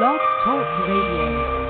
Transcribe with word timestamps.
Blog 0.00 0.18
Talk 0.42 0.64
Radio. 0.88 1.69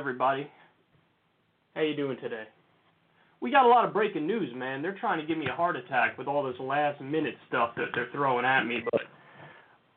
Everybody? 0.00 0.50
How 1.74 1.82
you 1.82 1.94
doing 1.94 2.16
today? 2.22 2.44
We 3.42 3.50
got 3.50 3.66
a 3.66 3.68
lot 3.68 3.84
of 3.84 3.92
breaking 3.92 4.26
news, 4.26 4.50
man. 4.56 4.80
They're 4.80 4.96
trying 4.98 5.20
to 5.20 5.26
give 5.26 5.36
me 5.36 5.44
a 5.46 5.54
heart 5.54 5.76
attack 5.76 6.16
with 6.16 6.26
all 6.26 6.42
this 6.42 6.58
last 6.58 7.02
minute 7.02 7.34
stuff 7.48 7.72
that 7.76 7.88
they're 7.94 8.08
throwing 8.10 8.46
at 8.46 8.64
me, 8.64 8.78
but 8.90 9.02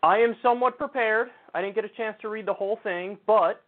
I 0.04 0.18
am 0.18 0.36
somewhat 0.44 0.78
prepared. 0.78 1.30
I 1.54 1.62
didn't 1.62 1.76
get 1.76 1.86
a 1.86 1.90
chance 1.90 2.18
to 2.22 2.28
read 2.28 2.46
the 2.46 2.54
whole 2.54 2.80
thing, 2.84 3.18
but 3.26 3.64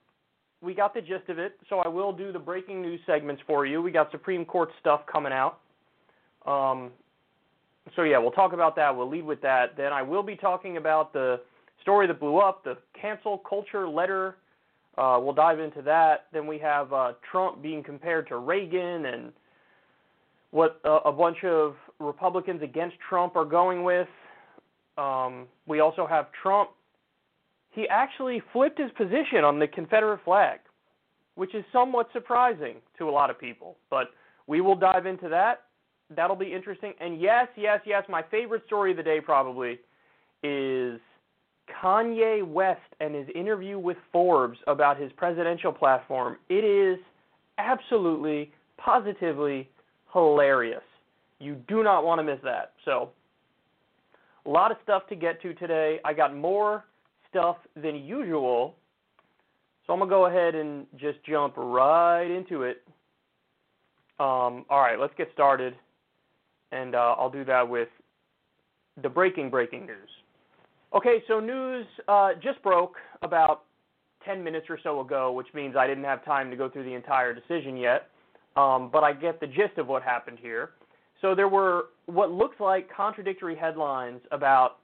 we 0.61 0.73
got 0.73 0.93
the 0.93 0.99
gist 0.99 1.29
of 1.29 1.39
it, 1.39 1.57
so 1.69 1.79
I 1.79 1.87
will 1.87 2.11
do 2.11 2.33
the 2.33 2.39
breaking 2.39 2.81
news 2.81 2.99
segments 3.05 3.41
for 3.47 3.65
you. 3.65 3.81
We 3.81 3.91
got 3.91 4.11
Supreme 4.11 4.43
Court 4.43 4.69
stuff 4.81 5.01
coming 5.09 5.31
out. 5.31 5.59
Um, 6.45 6.91
so 7.95 8.03
yeah, 8.03 8.17
we'll 8.17 8.31
talk 8.31 8.51
about 8.51 8.75
that. 8.75 8.95
We'll 8.95 9.09
lead 9.09 9.23
with 9.23 9.41
that. 9.41 9.77
Then 9.77 9.93
I 9.93 10.01
will 10.01 10.23
be 10.23 10.35
talking 10.35 10.75
about 10.75 11.13
the 11.13 11.39
story 11.81 12.07
that 12.07 12.19
blew 12.19 12.39
up, 12.39 12.65
the 12.65 12.77
cancel 12.99 13.37
culture 13.37 13.87
letter. 13.87 14.35
Uh, 14.97 15.19
we'll 15.21 15.33
dive 15.33 15.59
into 15.59 15.81
that. 15.81 16.27
Then 16.31 16.47
we 16.47 16.57
have 16.59 16.93
uh, 16.93 17.13
Trump 17.29 17.61
being 17.61 17.83
compared 17.83 18.27
to 18.29 18.37
Reagan 18.37 19.05
and 19.05 19.33
what 20.51 20.79
uh, 20.85 20.99
a 21.05 21.11
bunch 21.11 21.43
of 21.43 21.75
Republicans 21.99 22.61
against 22.63 22.95
Trump 23.09 23.35
are 23.35 23.45
going 23.45 23.83
with. 23.83 24.07
Um, 24.97 25.47
we 25.67 25.81
also 25.81 26.07
have 26.07 26.27
Trump. 26.41 26.69
He 27.71 27.87
actually 27.89 28.41
flipped 28.53 28.79
his 28.79 28.91
position 28.97 29.43
on 29.43 29.59
the 29.59 29.67
Confederate 29.67 30.21
flag, 30.23 30.59
which 31.35 31.53
is 31.53 31.65
somewhat 31.73 32.07
surprising 32.13 32.75
to 32.97 33.09
a 33.09 33.11
lot 33.11 33.29
of 33.29 33.37
people. 33.37 33.75
But 33.89 34.11
we 34.47 34.61
will 34.61 34.77
dive 34.77 35.05
into 35.05 35.27
that 35.29 35.63
that'll 36.13 36.35
be 36.35 36.53
interesting. 36.53 36.93
And 36.99 37.19
yes, 37.19 37.47
yes, 37.55 37.79
yes, 37.85 38.03
my 38.09 38.23
favorite 38.29 38.63
story 38.65 38.91
of 38.91 38.97
the 38.97 39.03
day 39.03 39.19
probably 39.21 39.79
is 40.43 40.99
Kanye 41.69 42.45
West 42.45 42.81
and 42.99 43.15
his 43.15 43.27
interview 43.35 43.79
with 43.79 43.97
Forbes 44.11 44.57
about 44.67 44.99
his 44.99 45.11
presidential 45.13 45.71
platform. 45.71 46.37
It 46.49 46.63
is 46.63 46.99
absolutely, 47.57 48.51
positively 48.77 49.69
hilarious. 50.13 50.83
You 51.39 51.55
do 51.67 51.83
not 51.83 52.05
want 52.05 52.19
to 52.19 52.23
miss 52.23 52.39
that. 52.43 52.73
So, 52.85 53.09
a 54.45 54.49
lot 54.49 54.71
of 54.71 54.77
stuff 54.83 55.07
to 55.09 55.15
get 55.15 55.41
to 55.41 55.53
today. 55.55 55.99
I 56.05 56.13
got 56.13 56.35
more 56.35 56.85
stuff 57.29 57.57
than 57.75 57.95
usual. 57.95 58.75
So, 59.85 59.93
I'm 59.93 59.99
going 59.99 60.09
to 60.09 60.15
go 60.15 60.25
ahead 60.27 60.55
and 60.55 60.85
just 60.97 61.23
jump 61.23 61.55
right 61.57 62.29
into 62.29 62.63
it. 62.63 62.83
Um, 64.19 64.65
all 64.69 64.79
right, 64.79 64.99
let's 64.99 65.13
get 65.17 65.29
started 65.33 65.75
and 66.75 66.95
uh, 66.95 67.15
I'll 67.17 67.29
do 67.29 67.45
that 67.45 67.67
with 67.67 67.89
the 69.01 69.09
breaking 69.09 69.49
breaking 69.49 69.85
news. 69.85 70.09
Okay, 70.95 71.21
so 71.27 71.41
news 71.41 71.85
uh, 72.07 72.29
just 72.41 72.63
broke 72.63 72.95
about 73.21 73.63
10 74.23 74.41
minutes 74.41 74.67
or 74.69 74.79
so 74.81 75.01
ago, 75.01 75.33
which 75.33 75.47
means 75.53 75.75
I 75.75 75.87
didn't 75.87 76.05
have 76.05 76.23
time 76.23 76.49
to 76.49 76.55
go 76.55 76.69
through 76.69 76.85
the 76.85 76.93
entire 76.93 77.33
decision 77.33 77.75
yet, 77.75 78.09
um, 78.55 78.89
but 78.93 79.03
I 79.03 79.11
get 79.11 79.41
the 79.41 79.47
gist 79.47 79.77
of 79.77 79.87
what 79.87 80.03
happened 80.03 80.37
here. 80.41 80.71
So 81.21 81.35
there 81.35 81.49
were 81.49 81.87
what 82.05 82.31
looks 82.31 82.61
like 82.61 82.89
contradictory 82.95 83.57
headlines 83.57 84.21
about 84.31 84.77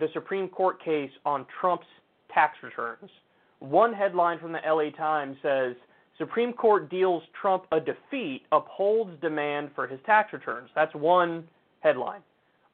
the 0.00 0.08
Supreme 0.14 0.48
Court 0.48 0.82
case 0.82 1.10
on 1.26 1.44
Trump's 1.60 1.86
tax 2.32 2.56
returns. 2.62 3.10
One 3.58 3.92
headline 3.92 4.38
from 4.38 4.52
the 4.52 4.60
LA 4.66 4.96
Times 4.96 5.36
says 5.42 5.76
Supreme 6.16 6.54
Court 6.54 6.88
deals 6.88 7.22
Trump 7.38 7.66
a 7.70 7.80
defeat, 7.80 8.42
upholds 8.50 9.20
demand 9.20 9.72
for 9.74 9.86
his 9.86 10.00
tax 10.06 10.32
returns. 10.32 10.70
That's 10.74 10.94
one 10.94 11.44
headline. 11.80 12.20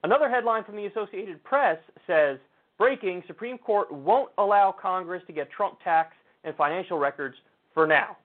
Another 0.04 0.31
headline 0.31 0.62
from 0.62 0.76
the 0.76 0.87
Associated 0.87 1.42
Press 1.42 1.78
says 2.06 2.38
breaking 2.81 3.23
Supreme 3.27 3.59
Court 3.59 3.93
won't 3.93 4.31
allow 4.39 4.73
Congress 4.73 5.23
to 5.27 5.35
get 5.35 5.51
Trump 5.53 5.79
tax 5.85 6.15
and 6.45 6.57
financial 6.57 6.99
records 6.99 7.37
for 7.75 7.87
now. 7.87 8.17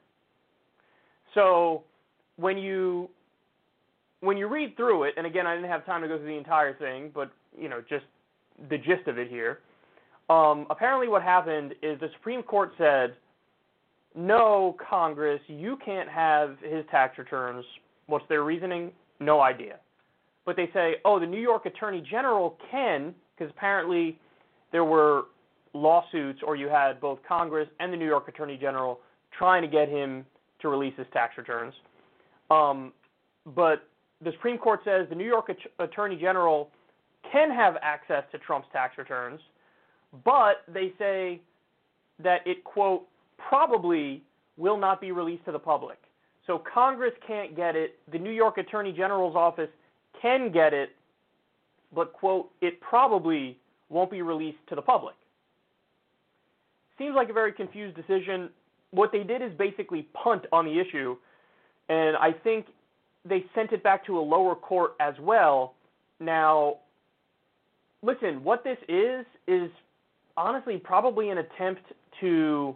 So 1.34 1.84
when 2.38 2.58
you 2.58 3.10
when 4.22 4.38
you 4.38 4.48
read 4.48 4.76
through 4.78 5.04
it, 5.04 5.14
and 5.18 5.28
again, 5.28 5.46
I 5.46 5.54
didn't 5.54 5.70
have 5.70 5.86
time 5.86 6.02
to 6.02 6.08
go 6.08 6.18
through 6.18 6.28
the 6.28 6.38
entire 6.38 6.74
thing, 6.74 7.12
but 7.14 7.32
you 7.60 7.68
know, 7.68 7.84
just 7.88 8.06
the 8.70 8.78
gist 8.78 9.08
of 9.08 9.20
it 9.20 9.30
here. 9.30 9.60
Um, 10.30 10.66
apparently, 10.70 11.10
what 11.10 11.22
happened 11.22 11.76
is 11.84 12.00
the 12.00 12.10
Supreme 12.18 12.42
Court 12.42 12.72
said 12.78 13.16
no, 14.16 14.78
Congress, 14.90 15.42
you 15.48 15.78
can't 15.84 16.08
have 16.08 16.56
his 16.64 16.86
tax 16.90 17.18
returns. 17.18 17.66
What's 18.08 18.24
their 18.30 18.46
reasoning? 18.46 18.94
No 19.20 19.42
idea. 19.42 19.80
But 20.46 20.56
they 20.56 20.70
say, 20.74 20.96
oh, 21.04 21.20
the 21.20 21.26
New 21.26 21.42
York 21.42 21.66
Attorney 21.66 22.02
General 22.10 22.58
can, 22.72 23.14
because 23.38 23.52
apparently 23.52 24.18
there 24.76 24.84
were 24.84 25.28
lawsuits, 25.74 26.42
or 26.46 26.58
you 26.58 26.68
had 26.68 27.00
both 27.00 27.20
Congress 27.26 27.70
and 27.80 27.94
the 27.94 27.96
New 27.96 28.06
York 28.06 28.28
Attorney 28.28 28.58
General 28.58 29.00
trying 29.32 29.62
to 29.62 29.70
get 29.70 29.88
him 29.88 30.26
to 30.62 30.68
release 30.68 30.94
his 30.98 31.08
tax 31.14 31.38
returns. 31.38 31.74
Um, 32.52 32.92
but 33.56 33.88
the 34.22 34.32
Supreme 34.34 34.58
Court 34.58 34.82
says 34.84 35.08
the 35.08 35.16
New 35.16 35.28
York 35.28 35.50
Attorney 35.80 36.18
General 36.18 36.70
can 37.32 37.50
have 37.52 37.76
access 37.82 38.26
to 38.34 38.38
Trump's 38.38 38.68
tax 38.74 38.98
returns, 38.98 39.40
but 40.26 40.56
they 40.68 40.92
say 41.00 41.40
that 42.22 42.46
it, 42.46 42.66
quote, 42.66 43.08
probably 43.38 44.24
will 44.58 44.78
not 44.78 45.00
be 45.00 45.14
released 45.14 45.46
to 45.46 45.54
the 45.54 45.60
public. 45.60 46.00
So 46.48 46.62
Congress 46.74 47.14
can't 47.26 47.56
get 47.56 47.78
it. 47.78 47.98
The 48.12 48.20
New 48.20 48.32
York 48.32 48.58
Attorney 48.58 48.92
General's 48.92 49.38
office 49.38 49.70
can 50.22 50.52
get 50.52 50.74
it, 50.74 50.90
but, 51.94 52.12
quote, 52.12 52.50
it 52.60 52.82
probably 52.82 53.58
won't 53.96 54.12
be 54.12 54.22
released 54.22 54.58
to 54.68 54.76
the 54.76 54.82
public. 54.82 55.16
Seems 56.98 57.16
like 57.16 57.30
a 57.30 57.34
very 57.34 57.54
confused 57.54 57.96
decision. 57.96 58.50
What 58.92 59.12
they 59.12 59.24
did 59.24 59.42
is 59.42 59.52
basically 59.58 60.08
punt 60.24 60.44
on 60.52 60.66
the 60.66 60.80
issue 60.80 61.16
And 61.88 62.18
I 62.18 62.32
think 62.32 62.68
they 63.24 63.46
sent 63.56 63.72
it 63.72 63.82
back 63.84 64.06
to 64.08 64.20
a 64.20 64.22
lower 64.22 64.56
court 64.56 64.92
as 65.00 65.14
well. 65.20 65.76
Now, 66.20 66.80
listen, 68.04 68.44
what 68.44 68.64
this 68.64 68.78
is 68.90 69.26
is 69.48 69.70
honestly 70.36 70.78
probably 70.78 71.30
an 71.30 71.38
attempt 71.38 71.82
to 72.22 72.76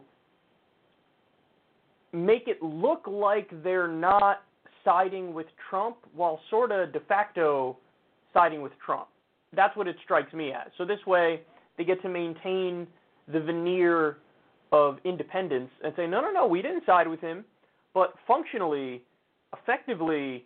make 2.13 2.47
it 2.47 2.61
look 2.63 3.03
like 3.07 3.49
they're 3.63 3.87
not 3.87 4.43
siding 4.85 5.33
with 5.33 5.47
Trump 5.69 5.97
while 6.15 6.39
sort 6.49 6.71
of 6.71 6.93
de 6.93 7.01
facto 7.01 7.77
siding 8.33 8.61
with 8.61 8.71
Trump. 8.85 9.08
That's 9.55 9.75
what 9.75 9.87
it 9.87 9.95
strikes 10.03 10.33
me 10.33 10.51
as. 10.51 10.71
So 10.77 10.85
this 10.85 10.99
way, 11.07 11.41
they 11.77 11.83
get 11.83 12.01
to 12.03 12.09
maintain 12.09 12.87
the 13.31 13.39
veneer 13.39 14.17
of 14.71 14.97
independence 15.03 15.69
and 15.83 15.93
say, 15.95 16.05
no, 16.05 16.21
no, 16.21 16.31
no, 16.31 16.45
we 16.45 16.61
didn't 16.61 16.85
side 16.85 17.07
with 17.07 17.21
him. 17.21 17.43
But 17.93 18.13
functionally, 18.27 19.03
effectively, 19.57 20.45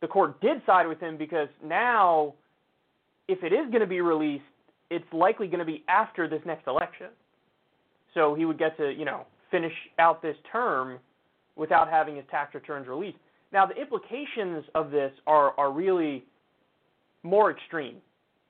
the 0.00 0.06
court 0.06 0.40
did 0.40 0.62
side 0.64 0.86
with 0.86 1.00
him 1.00 1.16
because 1.16 1.48
now, 1.64 2.34
if 3.26 3.42
it 3.42 3.52
is 3.52 3.66
going 3.70 3.80
to 3.80 3.86
be 3.86 4.00
released, 4.00 4.44
it's 4.90 5.04
likely 5.12 5.48
going 5.48 5.58
to 5.58 5.64
be 5.64 5.84
after 5.88 6.28
this 6.28 6.40
next 6.46 6.66
election. 6.66 7.08
So 8.14 8.34
he 8.34 8.44
would 8.44 8.58
get 8.58 8.76
to, 8.78 8.92
you 8.92 9.04
know, 9.04 9.26
finish 9.50 9.72
out 9.98 10.22
this 10.22 10.36
term 10.50 10.98
without 11.56 11.90
having 11.90 12.16
his 12.16 12.24
tax 12.30 12.54
returns 12.54 12.86
released. 12.86 13.18
Now, 13.52 13.66
the 13.66 13.74
implications 13.74 14.64
of 14.74 14.90
this 14.90 15.12
are, 15.26 15.58
are 15.58 15.72
really 15.72 16.24
more 17.22 17.50
extreme 17.50 17.96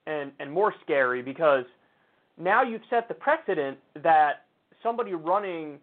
and, 0.08 0.32
and 0.40 0.50
more 0.50 0.75
scary 0.82 1.22
because 1.22 1.64
now 2.38 2.62
you've 2.62 2.82
set 2.90 3.06
the 3.06 3.14
precedent 3.14 3.78
that 4.02 4.46
somebody 4.82 5.12
running 5.14 5.78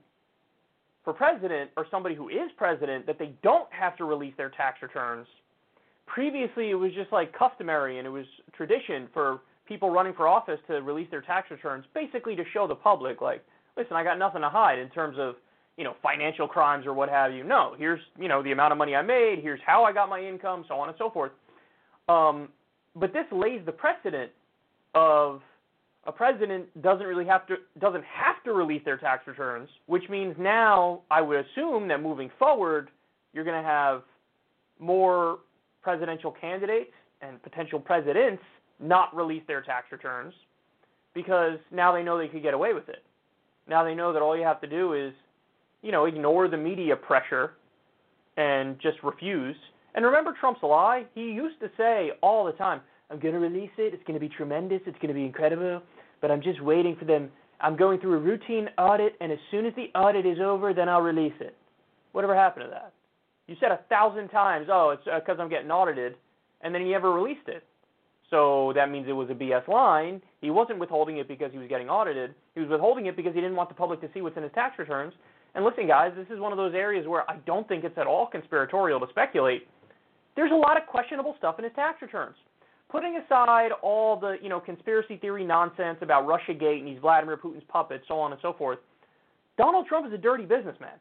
for 1.03 1.13
president 1.13 1.69
or 1.77 1.85
somebody 1.91 2.15
who 2.15 2.29
is 2.29 2.49
president 2.57 3.05
that 3.05 3.19
they 3.19 3.33
don't 3.43 3.71
have 3.71 3.95
to 3.97 4.05
release 4.05 4.33
their 4.37 4.49
tax 4.49 4.81
returns. 4.81 5.27
Previously, 6.07 6.71
it 6.71 6.75
was 6.75 6.91
just 6.93 7.11
like 7.11 7.31
customary 7.37 7.99
and 7.99 8.07
it 8.07 8.09
was 8.09 8.25
tradition 8.53 9.07
for 9.13 9.41
people 9.67 9.89
running 9.89 10.13
for 10.13 10.27
office 10.27 10.59
to 10.67 10.81
release 10.81 11.07
their 11.11 11.21
tax 11.21 11.49
returns, 11.51 11.85
basically 11.93 12.35
to 12.35 12.43
show 12.53 12.67
the 12.67 12.75
public, 12.75 13.21
like, 13.21 13.43
listen, 13.77 13.95
I 13.95 14.03
got 14.03 14.17
nothing 14.17 14.41
to 14.41 14.49
hide 14.49 14.79
in 14.79 14.89
terms 14.89 15.17
of, 15.19 15.35
you 15.77 15.83
know, 15.83 15.95
financial 16.01 16.47
crimes 16.47 16.85
or 16.85 16.93
what 16.93 17.09
have 17.09 17.33
you. 17.33 17.43
No, 17.43 17.75
here's, 17.77 17.99
you 18.19 18.27
know, 18.27 18.41
the 18.41 18.51
amount 18.51 18.71
of 18.71 18.77
money 18.77 18.95
I 18.95 19.01
made, 19.01 19.39
here's 19.41 19.59
how 19.65 19.83
I 19.83 19.91
got 19.91 20.09
my 20.09 20.21
income, 20.21 20.65
so 20.67 20.75
on 20.75 20.89
and 20.89 20.97
so 20.97 21.09
forth. 21.09 21.31
Um, 22.07 22.49
but 22.95 23.13
this 23.13 23.25
lays 23.31 23.61
the 23.65 23.71
precedent 23.71 24.31
of 24.93 25.41
a 26.05 26.11
president 26.11 26.65
doesn't 26.81 27.05
really 27.05 27.25
have 27.25 27.47
to 27.47 27.55
doesn't 27.79 28.03
have 28.03 28.43
to 28.45 28.53
release 28.53 28.81
their 28.85 28.97
tax 28.97 29.27
returns, 29.27 29.69
which 29.87 30.03
means 30.09 30.35
now 30.37 31.01
I 31.09 31.21
would 31.21 31.45
assume 31.45 31.87
that 31.87 32.01
moving 32.01 32.29
forward 32.37 32.89
you're 33.33 33.43
going 33.43 33.61
to 33.61 33.67
have 33.67 34.03
more 34.79 35.39
presidential 35.81 36.31
candidates 36.31 36.93
and 37.21 37.41
potential 37.43 37.79
presidents 37.79 38.41
not 38.79 39.15
release 39.15 39.43
their 39.47 39.61
tax 39.61 39.91
returns 39.91 40.33
because 41.13 41.57
now 41.71 41.91
they 41.91 42.03
know 42.03 42.17
they 42.17 42.27
could 42.27 42.43
get 42.43 42.53
away 42.53 42.73
with 42.73 42.89
it. 42.89 43.03
Now 43.67 43.83
they 43.83 43.95
know 43.95 44.13
that 44.13 44.21
all 44.21 44.37
you 44.37 44.43
have 44.43 44.61
to 44.61 44.67
do 44.67 44.93
is, 44.93 45.13
you 45.81 45.91
know, 45.91 46.05
ignore 46.05 46.47
the 46.47 46.57
media 46.57 46.95
pressure 46.95 47.53
and 48.37 48.79
just 48.79 48.97
refuse. 49.03 49.55
And 49.95 50.05
remember 50.05 50.35
Trump's 50.39 50.61
lie? 50.61 51.05
He 51.15 51.21
used 51.21 51.59
to 51.61 51.69
say 51.77 52.11
all 52.21 52.45
the 52.45 52.51
time, 52.51 52.81
I'm 53.09 53.19
going 53.19 53.33
to 53.33 53.39
release 53.39 53.71
it. 53.77 53.93
It's 53.93 54.03
going 54.03 54.19
to 54.19 54.19
be 54.19 54.29
tremendous. 54.29 54.81
It's 54.85 54.97
going 54.97 55.07
to 55.07 55.13
be 55.13 55.25
incredible. 55.25 55.81
But 56.21 56.31
I'm 56.31 56.41
just 56.41 56.61
waiting 56.61 56.95
for 56.99 57.05
them. 57.05 57.29
I'm 57.61 57.77
going 57.77 57.99
through 57.99 58.15
a 58.15 58.19
routine 58.19 58.67
audit, 58.77 59.15
and 59.21 59.31
as 59.31 59.37
soon 59.49 59.65
as 59.65 59.73
the 59.75 59.87
audit 59.97 60.25
is 60.25 60.39
over, 60.43 60.73
then 60.73 60.89
I'll 60.89 61.01
release 61.01 61.33
it. 61.39 61.55
Whatever 62.11 62.35
happened 62.35 62.65
to 62.65 62.69
that? 62.71 62.93
You 63.47 63.55
said 63.59 63.71
a 63.71 63.79
thousand 63.89 64.29
times, 64.29 64.67
oh, 64.71 64.89
it's 64.89 65.03
because 65.05 65.39
uh, 65.39 65.41
I'm 65.41 65.49
getting 65.49 65.71
audited, 65.71 66.15
and 66.61 66.73
then 66.73 66.81
he 66.81 66.91
never 66.91 67.13
released 67.13 67.47
it. 67.47 67.63
So 68.29 68.73
that 68.75 68.89
means 68.89 69.07
it 69.07 69.13
was 69.13 69.29
a 69.29 69.33
BS 69.33 69.67
line. 69.67 70.21
He 70.41 70.49
wasn't 70.49 70.79
withholding 70.79 71.17
it 71.17 71.27
because 71.27 71.51
he 71.51 71.59
was 71.59 71.67
getting 71.67 71.89
audited. 71.89 72.33
He 72.55 72.59
was 72.59 72.69
withholding 72.69 73.05
it 73.05 73.15
because 73.15 73.33
he 73.35 73.39
didn't 73.39 73.55
want 73.55 73.69
the 73.69 73.75
public 73.75 74.01
to 74.01 74.09
see 74.13 74.21
what's 74.21 74.35
in 74.35 74.43
his 74.43 74.51
tax 74.53 74.77
returns. 74.79 75.13
And 75.53 75.63
listen, 75.63 75.87
guys, 75.87 76.11
this 76.17 76.27
is 76.29 76.39
one 76.39 76.51
of 76.51 76.57
those 76.57 76.73
areas 76.73 77.07
where 77.07 77.29
I 77.29 77.37
don't 77.45 77.67
think 77.67 77.83
it's 77.85 77.97
at 77.97 78.07
all 78.07 78.27
conspiratorial 78.27 78.99
to 78.99 79.07
speculate. 79.09 79.67
There's 80.35 80.51
a 80.51 80.55
lot 80.55 80.77
of 80.77 80.87
questionable 80.87 81.35
stuff 81.37 81.57
in 81.57 81.63
his 81.63 81.73
tax 81.75 82.01
returns. 82.01 82.35
Putting 82.89 83.17
aside 83.17 83.71
all 83.81 84.19
the, 84.19 84.37
you 84.41 84.49
know, 84.49 84.59
conspiracy 84.59 85.17
theory 85.17 85.43
nonsense 85.43 85.97
about 86.01 86.27
Russiagate 86.27 86.79
and 86.79 86.87
he's 86.87 86.99
Vladimir 86.99 87.37
Putin's 87.37 87.63
puppet, 87.67 88.01
so 88.07 88.19
on 88.19 88.31
and 88.31 88.39
so 88.41 88.53
forth, 88.53 88.79
Donald 89.57 89.87
Trump 89.87 90.05
is 90.07 90.13
a 90.13 90.17
dirty 90.17 90.45
businessman. 90.45 90.93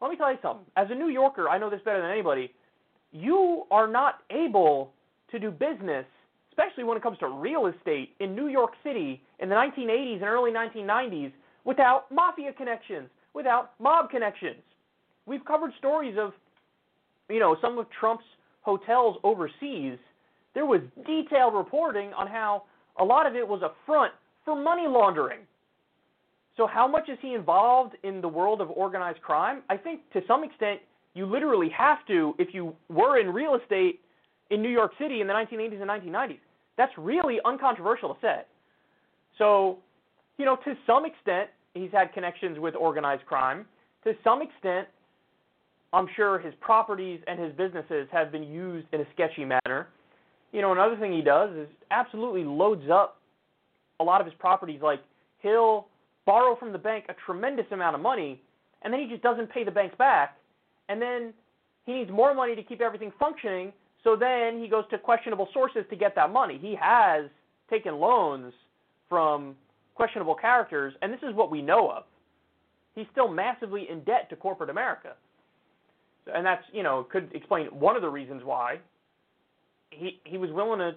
Let 0.00 0.10
me 0.10 0.16
tell 0.16 0.30
you 0.30 0.38
something. 0.42 0.66
As 0.76 0.88
a 0.90 0.94
New 0.94 1.08
Yorker, 1.08 1.48
I 1.48 1.58
know 1.58 1.70
this 1.70 1.80
better 1.84 2.02
than 2.02 2.10
anybody. 2.10 2.52
You 3.12 3.64
are 3.70 3.86
not 3.86 4.18
able 4.30 4.92
to 5.30 5.38
do 5.38 5.50
business 5.50 6.04
especially 6.56 6.84
when 6.84 6.96
it 6.96 7.02
comes 7.02 7.18
to 7.18 7.28
real 7.28 7.66
estate 7.66 8.14
in 8.20 8.34
New 8.34 8.48
York 8.48 8.72
City 8.82 9.22
in 9.40 9.48
the 9.48 9.54
1980s 9.54 10.16
and 10.16 10.24
early 10.24 10.50
1990s 10.50 11.32
without 11.64 12.10
mafia 12.10 12.52
connections, 12.52 13.08
without 13.34 13.72
mob 13.78 14.10
connections. 14.10 14.62
We've 15.26 15.44
covered 15.44 15.72
stories 15.78 16.16
of, 16.18 16.32
you 17.28 17.40
know, 17.40 17.56
some 17.60 17.78
of 17.78 17.86
Trump's 17.98 18.24
hotels 18.66 19.16
overseas. 19.22 19.96
There 20.54 20.66
was 20.66 20.80
detailed 21.06 21.54
reporting 21.54 22.12
on 22.12 22.26
how 22.26 22.64
a 22.98 23.04
lot 23.04 23.26
of 23.26 23.36
it 23.36 23.46
was 23.46 23.62
a 23.62 23.70
front 23.86 24.12
for 24.44 24.60
money 24.60 24.86
laundering. 24.88 25.40
So, 26.56 26.66
how 26.66 26.88
much 26.88 27.08
is 27.08 27.18
he 27.22 27.34
involved 27.34 27.94
in 28.02 28.20
the 28.20 28.28
world 28.28 28.60
of 28.60 28.70
organized 28.70 29.22
crime? 29.22 29.62
I 29.70 29.76
think 29.76 30.00
to 30.14 30.20
some 30.26 30.42
extent 30.42 30.80
you 31.14 31.26
literally 31.26 31.70
have 31.70 31.98
to 32.08 32.34
if 32.38 32.48
you 32.52 32.74
were 32.88 33.20
in 33.20 33.28
real 33.32 33.54
estate 33.54 34.00
in 34.50 34.62
New 34.62 34.70
York 34.70 34.92
City 34.98 35.20
in 35.20 35.26
the 35.26 35.32
1980s 35.32 35.80
and 35.80 35.90
1990s. 35.90 36.38
That's 36.76 36.92
really 36.98 37.38
uncontroversial 37.44 38.14
to 38.14 38.20
say. 38.20 38.40
So, 39.38 39.78
you 40.38 40.44
know, 40.44 40.56
to 40.64 40.74
some 40.86 41.04
extent, 41.04 41.50
he's 41.74 41.90
had 41.92 42.12
connections 42.12 42.58
with 42.58 42.74
organized 42.74 43.26
crime. 43.26 43.64
To 44.04 44.12
some 44.24 44.42
extent, 44.42 44.88
I'm 45.92 46.06
sure 46.16 46.38
his 46.38 46.54
properties 46.60 47.20
and 47.26 47.38
his 47.38 47.52
businesses 47.54 48.08
have 48.12 48.32
been 48.32 48.42
used 48.42 48.86
in 48.92 49.00
a 49.00 49.04
sketchy 49.14 49.44
manner. 49.44 49.88
You 50.52 50.62
know, 50.62 50.72
another 50.72 50.96
thing 50.96 51.12
he 51.12 51.22
does 51.22 51.54
is 51.56 51.68
absolutely 51.90 52.44
loads 52.44 52.88
up 52.92 53.20
a 54.00 54.04
lot 54.04 54.20
of 54.20 54.26
his 54.26 54.34
properties. 54.38 54.80
Like, 54.82 55.00
he'll 55.40 55.86
borrow 56.24 56.56
from 56.56 56.72
the 56.72 56.78
bank 56.78 57.06
a 57.08 57.14
tremendous 57.24 57.66
amount 57.70 57.94
of 57.94 58.02
money, 58.02 58.40
and 58.82 58.92
then 58.92 59.00
he 59.00 59.06
just 59.06 59.22
doesn't 59.22 59.50
pay 59.50 59.64
the 59.64 59.70
banks 59.70 59.96
back. 59.96 60.36
And 60.88 61.00
then 61.00 61.32
he 61.84 61.92
needs 61.92 62.10
more 62.10 62.34
money 62.34 62.54
to 62.54 62.62
keep 62.62 62.80
everything 62.80 63.12
functioning, 63.18 63.72
so 64.04 64.16
then 64.16 64.60
he 64.60 64.68
goes 64.68 64.84
to 64.90 64.98
questionable 64.98 65.48
sources 65.52 65.84
to 65.90 65.96
get 65.96 66.14
that 66.14 66.30
money. 66.30 66.58
He 66.60 66.76
has 66.80 67.26
taken 67.70 67.96
loans 67.96 68.52
from 69.08 69.54
questionable 69.94 70.34
characters, 70.34 70.94
and 71.02 71.12
this 71.12 71.20
is 71.28 71.34
what 71.34 71.50
we 71.50 71.62
know 71.62 71.90
of. 71.90 72.04
He's 72.94 73.06
still 73.12 73.28
massively 73.28 73.86
in 73.90 74.00
debt 74.04 74.28
to 74.30 74.36
corporate 74.36 74.70
America. 74.70 75.14
And 76.32 76.44
that's, 76.44 76.64
you 76.72 76.82
know, 76.82 77.06
could 77.10 77.30
explain 77.34 77.66
one 77.66 77.96
of 77.96 78.02
the 78.02 78.08
reasons 78.08 78.42
why 78.44 78.78
he 79.90 80.20
he 80.24 80.38
was 80.38 80.50
willing 80.50 80.80
to 80.80 80.92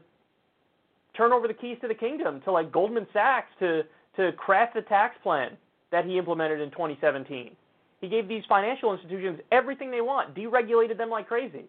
turn 1.16 1.32
over 1.32 1.48
the 1.48 1.54
keys 1.54 1.78
to 1.82 1.88
the 1.88 1.94
kingdom 1.94 2.42
to 2.46 2.52
like 2.52 2.72
Goldman 2.72 3.08
Sachs 3.14 3.50
to 3.60 3.84
to 4.18 4.32
craft 4.34 4.74
the 4.74 4.82
tax 4.82 5.16
plan 5.22 5.52
that 5.92 6.06
he 6.06 6.18
implemented 6.18 6.62
in 6.62 6.72
2017. 6.72 7.52
He 8.02 8.08
gave 8.08 8.28
these 8.28 8.44
financial 8.48 8.94
institutions 8.94 9.40
everything 9.52 9.92
they 9.92 10.02
want, 10.02 10.34
deregulated 10.36 10.98
them 10.98 11.10
like 11.10 11.28
crazy 11.28 11.66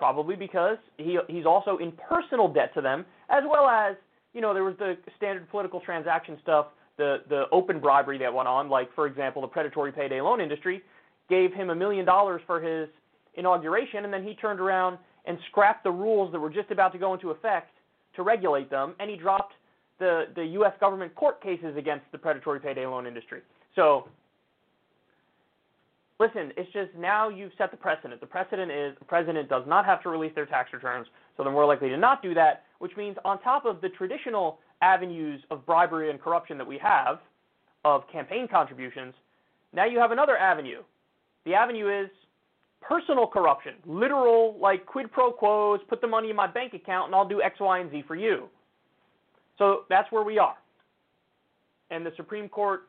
probably 0.00 0.34
because 0.34 0.78
he 0.96 1.18
he's 1.28 1.44
also 1.44 1.76
in 1.76 1.92
personal 1.92 2.48
debt 2.48 2.72
to 2.72 2.80
them, 2.80 3.04
as 3.28 3.44
well 3.46 3.68
as 3.68 3.94
you 4.32 4.40
know 4.40 4.54
there 4.54 4.64
was 4.64 4.74
the 4.78 4.96
standard 5.18 5.48
political 5.50 5.78
transaction 5.78 6.38
stuff, 6.42 6.68
the 6.96 7.18
the 7.28 7.44
open 7.52 7.78
bribery 7.78 8.16
that 8.16 8.32
went 8.32 8.48
on, 8.48 8.70
like 8.70 8.92
for 8.94 9.06
example 9.06 9.42
the 9.42 9.48
predatory 9.48 9.92
payday 9.92 10.22
loan 10.22 10.40
industry 10.40 10.82
gave 11.30 11.54
him 11.54 11.70
a 11.70 11.74
million 11.74 12.04
dollars 12.04 12.42
for 12.46 12.60
his 12.60 12.88
inauguration, 13.34 14.04
and 14.04 14.12
then 14.12 14.22
he 14.22 14.34
turned 14.34 14.60
around 14.60 14.98
and 15.24 15.38
scrapped 15.48 15.84
the 15.84 15.90
rules 15.90 16.32
that 16.32 16.40
were 16.40 16.50
just 16.50 16.70
about 16.70 16.92
to 16.92 16.98
go 16.98 17.14
into 17.14 17.30
effect 17.30 17.70
to 18.16 18.22
regulate 18.22 18.68
them, 18.68 18.94
and 19.00 19.08
he 19.08 19.16
dropped 19.16 19.54
the 19.98 20.24
the 20.34 20.44
U.S. 20.58 20.72
government 20.80 21.14
court 21.14 21.42
cases 21.42 21.76
against 21.76 22.04
the 22.12 22.18
predatory 22.18 22.60
payday 22.60 22.86
loan 22.86 23.06
industry. 23.06 23.40
So 23.76 24.08
listen, 26.18 26.52
it's 26.56 26.70
just 26.72 26.90
now 26.98 27.28
you've 27.28 27.52
set 27.56 27.70
the 27.70 27.76
precedent. 27.76 28.20
The 28.20 28.26
precedent 28.26 28.70
is 28.70 28.94
the 28.98 29.04
president 29.04 29.48
does 29.48 29.64
not 29.66 29.84
have 29.86 30.02
to 30.02 30.10
release 30.10 30.32
their 30.34 30.46
tax 30.46 30.72
returns, 30.72 31.06
so 31.36 31.44
they're 31.44 31.52
more 31.52 31.66
likely 31.66 31.88
to 31.88 31.96
not 31.96 32.22
do 32.22 32.34
that, 32.34 32.64
which 32.78 32.96
means 32.96 33.16
on 33.24 33.40
top 33.40 33.64
of 33.64 33.80
the 33.80 33.88
traditional 33.90 34.58
avenues 34.82 35.40
of 35.50 35.64
bribery 35.66 36.10
and 36.10 36.20
corruption 36.20 36.58
that 36.58 36.66
we 36.66 36.78
have 36.78 37.20
of 37.84 38.02
campaign 38.12 38.48
contributions, 38.48 39.14
now 39.72 39.84
you 39.84 39.98
have 39.98 40.10
another 40.10 40.36
avenue. 40.36 40.82
The 41.46 41.54
avenue 41.54 42.04
is 42.04 42.10
personal 42.80 43.26
corruption, 43.26 43.74
literal 43.86 44.58
like 44.60 44.86
quid 44.86 45.10
pro 45.12 45.32
quos, 45.32 45.80
put 45.88 46.00
the 46.00 46.06
money 46.06 46.30
in 46.30 46.36
my 46.36 46.46
bank 46.46 46.74
account 46.74 47.06
and 47.06 47.14
I'll 47.14 47.28
do 47.28 47.42
X, 47.42 47.60
Y, 47.60 47.78
and 47.78 47.90
Z 47.90 48.04
for 48.06 48.16
you. 48.16 48.48
So 49.58 49.82
that's 49.88 50.10
where 50.10 50.22
we 50.22 50.38
are. 50.38 50.56
And 51.90 52.04
the 52.04 52.12
Supreme 52.16 52.48
Court 52.48 52.82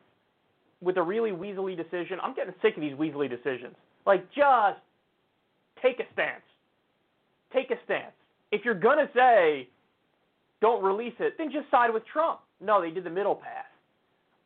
with 0.81 0.97
a 0.97 1.01
really 1.01 1.31
weaselly 1.31 1.75
decision. 1.77 2.19
I'm 2.21 2.33
getting 2.33 2.53
sick 2.61 2.75
of 2.75 2.81
these 2.81 2.93
weaselly 2.93 3.29
decisions. 3.29 3.75
Like 4.05 4.25
just 4.31 4.79
take 5.81 5.99
a 5.99 6.11
stance. 6.13 6.43
Take 7.53 7.71
a 7.71 7.75
stance. 7.85 8.13
If 8.51 8.65
you're 8.65 8.73
going 8.73 8.97
to 8.97 9.09
say, 9.13 9.67
don't 10.61 10.83
release 10.83 11.13
it, 11.19 11.33
then 11.37 11.51
just 11.51 11.69
side 11.71 11.93
with 11.93 12.03
Trump. 12.05 12.39
No, 12.59 12.81
they 12.81 12.91
did 12.91 13.03
the 13.03 13.09
middle 13.09 13.35
path. 13.35 13.65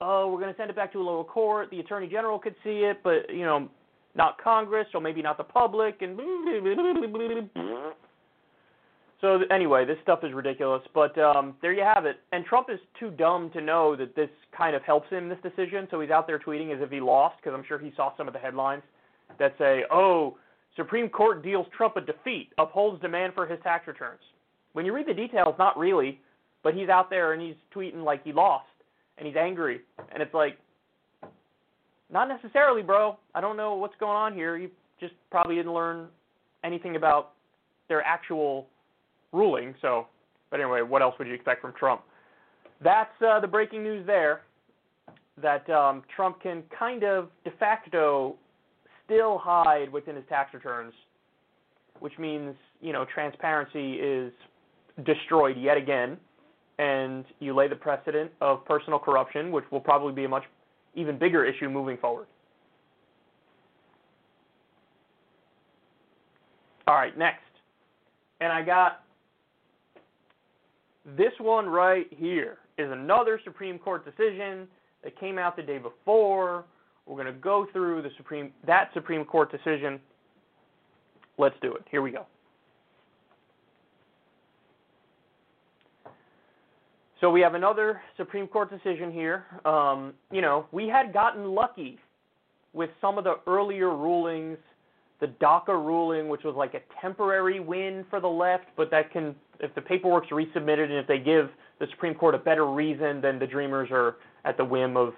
Oh, 0.01 0.27
we're 0.27 0.39
going 0.39 0.53
to 0.53 0.57
send 0.57 0.69
it 0.69 0.75
back 0.75 0.91
to 0.93 0.99
a 0.99 1.03
lower 1.03 1.23
court. 1.23 1.69
The 1.71 1.79
attorney 1.79 2.07
general 2.07 2.39
could 2.39 2.55
see 2.63 2.83
it, 2.83 2.99
but, 3.03 3.33
you 3.33 3.45
know, 3.45 3.69
not 4.15 4.41
Congress, 4.41 4.87
or 4.93 5.01
maybe 5.01 5.21
not 5.21 5.37
the 5.37 5.43
public, 5.43 6.01
and 6.01 6.19
so 9.21 9.39
anyway, 9.49 9.85
this 9.85 9.97
stuff 10.03 10.19
is 10.23 10.33
ridiculous. 10.33 10.81
But 10.93 11.17
um, 11.17 11.55
there 11.61 11.73
you 11.73 11.83
have 11.83 12.05
it. 12.05 12.17
And 12.31 12.45
Trump 12.45 12.67
is 12.69 12.79
too 12.99 13.11
dumb 13.11 13.49
to 13.51 13.61
know 13.61 13.95
that 13.95 14.15
this 14.15 14.29
kind 14.55 14.75
of 14.75 14.83
helps 14.83 15.09
him 15.09 15.29
this 15.29 15.39
decision. 15.41 15.87
So 15.89 15.99
he's 16.01 16.11
out 16.11 16.27
there 16.27 16.39
tweeting 16.39 16.75
as 16.75 16.81
if 16.81 16.91
he 16.91 16.99
lost, 16.99 17.37
because 17.37 17.57
I'm 17.57 17.65
sure 17.67 17.79
he 17.79 17.93
saw 17.95 18.15
some 18.17 18.27
of 18.27 18.33
the 18.33 18.39
headlines 18.39 18.83
that 19.39 19.55
say, 19.57 19.83
"Oh, 19.91 20.37
Supreme 20.75 21.09
Court 21.09 21.43
deals 21.43 21.67
Trump 21.75 21.95
a 21.97 22.01
defeat, 22.01 22.49
upholds 22.57 23.01
demand 23.01 23.33
for 23.33 23.45
his 23.45 23.59
tax 23.63 23.87
returns." 23.87 24.21
When 24.73 24.85
you 24.85 24.93
read 24.93 25.07
the 25.07 25.13
details, 25.13 25.55
not 25.57 25.77
really, 25.77 26.19
but 26.63 26.73
he's 26.73 26.89
out 26.89 27.09
there 27.09 27.33
and 27.33 27.41
he's 27.41 27.55
tweeting 27.73 28.03
like 28.03 28.23
he 28.23 28.33
lost 28.33 28.67
and 29.17 29.25
he's 29.25 29.37
angry, 29.37 29.79
and 30.11 30.21
it's 30.21 30.33
like, 30.33 30.57
not 32.11 32.27
necessarily, 32.27 32.81
bro. 32.81 33.17
I 33.33 33.41
don't 33.41 33.57
know 33.57 33.75
what's 33.75 33.95
going 33.99 34.15
on 34.15 34.33
here. 34.33 34.57
You 34.57 34.69
just 34.99 35.13
probably 35.31 35.55
didn't 35.55 35.73
learn 35.73 36.07
anything 36.63 36.95
about 36.95 37.31
their 37.89 38.01
actual 38.03 38.67
ruling. 39.31 39.75
So, 39.81 40.07
but 40.49 40.59
anyway, 40.59 40.81
what 40.81 41.01
else 41.01 41.15
would 41.19 41.27
you 41.27 41.33
expect 41.33 41.61
from 41.61 41.73
Trump? 41.77 42.01
That's 42.83 43.09
uh, 43.25 43.39
the 43.39 43.47
breaking 43.47 43.83
news 43.83 44.05
there. 44.05 44.41
That 45.41 45.69
um, 45.69 46.03
Trump 46.15 46.41
can 46.41 46.63
kind 46.77 47.03
of 47.03 47.29
de 47.43 47.51
facto 47.59 48.35
still 49.03 49.37
hide 49.37 49.91
within 49.91 50.15
his 50.15 50.23
tax 50.29 50.53
returns, 50.53 50.93
which 51.99 52.17
means 52.17 52.55
you 52.81 52.93
know 52.93 53.05
transparency 53.13 53.95
is 53.95 54.31
destroyed 55.05 55.57
yet 55.57 55.75
again, 55.75 56.17
and 56.79 57.25
you 57.39 57.53
lay 57.53 57.67
the 57.67 57.75
precedent 57.75 58.31
of 58.39 58.63
personal 58.65 58.97
corruption, 58.97 59.51
which 59.51 59.65
will 59.71 59.81
probably 59.81 60.13
be 60.13 60.23
a 60.23 60.29
much 60.29 60.43
even 60.95 61.17
bigger 61.17 61.45
issue 61.45 61.69
moving 61.69 61.97
forward. 61.97 62.27
All 66.87 66.95
right, 66.95 67.17
next. 67.17 67.41
And 68.41 68.51
I 68.51 68.61
got 68.61 69.01
this 71.17 71.31
one 71.39 71.67
right 71.67 72.07
here 72.11 72.57
is 72.77 72.91
another 72.91 73.39
Supreme 73.43 73.79
Court 73.79 74.05
decision 74.05 74.67
that 75.03 75.19
came 75.19 75.37
out 75.37 75.55
the 75.55 75.63
day 75.63 75.77
before. 75.77 76.65
We're 77.05 77.21
going 77.21 77.33
to 77.33 77.39
go 77.39 77.67
through 77.71 78.01
the 78.01 78.09
Supreme 78.17 78.51
that 78.65 78.89
Supreme 78.93 79.25
Court 79.25 79.51
decision. 79.51 79.99
Let's 81.37 81.55
do 81.61 81.73
it. 81.73 81.83
Here 81.89 82.01
we 82.01 82.11
go. 82.11 82.25
So 87.25 87.31
we 87.31 87.41
have 87.41 87.55
another 87.55 88.03
Supreme 88.17 88.45
Court 88.45 88.69
decision 88.69 89.11
here. 89.11 89.45
Um, 89.65 90.13
you 90.31 90.41
know, 90.41 90.67
we 90.71 90.87
had 90.87 91.11
gotten 91.11 91.55
lucky 91.55 91.97
with 92.73 92.91
some 93.01 93.17
of 93.17 93.23
the 93.23 93.37
earlier 93.47 93.89
rulings, 93.89 94.59
the 95.19 95.25
DACA 95.41 95.69
ruling, 95.69 96.27
which 96.27 96.43
was 96.43 96.53
like 96.55 96.75
a 96.75 96.81
temporary 97.01 97.59
win 97.59 98.05
for 98.11 98.19
the 98.19 98.27
left, 98.27 98.65
but 98.77 98.91
that 98.91 99.11
can, 99.11 99.33
if 99.59 99.73
the 99.73 99.81
paperwork's 99.81 100.27
resubmitted 100.27 100.83
and 100.83 100.93
if 100.93 101.07
they 101.07 101.17
give 101.17 101.49
the 101.79 101.87
Supreme 101.89 102.13
Court 102.13 102.35
a 102.35 102.37
better 102.37 102.67
reason, 102.67 103.21
then 103.21 103.39
the 103.39 103.47
Dreamers 103.47 103.89
are 103.91 104.17
at 104.43 104.55
the 104.55 104.63
whim 104.63 104.95
of 104.95 105.15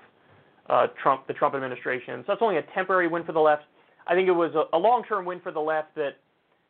uh, 0.70 0.88
Trump, 1.04 1.28
the 1.28 1.34
Trump 1.34 1.56
administration. 1.56 2.24
So 2.26 2.32
it's 2.32 2.42
only 2.42 2.56
a 2.56 2.64
temporary 2.74 3.10
win 3.10 3.26
for 3.26 3.34
the 3.34 3.42
left. 3.42 3.64
I 4.08 4.14
think 4.14 4.30
it 4.30 4.32
was 4.32 4.56
a, 4.56 4.74
a 4.74 4.80
long-term 4.80 5.26
win 5.26 5.42
for 5.42 5.52
the 5.52 5.60
left 5.60 5.94
that, 5.96 6.12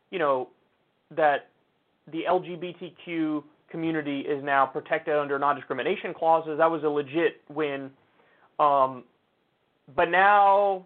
you 0.09 0.17
know, 0.17 0.49
that 1.15 1.49
the 2.11 2.23
LGBTQ 2.27 3.43
community 3.69 4.21
is 4.21 4.43
now 4.43 4.65
protected 4.65 5.15
under 5.15 5.37
non-discrimination 5.37 6.13
clauses. 6.13 6.57
That 6.57 6.69
was 6.69 6.83
a 6.83 6.89
legit 6.89 7.41
win. 7.53 7.91
Um, 8.59 9.03
but 9.95 10.09
now 10.09 10.85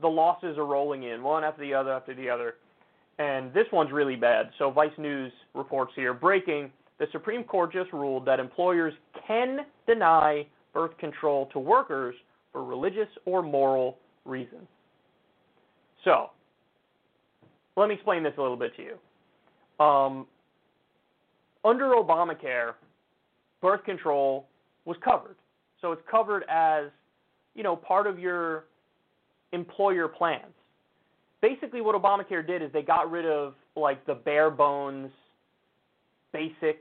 the 0.00 0.08
losses 0.08 0.58
are 0.58 0.66
rolling 0.66 1.04
in, 1.04 1.22
one 1.22 1.44
after 1.44 1.62
the 1.62 1.74
other 1.74 1.92
after 1.92 2.14
the 2.14 2.28
other. 2.28 2.54
And 3.18 3.52
this 3.52 3.66
one's 3.72 3.92
really 3.92 4.16
bad. 4.16 4.50
So 4.58 4.70
Vice 4.70 4.90
News 4.98 5.32
reports 5.54 5.92
here 5.94 6.14
breaking 6.14 6.70
the 6.98 7.06
Supreme 7.10 7.42
Court 7.42 7.72
just 7.72 7.92
ruled 7.92 8.24
that 8.26 8.38
employers 8.38 8.94
can 9.26 9.60
deny 9.86 10.46
birth 10.72 10.96
control 10.98 11.46
to 11.52 11.58
workers 11.58 12.14
for 12.52 12.64
religious 12.64 13.08
or 13.24 13.42
moral 13.42 13.98
reasons. 14.24 14.68
So, 16.04 16.30
let 17.76 17.88
me 17.88 17.94
explain 17.94 18.22
this 18.22 18.34
a 18.38 18.40
little 18.40 18.56
bit 18.56 18.72
to 18.76 18.82
you. 18.82 19.84
Um, 19.84 20.26
under 21.64 21.94
Obamacare, 21.94 22.74
birth 23.60 23.84
control 23.84 24.46
was 24.84 24.96
covered. 25.04 25.36
So 25.80 25.92
it's 25.92 26.02
covered 26.10 26.44
as, 26.48 26.86
you 27.54 27.62
know, 27.62 27.76
part 27.76 28.06
of 28.06 28.18
your 28.18 28.64
employer 29.52 30.08
plans. 30.08 30.52
Basically 31.40 31.80
what 31.80 32.00
Obamacare 32.00 32.46
did 32.46 32.62
is 32.62 32.70
they 32.72 32.82
got 32.82 33.10
rid 33.10 33.26
of 33.26 33.54
like 33.76 34.04
the 34.06 34.14
bare 34.14 34.50
bones 34.50 35.10
basic 36.32 36.80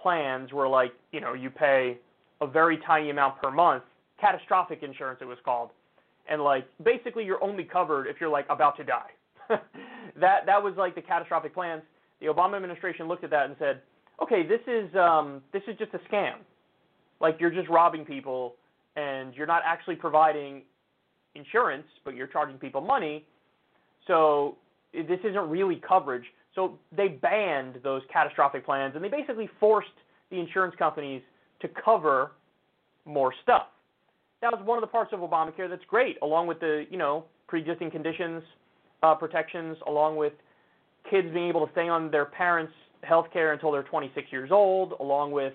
plans 0.00 0.52
where 0.52 0.68
like, 0.68 0.92
you 1.12 1.20
know, 1.20 1.34
you 1.34 1.50
pay 1.50 1.98
a 2.40 2.46
very 2.46 2.78
tiny 2.78 3.10
amount 3.10 3.40
per 3.40 3.50
month, 3.50 3.84
catastrophic 4.20 4.82
insurance 4.82 5.18
it 5.22 5.26
was 5.26 5.38
called. 5.44 5.70
And 6.28 6.42
like 6.42 6.66
basically 6.82 7.24
you're 7.24 7.42
only 7.42 7.64
covered 7.64 8.06
if 8.06 8.16
you're 8.20 8.30
like 8.30 8.46
about 8.48 8.76
to 8.78 8.84
die. 8.84 9.10
that 9.48 10.46
that 10.46 10.62
was 10.62 10.74
like 10.76 10.94
the 10.94 11.02
catastrophic 11.02 11.54
plans. 11.54 11.82
The 12.20 12.26
Obama 12.26 12.56
administration 12.56 13.08
looked 13.08 13.24
at 13.24 13.30
that 13.30 13.46
and 13.46 13.56
said, 13.58 13.82
okay, 14.20 14.46
this 14.46 14.60
is 14.66 14.94
um, 14.96 15.42
this 15.52 15.62
is 15.68 15.76
just 15.78 15.92
a 15.94 15.98
scam. 16.12 16.34
Like 17.20 17.36
you're 17.40 17.50
just 17.50 17.68
robbing 17.68 18.04
people, 18.04 18.56
and 18.96 19.34
you're 19.34 19.46
not 19.46 19.62
actually 19.64 19.96
providing 19.96 20.62
insurance, 21.34 21.86
but 22.04 22.14
you're 22.14 22.26
charging 22.26 22.58
people 22.58 22.80
money. 22.80 23.24
So 24.06 24.56
this 24.92 25.20
isn't 25.24 25.48
really 25.48 25.80
coverage. 25.86 26.24
So 26.54 26.78
they 26.94 27.08
banned 27.08 27.78
those 27.82 28.02
catastrophic 28.12 28.64
plans, 28.64 28.94
and 28.94 29.04
they 29.04 29.08
basically 29.08 29.48
forced 29.58 29.88
the 30.30 30.38
insurance 30.38 30.74
companies 30.78 31.22
to 31.60 31.68
cover 31.68 32.32
more 33.04 33.32
stuff. 33.42 33.68
That 34.40 34.52
was 34.52 34.60
one 34.64 34.76
of 34.76 34.82
the 34.82 34.88
parts 34.88 35.12
of 35.12 35.20
Obamacare 35.20 35.70
that's 35.70 35.84
great, 35.86 36.16
along 36.22 36.48
with 36.48 36.60
the 36.60 36.84
you 36.90 36.98
know 36.98 37.24
pre-existing 37.46 37.90
conditions 37.90 38.42
uh, 39.02 39.14
protections, 39.14 39.76
along 39.86 40.16
with 40.16 40.32
kids 41.10 41.28
being 41.32 41.48
able 41.48 41.66
to 41.66 41.72
stay 41.72 41.88
on 41.88 42.10
their 42.10 42.24
parents' 42.24 42.72
health 43.02 43.26
care 43.32 43.52
until 43.52 43.72
they're 43.72 43.82
26 43.82 44.30
years 44.30 44.50
old, 44.50 44.94
along 45.00 45.32
with 45.32 45.52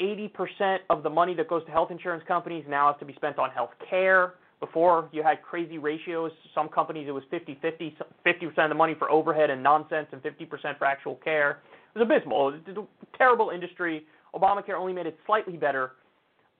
80% 0.00 0.78
of 0.88 1.02
the 1.02 1.10
money 1.10 1.34
that 1.34 1.48
goes 1.48 1.64
to 1.66 1.70
health 1.70 1.90
insurance 1.90 2.24
companies 2.26 2.64
now 2.68 2.90
has 2.90 2.98
to 3.00 3.04
be 3.04 3.14
spent 3.14 3.38
on 3.38 3.50
health 3.50 3.70
care. 3.88 4.34
Before, 4.60 5.08
you 5.12 5.22
had 5.22 5.42
crazy 5.42 5.78
ratios. 5.78 6.32
Some 6.54 6.68
companies, 6.68 7.08
it 7.08 7.12
was 7.12 7.22
50 7.30 7.58
50, 7.60 7.96
50% 8.26 8.58
of 8.58 8.68
the 8.68 8.74
money 8.74 8.94
for 8.98 9.10
overhead 9.10 9.50
and 9.50 9.62
nonsense, 9.62 10.08
and 10.12 10.22
50% 10.22 10.78
for 10.78 10.84
actual 10.84 11.16
care. 11.16 11.60
It 11.94 11.98
was 11.98 12.06
abysmal. 12.06 12.48
It 12.50 12.76
was 12.76 12.86
a 12.86 13.16
terrible 13.16 13.50
industry. 13.50 14.04
Obamacare 14.34 14.74
only 14.74 14.92
made 14.92 15.06
it 15.06 15.18
slightly 15.26 15.56
better, 15.56 15.92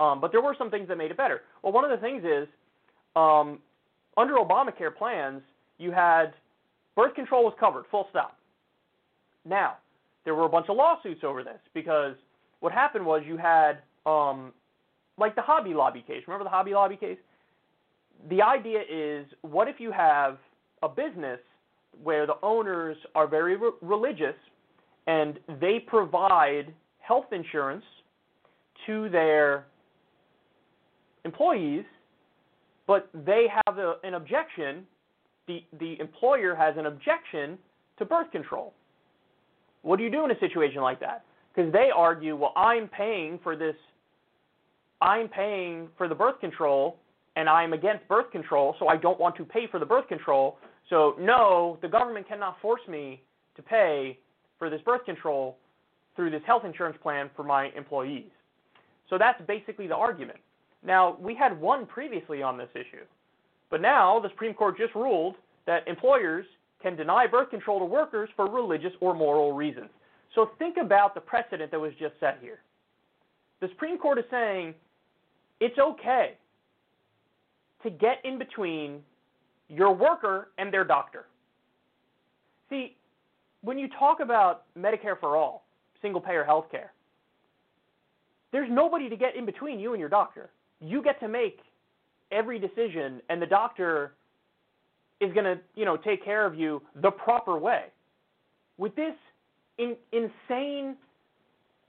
um, 0.01 0.21
but 0.21 0.33
there 0.33 0.41
were 0.41 0.57
some 0.59 0.71
things 0.71 0.89
that 0.89 0.97
made 0.97 1.11
it 1.11 1.17
better. 1.17 1.43
Well, 1.63 1.73
one 1.73 1.85
of 1.85 1.91
the 1.91 1.99
things 1.99 2.25
is 2.25 2.49
um, 3.15 3.59
under 4.17 4.35
Obamacare 4.35 4.95
plans, 4.97 5.43
you 5.79 5.93
had 5.93 6.33
birth 6.97 7.15
control 7.15 7.45
was 7.45 7.55
covered, 7.61 7.85
full 7.91 8.07
stop. 8.11 8.37
Now, 9.45 9.77
there 10.25 10.35
were 10.35 10.45
a 10.45 10.49
bunch 10.49 10.67
of 10.69 10.77
lawsuits 10.77 11.23
over 11.25 11.43
this 11.43 11.61
because 11.75 12.15
what 12.61 12.73
happened 12.73 13.05
was 13.05 13.23
you 13.27 13.37
had 13.37 13.79
um, 14.07 14.53
like 15.19 15.35
the 15.35 15.43
Hobby 15.43 15.75
Lobby 15.75 16.05
case. 16.07 16.23
Remember 16.27 16.45
the 16.45 16.51
Hobby 16.51 16.73
Lobby 16.73 16.97
case? 16.97 17.19
The 18.29 18.43
idea 18.43 18.81
is, 18.91 19.27
what 19.43 19.69
if 19.69 19.77
you 19.79 19.93
have 19.93 20.39
a 20.83 20.89
business 20.89 21.41
where 22.03 22.27
the 22.27 22.37
owners 22.43 22.97
are 23.15 23.27
very 23.27 23.57
re- 23.57 23.71
religious 23.81 24.35
and 25.07 25.39
they 25.61 25.79
provide 25.87 26.73
health 26.99 27.27
insurance 27.33 27.85
to 28.87 29.09
their 29.09 29.67
employees, 31.25 31.85
but 32.87 33.09
they 33.13 33.47
have 33.67 33.79
a, 33.79 33.95
an 34.05 34.15
objection. 34.15 34.87
The 35.47 35.61
the 35.79 35.99
employer 36.01 36.55
has 36.55 36.75
an 36.77 36.87
objection 36.87 37.59
to 37.99 38.05
birth 38.05 38.31
control. 38.31 38.75
What 39.83 39.97
do 39.97 40.05
you 40.05 40.11
do 40.11 40.25
in 40.25 40.31
a 40.31 40.39
situation 40.39 40.83
like 40.83 41.01
that? 41.01 41.25
Because 41.55 41.73
they 41.73 41.89
argue, 41.95 42.37
well, 42.37 42.53
I'm 42.57 42.89
paying 42.89 43.39
for 43.43 43.57
this, 43.57 43.75
I'm 45.01 45.29
paying 45.29 45.89
for 45.97 46.09
the 46.09 46.15
birth 46.15 46.41
control, 46.41 46.97
and 47.37 47.49
I'm 47.49 47.73
against 47.73 48.07
birth 48.09 48.31
control, 48.31 48.75
so 48.79 48.89
I 48.89 48.97
don't 48.97 49.19
want 49.19 49.37
to 49.37 49.45
pay 49.45 49.67
for 49.71 49.79
the 49.79 49.87
birth 49.87 50.09
control. 50.09 50.59
So, 50.89 51.15
no, 51.19 51.79
the 51.83 51.89
government 51.89 52.29
cannot 52.29 52.61
force 52.61 52.81
me 52.89 53.23
to 53.57 53.63
pay 53.63 54.19
for 54.59 54.69
this 54.69 54.81
birth 54.83 55.05
control 55.05 55.57
through 56.17 56.31
this 56.31 56.43
health 56.47 56.65
insurance 56.65 56.97
plan 57.03 57.31
for 57.35 57.43
my 57.43 57.71
employees. 57.77 58.31
So 59.09 59.19
that's 59.19 59.41
basically 59.47 59.87
the 59.87 59.97
argument. 59.97 60.39
Now, 60.85 61.17
we 61.21 61.35
had 61.35 61.59
one 61.61 61.87
previously 61.87 62.43
on 62.43 62.57
this 62.57 62.69
issue, 62.75 63.05
but 63.71 63.81
now 63.81 64.21
the 64.21 64.29
Supreme 64.31 64.55
Court 64.55 64.77
just 64.77 64.95
ruled 64.95 65.37
that 65.67 65.87
employers 65.87 66.47
can 66.83 66.97
deny 66.97 67.27
birth 67.27 67.51
control 67.51 67.79
to 67.79 67.85
workers 67.85 68.29
for 68.37 68.51
religious 68.51 68.93
or 69.01 69.15
moral 69.15 69.53
reasons. 69.53 69.91
So 70.35 70.51
think 70.59 70.77
about 70.81 71.15
the 71.15 71.21
precedent 71.21 71.71
that 71.71 71.81
was 71.81 71.93
just 71.99 72.15
set 72.21 72.39
here. 72.41 72.61
The 73.61 73.69
Supreme 73.69 73.99
Court 73.99 74.19
is 74.19 74.25
saying 74.31 74.75
it's 75.61 75.79
okay 75.79 76.35
to 77.83 77.91
get 77.91 78.19
in 78.25 78.39
between 78.39 79.01
your 79.69 79.93
worker 79.95 80.49
and 80.59 80.73
their 80.73 80.85
doctor. 80.85 81.27
See, 82.69 82.97
when 83.63 83.79
you 83.79 83.89
talk 83.99 84.21
about 84.21 84.65
Medicare 84.79 85.19
for 85.19 85.37
all, 85.37 85.67
single 86.01 86.21
payer 86.21 86.45
health 86.45 86.67
care, 86.71 86.93
there's 88.53 88.69
nobody 88.71 89.09
to 89.09 89.17
get 89.17 89.37
in 89.37 89.45
between 89.45 89.79
you 89.79 89.93
and 89.93 90.01
your 90.01 90.09
doctor. 90.09 90.51
You 90.81 91.03
get 91.03 91.21
to 91.21 91.29
make 91.29 91.61
every 92.33 92.59
decision 92.59 93.21
and 93.29 93.41
the 93.41 93.47
doctor 93.47 94.15
is 95.21 95.33
going 95.33 95.45
to, 95.45 95.59
you 95.75 95.85
know, 95.85 95.97
take 95.97 96.25
care 96.25 96.47
of 96.47 96.55
you 96.55 96.83
the 97.03 97.11
proper 97.11 97.59
way. 97.59 97.85
With 98.79 98.95
this 98.97 99.15
in, 99.79 99.97
insane 100.13 100.97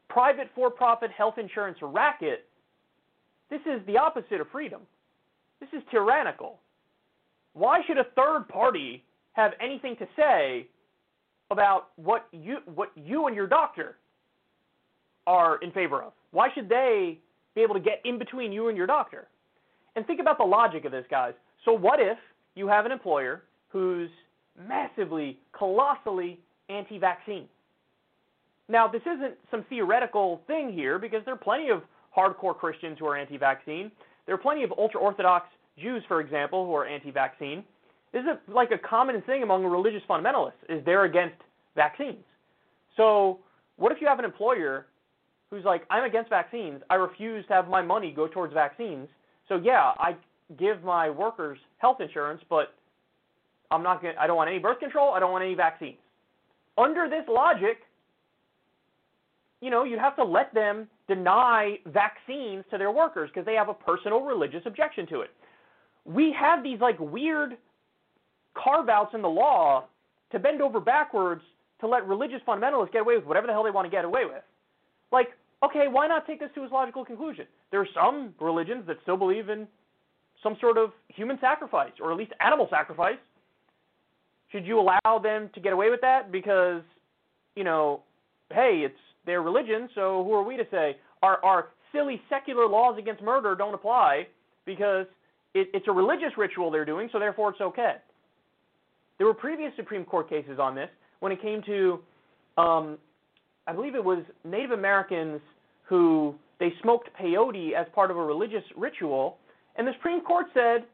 private 0.10 0.50
for-profit 0.54 1.12
health 1.12 1.36
insurance 1.38 1.78
racket, 1.82 2.46
this 3.50 3.62
is 3.62 3.86
the 3.88 3.98
opposite 3.98 4.42
of 4.42 4.48
freedom. 4.52 4.82
This 5.60 5.70
is 5.74 5.82
tyrannical. 5.92 6.60
Why 7.54 7.82
should 7.86 7.98
a 7.98 8.06
third 8.16 8.48
party 8.48 9.04
have 9.34 9.52
anything 9.62 9.96
to 9.98 10.08
say 10.18 10.68
about 11.50 11.90
what 11.98 12.28
you 12.32 12.58
what 12.74 12.92
you 12.96 13.28
and 13.28 13.36
your 13.36 13.48
doctor 13.48 13.98
are 15.28 15.58
in 15.58 15.72
favor 15.72 16.02
of? 16.02 16.14
Why 16.32 16.48
should 16.54 16.70
they 16.70 17.20
be 17.56 17.62
able 17.62 17.76
to 17.76 17.82
get 17.82 18.02
in 18.06 18.18
between 18.18 18.52
you 18.52 18.70
and 18.70 18.78
your 18.78 18.88
doctor? 18.88 19.28
And 19.96 20.08
think 20.08 20.22
about 20.22 20.38
the 20.38 20.46
logic 20.46 20.86
of 20.86 20.92
this, 20.92 21.06
guys. 21.10 21.34
So 21.66 21.74
what 21.74 22.00
if 22.00 22.18
you 22.56 22.68
have 22.68 22.86
an 22.86 22.92
employer 22.92 23.44
who's 23.70 24.10
massively, 24.68 25.40
colossally 25.58 26.40
anti-vaccine? 26.70 27.48
Now, 28.68 28.88
this 28.88 29.02
isn't 29.02 29.36
some 29.50 29.66
theoretical 29.70 30.42
thing 30.48 30.72
here 30.72 30.98
because 31.00 31.22
there 31.26 31.34
are 31.34 31.38
plenty 31.38 31.70
of 31.70 31.82
hardcore 32.16 32.56
Christians 32.56 32.98
who 33.00 33.06
are 33.08 33.18
anti-vaccine. 33.18 33.92
There 34.26 34.36
are 34.36 34.38
plenty 34.38 34.64
of 34.64 34.72
ultra-Orthodox 34.78 35.48
Jews, 35.78 36.04
for 36.08 36.22
example, 36.22 36.66
who 36.66 36.76
are 36.76 36.86
anti-vaccine. 36.86 37.64
This 38.14 38.24
is 38.24 38.38
like 38.54 38.72
a 38.72 38.78
common 38.78 39.22
thing 39.24 39.44
among 39.44 39.66
religious 39.66 40.02
fundamentalists 40.10 40.52
is 40.70 40.84
they're 40.86 41.06
against 41.06 41.38
vaccines. 41.76 42.24
So 42.98 43.40
what 43.78 43.92
if 43.92 44.00
you 44.02 44.08
have 44.08 44.20
an 44.20 44.26
employer 44.26 44.88
who's 45.50 45.66
like, 45.66 45.84
I'm 45.90 46.06
against 46.06 46.30
vaccines. 46.30 46.82
I 46.90 46.96
refuse 46.96 47.46
to 47.48 47.54
have 47.54 47.68
my 47.68 47.82
money 47.82 48.12
go 48.12 48.28
towards 48.28 48.54
vaccines. 48.54 49.08
So 49.48 49.58
yeah, 49.58 49.92
I 50.00 50.16
give 50.58 50.84
my 50.84 51.10
workers 51.10 51.58
health 51.78 52.02
insurance, 52.02 52.42
but 52.50 52.74
I'm 53.72 53.84
not 53.84 54.02
going 54.02 54.16
I 54.20 54.28
don't 54.28 54.38
want 54.38 54.50
any 54.50 54.60
birth 54.60 54.80
control, 54.80 55.14
I 55.14 55.20
don't 55.20 55.32
want 55.32 55.44
any 55.44 55.56
vaccines. 55.56 55.98
Under 56.78 57.10
this 57.10 57.24
logic, 57.28 57.80
you 59.62 59.70
know, 59.70 59.84
you'd 59.84 60.00
have 60.00 60.16
to 60.16 60.24
let 60.24 60.54
them 60.54 60.88
deny 61.08 61.78
vaccines 61.86 62.64
to 62.72 62.78
their 62.78 62.92
workers 62.92 63.30
because 63.34 63.46
they 63.46 63.54
have 63.54 63.70
a 63.70 63.74
personal 63.74 64.22
religious 64.22 64.64
objection 64.66 65.06
to 65.08 65.22
it. 65.22 65.30
We 66.06 66.34
have 66.40 66.64
these 66.64 66.80
like 66.80 67.00
weird 67.00 67.58
carve 68.56 68.90
outs 68.90 69.14
in 69.14 69.22
the 69.22 69.30
law 69.30 69.86
to 70.32 70.40
bend 70.40 70.62
over 70.62 70.80
backwards 70.80 71.44
to 71.80 71.88
let 71.88 72.08
religious 72.08 72.42
fundamentalists 72.48 72.92
get 72.92 73.02
away 73.02 73.16
with 73.18 73.26
whatever 73.26 73.48
the 73.48 73.54
hell 73.54 73.64
they 73.64 73.72
want 73.72 73.86
to 73.86 73.92
get 73.92 74.06
away 74.06 74.26
with. 74.26 74.44
Like, 75.12 75.30
okay, 75.64 75.88
why 75.90 76.08
not 76.08 76.26
take 76.26 76.40
this 76.40 76.50
to 76.56 76.64
its 76.64 76.72
logical 76.72 77.06
conclusion? 77.06 77.46
There 77.70 77.82
are 77.82 77.88
some 77.94 78.34
religions 78.40 78.86
that 78.88 78.98
still 79.04 79.18
believe 79.18 79.50
in 79.50 79.68
some 80.44 80.58
sort 80.60 80.78
of 80.78 80.92
human 81.10 81.38
sacrifice 81.40 81.92
or 82.02 82.12
at 82.12 82.18
least 82.18 82.32
animal 82.40 82.68
sacrifice. 82.70 83.18
Should 84.52 84.66
you 84.66 84.80
allow 84.80 85.20
them 85.20 85.50
to 85.54 85.60
get 85.62 85.72
away 85.74 85.90
with 85.90 86.02
that 86.02 86.32
because, 86.32 86.82
you 87.56 87.64
know, 87.64 88.02
hey, 88.52 88.82
it's 88.86 88.96
their 89.26 89.42
religion, 89.42 89.88
so 89.96 90.24
who 90.24 90.34
are 90.34 90.44
we 90.44 90.58
to 90.58 90.66
say 90.72 90.98
our, 91.22 91.44
our 91.44 91.70
silly 91.92 92.22
secular 92.30 92.68
laws 92.68 92.98
against 92.98 93.22
murder 93.22 93.56
don't 93.56 93.74
apply 93.74 94.28
because 94.66 95.06
it, 95.54 95.70
it's 95.74 95.88
a 95.88 95.92
religious 95.92 96.32
ritual 96.38 96.72
they're 96.72 96.86
doing, 96.86 97.10
so 97.12 97.20
therefore 97.20 97.52
it's 97.52 97.62
okay. 97.62 97.96
There 99.18 99.28
were 99.28 99.34
previous 99.34 99.72
Supreme 99.76 100.04
Court 100.04 100.30
cases 100.30 100.60
on 100.60 100.76
this 100.76 100.90
when 101.20 101.32
it 101.32 101.42
came 101.42 101.62
to, 101.68 102.00
um, 102.58 102.98
I 103.68 103.74
believe 103.74 103.96
it 103.96 104.04
was 104.04 104.24
Native 104.44 104.72
Americans 104.72 105.40
who 105.84 106.36
they 106.60 106.74
smoked 106.82 107.10
peyote 107.20 107.74
as 107.74 107.86
part 107.94 108.12
of 108.12 108.18
a 108.18 108.24
religious 108.24 108.64
ritual, 108.76 109.38
and 109.82 109.88
the 109.88 109.94
Supreme 109.94 110.22
Court 110.22 110.46
said, 110.54 110.86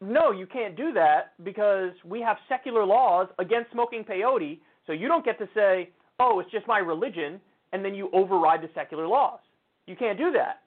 no, 0.00 0.30
you 0.30 0.46
can't 0.46 0.74
do 0.74 0.94
that 0.94 1.34
because 1.44 1.90
we 2.06 2.22
have 2.22 2.38
secular 2.48 2.86
laws 2.86 3.28
against 3.38 3.70
smoking 3.70 4.02
peyote, 4.02 4.60
so 4.86 4.94
you 4.94 5.08
don't 5.08 5.26
get 5.26 5.38
to 5.40 5.46
say, 5.54 5.90
oh, 6.18 6.40
it's 6.40 6.50
just 6.50 6.66
my 6.66 6.78
religion, 6.78 7.38
and 7.74 7.84
then 7.84 7.94
you 7.94 8.08
override 8.14 8.62
the 8.62 8.70
secular 8.74 9.06
laws. 9.06 9.40
You 9.86 9.94
can't 9.94 10.16
do 10.16 10.32
that. 10.32 10.62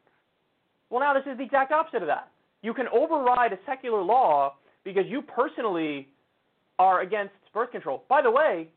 Well, 0.91 0.99
now 0.99 1.15
this 1.15 1.23
is 1.25 1.35
the 1.39 1.43
exact 1.43 1.71
opposite 1.71 2.03
of 2.03 2.07
that. 2.09 2.29
You 2.61 2.75
can 2.75 2.85
override 2.89 3.53
a 3.53 3.57
secular 3.65 4.03
law 4.03 4.53
because 4.83 5.05
you 5.07 5.23
personally 5.23 6.07
are 6.77 7.01
against 7.01 7.33
birth 7.55 7.71
control. 7.71 8.03
By 8.07 8.21
the 8.21 8.29
way, 8.29 8.67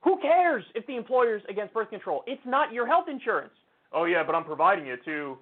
who 0.00 0.18
cares 0.22 0.64
if 0.74 0.86
the 0.86 0.96
employer's 0.96 1.42
against 1.50 1.74
birth 1.74 1.90
control? 1.90 2.24
It's 2.26 2.40
not 2.46 2.72
your 2.72 2.86
health 2.86 3.08
insurance. 3.10 3.52
Oh 3.92 4.06
yeah, 4.06 4.22
but 4.24 4.34
I'm 4.34 4.44
providing 4.44 4.86
it 4.86 5.04
to 5.04 5.36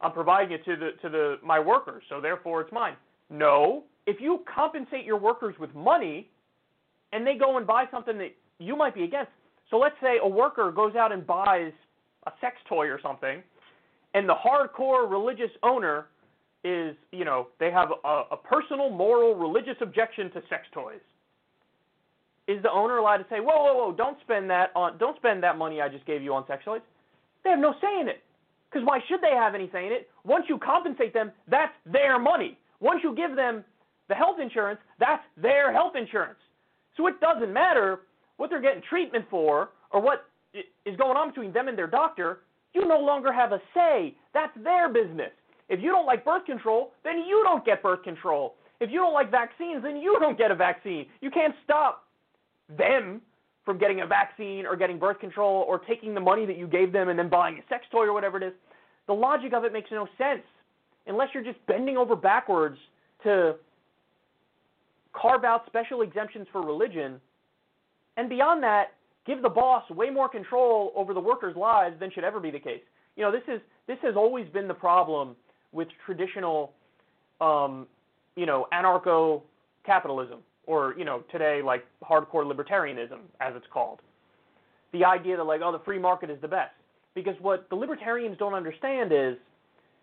I'm 0.00 0.12
providing 0.12 0.52
it 0.52 0.64
to 0.64 0.76
the 0.76 0.90
to 1.02 1.08
the 1.08 1.36
my 1.44 1.58
workers, 1.58 2.02
so 2.08 2.20
therefore 2.20 2.62
it's 2.62 2.72
mine. 2.72 2.94
No, 3.28 3.84
if 4.06 4.20
you 4.20 4.40
compensate 4.52 5.04
your 5.04 5.18
workers 5.18 5.54
with 5.58 5.74
money 5.74 6.28
and 7.12 7.26
they 7.26 7.34
go 7.34 7.58
and 7.58 7.66
buy 7.66 7.84
something 7.90 8.18
that 8.18 8.34
you 8.58 8.76
might 8.76 8.94
be 8.94 9.04
against, 9.04 9.30
so 9.70 9.78
let's 9.78 9.94
say 10.00 10.18
a 10.22 10.28
worker 10.28 10.72
goes 10.72 10.94
out 10.96 11.12
and 11.12 11.26
buys 11.26 11.72
a 12.26 12.32
sex 12.40 12.56
toy 12.68 12.86
or 12.86 13.00
something, 13.02 13.42
and 14.14 14.28
the 14.28 14.34
hardcore 14.34 15.10
religious 15.10 15.50
owner 15.62 16.06
is, 16.64 16.94
you 17.12 17.24
know, 17.24 17.48
they 17.58 17.70
have 17.70 17.88
a, 18.04 18.22
a 18.32 18.36
personal, 18.36 18.90
moral, 18.90 19.34
religious 19.34 19.76
objection 19.80 20.30
to 20.32 20.42
sex 20.50 20.66
toys. 20.72 21.00
Is 22.48 22.62
the 22.62 22.70
owner 22.70 22.96
allowed 22.98 23.18
to 23.18 23.26
say, 23.30 23.38
"Whoa, 23.38 23.62
whoa, 23.62 23.74
whoa! 23.74 23.92
Don't 23.92 24.18
spend 24.22 24.50
that 24.50 24.70
on, 24.74 24.98
don't 24.98 25.16
spend 25.16 25.42
that 25.42 25.56
money 25.56 25.80
I 25.80 25.88
just 25.88 26.04
gave 26.06 26.22
you 26.22 26.34
on 26.34 26.46
sex 26.46 26.64
toys"? 26.64 26.80
They 27.44 27.50
have 27.50 27.58
no 27.58 27.74
say 27.80 28.00
in 28.00 28.08
it. 28.08 28.22
Because 28.70 28.86
why 28.86 29.00
should 29.08 29.20
they 29.20 29.34
have 29.34 29.54
any 29.54 29.68
say 29.72 29.86
in 29.86 29.92
it? 29.92 30.08
Once 30.24 30.44
you 30.48 30.58
compensate 30.58 31.12
them, 31.12 31.32
that's 31.48 31.72
their 31.84 32.18
money. 32.18 32.56
Once 32.80 33.00
you 33.02 33.14
give 33.14 33.34
them 33.36 33.64
the 34.08 34.14
health 34.14 34.38
insurance, 34.40 34.80
that's 34.98 35.22
their 35.36 35.72
health 35.72 35.94
insurance. 35.96 36.38
So 36.96 37.06
it 37.06 37.20
doesn't 37.20 37.52
matter 37.52 38.00
what 38.36 38.50
they're 38.50 38.60
getting 38.60 38.82
treatment 38.88 39.24
for, 39.30 39.70
or 39.90 40.00
what 40.00 40.26
is 40.84 40.96
going 40.96 41.16
on 41.16 41.28
between 41.28 41.52
them 41.52 41.68
and 41.68 41.76
their 41.76 41.86
doctor, 41.86 42.40
you 42.74 42.86
no 42.86 42.98
longer 42.98 43.32
have 43.32 43.52
a 43.52 43.60
say. 43.74 44.14
That's 44.34 44.52
their 44.62 44.88
business. 44.88 45.30
If 45.68 45.80
you 45.80 45.90
don't 45.90 46.06
like 46.06 46.24
birth 46.24 46.46
control, 46.46 46.92
then 47.04 47.18
you 47.18 47.42
don't 47.44 47.64
get 47.64 47.82
birth 47.82 48.02
control. 48.02 48.54
If 48.80 48.90
you 48.90 48.98
don't 48.98 49.12
like 49.12 49.30
vaccines, 49.30 49.82
then 49.82 49.96
you 49.96 50.16
don't 50.20 50.38
get 50.38 50.50
a 50.50 50.54
vaccine. 50.54 51.06
You 51.20 51.30
can't 51.30 51.54
stop 51.64 52.04
them 52.78 53.20
from 53.70 53.78
getting 53.78 54.00
a 54.00 54.06
vaccine 54.06 54.66
or 54.66 54.74
getting 54.74 54.98
birth 54.98 55.20
control 55.20 55.64
or 55.68 55.78
taking 55.78 56.12
the 56.12 56.20
money 56.20 56.44
that 56.44 56.58
you 56.58 56.66
gave 56.66 56.92
them 56.92 57.08
and 57.08 57.16
then 57.16 57.28
buying 57.28 57.56
a 57.56 57.62
sex 57.68 57.84
toy 57.92 58.02
or 58.04 58.12
whatever 58.12 58.36
it 58.36 58.42
is. 58.42 58.52
The 59.06 59.12
logic 59.12 59.52
of 59.52 59.64
it 59.64 59.72
makes 59.72 59.92
no 59.92 60.08
sense 60.18 60.42
unless 61.06 61.28
you're 61.32 61.44
just 61.44 61.64
bending 61.68 61.96
over 61.96 62.16
backwards 62.16 62.76
to 63.22 63.54
carve 65.12 65.44
out 65.44 65.66
special 65.66 66.02
exemptions 66.02 66.48
for 66.50 66.62
religion 66.62 67.20
and 68.16 68.28
beyond 68.28 68.60
that, 68.64 68.94
give 69.24 69.40
the 69.40 69.48
boss 69.48 69.88
way 69.90 70.10
more 70.10 70.28
control 70.28 70.92
over 70.96 71.14
the 71.14 71.20
workers' 71.20 71.54
lives 71.54 71.94
than 72.00 72.10
should 72.10 72.24
ever 72.24 72.40
be 72.40 72.50
the 72.50 72.58
case. 72.58 72.82
You 73.14 73.22
know, 73.22 73.30
this 73.30 73.42
is 73.46 73.60
this 73.86 73.98
has 74.02 74.16
always 74.16 74.48
been 74.48 74.66
the 74.66 74.74
problem 74.74 75.36
with 75.70 75.86
traditional, 76.04 76.72
um, 77.40 77.86
you 78.34 78.46
know, 78.46 78.66
anarcho-capitalism, 78.72 80.40
or 80.70 80.94
you 80.96 81.04
know, 81.04 81.22
today 81.30 81.60
like 81.64 81.84
hardcore 82.02 82.44
libertarianism, 82.44 83.18
as 83.40 83.54
it's 83.56 83.66
called. 83.72 84.00
The 84.92 85.04
idea 85.04 85.36
that 85.36 85.44
like, 85.44 85.60
oh, 85.62 85.72
the 85.72 85.84
free 85.84 85.98
market 85.98 86.30
is 86.30 86.40
the 86.40 86.48
best, 86.48 86.72
because 87.14 87.34
what 87.40 87.68
the 87.70 87.76
libertarians 87.76 88.36
don't 88.38 88.54
understand 88.54 89.12
is, 89.12 89.36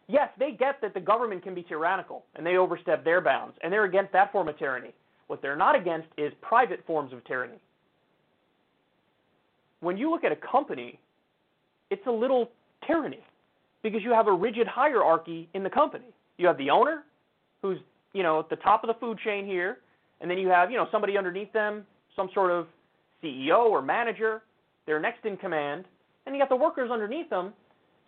yes, 0.08 0.30
they 0.40 0.52
get 0.52 0.80
that 0.82 0.94
the 0.94 1.00
government 1.00 1.44
can 1.44 1.54
be 1.54 1.64
tyrannical 1.64 2.24
and 2.36 2.46
they 2.46 2.58
overstep 2.58 3.04
their 3.04 3.22
bounds, 3.22 3.56
and 3.64 3.72
they're 3.72 3.86
against 3.86 4.14
that 4.14 4.32
form 4.32 4.48
of 4.48 4.58
tyranny. 4.58 4.94
What 5.28 5.42
they're 5.42 5.58
not 5.58 5.76
against 5.76 6.08
is 6.18 6.32
private 6.42 6.86
forms 6.86 7.12
of 7.12 7.24
tyranny 7.26 7.60
when 9.80 9.98
you 9.98 10.10
look 10.10 10.24
at 10.24 10.32
a 10.32 10.36
company, 10.36 11.00
it's 11.90 12.06
a 12.08 12.12
little 12.12 12.50
tyranny 12.86 13.20
because 13.84 14.02
you 14.04 14.12
have 14.12 14.28
a 14.28 14.34
rigid 14.34 14.68
hierarchy 14.68 15.48
in 15.54 15.64
the 15.64 15.70
company. 15.70 16.08
You 16.38 16.48
have 16.48 16.58
the 16.58 16.70
owner, 16.70 17.04
who's 17.62 17.78
you 18.14 18.24
know 18.24 18.40
at 18.40 18.50
the 18.50 18.56
top 18.58 18.84
of 18.84 18.88
the 18.88 19.00
food 19.00 19.20
chain 19.24 19.46
here, 19.46 19.80
and 20.22 20.30
then 20.30 20.38
you 20.38 20.48
have 20.50 20.72
you 20.72 20.78
know 20.78 20.88
somebody 20.92 21.18
underneath 21.18 21.52
them, 21.54 21.86
some 22.16 22.30
sort 22.34 22.52
of 22.52 22.68
CEO 23.24 23.70
or 23.70 23.82
manager. 23.82 24.44
They're 24.86 25.00
next 25.00 25.26
in 25.26 25.38
command, 25.38 25.86
and 26.26 26.36
you 26.36 26.42
got 26.42 26.50
the 26.50 26.56
workers 26.56 26.90
underneath 26.92 27.30
them. 27.30 27.54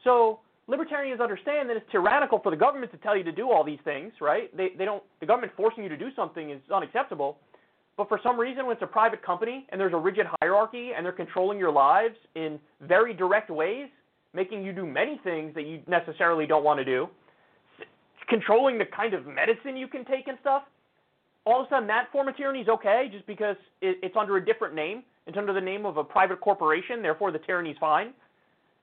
So 0.03 0.39
libertarians 0.67 1.19
understand 1.19 1.69
that 1.69 1.77
it's 1.77 1.91
tyrannical 1.91 2.39
for 2.39 2.51
the 2.51 2.57
government 2.57 2.91
to 2.91 2.97
tell 2.99 3.17
you 3.17 3.23
to 3.23 3.31
do 3.31 3.51
all 3.51 3.63
these 3.63 3.79
things, 3.83 4.13
right? 4.21 4.55
They 4.55 4.69
they 4.77 4.85
don't 4.85 5.03
the 5.19 5.25
government 5.25 5.51
forcing 5.57 5.83
you 5.83 5.89
to 5.89 5.97
do 5.97 6.09
something 6.15 6.51
is 6.51 6.61
unacceptable. 6.73 7.37
But 7.97 8.07
for 8.07 8.19
some 8.23 8.39
reason, 8.39 8.65
when 8.65 8.75
it's 8.75 8.83
a 8.83 8.87
private 8.87 9.21
company 9.21 9.67
and 9.69 9.81
there's 9.81 9.91
a 9.91 9.97
rigid 9.97 10.25
hierarchy 10.39 10.91
and 10.95 11.05
they're 11.05 11.11
controlling 11.11 11.59
your 11.59 11.71
lives 11.71 12.15
in 12.35 12.57
very 12.79 13.13
direct 13.13 13.49
ways, 13.49 13.89
making 14.33 14.63
you 14.63 14.71
do 14.71 14.85
many 14.85 15.19
things 15.21 15.53
that 15.53 15.65
you 15.65 15.81
necessarily 15.85 16.47
don't 16.47 16.63
want 16.63 16.79
to 16.79 16.85
do, 16.85 17.09
controlling 18.29 18.77
the 18.77 18.85
kind 18.85 19.13
of 19.13 19.27
medicine 19.27 19.75
you 19.75 19.87
can 19.87 20.05
take 20.05 20.29
and 20.29 20.37
stuff, 20.39 20.63
all 21.45 21.61
of 21.61 21.67
a 21.67 21.69
sudden 21.69 21.87
that 21.87 22.11
form 22.11 22.27
of 22.27 22.37
tyranny 22.37 22.59
is 22.59 22.67
okay 22.67 23.09
just 23.11 23.25
because 23.25 23.55
it, 23.81 23.97
it's 24.03 24.15
under 24.15 24.37
a 24.37 24.45
different 24.45 24.75
name. 24.75 25.03
It's 25.27 25.37
under 25.37 25.53
the 25.53 25.61
name 25.61 25.85
of 25.85 25.97
a 25.97 26.03
private 26.03 26.41
corporation, 26.41 27.01
therefore 27.01 27.31
the 27.31 27.39
tyranny 27.39 27.71
is 27.71 27.77
fine. 27.79 28.13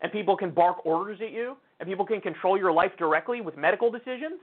And 0.01 0.13
people 0.13 0.37
can 0.37 0.51
bark 0.51 0.85
orders 0.85 1.19
at 1.23 1.33
you, 1.33 1.57
and 1.81 1.89
people 1.89 2.05
can 2.05 2.21
control 2.21 2.59
your 2.59 2.73
life 2.73 2.93
directly 2.99 3.41
with 3.41 3.57
medical 3.57 3.91
decisions. 3.91 4.41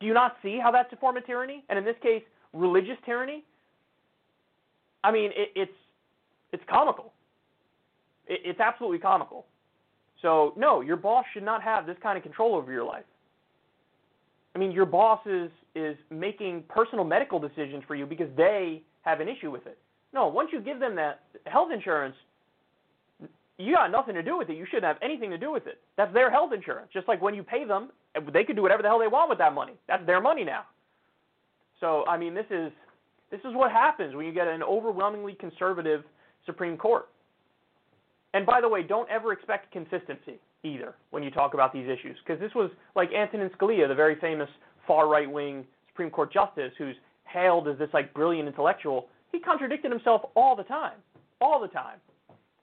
Do 0.00 0.06
you 0.06 0.14
not 0.14 0.36
see 0.42 0.58
how 0.62 0.70
that's 0.70 0.92
a 0.92 0.96
form 0.96 1.16
of 1.16 1.26
tyranny? 1.26 1.64
And 1.68 1.78
in 1.78 1.84
this 1.84 1.96
case, 2.02 2.22
religious 2.52 2.96
tyranny? 3.04 3.44
I 5.02 5.12
mean, 5.12 5.30
it, 5.34 5.50
it's 5.54 5.72
it's 6.52 6.62
comical. 6.68 7.12
It, 8.26 8.40
it's 8.44 8.60
absolutely 8.60 8.98
comical. 8.98 9.46
So 10.22 10.54
no, 10.56 10.80
your 10.80 10.96
boss 10.96 11.24
should 11.32 11.44
not 11.44 11.62
have 11.62 11.86
this 11.86 11.96
kind 12.02 12.16
of 12.16 12.22
control 12.22 12.54
over 12.54 12.72
your 12.72 12.84
life. 12.84 13.04
I 14.54 14.58
mean, 14.58 14.72
your 14.72 14.86
boss 14.86 15.20
is 15.26 15.50
is 15.76 15.96
making 16.10 16.64
personal 16.68 17.04
medical 17.04 17.38
decisions 17.38 17.84
for 17.86 17.94
you 17.94 18.06
because 18.06 18.28
they 18.36 18.82
have 19.02 19.20
an 19.20 19.28
issue 19.28 19.50
with 19.50 19.66
it. 19.66 19.78
No, 20.12 20.26
once 20.26 20.50
you 20.52 20.60
give 20.60 20.80
them 20.80 20.96
that 20.96 21.20
health 21.44 21.70
insurance, 21.72 22.16
you 23.58 23.74
got 23.74 23.90
nothing 23.90 24.14
to 24.14 24.22
do 24.22 24.36
with 24.38 24.48
it. 24.48 24.56
You 24.56 24.64
shouldn't 24.66 24.84
have 24.84 24.96
anything 25.02 25.30
to 25.30 25.38
do 25.38 25.52
with 25.52 25.66
it. 25.66 25.80
That's 25.96 26.12
their 26.12 26.30
health 26.30 26.52
insurance. 26.54 26.88
Just 26.92 27.08
like 27.08 27.20
when 27.20 27.34
you 27.34 27.42
pay 27.42 27.64
them, 27.64 27.90
they 28.32 28.44
could 28.44 28.56
do 28.56 28.62
whatever 28.62 28.82
the 28.82 28.88
hell 28.88 28.98
they 28.98 29.06
want 29.06 29.28
with 29.28 29.38
that 29.38 29.54
money. 29.54 29.74
That's 29.88 30.04
their 30.06 30.20
money 30.20 30.44
now. 30.44 30.64
So, 31.80 32.04
I 32.06 32.16
mean, 32.16 32.34
this 32.34 32.46
is 32.50 32.72
this 33.30 33.40
is 33.40 33.54
what 33.54 33.72
happens 33.72 34.14
when 34.14 34.24
you 34.24 34.32
get 34.32 34.46
an 34.46 34.62
overwhelmingly 34.62 35.34
conservative 35.34 36.04
Supreme 36.46 36.76
Court. 36.76 37.08
And 38.34 38.46
by 38.46 38.60
the 38.60 38.68
way, 38.68 38.82
don't 38.82 39.08
ever 39.10 39.32
expect 39.32 39.72
consistency 39.72 40.38
either 40.62 40.94
when 41.10 41.22
you 41.22 41.30
talk 41.30 41.54
about 41.54 41.72
these 41.72 41.88
issues, 41.88 42.16
because 42.24 42.40
this 42.40 42.54
was 42.54 42.70
like 42.94 43.10
Antonin 43.12 43.50
Scalia, 43.58 43.88
the 43.88 43.94
very 43.94 44.16
famous 44.20 44.48
far 44.86 45.08
right 45.08 45.30
wing 45.30 45.64
Supreme 45.88 46.10
Court 46.10 46.32
justice, 46.32 46.72
who's 46.78 46.96
hailed 47.24 47.68
as 47.68 47.78
this 47.78 47.88
like 47.92 48.12
brilliant 48.14 48.48
intellectual. 48.48 49.08
He 49.32 49.40
contradicted 49.40 49.90
himself 49.90 50.22
all 50.34 50.54
the 50.54 50.62
time, 50.64 50.98
all 51.40 51.60
the 51.60 51.68
time. 51.68 51.98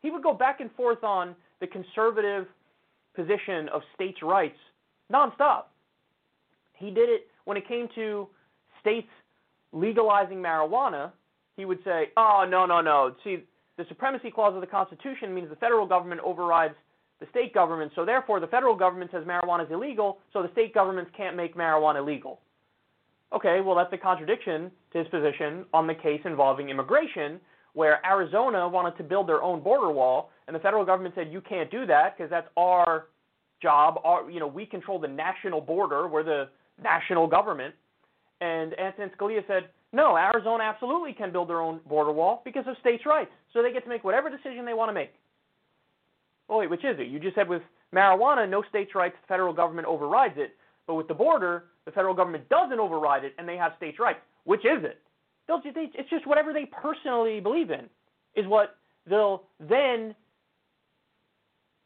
He 0.02 0.12
would 0.12 0.24
go 0.24 0.34
back 0.34 0.60
and 0.60 0.72
forth 0.74 1.04
on 1.04 1.36
the 1.60 1.68
conservative 1.68 2.48
position 3.16 3.70
of 3.70 3.82
states' 3.96 4.22
rights 4.22 4.58
nonstop. 5.12 5.64
He 6.74 6.92
did 6.92 7.10
it 7.10 7.28
when 7.46 7.58
it 7.58 7.68
came 7.68 7.88
to 7.96 8.28
states 8.82 9.08
legalizing 9.72 10.38
marijuana. 10.38 11.12
He 11.56 11.66
would 11.66 11.84
say, 11.84 12.12
"Oh 12.18 12.46
no, 12.48 12.66
no, 12.66 12.82
no. 12.82 13.16
See, 13.24 13.44
the 13.78 13.86
supremacy 13.86 14.32
clause 14.32 14.56
of 14.56 14.62
the 14.62 14.68
Constitution 14.68 15.34
means 15.34 15.50
the 15.50 15.56
federal 15.56 15.86
government 15.86 16.22
overrides 16.24 16.76
the 17.20 17.28
state 17.30 17.54
government, 17.54 17.92
so 17.96 18.06
therefore 18.06 18.40
the 18.40 18.48
federal 18.48 18.76
government 18.76 19.12
says 19.12 19.24
marijuana 19.26 19.66
is 19.66 19.72
illegal, 19.72 20.20
so 20.34 20.42
the 20.42 20.52
state 20.52 20.74
governments 20.74 21.12
can't 21.16 21.36
make 21.36 21.56
marijuana 21.56 22.06
legal." 22.06 22.40
Okay, 23.32 23.62
well 23.62 23.76
that's 23.76 23.94
a 23.94 23.98
contradiction 23.98 24.72
to 24.92 25.00
his 25.00 25.08
position 25.08 25.66
on 25.74 25.88
the 25.88 25.96
case 25.96 26.22
involving 26.26 26.70
immigration, 26.70 27.40
where 27.74 28.06
Arizona 28.06 28.68
wanted 28.68 28.96
to 28.98 29.04
build 29.04 29.28
their 29.28 29.42
own 29.42 29.62
border 29.62 29.92
wall, 29.92 30.30
and 30.48 30.56
the 30.56 30.60
federal 30.60 30.86
government 30.86 31.16
said 31.16 31.32
you 31.32 31.42
can't 31.42 31.72
do 31.72 31.86
that 31.86 32.18
because 32.18 32.30
that's 32.30 32.48
our 32.58 33.08
job. 33.62 34.00
Our, 34.04 34.30
you 34.30 34.40
know, 34.40 34.48
we 34.48 34.66
control 34.66 35.00
the 35.00 35.08
national 35.08 35.62
border. 35.62 36.08
We're 36.08 36.24
the 36.24 36.50
national 36.84 37.28
government. 37.28 37.74
And 38.42 38.78
Antonin 38.78 39.10
Scalia 39.18 39.48
said, 39.48 39.70
no, 39.94 40.18
Arizona 40.18 40.64
absolutely 40.64 41.14
can 41.14 41.32
build 41.32 41.50
their 41.50 41.62
own 41.62 41.80
border 41.88 42.12
wall 42.12 42.42
because 42.44 42.66
of 42.68 42.76
states' 42.82 43.06
rights. 43.06 43.32
So 43.54 43.64
they 43.64 43.72
get 43.72 43.84
to 43.84 43.90
make 43.90 44.04
whatever 44.04 44.30
decision 44.30 44.66
they 44.66 44.74
want 44.74 44.90
to 44.90 44.94
make. 44.94 45.14
Well, 46.54 46.60
wait, 46.60 46.70
which 46.70 46.86
is 46.86 47.00
it? 47.00 47.08
You 47.08 47.20
just 47.20 47.34
said 47.34 47.50
with 47.50 47.64
marijuana, 47.96 48.48
no 48.48 48.62
states' 48.70 48.94
rights, 48.94 49.16
the 49.20 49.28
federal 49.28 49.54
government 49.54 49.88
overrides 49.88 50.36
it. 50.38 50.52
But 50.86 50.94
with 50.94 51.08
the 51.08 51.16
border, 51.16 51.64
the 51.86 51.92
federal 51.92 52.14
government 52.14 52.48
doesn't 52.48 52.80
override 52.80 53.24
it 53.24 53.34
and 53.40 53.50
they 53.50 53.58
have 53.58 53.72
states' 53.78 53.98
rights. 53.98 54.20
Which 54.44 54.60
is 54.60 54.84
it? 54.84 55.00
They'll, 55.48 55.64
they, 55.64 55.90
it's 55.96 56.08
just 56.12 56.28
whatever 56.28 56.54
they 56.54 56.66
personally 56.66 57.40
believe 57.40 57.72
in 57.72 57.90
is 58.36 58.46
what 58.46 58.76
they'll 59.10 59.46
then 59.60 60.14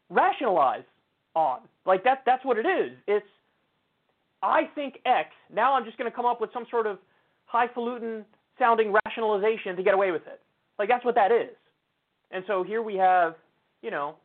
rationalize 0.10 0.84
on. 1.34 1.62
Like 1.86 2.04
that 2.04 2.24
that's 2.26 2.44
what 2.44 2.58
it 2.58 2.66
is. 2.66 2.92
It's 3.08 3.26
I 4.44 4.64
think 4.76 4.96
X, 5.06 5.30
now 5.50 5.76
I'm 5.76 5.86
just 5.86 5.98
going 5.98 6.12
to 6.12 6.16
come 6.16 6.26
up 6.26 6.42
with 6.42 6.50
some 6.52 6.66
sort 6.70 6.88
of 6.88 6.98
highfalutin 7.46 8.26
sounding 8.60 8.94
rationalization 9.06 9.78
to 9.78 9.84
get 9.84 9.94
away 9.94 10.12
with 10.12 10.24
it. 10.28 10.42
Like 10.78 10.90
that's 10.90 11.06
what 11.06 11.16
that 11.16 11.32
is. 11.32 11.56
And 12.32 12.44
so 12.48 12.64
here 12.64 12.82
we 12.82 12.96
have, 12.96 13.36
you 13.82 13.92
know, 13.92 14.18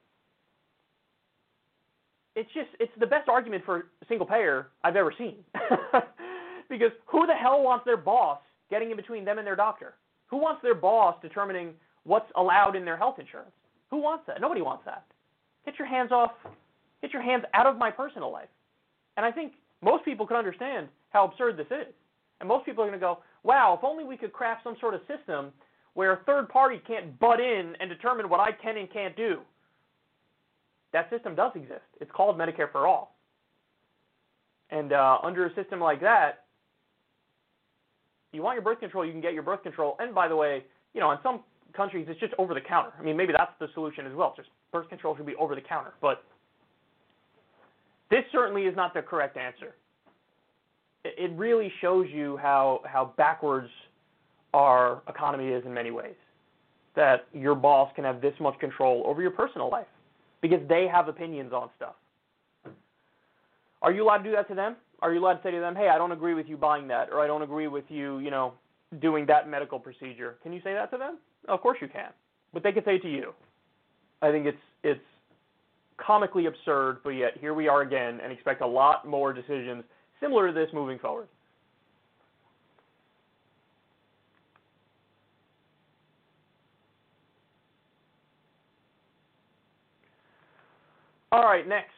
it's 2.35 2.53
just 2.55 2.68
it's 2.81 2.92
the 2.99 3.07
best 3.07 3.29
argument 3.29 3.64
for 3.64 3.87
single 4.09 4.27
payer 4.27 4.68
I've 4.85 4.97
ever 4.97 5.12
seen. 5.16 5.37
because 6.71 6.90
who 7.07 7.27
the 7.27 7.35
hell 7.35 7.62
wants 7.62 7.85
their 7.85 7.97
boss 7.97 8.38
getting 8.71 8.90
in 8.90 8.97
between 8.97 9.25
them 9.25 9.38
and 9.38 9.47
their 9.47 9.57
doctor? 9.57 9.95
Who 10.29 10.38
wants 10.38 10.62
their 10.62 10.75
boss 10.75 11.16
determining 11.21 11.75
what's 12.05 12.31
allowed 12.37 12.75
in 12.77 12.85
their 12.85 12.97
health 12.97 13.18
insurance? 13.18 13.53
Who 13.90 13.99
wants 13.99 14.25
that? 14.27 14.40
Nobody 14.40 14.62
wants 14.62 14.85
that. 14.87 15.05
Get 15.66 15.79
your 15.79 15.87
hands 15.87 16.11
off 16.11 16.33
get 17.03 17.12
your 17.12 17.21
hands 17.21 17.45
out 17.53 17.66
of 17.66 17.77
my 17.77 17.90
personal 17.90 18.33
life. 18.33 18.49
And 19.16 19.27
I 19.27 19.31
think 19.31 19.55
most 19.83 20.05
people 20.05 20.27
can 20.27 20.37
understand 20.37 20.88
how 21.11 21.25
absurd 21.27 21.59
this 21.59 21.66
is. 21.66 21.92
And 22.40 22.49
most 22.49 22.64
people 22.64 22.83
are 22.83 22.87
going 22.87 22.99
to 22.99 23.05
go, 23.05 23.18
wow, 23.42 23.77
if 23.77 23.85
only 23.85 24.05
we 24.05 24.16
could 24.16 24.33
craft 24.33 24.64
some 24.64 24.77
sort 24.81 24.95
of 24.95 25.01
system 25.07 25.53
where 25.95 26.12
a 26.14 26.25
third 26.25 26.49
party 26.49 26.81
can't 26.87 27.18
butt 27.18 27.40
in 27.40 27.75
and 27.79 27.90
determine 27.90 28.31
what 28.31 28.40
I 28.40 28.51
can 28.53 28.79
and 28.79 28.90
can't 28.90 29.14
do. 29.16 29.40
That 30.93 31.09
system 31.11 31.35
does 31.35 31.53
exist. 31.55 31.81
It's 32.01 32.11
called 32.13 32.39
Medicare 32.39 32.71
for 32.71 32.87
All. 32.87 33.17
And 34.71 34.93
uh, 34.93 35.19
under 35.23 35.47
a 35.47 35.55
system 35.55 35.81
like 35.81 36.01
that, 36.01 36.45
you 38.33 38.43
want 38.43 38.57
your 38.57 38.63
birth 38.63 38.81
control, 38.81 39.05
you 39.05 39.13
can 39.13 39.21
get 39.21 39.35
your 39.35 39.43
birth 39.43 39.63
control. 39.63 39.97
And 39.99 40.15
by 40.15 40.29
the 40.29 40.37
way, 40.37 40.65
you 40.95 41.01
know, 41.01 41.11
in 41.13 41.19
some 41.23 41.41
countries, 41.75 42.07
it's 42.09 42.21
just 42.21 42.33
over 42.39 42.55
the 42.55 42.61
counter. 42.61 42.93
I 42.99 43.03
mean, 43.03 43.17
maybe 43.17 43.33
that's 43.37 43.53
the 43.61 43.69
solution 43.75 44.07
as 44.07 44.15
well. 44.15 44.33
Just 44.37 44.49
birth 44.71 44.89
control 44.89 45.17
should 45.17 45.27
be 45.27 45.35
over 45.37 45.55
the 45.55 45.61
counter. 45.61 45.93
But 46.01 46.23
this 48.11 48.25
certainly 48.31 48.63
is 48.63 48.77
not 48.77 48.95
the 48.95 49.03
correct 49.03 49.37
answer. 49.37 49.75
It 51.05 51.33
really 51.37 51.73
shows 51.81 52.07
you 52.11 52.37
how, 52.37 52.81
how 52.85 53.13
backwards 53.17 53.69
our 54.55 55.03
economy 55.09 55.49
is 55.49 55.65
in 55.67 55.75
many 55.75 55.91
ways. 55.91 56.15
That 56.95 57.27
your 57.33 57.55
boss 57.55 57.91
can 57.95 58.05
have 58.05 58.21
this 58.21 58.35
much 58.39 58.59
control 58.61 59.03
over 59.07 59.21
your 59.21 59.31
personal 59.31 59.71
life 59.71 59.87
because 60.43 60.61
they 60.69 60.87
have 60.87 61.09
opinions 61.09 61.53
on 61.53 61.71
stuff. 61.77 61.95
Are 63.81 63.93
you 63.93 64.05
allowed 64.05 64.19
to 64.19 64.25
do 64.25 64.33
that 64.33 64.49
to 64.49 64.55
them? 64.55 64.77
Are 65.01 65.13
you 65.13 65.21
allowed 65.21 65.35
to 65.35 65.43
say 65.43 65.51
to 65.51 65.59
them, 65.59 65.75
"Hey, 65.75 65.89
I 65.89 65.97
don't 65.99 66.13
agree 66.13 66.35
with 66.35 66.49
you 66.49 66.57
buying 66.57 66.87
that," 66.89 67.11
or 67.11 67.21
"I 67.21 67.27
don't 67.27 67.43
agree 67.43 67.67
with 67.67 67.91
you, 67.91 68.19
you 68.19 68.31
know, 68.31 68.53
doing 69.01 69.27
that 69.27 69.49
medical 69.49 69.81
procedure"? 69.81 70.37
Can 70.43 70.53
you 70.53 70.61
say 70.61 70.75
that 70.75 70.91
to 70.91 70.99
them? 70.99 71.19
Of 71.49 71.61
course 71.61 71.79
you 71.81 71.89
can, 71.89 72.13
but 72.53 72.63
they 72.63 72.73
can 72.73 72.85
say 72.85 72.97
it 72.97 73.03
to 73.03 73.09
you. 73.09 73.35
I 74.21 74.31
think 74.31 74.47
it's 74.47 74.63
it's 74.85 75.05
comically 75.97 76.47
absurd, 76.47 76.99
but 77.03 77.11
yet 77.11 77.37
here 77.37 77.55
we 77.55 77.69
are 77.69 77.83
again 77.83 78.21
and 78.21 78.33
expect 78.33 78.61
a 78.61 78.67
lot 78.67 79.07
more 79.07 79.33
decisions 79.33 79.85
similar 80.21 80.49
to 80.49 80.53
this 80.53 80.73
moving 80.73 80.99
forward. 80.99 81.29
All 91.33 91.42
right, 91.42 91.66
next. 91.66 91.90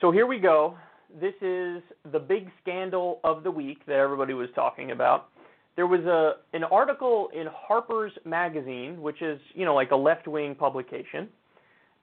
So 0.00 0.10
here 0.10 0.26
we 0.26 0.38
go 0.38 0.76
this 1.20 1.34
is 1.40 1.82
the 2.12 2.18
big 2.18 2.50
scandal 2.62 3.20
of 3.24 3.42
the 3.42 3.50
week 3.50 3.84
that 3.86 3.96
everybody 3.96 4.34
was 4.34 4.48
talking 4.54 4.90
about. 4.90 5.28
There 5.76 5.86
was 5.86 6.00
a 6.00 6.56
an 6.56 6.64
article 6.64 7.28
in 7.34 7.46
Harper's 7.52 8.12
Magazine, 8.24 9.00
which 9.00 9.22
is 9.22 9.40
you 9.54 9.64
know 9.64 9.74
like 9.74 9.90
a 9.90 9.96
left 9.96 10.26
wing 10.26 10.54
publication, 10.54 11.28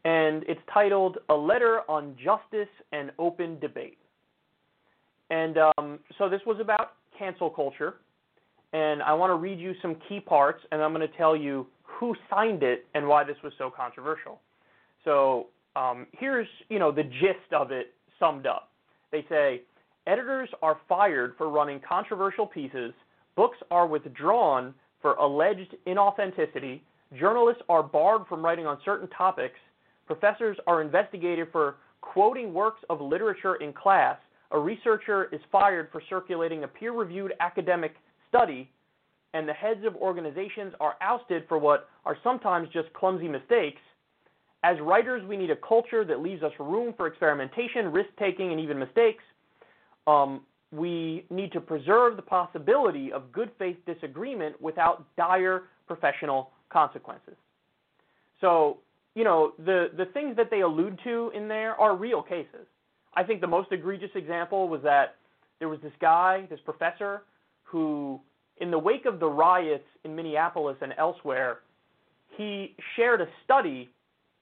and 0.05 0.43
it's 0.47 0.61
titled 0.73 1.17
"A 1.29 1.33
Letter 1.33 1.81
on 1.89 2.15
Justice 2.23 2.71
and 2.91 3.11
Open 3.19 3.59
Debate." 3.59 3.97
And 5.29 5.57
um, 5.57 5.99
so 6.17 6.29
this 6.29 6.41
was 6.45 6.57
about 6.61 6.93
cancel 7.17 7.49
culture, 7.49 7.95
and 8.73 9.01
I 9.01 9.13
want 9.13 9.31
to 9.31 9.35
read 9.35 9.59
you 9.59 9.73
some 9.81 9.95
key 10.07 10.19
parts, 10.19 10.63
and 10.71 10.81
I'm 10.81 10.93
going 10.93 11.07
to 11.07 11.17
tell 11.17 11.35
you 11.35 11.67
who 11.83 12.15
signed 12.29 12.63
it 12.63 12.85
and 12.93 13.07
why 13.07 13.23
this 13.23 13.37
was 13.43 13.53
so 13.57 13.69
controversial. 13.69 14.41
So 15.03 15.47
um, 15.75 16.07
here's 16.11 16.47
you 16.69 16.79
know 16.79 16.91
the 16.91 17.03
gist 17.03 17.53
of 17.53 17.71
it 17.71 17.93
summed 18.19 18.45
up. 18.45 18.71
They 19.11 19.25
say 19.29 19.61
editors 20.07 20.49
are 20.61 20.77
fired 20.89 21.35
for 21.37 21.49
running 21.49 21.79
controversial 21.87 22.45
pieces, 22.45 22.93
books 23.35 23.57
are 23.71 23.87
withdrawn 23.87 24.73
for 25.01 25.13
alleged 25.15 25.75
inauthenticity, 25.87 26.81
journalists 27.19 27.61
are 27.69 27.83
barred 27.83 28.23
from 28.27 28.43
writing 28.43 28.65
on 28.65 28.79
certain 28.83 29.07
topics, 29.09 29.59
Professors 30.05 30.57
are 30.67 30.81
investigated 30.81 31.47
for 31.51 31.77
quoting 32.01 32.53
works 32.53 32.81
of 32.89 33.01
literature 33.01 33.55
in 33.55 33.73
class. 33.73 34.17
A 34.55 34.59
researcher 34.59 35.25
is 35.33 35.41
fired 35.51 35.89
for 35.91 36.01
circulating 36.09 36.63
a 36.63 36.67
peer 36.67 36.93
reviewed 36.93 37.33
academic 37.41 37.93
study. 38.29 38.71
And 39.33 39.49
the 39.49 39.53
heads 39.53 39.81
of 39.85 39.97
organizations 39.97 40.73
are 40.79 40.95
ousted 41.01 41.43
for 41.49 41.57
what 41.57 41.89
are 42.05 42.17
sometimes 42.23 42.69
just 42.71 42.91
clumsy 42.93 43.27
mistakes. 43.27 43.81
As 44.63 44.77
writers, 44.79 45.27
we 45.27 45.35
need 45.35 45.51
a 45.51 45.57
culture 45.57 46.05
that 46.05 46.21
leaves 46.21 46.41
us 46.41 46.53
room 46.57 46.93
for 46.95 47.05
experimentation, 47.05 47.91
risk 47.91 48.07
taking, 48.17 48.51
and 48.51 48.61
even 48.61 48.79
mistakes. 48.79 49.25
Um, 50.07 50.43
we 50.71 51.25
need 51.29 51.51
to 51.51 51.59
preserve 51.59 52.15
the 52.15 52.21
possibility 52.21 53.11
of 53.11 53.33
good 53.33 53.51
faith 53.59 53.75
disagreement 53.85 54.59
without 54.61 55.05
dire 55.17 55.63
professional 55.85 56.51
consequences. 56.69 57.35
So, 58.39 58.77
you 59.15 59.25
know, 59.25 59.51
the, 59.57 59.87
the 59.97 60.05
things 60.13 60.37
that 60.37 60.49
they 60.49 60.61
allude 60.61 60.97
to 61.03 61.31
in 61.35 61.49
there 61.49 61.75
are 61.75 61.93
real 61.97 62.23
cases. 62.23 62.67
I 63.15 63.23
think 63.23 63.41
the 63.41 63.47
most 63.47 63.71
egregious 63.71 64.11
example 64.15 64.67
was 64.67 64.81
that 64.83 65.15
there 65.59 65.69
was 65.69 65.79
this 65.81 65.93
guy, 66.01 66.47
this 66.49 66.59
professor, 66.65 67.21
who, 67.63 68.19
in 68.57 68.71
the 68.71 68.79
wake 68.79 69.05
of 69.05 69.19
the 69.19 69.27
riots 69.27 69.85
in 70.03 70.15
Minneapolis 70.15 70.77
and 70.81 70.93
elsewhere, 70.97 71.59
he 72.37 72.75
shared 72.95 73.21
a 73.21 73.27
study, 73.43 73.89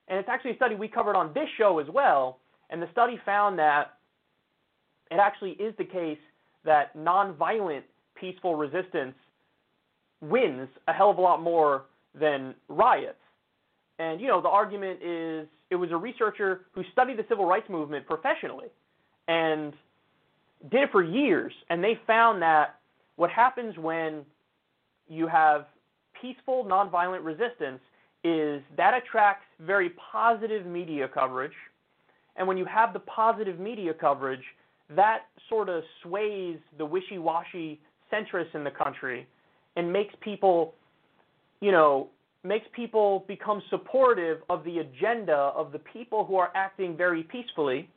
and 0.07 0.17
it's 0.19 0.29
actually 0.29 0.51
a 0.51 0.55
study 0.55 0.75
we 0.75 0.87
covered 0.87 1.15
on 1.15 1.31
this 1.33 1.47
show 1.57 1.79
as 1.79 1.87
well. 1.93 2.39
And 2.69 2.81
the 2.81 2.89
study 2.91 3.19
found 3.25 3.59
that 3.59 3.97
it 5.11 5.19
actually 5.19 5.51
is 5.51 5.75
the 5.77 5.85
case 5.85 6.17
that 6.65 6.95
nonviolent 6.97 7.83
peaceful 8.15 8.55
resistance 8.55 9.15
wins 10.21 10.67
a 10.87 10.93
hell 10.93 11.11
of 11.11 11.17
a 11.17 11.21
lot 11.21 11.41
more 11.41 11.83
than 12.19 12.55
riots. 12.69 13.17
And 13.99 14.19
you 14.19 14.27
know, 14.27 14.41
the 14.41 14.49
argument 14.49 15.03
is 15.03 15.47
it 15.73 15.77
was 15.77 15.91
a 15.91 15.97
researcher 15.97 16.61
who 16.73 16.83
studied 16.91 17.17
the 17.17 17.25
civil 17.27 17.45
rights 17.45 17.67
movement 17.69 18.05
professionally 18.05 18.67
and 19.27 19.73
did 20.69 20.83
it 20.83 20.91
for 20.91 21.03
years. 21.03 21.51
And 21.69 21.83
they 21.83 21.99
found 22.05 22.41
that 22.43 22.79
what 23.15 23.31
happens 23.31 23.75
when 23.77 24.21
you 25.09 25.27
have 25.27 25.65
peaceful 26.21 26.63
nonviolent 26.63 27.25
resistance 27.25 27.81
is 28.23 28.61
that 28.77 28.93
attracts 28.93 29.45
very 29.59 29.91
positive 30.11 30.65
media 30.65 31.07
coverage. 31.11 31.51
And 32.35 32.47
when 32.47 32.57
you 32.57 32.65
have 32.65 32.93
the 32.93 32.99
positive 32.99 33.59
media 33.59 33.93
coverage 33.93 34.43
that 34.95 35.23
sort 35.49 35.69
of 35.69 35.83
sways 36.03 36.57
the 36.77 36.85
wishy-washy 36.85 37.79
centrists 38.11 38.53
in 38.53 38.63
the 38.63 38.71
country 38.71 39.27
and 39.75 39.91
makes 39.91 40.13
people, 40.21 40.75
you 41.61 41.71
know, 41.71 42.09
makes 42.43 42.65
people 42.75 43.23
become 43.27 43.61
supportive 43.69 44.39
of 44.49 44.63
the 44.63 44.79
agenda 44.79 45.33
of 45.33 45.71
the 45.71 45.79
people 45.79 46.25
who 46.25 46.35
are 46.35 46.51
acting 46.55 46.97
very 46.97 47.23
peacefully. 47.23 47.89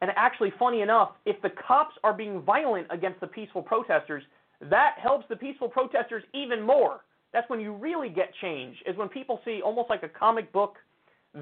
And 0.00 0.10
actually, 0.16 0.52
funny 0.58 0.80
enough, 0.80 1.12
if 1.26 1.40
the 1.42 1.50
cops 1.66 1.94
are 2.04 2.12
being 2.12 2.42
violent 2.42 2.86
against 2.90 3.20
the 3.20 3.26
peaceful 3.26 3.62
protesters, 3.62 4.22
that 4.60 4.94
helps 5.00 5.26
the 5.28 5.36
peaceful 5.36 5.68
protesters 5.68 6.24
even 6.34 6.62
more. 6.62 7.00
That's 7.32 7.48
when 7.50 7.60
you 7.60 7.72
really 7.74 8.08
get 8.08 8.32
change, 8.40 8.76
is 8.86 8.96
when 8.96 9.08
people 9.08 9.40
see 9.44 9.60
almost 9.64 9.90
like 9.90 10.02
a 10.02 10.08
comic 10.08 10.52
book 10.52 10.76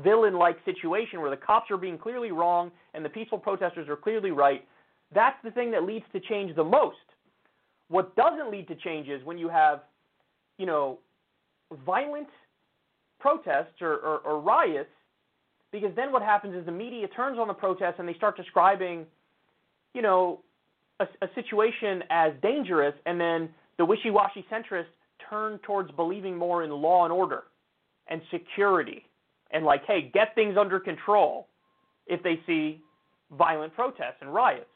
villain 0.03 0.35
like 0.35 0.57
situation 0.65 1.21
where 1.21 1.31
the 1.31 1.37
cops 1.37 1.71
are 1.71 1.77
being 1.77 1.97
clearly 1.97 2.33
wrong 2.33 2.71
and 2.95 3.05
the 3.05 3.09
peaceful 3.09 3.39
protesters 3.39 3.89
are 3.89 3.97
clearly 3.97 4.31
right. 4.31 4.67
That's 5.15 5.37
the 5.45 5.51
thing 5.53 5.71
that 5.71 5.85
leads 5.85 6.05
to 6.13 6.21
change 6.21 6.55
the 6.57 6.65
most. 6.65 6.97
What 7.89 8.15
doesn't 8.17 8.51
lead 8.51 8.67
to 8.69 8.75
change 8.75 9.09
is 9.09 9.25
when 9.25 9.39
you 9.39 9.49
have, 9.49 9.83
you 10.59 10.67
know, 10.67 10.99
violent 11.85 12.29
protests 13.19 13.81
or, 13.81 13.95
or, 13.97 14.19
or 14.19 14.41
riots, 14.41 14.91
because 15.73 15.91
then 15.97 16.13
what 16.13 16.23
happens 16.23 16.55
is 16.55 16.65
the 16.65 16.73
media 16.73 17.09
turns 17.09 17.39
on 17.39 17.49
the 17.49 17.55
protests 17.55 17.97
and 17.99 18.09
they 18.09 18.15
start 18.15 18.37
describing, 18.37 19.05
you 19.95 20.03
know, 20.03 20.41
a, 21.01 21.05
a 21.23 21.29
situation 21.35 22.03
as 22.11 22.33
dangerous, 22.43 22.95
and 23.05 23.21
then 23.21 23.49
the 23.79 23.85
wishy-washy 23.85 24.45
centrists 24.51 24.85
turn 25.29 25.59
towards 25.59 25.91
believing 25.93 26.37
more 26.37 26.63
in 26.63 26.71
law 26.71 27.05
and 27.05 27.13
order 27.13 27.45
and 28.09 28.23
security 28.31 29.05
and 29.51 29.65
like, 29.65 29.83
hey, 29.87 30.11
get 30.15 30.35
things 30.35 30.57
under 30.59 30.81
control 30.81 31.49
if 32.07 32.23
they 32.23 32.41
see 32.47 32.81
violent 33.37 33.75
protests 33.75 34.17
and 34.21 34.33
riots. 34.33 34.67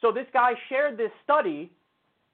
So 0.00 0.10
this 0.10 0.26
guy 0.32 0.52
shared 0.68 0.96
this 0.96 1.10
study, 1.22 1.70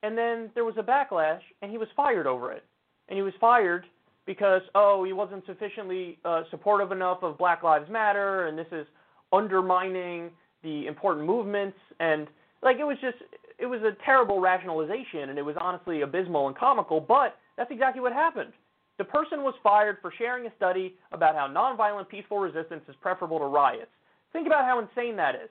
and 0.02 0.16
then 0.16 0.50
there 0.54 0.64
was 0.64 0.76
a 0.78 0.82
backlash, 0.82 1.40
and 1.60 1.70
he 1.70 1.78
was 1.78 1.88
fired 1.96 2.26
over 2.26 2.52
it. 2.52 2.64
And 3.08 3.16
he 3.16 3.22
was 3.22 3.32
fired 3.40 3.86
because, 4.26 4.62
oh, 4.74 5.04
he 5.04 5.12
wasn't 5.12 5.44
sufficiently 5.46 6.18
uh, 6.24 6.42
supportive 6.50 6.92
enough 6.92 7.22
of 7.22 7.38
Black 7.38 7.62
Lives 7.62 7.90
Matter, 7.90 8.46
and 8.46 8.58
this 8.58 8.66
is 8.72 8.86
undermining 9.32 10.30
the 10.62 10.86
important 10.86 11.26
movements. 11.26 11.76
And, 12.00 12.26
like, 12.62 12.78
it 12.78 12.84
was 12.84 12.98
just, 13.00 13.16
it 13.58 13.66
was 13.66 13.80
a 13.82 13.96
terrible 14.04 14.40
rationalization, 14.40 15.30
and 15.30 15.38
it 15.38 15.44
was 15.44 15.56
honestly 15.60 16.02
abysmal 16.02 16.48
and 16.48 16.56
comical, 16.56 17.00
but 17.00 17.36
that's 17.56 17.70
exactly 17.70 18.02
what 18.02 18.12
happened. 18.12 18.52
The 18.98 19.04
person 19.04 19.42
was 19.42 19.54
fired 19.62 19.98
for 20.02 20.12
sharing 20.18 20.46
a 20.46 20.54
study 20.56 20.96
about 21.12 21.34
how 21.34 21.46
nonviolent 21.48 22.08
peaceful 22.08 22.38
resistance 22.38 22.82
is 22.88 22.96
preferable 23.00 23.38
to 23.38 23.46
riots. 23.46 23.90
Think 24.32 24.46
about 24.46 24.64
how 24.64 24.80
insane 24.80 25.16
that 25.16 25.34
is 25.34 25.48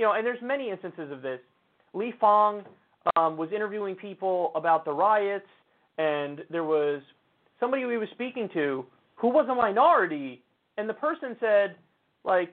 you 0.00 0.06
know, 0.06 0.14
and 0.14 0.24
there's 0.24 0.40
many 0.42 0.70
instances 0.70 1.12
of 1.12 1.20
this. 1.20 1.40
Lee 1.92 2.14
Fang 2.18 2.62
um, 3.16 3.36
was 3.36 3.50
interviewing 3.54 3.94
people 3.94 4.50
about 4.54 4.86
the 4.86 4.92
riots, 4.92 5.44
and 6.00 6.40
there 6.48 6.64
was 6.64 7.02
somebody 7.58 7.84
we 7.84 7.98
was 7.98 8.08
speaking 8.12 8.48
to 8.54 8.86
who 9.16 9.28
was 9.28 9.46
a 9.50 9.54
minority, 9.54 10.42
and 10.78 10.88
the 10.88 10.94
person 10.94 11.36
said, 11.40 11.76
like, 12.24 12.50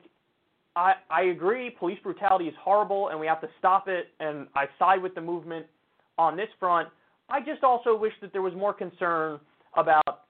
I, 0.75 0.93
I 1.09 1.21
agree, 1.23 1.69
police 1.69 1.97
brutality 2.03 2.45
is 2.45 2.55
horrible, 2.61 3.07
and 3.09 3.19
we 3.19 3.25
have 3.25 3.39
to 3.41 3.47
stop 3.57 3.87
it, 3.87 4.07
and 4.19 4.47
I 4.53 4.65
side 4.77 5.01
with 5.01 5.15
the 5.15 5.21
movement 5.21 5.65
on 6.17 6.35
this 6.35 6.49
front. 6.59 6.89
I 7.29 7.39
just 7.39 7.63
also 7.63 7.97
wish 7.97 8.13
that 8.21 8.33
there 8.33 8.41
was 8.41 8.53
more 8.53 8.73
concern 8.73 9.39
about 9.77 10.25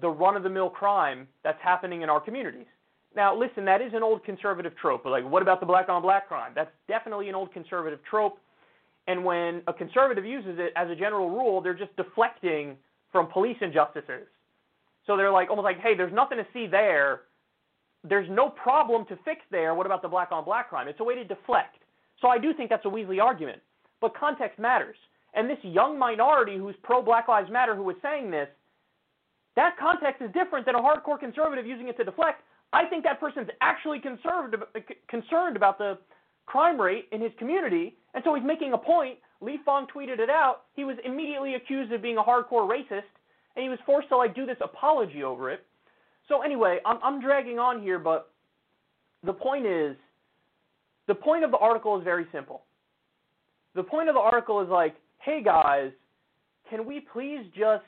the 0.00 0.08
run 0.08 0.34
of 0.34 0.44
the 0.44 0.50
mill 0.50 0.70
crime 0.70 1.28
that's 1.42 1.58
happening 1.62 2.02
in 2.02 2.08
our 2.08 2.20
communities. 2.20 2.66
Now, 3.14 3.38
listen, 3.38 3.64
that 3.66 3.82
is 3.82 3.92
an 3.92 4.02
old 4.02 4.24
conservative 4.24 4.72
trope. 4.80 5.04
Like, 5.04 5.28
what 5.28 5.42
about 5.42 5.60
the 5.60 5.66
black 5.66 5.88
on 5.88 6.00
black 6.00 6.26
crime? 6.26 6.52
That's 6.54 6.70
definitely 6.88 7.28
an 7.28 7.34
old 7.34 7.52
conservative 7.52 8.00
trope. 8.08 8.38
And 9.06 9.24
when 9.24 9.62
a 9.66 9.72
conservative 9.72 10.24
uses 10.24 10.56
it 10.58 10.72
as 10.76 10.90
a 10.90 10.94
general 10.94 11.30
rule, 11.30 11.60
they're 11.60 11.74
just 11.74 11.94
deflecting 11.96 12.76
from 13.12 13.26
police 13.26 13.56
injustices. 13.60 14.26
So 15.06 15.16
they're 15.16 15.30
like, 15.30 15.50
almost 15.50 15.64
like, 15.64 15.80
hey, 15.80 15.94
there's 15.96 16.12
nothing 16.12 16.38
to 16.38 16.46
see 16.52 16.66
there. 16.66 17.22
There's 18.02 18.28
no 18.30 18.48
problem 18.48 19.04
to 19.06 19.18
fix 19.24 19.40
there. 19.50 19.74
What 19.74 19.86
about 19.86 20.02
the 20.02 20.08
black 20.08 20.32
on 20.32 20.44
black 20.44 20.70
crime? 20.70 20.88
It's 20.88 21.00
a 21.00 21.04
way 21.04 21.14
to 21.14 21.24
deflect. 21.24 21.76
So 22.20 22.28
I 22.28 22.38
do 22.38 22.54
think 22.54 22.70
that's 22.70 22.84
a 22.86 22.88
Weasley 22.88 23.20
argument. 23.20 23.60
But 24.00 24.16
context 24.16 24.58
matters. 24.58 24.96
And 25.34 25.48
this 25.48 25.58
young 25.62 25.98
minority 25.98 26.56
who's 26.56 26.76
pro 26.82 27.02
Black 27.02 27.28
Lives 27.28 27.50
Matter 27.50 27.74
who 27.74 27.82
was 27.82 27.96
saying 28.02 28.30
this, 28.30 28.48
that 29.56 29.76
context 29.78 30.22
is 30.22 30.30
different 30.32 30.64
than 30.64 30.74
a 30.74 30.80
hardcore 30.80 31.18
conservative 31.18 31.66
using 31.66 31.88
it 31.88 31.96
to 31.98 32.04
deflect 32.04 32.42
I 32.74 32.84
think 32.86 33.04
that 33.04 33.20
person's 33.20 33.48
actually 33.60 34.00
concerned 34.00 34.56
concerned 35.08 35.56
about 35.56 35.78
the 35.78 35.96
crime 36.46 36.80
rate 36.80 37.06
in 37.12 37.20
his 37.20 37.32
community, 37.38 37.96
and 38.14 38.22
so 38.24 38.34
he's 38.34 38.44
making 38.44 38.72
a 38.72 38.78
point. 38.78 39.18
Lee 39.40 39.58
Fang 39.64 39.86
tweeted 39.94 40.18
it 40.18 40.30
out. 40.30 40.62
He 40.74 40.84
was 40.84 40.96
immediately 41.04 41.54
accused 41.54 41.92
of 41.92 42.00
being 42.02 42.16
a 42.18 42.22
hardcore 42.22 42.68
racist, 42.68 43.10
and 43.56 43.62
he 43.62 43.68
was 43.68 43.78
forced 43.84 44.08
to 44.08 44.16
like 44.16 44.34
do 44.34 44.46
this 44.46 44.56
apology 44.62 45.22
over 45.22 45.50
it. 45.50 45.64
So 46.28 46.42
anyway, 46.42 46.78
I'm 46.86 46.98
I'm 47.02 47.20
dragging 47.20 47.58
on 47.58 47.82
here, 47.82 47.98
but 47.98 48.30
the 49.24 49.32
point 49.32 49.66
is, 49.66 49.96
the 51.06 51.14
point 51.14 51.44
of 51.44 51.50
the 51.50 51.58
article 51.58 51.98
is 51.98 52.04
very 52.04 52.26
simple. 52.32 52.62
The 53.74 53.82
point 53.82 54.08
of 54.08 54.14
the 54.14 54.20
article 54.20 54.60
is 54.62 54.68
like, 54.68 54.94
hey 55.18 55.42
guys, 55.42 55.90
can 56.70 56.86
we 56.86 57.00
please 57.12 57.44
just 57.56 57.84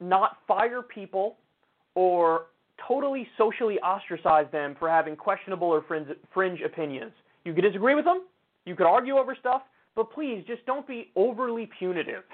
not 0.00 0.38
fire 0.46 0.82
people 0.82 1.36
or 1.94 2.46
totally 2.86 3.26
socially 3.38 3.78
ostracize 3.80 4.46
them 4.52 4.76
for 4.78 4.88
having 4.88 5.16
questionable 5.16 5.68
or 5.68 5.84
fringe, 6.32 6.60
opinions. 6.64 7.12
You 7.44 7.54
could 7.54 7.62
disagree 7.62 7.94
with 7.94 8.04
them, 8.04 8.22
you 8.64 8.76
could 8.76 8.86
argue 8.86 9.16
over 9.16 9.36
stuff, 9.38 9.62
but 9.94 10.12
please 10.12 10.44
just 10.46 10.64
don't 10.66 10.86
be 10.86 11.10
overly 11.16 11.68
punitive. 11.78 12.24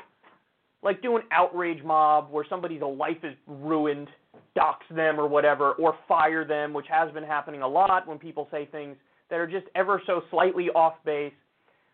Like 0.82 1.02
do 1.02 1.16
an 1.16 1.22
outrage 1.32 1.82
mob 1.82 2.30
where 2.30 2.44
somebody's 2.48 2.82
life 2.82 3.16
is 3.24 3.34
ruined, 3.46 4.08
dox 4.54 4.84
them 4.94 5.18
or 5.18 5.26
whatever, 5.26 5.72
or 5.72 5.96
fire 6.06 6.44
them, 6.44 6.72
which 6.72 6.86
has 6.88 7.12
been 7.12 7.24
happening 7.24 7.62
a 7.62 7.68
lot 7.68 8.06
when 8.06 8.18
people 8.18 8.46
say 8.50 8.66
things 8.66 8.96
that 9.30 9.36
are 9.36 9.46
just 9.46 9.66
ever 9.74 10.00
so 10.06 10.22
slightly 10.30 10.68
off 10.70 10.94
base. 11.04 11.32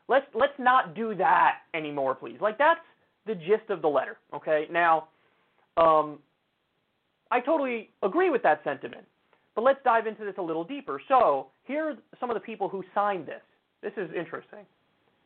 Let's 0.07 0.27
let's 0.35 0.53
not 0.59 0.95
do 0.95 1.15
that 1.15 1.61
anymore, 1.73 2.15
please. 2.15 2.37
Like 2.41 2.59
that's 2.59 2.81
the 3.27 3.35
gist 3.35 3.71
of 3.71 3.81
the 3.81 3.89
letter. 3.89 4.19
Okay. 4.35 4.67
Now, 4.71 5.09
um, 5.77 6.19
I 7.35 7.41
totally 7.41 7.91
agree 8.05 8.31
with 8.31 8.45
that 8.45 8.61
sentiment. 8.63 9.05
But 9.57 9.63
let's 9.63 9.81
dive 9.83 10.07
into 10.07 10.25
this 10.25 10.35
a 10.39 10.43
little 10.43 10.63
deeper. 10.63 11.01
So, 11.09 11.49
here 11.65 11.91
are 11.91 11.97
some 12.21 12.31
of 12.31 12.35
the 12.35 12.41
people 12.41 12.69
who 12.69 12.85
signed 12.95 13.27
this. 13.27 13.41
This 13.83 13.93
is 13.97 14.09
interesting. 14.17 14.61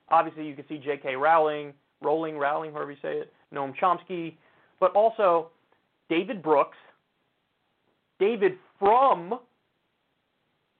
Obviously, 0.08 0.46
you 0.46 0.54
can 0.54 0.64
see 0.68 0.78
J.K. 0.78 1.16
Rowling, 1.16 1.74
Rowling, 2.00 2.38
Rowling, 2.38 2.72
however 2.72 2.92
you 2.92 2.96
say 3.02 3.18
it, 3.18 3.32
Noam 3.54 3.74
Chomsky, 3.78 4.36
but 4.80 4.90
also 4.92 5.50
David 6.08 6.42
Brooks, 6.42 6.78
David 8.18 8.52
Frum, 8.78 9.38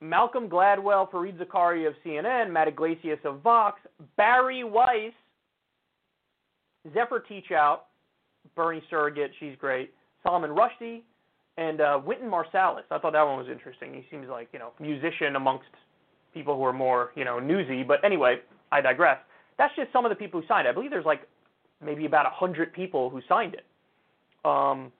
Malcolm 0.00 0.48
Gladwell, 0.48 1.10
Fareed 1.10 1.38
Zakaria 1.38 1.88
of 1.88 1.94
CNN, 2.06 2.50
Matt 2.50 2.68
Yglesias 2.68 3.18
of 3.24 3.42
Vox, 3.42 3.80
Bari 4.16 4.64
Weiss, 4.64 5.12
Zephyr 6.94 7.22
Teachout, 7.30 7.80
Bernie 8.56 8.82
Surrogate, 8.88 9.32
she's 9.38 9.56
great, 9.60 9.92
Salman 10.22 10.50
Rushdie, 10.50 11.02
and 11.58 11.80
uh, 11.80 12.00
Wynton 12.02 12.30
Marsalis. 12.30 12.84
I 12.90 12.98
thought 12.98 13.12
that 13.12 13.22
one 13.22 13.36
was 13.36 13.48
interesting. 13.50 13.92
He 13.92 14.06
seems 14.10 14.28
like 14.30 14.48
you 14.52 14.58
know 14.58 14.72
musician 14.80 15.36
amongst 15.36 15.66
people 16.32 16.56
who 16.56 16.64
are 16.64 16.72
more 16.72 17.10
you 17.14 17.24
know 17.24 17.38
newsy. 17.38 17.82
But 17.82 18.02
anyway, 18.02 18.36
I 18.72 18.80
digress. 18.80 19.18
That's 19.58 19.74
just 19.76 19.92
some 19.92 20.06
of 20.06 20.10
the 20.10 20.16
people 20.16 20.40
who 20.40 20.46
signed. 20.46 20.66
I 20.66 20.72
believe 20.72 20.90
there's 20.90 21.04
like 21.04 21.22
maybe 21.84 22.06
about 22.06 22.24
a 22.24 22.30
hundred 22.30 22.72
people 22.72 23.10
who 23.10 23.20
signed 23.28 23.54
it. 23.54 23.66
Um, 24.48 24.92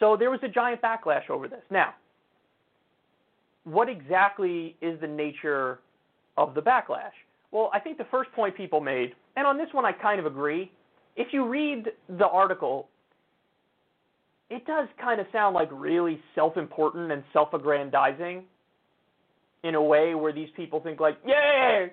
so 0.00 0.16
there 0.16 0.30
was 0.30 0.40
a 0.42 0.48
giant 0.48 0.82
backlash 0.82 1.30
over 1.30 1.48
this. 1.48 1.62
Now, 1.70 1.94
what 3.64 3.88
exactly 3.88 4.76
is 4.82 5.00
the 5.00 5.06
nature 5.06 5.78
of 6.36 6.54
the 6.54 6.60
backlash? 6.60 7.14
Well, 7.52 7.70
I 7.72 7.78
think 7.78 7.96
the 7.96 8.06
first 8.10 8.30
point 8.32 8.56
people 8.56 8.80
made, 8.80 9.14
and 9.36 9.46
on 9.46 9.56
this 9.56 9.68
one 9.72 9.84
I 9.84 9.92
kind 9.92 10.18
of 10.18 10.26
agree, 10.26 10.70
if 11.16 11.28
you 11.32 11.46
read 11.46 11.86
the 12.08 12.26
article, 12.26 12.88
it 14.50 14.66
does 14.66 14.88
kind 15.00 15.20
of 15.20 15.26
sound 15.32 15.54
like 15.54 15.68
really 15.72 16.20
self-important 16.34 17.12
and 17.12 17.22
self-aggrandizing 17.32 18.42
in 19.64 19.74
a 19.74 19.82
way 19.82 20.14
where 20.14 20.32
these 20.32 20.48
people 20.56 20.80
think 20.80 21.00
like, 21.00 21.18
yeah, 21.26 21.86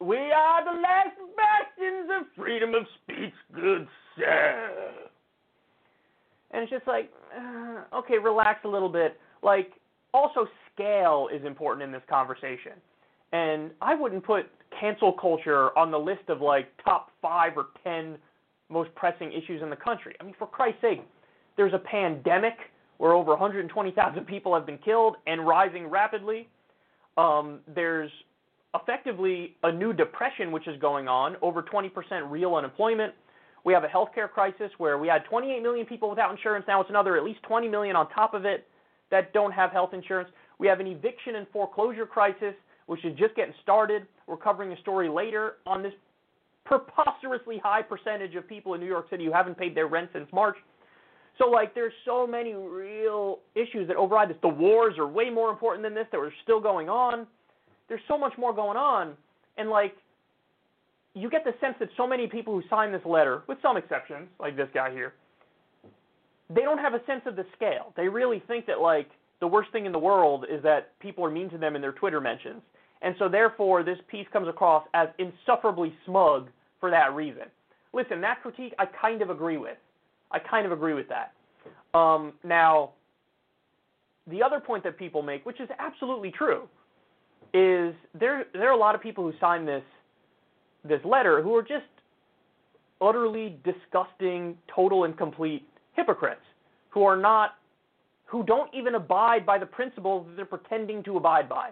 we 0.00 0.16
are 0.16 0.64
the 0.64 0.80
last 0.80 1.16
bastions 1.36 2.08
of 2.18 2.26
freedom 2.36 2.74
of 2.74 2.86
speech, 3.02 3.34
good 3.54 3.86
sir. 4.16 4.92
And 6.50 6.62
it's 6.62 6.70
just 6.70 6.86
like, 6.86 7.10
uh, 7.36 7.96
okay, 7.96 8.18
relax 8.18 8.60
a 8.64 8.68
little 8.68 8.88
bit. 8.88 9.18
Like, 9.42 9.72
also 10.14 10.46
scale 10.72 11.28
is 11.34 11.44
important 11.44 11.84
in 11.84 11.92
this 11.92 12.02
conversation. 12.08 12.72
And 13.32 13.70
I 13.82 13.94
wouldn't 13.94 14.24
put 14.24 14.46
cancel 14.80 15.12
culture 15.12 15.76
on 15.76 15.90
the 15.90 15.98
list 15.98 16.28
of 16.28 16.40
like 16.40 16.68
top 16.82 17.10
five 17.20 17.52
or 17.56 17.66
ten 17.84 18.16
most 18.70 18.94
pressing 18.94 19.32
issues 19.32 19.62
in 19.62 19.68
the 19.68 19.76
country. 19.76 20.14
I 20.20 20.24
mean, 20.24 20.34
for 20.38 20.46
Christ's 20.46 20.80
sake, 20.80 21.02
there's 21.58 21.74
a 21.74 21.78
pandemic 21.78 22.54
where 22.96 23.12
over 23.12 23.32
120,000 23.32 24.24
people 24.24 24.54
have 24.54 24.64
been 24.64 24.78
killed 24.78 25.16
and 25.26 25.46
rising 25.46 25.88
rapidly. 25.88 26.48
Um, 27.18 27.60
there's 27.74 28.10
effectively 28.74 29.56
a 29.64 29.72
new 29.72 29.92
depression 29.92 30.52
which 30.52 30.66
is 30.68 30.80
going 30.80 31.08
on, 31.08 31.36
over 31.42 31.62
20% 31.62 31.90
real 32.30 32.54
unemployment. 32.54 33.12
We 33.64 33.72
have 33.72 33.84
a 33.84 33.88
healthcare 33.88 34.30
crisis 34.30 34.70
where 34.78 34.98
we 34.98 35.08
had 35.08 35.24
28 35.24 35.62
million 35.62 35.84
people 35.84 36.08
without 36.08 36.30
insurance. 36.30 36.64
Now 36.66 36.80
it's 36.80 36.90
another 36.90 37.16
at 37.16 37.24
least 37.24 37.42
20 37.42 37.68
million 37.68 37.96
on 37.96 38.08
top 38.10 38.34
of 38.34 38.44
it 38.44 38.66
that 39.10 39.32
don't 39.32 39.52
have 39.52 39.72
health 39.72 39.90
insurance. 39.92 40.30
We 40.58 40.68
have 40.68 40.80
an 40.80 40.86
eviction 40.86 41.36
and 41.36 41.46
foreclosure 41.52 42.06
crisis, 42.06 42.54
which 42.86 43.04
is 43.04 43.18
just 43.18 43.34
getting 43.34 43.54
started. 43.62 44.06
We're 44.26 44.36
covering 44.36 44.72
a 44.72 44.80
story 44.80 45.08
later 45.08 45.54
on 45.66 45.82
this 45.82 45.92
preposterously 46.64 47.58
high 47.58 47.82
percentage 47.82 48.34
of 48.36 48.48
people 48.48 48.74
in 48.74 48.80
New 48.80 48.86
York 48.86 49.10
City 49.10 49.24
who 49.24 49.32
haven't 49.32 49.58
paid 49.58 49.74
their 49.74 49.88
rent 49.88 50.10
since 50.12 50.28
March. 50.32 50.56
So 51.38 51.48
like 51.48 51.74
there's 51.74 51.92
so 52.04 52.26
many 52.26 52.54
real 52.54 53.38
issues 53.54 53.86
that 53.88 53.96
override 53.96 54.30
this. 54.30 54.36
The 54.42 54.48
wars 54.48 54.98
are 54.98 55.06
way 55.06 55.30
more 55.30 55.50
important 55.50 55.84
than 55.84 55.94
this 55.94 56.06
that 56.10 56.18
are 56.18 56.32
still 56.42 56.60
going 56.60 56.88
on. 56.88 57.26
There's 57.88 58.00
so 58.08 58.18
much 58.18 58.32
more 58.36 58.52
going 58.52 58.76
on 58.76 59.14
and 59.56 59.70
like 59.70 59.94
you 61.14 61.28
get 61.28 61.44
the 61.44 61.54
sense 61.60 61.74
that 61.80 61.88
so 61.96 62.06
many 62.06 62.26
people 62.26 62.54
who 62.54 62.62
sign 62.70 62.92
this 62.92 63.04
letter, 63.04 63.42
with 63.48 63.58
some 63.60 63.76
exceptions, 63.76 64.28
like 64.38 64.56
this 64.56 64.68
guy 64.72 64.90
here, 64.92 65.14
they 66.48 66.62
don't 66.62 66.78
have 66.78 66.94
a 66.94 67.04
sense 67.06 67.22
of 67.26 67.34
the 67.34 67.44
scale. 67.56 67.92
They 67.96 68.08
really 68.08 68.42
think 68.46 68.66
that 68.66 68.80
like 68.80 69.08
the 69.40 69.46
worst 69.46 69.72
thing 69.72 69.84
in 69.84 69.92
the 69.92 69.98
world 69.98 70.46
is 70.50 70.62
that 70.62 70.98
people 71.00 71.24
are 71.24 71.30
mean 71.30 71.50
to 71.50 71.58
them 71.58 71.76
in 71.76 71.82
their 71.82 71.92
Twitter 71.92 72.20
mentions. 72.20 72.62
And 73.02 73.14
so 73.18 73.28
therefore 73.28 73.82
this 73.82 73.98
piece 74.08 74.26
comes 74.32 74.48
across 74.48 74.84
as 74.94 75.08
insufferably 75.18 75.92
smug 76.06 76.48
for 76.80 76.90
that 76.90 77.14
reason. 77.14 77.44
Listen, 77.92 78.20
that 78.20 78.40
critique 78.42 78.74
I 78.78 78.86
kind 78.86 79.22
of 79.22 79.30
agree 79.30 79.56
with. 79.56 79.76
I 80.30 80.38
kind 80.38 80.66
of 80.66 80.72
agree 80.72 80.94
with 80.94 81.06
that. 81.08 81.32
Um, 81.98 82.34
now, 82.44 82.92
the 84.26 84.42
other 84.42 84.60
point 84.60 84.84
that 84.84 84.98
people 84.98 85.22
make, 85.22 85.46
which 85.46 85.60
is 85.60 85.68
absolutely 85.78 86.30
true, 86.30 86.68
is 87.54 87.94
there 88.18 88.44
there 88.52 88.68
are 88.68 88.74
a 88.74 88.78
lot 88.78 88.94
of 88.94 89.00
people 89.00 89.24
who 89.24 89.32
sign 89.40 89.64
this 89.64 89.82
this 90.84 91.00
letter 91.04 91.42
who 91.42 91.56
are 91.56 91.62
just 91.62 91.86
utterly 93.00 93.58
disgusting, 93.64 94.56
total 94.74 95.04
and 95.04 95.16
complete 95.16 95.66
hypocrites 95.94 96.42
who 96.90 97.04
are 97.04 97.16
not 97.16 97.54
who 98.26 98.42
don't 98.42 98.72
even 98.74 98.94
abide 98.94 99.46
by 99.46 99.58
the 99.58 99.64
principles 99.64 100.26
that 100.26 100.36
they're 100.36 100.44
pretending 100.44 101.02
to 101.02 101.16
abide 101.16 101.48
by. 101.48 101.70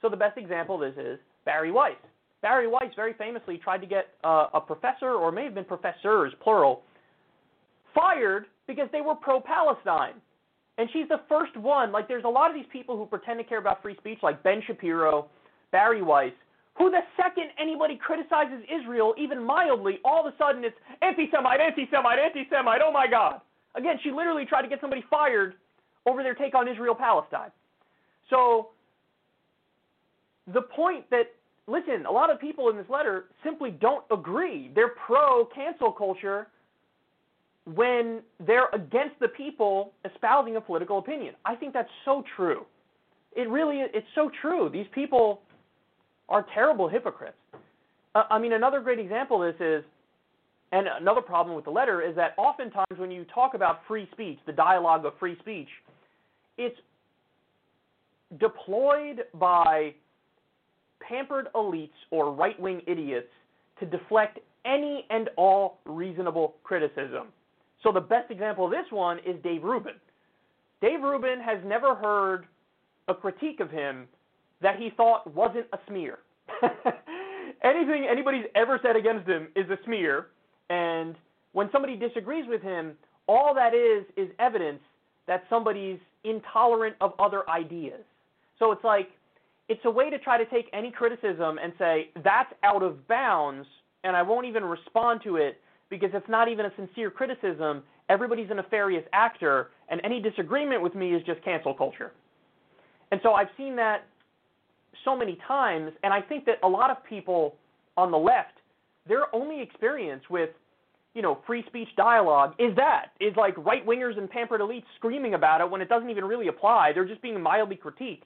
So 0.00 0.08
the 0.08 0.16
best 0.16 0.38
example 0.38 0.82
of 0.82 0.94
this 0.94 1.04
is 1.04 1.18
Bari 1.44 1.70
Weiss. 1.70 1.96
Bari 2.40 2.66
Weiss 2.68 2.90
very 2.96 3.12
famously 3.12 3.58
tried 3.58 3.78
to 3.78 3.86
get 3.86 4.08
uh, 4.24 4.46
a 4.54 4.60
professor, 4.60 5.10
or 5.10 5.30
may 5.30 5.44
have 5.44 5.54
been 5.54 5.66
professors, 5.66 6.32
plural, 6.42 6.82
fired 7.94 8.46
because 8.66 8.88
they 8.92 9.00
were 9.00 9.14
pro 9.14 9.40
Palestine. 9.40 10.14
And 10.78 10.88
she's 10.92 11.08
the 11.08 11.20
first 11.28 11.56
one. 11.56 11.92
Like, 11.92 12.08
there's 12.08 12.24
a 12.24 12.28
lot 12.28 12.48
of 12.48 12.56
these 12.56 12.70
people 12.72 12.96
who 12.96 13.04
pretend 13.04 13.38
to 13.38 13.44
care 13.44 13.58
about 13.58 13.82
free 13.82 13.96
speech, 13.98 14.18
like 14.22 14.42
Ben 14.42 14.62
Shapiro, 14.66 15.28
Bari 15.72 16.02
Weiss, 16.02 16.32
who 16.78 16.90
the 16.90 17.00
second 17.16 17.50
anybody 17.60 18.00
criticizes 18.00 18.64
Israel, 18.64 19.14
even 19.18 19.44
mildly, 19.44 19.98
all 20.04 20.26
of 20.26 20.32
a 20.32 20.36
sudden 20.38 20.64
it's 20.64 20.76
anti 21.02 21.30
Semite, 21.30 21.60
anti 21.60 21.86
Semite, 21.90 22.18
anti 22.18 22.48
Semite. 22.50 22.80
Oh 22.82 22.92
my 22.92 23.06
God. 23.06 23.40
Again, 23.74 23.96
she 24.02 24.10
literally 24.10 24.46
tried 24.46 24.62
to 24.62 24.68
get 24.68 24.80
somebody 24.80 25.04
fired 25.10 25.54
over 26.06 26.22
their 26.22 26.34
take 26.34 26.54
on 26.54 26.66
Israel 26.66 26.94
Palestine. 26.94 27.50
So, 28.30 28.70
the 30.52 30.62
point 30.62 31.08
that, 31.10 31.24
listen, 31.66 32.06
a 32.06 32.10
lot 32.10 32.30
of 32.30 32.40
people 32.40 32.70
in 32.70 32.76
this 32.76 32.88
letter 32.88 33.26
simply 33.44 33.70
don't 33.70 34.04
agree. 34.10 34.70
They're 34.74 34.94
pro 35.06 35.44
cancel 35.54 35.92
culture 35.92 36.48
when 37.66 38.20
they're 38.46 38.68
against 38.72 39.18
the 39.20 39.28
people 39.28 39.92
espousing 40.04 40.56
a 40.56 40.60
political 40.60 40.98
opinion. 40.98 41.34
I 41.44 41.54
think 41.54 41.72
that's 41.72 41.90
so 42.04 42.24
true. 42.36 42.64
It 43.36 43.48
really 43.48 43.80
it's 43.80 44.06
so 44.14 44.30
true. 44.40 44.68
These 44.72 44.86
people 44.94 45.42
are 46.28 46.46
terrible 46.54 46.88
hypocrites. 46.88 47.36
Uh, 48.14 48.24
I 48.30 48.38
mean, 48.38 48.52
another 48.54 48.80
great 48.80 48.98
example 48.98 49.42
of 49.42 49.54
this 49.54 49.66
is, 49.66 49.84
and 50.72 50.86
another 51.00 51.20
problem 51.20 51.54
with 51.54 51.64
the 51.64 51.70
letter 51.70 52.00
is 52.00 52.14
that 52.16 52.34
oftentimes 52.38 52.96
when 52.96 53.10
you 53.10 53.24
talk 53.32 53.54
about 53.54 53.80
free 53.86 54.08
speech, 54.12 54.38
the 54.46 54.52
dialogue 54.52 55.04
of 55.04 55.12
free 55.18 55.36
speech, 55.40 55.68
it's 56.56 56.76
deployed 58.38 59.24
by 59.34 59.94
pampered 61.00 61.48
elites 61.54 61.90
or 62.10 62.32
right 62.32 62.58
wing 62.60 62.82
idiots 62.86 63.28
to 63.80 63.86
deflect 63.86 64.38
any 64.64 65.06
and 65.10 65.28
all 65.36 65.78
reasonable 65.84 66.54
criticism. 66.62 67.28
So 67.82 67.92
the 67.92 68.00
best 68.00 68.30
example 68.30 68.66
of 68.66 68.70
this 68.70 68.86
one 68.90 69.18
is 69.20 69.36
Dave 69.42 69.62
Rubin. 69.62 69.94
Dave 70.80 71.02
Rubin 71.02 71.40
has 71.40 71.58
never 71.64 71.94
heard 71.94 72.46
a 73.08 73.14
critique 73.14 73.60
of 73.60 73.70
him 73.70 74.06
that 74.62 74.78
he 74.78 74.90
thought 74.96 75.32
wasn't 75.34 75.66
a 75.72 75.78
smear. 75.86 76.18
Anything 77.62 78.06
anybody's 78.10 78.46
ever 78.54 78.78
said 78.82 78.96
against 78.96 79.28
him 79.28 79.48
is 79.54 79.68
a 79.70 79.76
smear, 79.84 80.28
and 80.70 81.14
when 81.52 81.68
somebody 81.72 81.96
disagrees 81.96 82.46
with 82.48 82.62
him, 82.62 82.92
all 83.26 83.54
that 83.54 83.74
is 83.74 84.04
is 84.16 84.30
evidence 84.38 84.80
that 85.26 85.44
somebody's 85.50 85.98
intolerant 86.24 86.96
of 87.00 87.12
other 87.18 87.48
ideas. 87.50 88.02
So 88.58 88.72
it's 88.72 88.84
like 88.84 89.08
it's 89.68 89.80
a 89.84 89.90
way 89.90 90.10
to 90.10 90.18
try 90.18 90.38
to 90.42 90.46
take 90.46 90.66
any 90.72 90.90
criticism 90.90 91.58
and 91.62 91.72
say 91.78 92.10
that's 92.24 92.52
out 92.62 92.82
of 92.82 93.06
bounds 93.08 93.66
and 94.04 94.16
I 94.16 94.22
won't 94.22 94.46
even 94.46 94.64
respond 94.64 95.20
to 95.24 95.36
it 95.36 95.60
because 95.90 96.10
it's 96.14 96.28
not 96.28 96.48
even 96.48 96.66
a 96.66 96.72
sincere 96.76 97.10
criticism. 97.10 97.82
Everybody's 98.08 98.50
a 98.50 98.54
nefarious 98.54 99.04
actor, 99.12 99.70
and 99.88 100.00
any 100.04 100.20
disagreement 100.20 100.82
with 100.82 100.94
me 100.94 101.14
is 101.14 101.22
just 101.24 101.42
cancel 101.44 101.74
culture. 101.74 102.12
And 103.12 103.20
so 103.22 103.32
I've 103.32 103.48
seen 103.56 103.76
that 103.76 104.06
so 105.04 105.16
many 105.16 105.38
times, 105.46 105.92
and 106.02 106.12
I 106.12 106.20
think 106.20 106.44
that 106.46 106.58
a 106.62 106.68
lot 106.68 106.90
of 106.90 107.04
people 107.04 107.56
on 107.96 108.10
the 108.10 108.18
left, 108.18 108.54
their 109.06 109.34
only 109.34 109.60
experience 109.60 110.22
with 110.30 110.50
you 111.14 111.22
know, 111.22 111.38
free 111.46 111.64
speech 111.66 111.88
dialogue 111.96 112.54
is 112.58 112.74
that 112.76 113.06
is 113.20 113.34
like 113.36 113.56
right 113.58 113.84
wingers 113.84 114.16
and 114.16 114.30
pampered 114.30 114.60
elites 114.60 114.84
screaming 114.96 115.34
about 115.34 115.60
it 115.60 115.68
when 115.68 115.80
it 115.80 115.88
doesn't 115.88 116.08
even 116.08 116.24
really 116.24 116.48
apply. 116.48 116.92
They're 116.94 117.06
just 117.06 117.22
being 117.22 117.40
mildly 117.40 117.78
critiqued. 117.82 118.22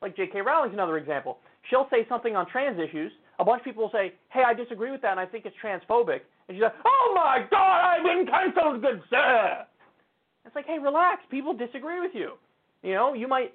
Like 0.00 0.16
J.K. 0.16 0.40
Rowling's 0.40 0.72
another 0.72 0.96
example. 0.96 1.38
She'll 1.68 1.86
say 1.90 2.06
something 2.08 2.34
on 2.34 2.46
trans 2.48 2.78
issues. 2.80 3.12
A 3.38 3.44
bunch 3.44 3.60
of 3.60 3.64
people 3.64 3.84
will 3.84 3.90
say, 3.90 4.14
"Hey, 4.30 4.42
I 4.44 4.54
disagree 4.54 4.90
with 4.90 5.02
that, 5.02 5.12
and 5.12 5.20
I 5.20 5.26
think 5.26 5.46
it's 5.46 5.56
transphobic," 5.62 6.20
And 6.48 6.56
she's 6.56 6.62
like, 6.62 6.74
oh 6.84 7.12
my 7.14 7.46
God, 7.50 7.80
I've 7.80 8.04
been 8.04 8.26
canceled, 8.26 8.82
good 8.82 9.02
sir. 9.10 9.64
It's 10.44 10.54
like, 10.54 10.66
hey, 10.66 10.78
relax. 10.78 11.22
People 11.30 11.54
disagree 11.54 12.00
with 12.00 12.12
you. 12.14 12.32
You 12.82 12.94
know, 12.94 13.14
you 13.14 13.28
might, 13.28 13.54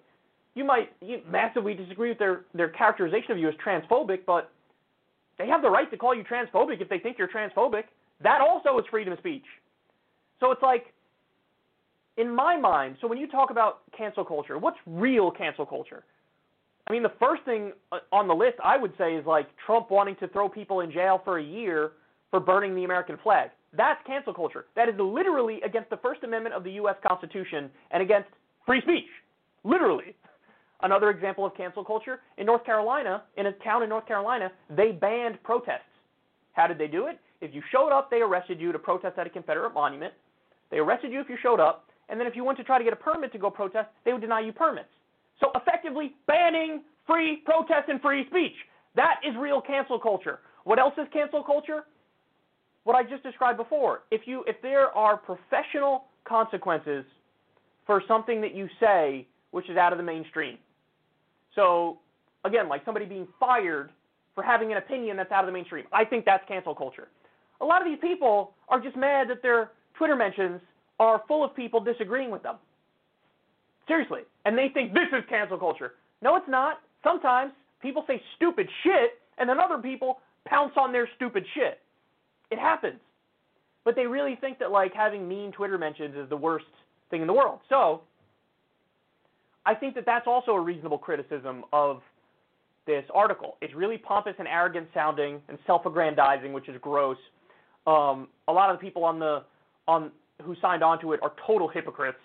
you 0.55 0.63
might 0.63 0.91
massively 1.29 1.73
disagree 1.73 2.09
with 2.09 2.17
their 2.17 2.41
their 2.53 2.69
characterization 2.69 3.31
of 3.31 3.37
you 3.37 3.49
as 3.49 3.55
transphobic, 3.63 4.19
but 4.25 4.51
they 5.37 5.47
have 5.47 5.61
the 5.61 5.69
right 5.69 5.89
to 5.91 5.97
call 5.97 6.15
you 6.15 6.23
transphobic 6.23 6.81
if 6.81 6.89
they 6.89 6.97
think 6.97 7.17
you're 7.17 7.27
transphobic. 7.27 7.83
That 8.23 8.41
also 8.41 8.79
is 8.79 8.85
freedom 8.89 9.13
of 9.13 9.19
speech. 9.19 9.45
So 10.39 10.51
it's 10.51 10.61
like, 10.61 10.93
in 12.17 12.33
my 12.33 12.57
mind, 12.57 12.97
so 12.99 13.07
when 13.07 13.19
you 13.19 13.27
talk 13.27 13.51
about 13.51 13.81
cancel 13.95 14.25
culture, 14.25 14.57
what's 14.57 14.77
real 14.87 15.29
cancel 15.29 15.65
culture? 15.65 16.03
I 16.87 16.93
mean, 16.93 17.03
the 17.03 17.13
first 17.19 17.43
thing 17.43 17.73
uh, 17.91 17.97
on 18.11 18.27
the 18.27 18.33
list 18.33 18.55
I 18.63 18.77
would 18.77 18.93
say 18.97 19.13
is 19.15 19.25
like 19.25 19.47
Trump 19.65 19.91
wanting 19.91 20.15
to 20.21 20.27
throw 20.29 20.49
people 20.49 20.79
in 20.79 20.91
jail 20.91 21.21
for 21.23 21.37
a 21.37 21.43
year 21.43 21.91
for 22.31 22.39
burning 22.39 22.75
the 22.75 22.83
American 22.83 23.17
flag. 23.23 23.49
That's 23.75 23.99
cancel 24.05 24.33
culture. 24.33 24.65
That 24.75 24.89
is 24.89 24.95
literally 24.97 25.61
against 25.65 25.89
the 25.89 25.97
First 25.97 26.23
Amendment 26.23 26.55
of 26.55 26.63
the 26.63 26.71
U.S. 26.71 26.95
Constitution 27.07 27.69
and 27.91 28.01
against 28.01 28.29
free 28.65 28.81
speech. 28.81 29.09
Literally. 29.63 30.15
Another 30.81 31.09
example 31.09 31.45
of 31.45 31.55
cancel 31.55 31.83
culture 31.83 32.19
in 32.37 32.45
North 32.45 32.63
Carolina, 32.63 33.23
in 33.35 33.47
a 33.47 33.51
town 33.51 33.83
in 33.83 33.89
North 33.89 34.07
Carolina, 34.07 34.51
they 34.75 34.91
banned 34.91 35.41
protests. 35.43 35.81
How 36.53 36.67
did 36.67 36.77
they 36.77 36.87
do 36.87 37.07
it? 37.07 37.19
If 37.41 37.53
you 37.53 37.61
showed 37.71 37.91
up, 37.91 38.09
they 38.09 38.17
arrested 38.17 38.59
you 38.59 38.71
to 38.71 38.79
protest 38.79 39.17
at 39.17 39.27
a 39.27 39.29
Confederate 39.29 39.73
monument. 39.73 40.13
They 40.69 40.77
arrested 40.77 41.11
you 41.11 41.19
if 41.19 41.29
you 41.29 41.37
showed 41.41 41.59
up, 41.59 41.89
and 42.09 42.19
then 42.19 42.27
if 42.27 42.35
you 42.35 42.43
went 42.43 42.57
to 42.57 42.63
try 42.63 42.77
to 42.77 42.83
get 42.83 42.93
a 42.93 42.97
permit 42.97 43.31
to 43.33 43.37
go 43.37 43.49
protest, 43.49 43.89
they 44.05 44.13
would 44.13 44.21
deny 44.21 44.39
you 44.41 44.51
permits. 44.51 44.89
So 45.39 45.51
effectively 45.55 46.15
banning 46.25 46.81
free 47.05 47.41
protest 47.45 47.89
and 47.89 48.01
free 48.01 48.25
speech. 48.29 48.55
That 48.95 49.15
is 49.27 49.35
real 49.39 49.61
cancel 49.61 49.99
culture. 49.99 50.39
What 50.63 50.79
else 50.79 50.93
is 50.97 51.07
cancel 51.13 51.43
culture? 51.43 51.85
What 52.87 52.95
I 52.95 53.03
just 53.03 53.21
described 53.21 53.57
before. 53.57 54.03
If 54.11 54.21
you 54.27 54.45
if 54.47 54.55
there 54.61 54.97
are 54.97 55.17
professional 55.17 56.05
consequences 56.23 57.03
for 57.85 58.01
something 58.07 58.39
that 58.39 58.55
you 58.55 58.69
say 58.79 59.27
which 59.51 59.69
is 59.69 59.75
out 59.75 59.91
of 59.91 59.97
the 59.97 60.05
mainstream. 60.05 60.57
So 61.53 61.97
again, 62.45 62.69
like 62.69 62.85
somebody 62.85 63.05
being 63.05 63.27
fired 63.41 63.89
for 64.33 64.41
having 64.41 64.71
an 64.71 64.77
opinion 64.77 65.17
that's 65.17 65.33
out 65.33 65.43
of 65.43 65.47
the 65.47 65.51
mainstream. 65.51 65.83
I 65.91 66.05
think 66.05 66.23
that's 66.23 66.45
cancel 66.47 66.73
culture. 66.73 67.09
A 67.59 67.65
lot 67.65 67.81
of 67.81 67.89
these 67.89 67.99
people 67.99 68.53
are 68.69 68.79
just 68.79 68.95
mad 68.95 69.29
that 69.31 69.41
their 69.41 69.71
Twitter 69.97 70.15
mentions 70.15 70.61
are 70.97 71.21
full 71.27 71.43
of 71.43 71.53
people 71.53 71.81
disagreeing 71.81 72.31
with 72.31 72.43
them. 72.43 72.55
Seriously. 73.85 74.21
And 74.45 74.57
they 74.57 74.69
think 74.73 74.93
this 74.93 75.09
is 75.11 75.25
cancel 75.27 75.57
culture. 75.57 75.95
No, 76.21 76.37
it's 76.37 76.47
not. 76.47 76.79
Sometimes 77.03 77.51
people 77.81 78.05
say 78.07 78.21
stupid 78.37 78.69
shit, 78.83 79.19
and 79.39 79.49
then 79.49 79.59
other 79.59 79.77
people 79.77 80.19
pounce 80.45 80.71
on 80.77 80.93
their 80.93 81.09
stupid 81.17 81.45
shit. 81.53 81.81
It 82.51 82.59
happens. 82.59 82.99
But 83.83 83.95
they 83.95 84.05
really 84.05 84.35
think 84.35 84.59
that 84.59 84.71
like 84.71 84.93
having 84.93 85.27
mean 85.27 85.51
Twitter 85.51 85.77
mentions 85.77 86.15
is 86.15 86.29
the 86.29 86.37
worst 86.37 86.65
thing 87.09 87.21
in 87.21 87.27
the 87.27 87.33
world. 87.33 87.59
So 87.69 88.01
I 89.65 89.73
think 89.75 89.95
that 89.95 90.05
that's 90.05 90.27
also 90.27 90.51
a 90.51 90.61
reasonable 90.61 90.97
criticism 90.97 91.63
of 91.73 92.01
this 92.85 93.03
article. 93.13 93.57
It's 93.61 93.73
really 93.73 93.97
pompous 93.97 94.33
and 94.39 94.47
arrogant 94.47 94.87
sounding 94.93 95.41
and 95.49 95.57
self-aggrandizing, 95.67 96.53
which 96.53 96.69
is 96.69 96.75
gross. 96.81 97.17
Um, 97.85 98.29
a 98.47 98.53
lot 98.53 98.69
of 98.69 98.77
the 98.77 98.81
people 98.81 99.03
on 99.03 99.19
the 99.19 99.43
on 99.87 100.11
who 100.43 100.55
signed 100.61 100.83
on 100.83 100.99
to 101.01 101.13
it 101.13 101.19
are 101.23 101.33
total 101.45 101.67
hypocrites. 101.67 102.19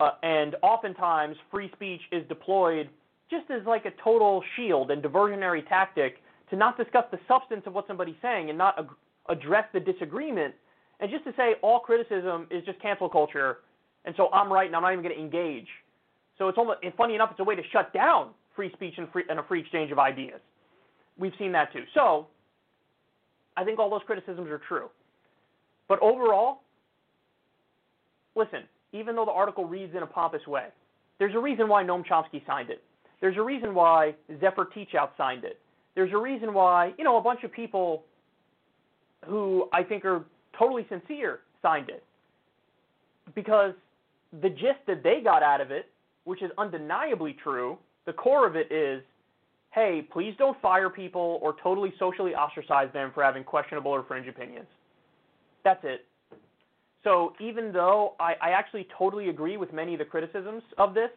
Uh, 0.00 0.10
and 0.22 0.56
oftentimes, 0.62 1.36
free 1.50 1.70
speech 1.74 2.00
is 2.12 2.26
deployed 2.28 2.88
just 3.30 3.50
as 3.50 3.64
like 3.66 3.84
a 3.84 3.90
total 4.02 4.42
shield 4.56 4.90
and 4.90 5.02
diversionary 5.02 5.66
tactic 5.68 6.22
to 6.50 6.56
not 6.56 6.76
discuss 6.78 7.04
the 7.10 7.18
substance 7.28 7.62
of 7.66 7.74
what 7.74 7.86
somebody's 7.86 8.16
saying 8.22 8.48
and 8.48 8.56
not 8.56 8.78
ag- 8.78 8.86
address 9.28 9.64
the 9.72 9.80
disagreement, 9.80 10.54
and 11.00 11.10
just 11.10 11.24
to 11.24 11.32
say 11.36 11.54
all 11.62 11.80
criticism 11.80 12.46
is 12.50 12.64
just 12.64 12.80
cancel 12.80 13.08
culture, 13.08 13.58
and 14.04 14.14
so 14.16 14.28
I'm 14.32 14.52
right 14.52 14.66
and 14.66 14.74
I'm 14.74 14.82
not 14.82 14.92
even 14.92 15.04
going 15.04 15.14
to 15.14 15.20
engage. 15.20 15.68
So 16.38 16.48
it's 16.48 16.58
almost, 16.58 16.78
and 16.82 16.94
funny 16.94 17.14
enough, 17.14 17.30
it's 17.32 17.40
a 17.40 17.44
way 17.44 17.54
to 17.56 17.62
shut 17.72 17.92
down 17.92 18.30
free 18.54 18.72
speech 18.72 18.94
and, 18.96 19.10
free, 19.12 19.24
and 19.28 19.38
a 19.38 19.42
free 19.44 19.60
exchange 19.60 19.92
of 19.92 19.98
ideas. 19.98 20.40
We've 21.18 21.32
seen 21.38 21.52
that 21.52 21.72
too. 21.72 21.84
So 21.94 22.26
I 23.56 23.64
think 23.64 23.78
all 23.78 23.90
those 23.90 24.02
criticisms 24.06 24.48
are 24.50 24.60
true. 24.68 24.88
But 25.88 26.00
overall, 26.00 26.62
listen, 28.34 28.62
even 28.92 29.16
though 29.16 29.24
the 29.24 29.32
article 29.32 29.64
reads 29.64 29.94
in 29.96 30.02
a 30.02 30.06
pompous 30.06 30.46
way, 30.46 30.66
there's 31.18 31.34
a 31.34 31.38
reason 31.38 31.68
why 31.68 31.82
Noam 31.84 32.04
Chomsky 32.06 32.44
signed 32.46 32.70
it. 32.70 32.82
There's 33.20 33.36
a 33.36 33.42
reason 33.42 33.74
why 33.74 34.14
Zephyr 34.40 34.68
Teachout 34.76 35.10
signed 35.16 35.44
it. 35.44 35.58
There's 35.94 36.12
a 36.12 36.18
reason 36.18 36.54
why, 36.54 36.92
you 36.96 37.04
know, 37.04 37.16
a 37.16 37.20
bunch 37.20 37.42
of 37.42 37.52
people 37.52 38.04
who 39.26 39.68
I 39.72 39.82
think 39.82 40.04
are 40.04 40.24
totally 40.58 40.86
sincere 40.88 41.40
signed 41.62 41.88
it. 41.88 42.04
Because 43.34 43.72
the 44.42 44.50
gist 44.50 44.80
that 44.86 45.02
they 45.02 45.20
got 45.22 45.42
out 45.42 45.60
of 45.60 45.70
it, 45.70 45.86
which 46.24 46.42
is 46.42 46.50
undeniably 46.58 47.36
true, 47.42 47.78
the 48.06 48.12
core 48.12 48.46
of 48.46 48.56
it 48.56 48.70
is 48.72 49.02
hey, 49.72 50.06
please 50.12 50.34
don't 50.38 50.60
fire 50.60 50.88
people 50.88 51.38
or 51.42 51.54
totally 51.62 51.92
socially 51.98 52.34
ostracize 52.34 52.92
them 52.92 53.12
for 53.14 53.22
having 53.22 53.44
questionable 53.44 53.90
or 53.90 54.02
fringe 54.02 54.26
opinions. 54.26 54.66
That's 55.62 55.80
it. 55.84 56.06
So 57.04 57.34
even 57.38 57.72
though 57.72 58.14
I, 58.18 58.34
I 58.40 58.50
actually 58.50 58.88
totally 58.96 59.28
agree 59.28 59.56
with 59.56 59.72
many 59.72 59.92
of 59.92 59.98
the 59.98 60.04
criticisms 60.04 60.62
of 60.78 60.94
this, 60.94 61.10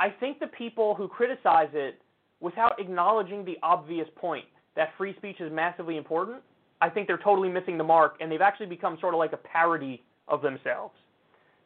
I 0.00 0.10
think 0.10 0.40
the 0.40 0.48
people 0.48 0.94
who 0.94 1.06
criticize 1.06 1.68
it 1.72 2.00
without 2.40 2.80
acknowledging 2.80 3.44
the 3.44 3.56
obvious 3.62 4.08
point 4.16 4.46
that 4.76 4.90
free 4.96 5.14
speech 5.16 5.40
is 5.40 5.52
massively 5.52 5.96
important, 5.96 6.42
I 6.80 6.90
think 6.90 7.06
they're 7.06 7.18
totally 7.18 7.48
missing 7.48 7.78
the 7.78 7.84
mark, 7.84 8.16
and 8.20 8.30
they've 8.30 8.40
actually 8.40 8.66
become 8.66 8.98
sort 9.00 9.14
of 9.14 9.18
like 9.18 9.32
a 9.32 9.38
parody 9.38 10.02
of 10.28 10.42
themselves. 10.42 10.94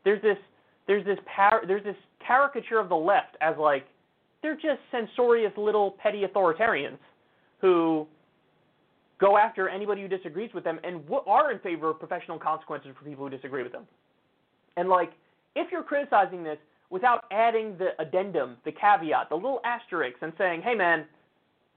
There's 0.04 0.22
this 0.22 0.38
there's 0.86 1.04
this 1.04 1.18
par- 1.36 1.62
there's 1.66 1.84
this 1.84 1.96
caricature 2.26 2.78
of 2.78 2.88
the 2.88 2.96
left 2.96 3.36
as 3.40 3.56
like 3.58 3.86
they're 4.42 4.54
just 4.54 4.80
censorious 4.90 5.52
little 5.56 5.92
petty 6.02 6.24
authoritarians 6.24 6.98
who 7.60 8.06
go 9.18 9.36
after 9.36 9.68
anybody 9.68 10.00
who 10.00 10.08
disagrees 10.08 10.50
with 10.54 10.64
them 10.64 10.80
and 10.82 11.02
w- 11.04 11.22
are 11.26 11.52
in 11.52 11.58
favor 11.58 11.90
of 11.90 11.98
professional 11.98 12.38
consequences 12.38 12.92
for 12.98 13.04
people 13.04 13.24
who 13.24 13.30
disagree 13.30 13.62
with 13.62 13.72
them. 13.72 13.86
And 14.76 14.88
like 14.88 15.12
if 15.54 15.70
you're 15.70 15.82
criticizing 15.82 16.42
this, 16.42 16.58
without 16.90 17.24
adding 17.30 17.76
the 17.78 17.90
addendum, 18.00 18.56
the 18.64 18.72
caveat, 18.72 19.28
the 19.28 19.34
little 19.34 19.60
asterisk, 19.64 20.16
and 20.22 20.32
saying, 20.38 20.62
hey 20.62 20.74
man, 20.74 21.04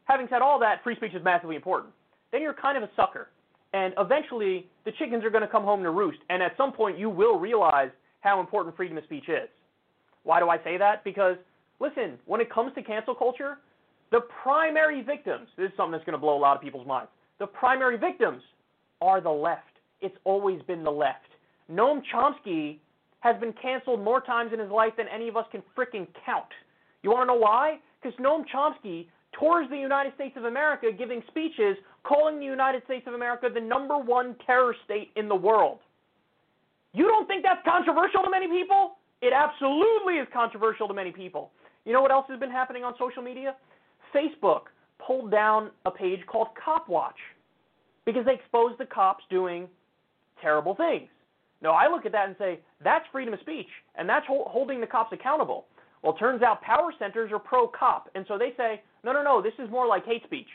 having 0.06 0.28
said 0.30 0.42
all 0.42 0.60
that, 0.60 0.84
free 0.84 0.96
speech 0.96 1.14
is 1.14 1.24
massively 1.24 1.56
important, 1.56 1.94
then 2.32 2.42
you're 2.42 2.54
kind 2.54 2.78
of 2.78 2.84
a 2.84 2.90
sucker. 2.96 3.30
And 3.74 3.94
eventually, 3.98 4.68
the 4.86 4.92
chickens 5.00 5.24
are 5.24 5.30
going 5.30 5.42
to 5.42 5.48
come 5.48 5.64
home 5.64 5.82
to 5.84 5.90
roost. 5.90 6.20
And 6.30 6.44
at 6.44 6.56
some 6.58 6.72
point, 6.72 7.00
you 7.00 7.10
will 7.10 7.40
realize 7.40 7.90
how 8.22 8.40
important 8.40 8.76
freedom 8.76 8.98
of 8.98 9.04
speech 9.06 9.28
is. 9.28 9.50
Why 10.24 10.40
do 10.40 10.50
I 10.50 10.58
say 10.64 10.78
that? 10.78 11.04
Because, 11.04 11.38
listen, 11.80 12.18
when 12.26 12.40
it 12.40 12.52
comes 12.52 12.74
to 12.76 12.84
cancel 12.84 13.16
culture, 13.16 13.58
the 14.12 14.22
primary 14.44 15.02
victims, 15.02 15.48
this 15.58 15.70
is 15.70 15.78
something 15.78 15.92
that's 15.92 16.06
going 16.06 16.14
to 16.14 16.20
blow 16.20 16.38
a 16.38 16.40
lot 16.40 16.56
of 16.56 16.62
people's 16.62 16.88
minds, 16.88 17.10
the 17.40 17.48
primary 17.48 17.98
victims 17.98 18.42
are 19.02 19.20
the 19.20 19.30
left. 19.30 19.64
It's 20.02 20.16
always 20.24 20.62
been 20.64 20.84
the 20.84 20.92
left. 20.92 21.26
Noam 21.72 22.02
Chomsky 22.14 22.78
has 23.22 23.40
been 23.40 23.54
canceled 23.60 24.04
more 24.04 24.22
times 24.22 24.52
in 24.54 24.60
his 24.60 24.70
life 24.70 24.94
than 24.98 25.08
any 25.08 25.28
of 25.28 25.36
us 25.36 25.46
can 25.52 25.64
freaking 25.78 26.08
count. 26.26 26.46
You 27.02 27.10
want 27.10 27.24
to 27.24 27.34
know 27.34 27.40
why? 27.40 27.80
Because 28.02 28.18
Noam 28.20 28.44
Chomsky 28.54 29.08
tours 29.44 29.68
the 29.70 29.78
United 29.78 30.14
States 30.16 30.38
of 30.38 30.46
America 30.46 30.88
giving 30.98 31.22
speeches 31.28 31.76
calling 32.04 32.40
the 32.40 32.46
United 32.46 32.82
States 32.86 33.06
of 33.08 33.14
America 33.14 33.50
the 33.54 33.60
number 33.60 33.98
one 33.98 34.36
terror 34.46 34.74
state 34.86 35.12
in 35.18 35.28
the 35.28 35.36
world. 35.36 35.80
You 36.94 37.08
don't 37.08 37.28
think 37.28 37.44
that's 37.44 37.60
controversial 37.66 38.24
to 38.24 38.30
many 38.30 38.48
people? 38.48 38.96
It 39.22 39.34
absolutely 39.34 40.16
is 40.16 40.28
controversial 40.32 40.88
to 40.88 40.94
many 40.94 41.12
people. 41.12 41.52
You 41.84 41.92
know 41.92 42.02
what 42.02 42.12
else 42.12 42.26
has 42.30 42.40
been 42.40 42.52
happening 42.52 42.86
on 42.86 42.94
social 42.98 43.22
media? 43.22 43.56
Facebook 44.16 44.72
pulled 45.06 45.30
down 45.30 45.72
a 45.86 45.92
page 45.92 46.20
called 46.26 46.48
Cop 46.64 46.88
Watch 46.88 47.18
because 48.06 48.26
they 48.26 48.36
exposed 48.36 48.80
the 48.80 48.86
cops 48.86 49.26
doing 49.30 49.68
terrible 50.42 50.76
things. 50.76 51.10
Now, 51.62 51.72
I 51.72 51.90
look 51.90 52.06
at 52.06 52.14
that 52.14 52.28
and 52.28 52.36
say, 52.38 52.60
that's 52.84 53.06
freedom 53.12 53.34
of 53.34 53.40
speech, 53.42 53.68
and 53.96 54.08
that's 54.08 54.26
holding 54.28 54.80
the 54.80 54.88
cops 54.88 55.12
accountable. 55.12 55.66
Well, 56.04 56.14
it 56.14 56.20
turns 56.20 56.44
out 56.44 56.62
power 56.62 56.94
centers 57.00 57.32
are 57.32 57.40
pro 57.40 57.68
cop, 57.68 58.10
and 58.14 58.26
so 58.28 58.38
they 58.38 58.54
say, 58.58 58.82
no, 59.04 59.14
no, 59.14 59.24
no, 59.24 59.42
this 59.42 59.54
is 59.58 59.70
more 59.72 59.88
like 59.88 60.06
hate 60.06 60.24
speech, 60.26 60.48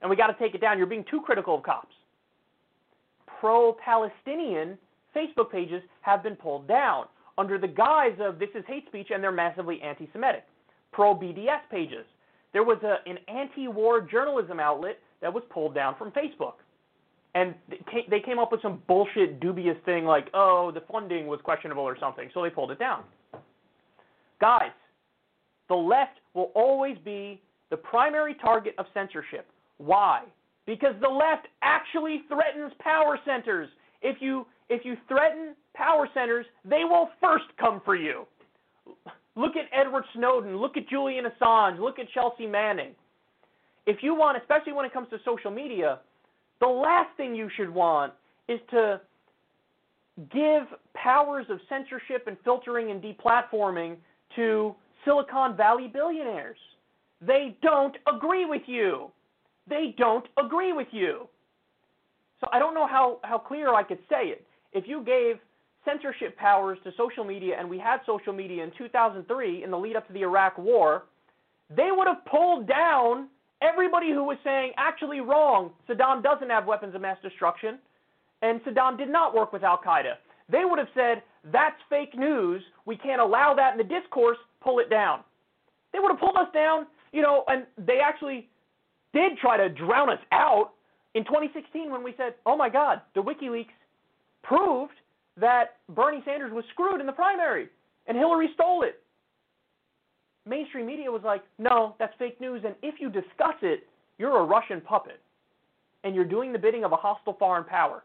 and 0.00 0.08
we 0.08 0.16
got 0.16 0.28
to 0.28 0.38
take 0.38 0.54
it 0.54 0.60
down. 0.60 0.78
You're 0.78 0.86
being 0.86 1.04
too 1.10 1.20
critical 1.20 1.56
of 1.56 1.64
cops. 1.64 1.94
Pro 3.40 3.76
Palestinian 3.84 4.78
Facebook 5.14 5.50
pages 5.50 5.82
have 6.00 6.22
been 6.22 6.36
pulled 6.36 6.66
down 6.66 7.06
under 7.36 7.58
the 7.58 7.68
guise 7.68 8.16
of 8.20 8.38
this 8.38 8.48
is 8.54 8.64
hate 8.66 8.86
speech 8.86 9.08
and 9.12 9.22
they're 9.22 9.32
massively 9.32 9.80
anti 9.82 10.08
Semitic. 10.12 10.44
Pro 10.92 11.14
BDS 11.14 11.60
pages. 11.70 12.06
There 12.52 12.62
was 12.62 12.78
a, 12.84 13.08
an 13.08 13.18
anti 13.28 13.68
war 13.68 14.00
journalism 14.00 14.60
outlet 14.60 14.98
that 15.20 15.32
was 15.32 15.42
pulled 15.50 15.74
down 15.74 15.96
from 15.98 16.12
Facebook 16.12 16.54
and 17.34 17.54
they 18.08 18.20
came 18.20 18.38
up 18.38 18.52
with 18.52 18.62
some 18.62 18.80
bullshit, 18.86 19.40
dubious 19.40 19.76
thing 19.84 20.04
like, 20.04 20.28
oh, 20.34 20.70
the 20.72 20.82
funding 20.90 21.26
was 21.26 21.40
questionable 21.42 21.82
or 21.82 21.98
something, 21.98 22.30
so 22.32 22.42
they 22.42 22.50
pulled 22.50 22.70
it 22.70 22.78
down. 22.78 23.02
Guys, 24.40 24.70
the 25.68 25.74
left 25.74 26.20
will 26.34 26.50
always 26.54 26.96
be 27.04 27.40
the 27.70 27.76
primary 27.76 28.34
target 28.34 28.74
of 28.78 28.86
censorship. 28.94 29.46
Why? 29.78 30.22
Because 30.66 30.94
the 31.00 31.08
left 31.08 31.46
actually 31.62 32.22
threatens 32.28 32.72
power 32.78 33.18
centers. 33.24 33.68
If 34.02 34.18
you 34.20 34.46
if 34.68 34.84
you 34.84 34.96
threaten 35.08 35.54
power 35.74 36.08
centers, 36.14 36.46
they 36.64 36.84
will 36.84 37.10
first 37.20 37.44
come 37.58 37.82
for 37.84 37.94
you. 37.94 38.26
Look 39.36 39.56
at 39.56 39.64
Edward 39.78 40.04
Snowden, 40.14 40.56
look 40.56 40.76
at 40.76 40.88
Julian 40.88 41.24
Assange, 41.26 41.78
look 41.80 41.98
at 41.98 42.08
Chelsea 42.10 42.46
Manning. 42.46 42.94
If 43.86 43.98
you 44.02 44.14
want, 44.14 44.38
especially 44.38 44.72
when 44.72 44.86
it 44.86 44.92
comes 44.92 45.08
to 45.10 45.18
social 45.24 45.50
media, 45.50 45.98
the 46.60 46.66
last 46.66 47.14
thing 47.16 47.34
you 47.34 47.50
should 47.56 47.68
want 47.68 48.14
is 48.48 48.60
to 48.70 49.00
give 50.32 50.62
powers 50.94 51.46
of 51.50 51.58
censorship 51.68 52.26
and 52.26 52.36
filtering 52.44 52.90
and 52.90 53.02
deplatforming 53.02 53.96
to 54.36 54.74
Silicon 55.04 55.56
Valley 55.56 55.88
billionaires. 55.92 56.58
They 57.20 57.56
don't 57.62 57.96
agree 58.12 58.44
with 58.44 58.62
you. 58.66 59.10
They 59.68 59.94
don't 59.98 60.26
agree 60.42 60.72
with 60.72 60.88
you. 60.90 61.28
So 62.40 62.48
I 62.52 62.58
don't 62.58 62.74
know 62.74 62.86
how, 62.86 63.18
how 63.22 63.38
clear 63.38 63.74
I 63.74 63.82
could 63.82 64.00
say 64.08 64.26
it. 64.26 64.46
If 64.72 64.86
you 64.86 65.02
gave 65.02 65.36
censorship 65.84 66.36
powers 66.36 66.78
to 66.84 66.90
social 66.96 67.24
media 67.24 67.56
and 67.58 67.68
we 67.68 67.78
had 67.78 67.98
social 68.06 68.32
media 68.32 68.64
in 68.64 68.72
2003 68.76 69.62
in 69.62 69.70
the 69.70 69.78
lead 69.78 69.96
up 69.96 70.06
to 70.08 70.12
the 70.12 70.22
Iraq 70.22 70.58
war, 70.58 71.04
they 71.74 71.90
would 71.90 72.06
have 72.06 72.24
pulled 72.26 72.68
down 72.68 73.28
everybody 73.62 74.10
who 74.10 74.24
was 74.24 74.36
saying, 74.44 74.72
actually 74.76 75.20
wrong, 75.20 75.70
Saddam 75.88 76.22
doesn't 76.22 76.50
have 76.50 76.66
weapons 76.66 76.94
of 76.94 77.00
mass 77.00 77.16
destruction, 77.22 77.78
and 78.42 78.60
Saddam 78.62 78.98
did 78.98 79.08
not 79.08 79.34
work 79.34 79.52
with 79.52 79.62
Al 79.62 79.78
Qaeda. 79.78 80.14
They 80.50 80.64
would 80.64 80.78
have 80.78 80.88
said, 80.94 81.22
that's 81.52 81.76
fake 81.88 82.16
news, 82.16 82.62
we 82.84 82.96
can't 82.96 83.20
allow 83.20 83.54
that 83.54 83.72
in 83.72 83.78
the 83.78 83.84
discourse, 83.84 84.38
pull 84.64 84.78
it 84.78 84.90
down. 84.90 85.20
They 85.92 86.00
would 86.00 86.10
have 86.10 86.18
pulled 86.18 86.36
us 86.36 86.48
down, 86.52 86.86
you 87.12 87.22
know, 87.22 87.44
and 87.46 87.66
they 87.78 88.00
actually 88.04 88.48
did 89.12 89.38
try 89.38 89.56
to 89.56 89.68
drown 89.68 90.10
us 90.10 90.18
out 90.32 90.70
in 91.14 91.24
2016 91.24 91.90
when 91.90 92.02
we 92.02 92.14
said, 92.16 92.34
oh 92.46 92.56
my 92.56 92.68
God, 92.68 93.00
the 93.14 93.22
WikiLeaks 93.22 93.66
proved 94.42 94.94
that 95.36 95.76
Bernie 95.90 96.22
Sanders 96.24 96.52
was 96.52 96.64
screwed 96.72 97.00
in 97.00 97.06
the 97.06 97.12
primary 97.12 97.68
and 98.06 98.16
Hillary 98.16 98.48
stole 98.54 98.82
it. 98.82 99.00
Mainstream 100.46 100.86
media 100.86 101.10
was 101.10 101.22
like, 101.24 101.42
no, 101.58 101.94
that's 101.98 102.12
fake 102.18 102.38
news, 102.40 102.62
and 102.66 102.74
if 102.82 102.96
you 103.00 103.08
discuss 103.08 103.54
it, 103.62 103.86
you're 104.18 104.38
a 104.38 104.44
Russian 104.44 104.80
puppet 104.80 105.20
and 106.02 106.14
you're 106.14 106.24
doing 106.24 106.52
the 106.52 106.58
bidding 106.58 106.84
of 106.84 106.92
a 106.92 106.96
hostile 106.96 107.36
foreign 107.38 107.64
power. 107.64 108.04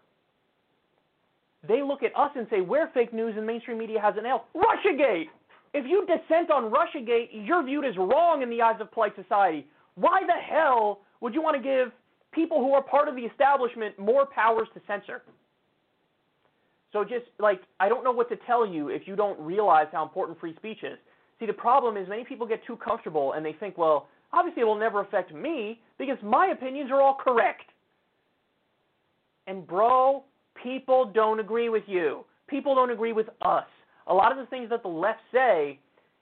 They 1.68 1.82
look 1.82 2.04
at 2.04 2.16
us 2.18 2.32
and 2.36 2.48
say, 2.50 2.62
we're 2.62 2.90
fake 2.94 3.14
news 3.14 3.34
and 3.36 3.46
mainstream 3.46 3.78
media 3.78 4.00
has 4.00 4.16
an 4.18 4.26
L. 4.26 4.46
Russiagate! 4.56 5.28
If 5.74 5.86
you 5.88 6.06
dissent 6.06 6.52
on 6.52 6.72
Russiagate, 6.72 7.30
you're 7.32 7.64
viewed 7.64 7.86
as 7.86 7.96
wrong 7.98 8.42
in 8.42 8.50
the 8.50 8.62
eyes 8.62 8.78
of 8.80 8.92
polite 8.92 9.16
society. 9.16 9.68
Why 9.96 10.22
the 10.26 10.34
hell 10.34 11.02
would 11.22 11.34
you 11.34 11.42
want 11.42 11.58
to 11.58 11.64
give 11.64 11.92
people 12.32 12.60
who 12.60 12.74
are 12.74 12.82
part 12.82 13.08
of 13.08 13.16
the 13.16 13.22
establishment 13.22 13.98
more 14.00 14.26
powers 14.26 14.68
to 14.74 14.82
censor? 14.88 15.22
So 16.92 17.04
just 17.04 17.26
like 17.40 17.62
I 17.80 17.88
don't 17.88 18.04
know 18.04 18.12
what 18.12 18.30
to 18.30 18.36
tell 18.48 18.66
you 18.66 18.90
if 18.90 19.04
you 19.08 19.16
don't 19.16 19.40
realize 19.40 19.88
how 19.92 20.04
important 20.04 20.40
free 20.40 20.56
speech 20.56 20.80
is. 20.84 20.98
See, 21.40 21.46
the 21.46 21.54
problem 21.54 21.98
is 21.98 22.10
many 22.10 22.24
people 22.24 22.48
get 22.48 22.66
too 22.66 22.78
comfortable 22.78 23.34
and 23.34 23.46
they 23.46 23.54
think, 23.54 23.78
well, 23.78 24.08
obviously 24.34 24.62
it 24.62 24.66
will 24.66 24.80
never 24.80 25.02
affect 25.02 25.34
me 25.34 25.80
because 25.98 26.18
my 26.24 26.48
opinions 26.48 26.92
are 26.92 27.02
all 27.02 27.16
correct. 27.16 27.72
And 29.48 29.66
bro, 29.66 30.24
people 30.62 31.12
don't 31.14 31.40
agree 31.40 31.70
with 31.70 31.84
you. 31.88 32.26
People 32.48 32.76
don't 32.76 32.92
agree 32.92 33.14
with 33.14 33.28
us. 33.42 33.66
A 34.10 34.14
lot 34.14 34.32
of 34.32 34.38
the 34.38 34.46
things 34.48 34.70
that 34.70 34.82
the 34.84 34.90
left 34.90 35.20
say 35.32 35.80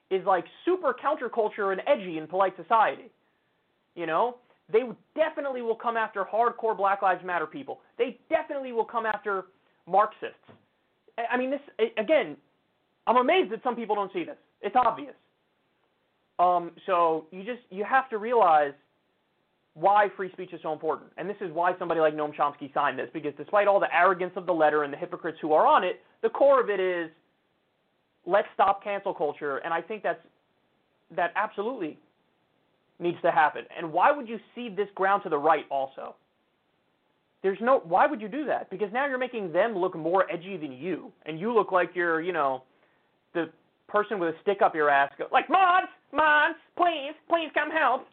is 0.09 0.25
like 0.25 0.45
super 0.65 0.93
counterculture 0.93 1.71
and 1.71 1.81
edgy 1.87 2.17
in 2.17 2.27
polite 2.27 2.55
society. 2.55 3.11
You 3.95 4.05
know, 4.05 4.35
they 4.71 4.81
definitely 5.15 5.61
will 5.61 5.75
come 5.75 5.97
after 5.97 6.23
hardcore 6.23 6.75
Black 6.75 7.01
Lives 7.01 7.23
Matter 7.25 7.45
people. 7.45 7.79
They 7.97 8.19
definitely 8.29 8.71
will 8.71 8.85
come 8.85 9.05
after 9.05 9.45
Marxists. 9.87 10.35
I 11.31 11.37
mean, 11.37 11.49
this 11.49 11.61
again. 11.97 12.37
I'm 13.07 13.17
amazed 13.17 13.51
that 13.53 13.63
some 13.63 13.75
people 13.75 13.95
don't 13.95 14.11
see 14.11 14.25
this. 14.25 14.35
It's 14.61 14.75
obvious. 14.75 15.15
Um, 16.39 16.71
so 16.85 17.25
you 17.31 17.43
just 17.43 17.61
you 17.69 17.83
have 17.83 18.09
to 18.09 18.17
realize 18.17 18.73
why 19.73 20.07
free 20.17 20.31
speech 20.33 20.53
is 20.53 20.59
so 20.61 20.73
important, 20.73 21.11
and 21.17 21.29
this 21.29 21.37
is 21.39 21.51
why 21.53 21.77
somebody 21.79 21.99
like 21.99 22.13
Noam 22.13 22.35
Chomsky 22.35 22.71
signed 22.73 22.99
this 22.99 23.09
because 23.13 23.33
despite 23.37 23.67
all 23.67 23.79
the 23.79 23.93
arrogance 23.95 24.33
of 24.35 24.45
the 24.45 24.53
letter 24.53 24.83
and 24.83 24.91
the 24.91 24.97
hypocrites 24.97 25.37
who 25.41 25.53
are 25.53 25.65
on 25.65 25.83
it, 25.83 26.01
the 26.21 26.29
core 26.29 26.61
of 26.61 26.69
it 26.69 26.79
is 26.79 27.09
let's 28.27 28.47
stop 28.53 28.83
cancel 28.83 29.13
culture, 29.13 29.57
and 29.57 29.73
I 29.73 29.81
think 29.81 30.03
that's 30.03 30.19
that 31.15 31.31
absolutely 31.35 31.97
needs 32.99 33.17
to 33.21 33.31
happen. 33.31 33.63
And 33.75 33.91
why 33.91 34.11
would 34.11 34.27
you 34.27 34.37
cede 34.53 34.75
this 34.75 34.89
ground 34.93 35.23
to 35.23 35.29
the 35.29 35.37
right 35.37 35.65
also? 35.71 36.15
There's 37.41 37.57
no 37.61 37.81
why 37.85 38.05
would 38.05 38.21
you 38.21 38.27
do 38.27 38.45
that? 38.45 38.69
Because 38.69 38.89
now 38.91 39.07
you're 39.07 39.17
making 39.17 39.53
them 39.53 39.75
look 39.75 39.95
more 39.95 40.29
edgy 40.31 40.57
than 40.57 40.73
you, 40.73 41.11
and 41.25 41.39
you 41.39 41.53
look 41.53 41.71
like 41.71 41.91
you're, 41.95 42.21
you 42.21 42.33
know, 42.33 42.63
the 43.33 43.49
person 43.87 44.19
with 44.19 44.35
a 44.35 44.41
stick 44.41 44.61
up 44.61 44.75
your 44.75 44.89
ass, 44.89 45.11
go, 45.17 45.25
like 45.31 45.49
mods, 45.49 45.87
mods, 46.11 46.57
please, 46.75 47.13
please 47.29 47.49
come 47.53 47.71
help. 47.71 48.05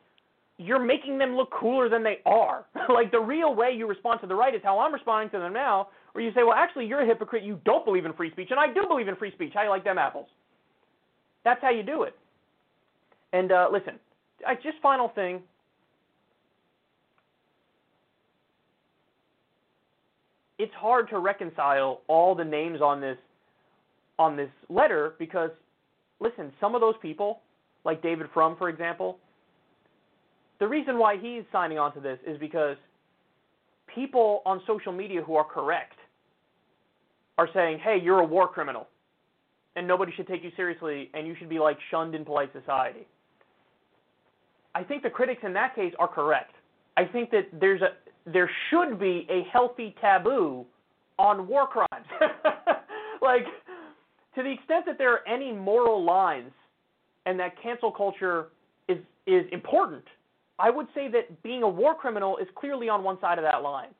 You're 0.56 0.84
making 0.84 1.18
them 1.18 1.34
look 1.34 1.50
cooler 1.50 1.88
than 1.88 2.04
they 2.04 2.18
are. 2.24 2.64
like 2.88 3.10
the 3.10 3.18
real 3.18 3.56
way 3.56 3.72
you 3.76 3.88
respond 3.88 4.20
to 4.20 4.28
the 4.28 4.36
right 4.36 4.54
is 4.54 4.60
how 4.62 4.78
I'm 4.78 4.94
responding 4.94 5.30
to 5.30 5.38
them 5.38 5.52
now, 5.52 5.88
where 6.14 6.22
you 6.22 6.30
say, 6.32 6.44
well, 6.44 6.54
actually, 6.54 6.86
you're 6.86 7.02
a 7.02 7.06
hypocrite. 7.06 7.42
You 7.42 7.60
don't 7.64 7.84
believe 7.84 8.04
in 8.04 8.12
free 8.12 8.30
speech, 8.30 8.48
and 8.50 8.58
I 8.58 8.72
do 8.72 8.86
believe 8.88 9.08
in 9.08 9.16
free 9.16 9.32
speech. 9.32 9.50
How 9.52 9.64
you 9.64 9.68
like 9.68 9.82
them 9.82 9.98
apples? 9.98 10.28
That's 11.44 11.60
how 11.60 11.70
you 11.70 11.82
do 11.82 12.04
it. 12.04 12.16
And 13.32 13.50
uh, 13.50 13.68
listen, 13.70 13.98
I, 14.46 14.54
just 14.54 14.78
final 14.80 15.08
thing. 15.08 15.42
It's 20.60 20.72
hard 20.74 21.10
to 21.10 21.18
reconcile 21.18 22.02
all 22.06 22.36
the 22.36 22.44
names 22.44 22.80
on 22.80 23.00
this 23.00 23.18
on 24.20 24.36
this 24.36 24.50
letter 24.68 25.14
because 25.18 25.50
listen, 26.20 26.52
some 26.60 26.76
of 26.76 26.80
those 26.80 26.94
people, 27.02 27.40
like 27.84 28.00
David 28.04 28.28
Frum, 28.32 28.54
for 28.56 28.68
example, 28.68 29.18
the 30.60 30.68
reason 30.68 30.96
why 30.96 31.16
he's 31.16 31.42
signing 31.50 31.80
on 31.80 31.92
to 31.94 32.00
this 32.00 32.20
is 32.24 32.38
because 32.38 32.76
people 33.92 34.42
on 34.46 34.62
social 34.64 34.92
media 34.92 35.20
who 35.20 35.34
are 35.34 35.44
correct 35.44 35.96
are 37.38 37.48
saying, 37.52 37.78
hey, 37.82 37.98
you're 38.02 38.20
a 38.20 38.24
war 38.24 38.48
criminal, 38.48 38.88
and 39.76 39.86
nobody 39.86 40.12
should 40.16 40.26
take 40.26 40.44
you 40.44 40.50
seriously, 40.56 41.10
and 41.14 41.26
you 41.26 41.34
should 41.38 41.48
be 41.48 41.58
like 41.58 41.78
shunned 41.90 42.14
in 42.14 42.24
polite 42.24 42.52
society. 42.52 43.06
I 44.74 44.82
think 44.82 45.02
the 45.02 45.10
critics 45.10 45.42
in 45.44 45.52
that 45.54 45.74
case 45.74 45.92
are 45.98 46.08
correct. 46.08 46.54
I 46.96 47.04
think 47.04 47.30
that 47.30 47.48
there's 47.60 47.82
a 47.82 48.30
there 48.30 48.50
should 48.70 48.98
be 48.98 49.26
a 49.30 49.42
healthy 49.52 49.94
taboo 50.00 50.64
on 51.18 51.46
war 51.46 51.66
crimes. 51.66 52.06
like 53.22 53.44
to 54.34 54.42
the 54.42 54.50
extent 54.50 54.86
that 54.86 54.98
there 54.98 55.12
are 55.12 55.26
any 55.28 55.52
moral 55.52 56.04
lines 56.04 56.52
and 57.26 57.38
that 57.38 57.60
cancel 57.62 57.92
culture 57.92 58.48
is 58.88 58.98
is 59.26 59.44
important, 59.52 60.04
I 60.58 60.70
would 60.70 60.86
say 60.94 61.08
that 61.08 61.42
being 61.42 61.62
a 61.62 61.68
war 61.68 61.94
criminal 61.94 62.36
is 62.38 62.48
clearly 62.54 62.88
on 62.88 63.02
one 63.04 63.20
side 63.20 63.38
of 63.38 63.44
that 63.44 63.62
line. 63.62 63.90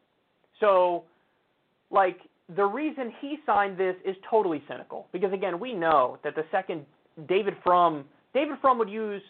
So 0.61 1.05
like 1.91 2.19
the 2.57 2.65
reason 2.65 3.13
he 3.21 3.39
signed 3.47 3.79
this 3.79 3.97
is 4.05 4.17
totally 4.29 4.63
cynical 4.69 5.07
because 5.13 5.33
again, 5.33 5.59
we 5.59 5.73
know 5.73 6.19
that 6.25 6.35
the 6.35 6.45
second 6.51 6.85
David 7.27 7.55
Frum 7.63 8.05
David 8.35 8.57
Frum 8.61 8.79
would 8.79 8.91
use 8.91 9.23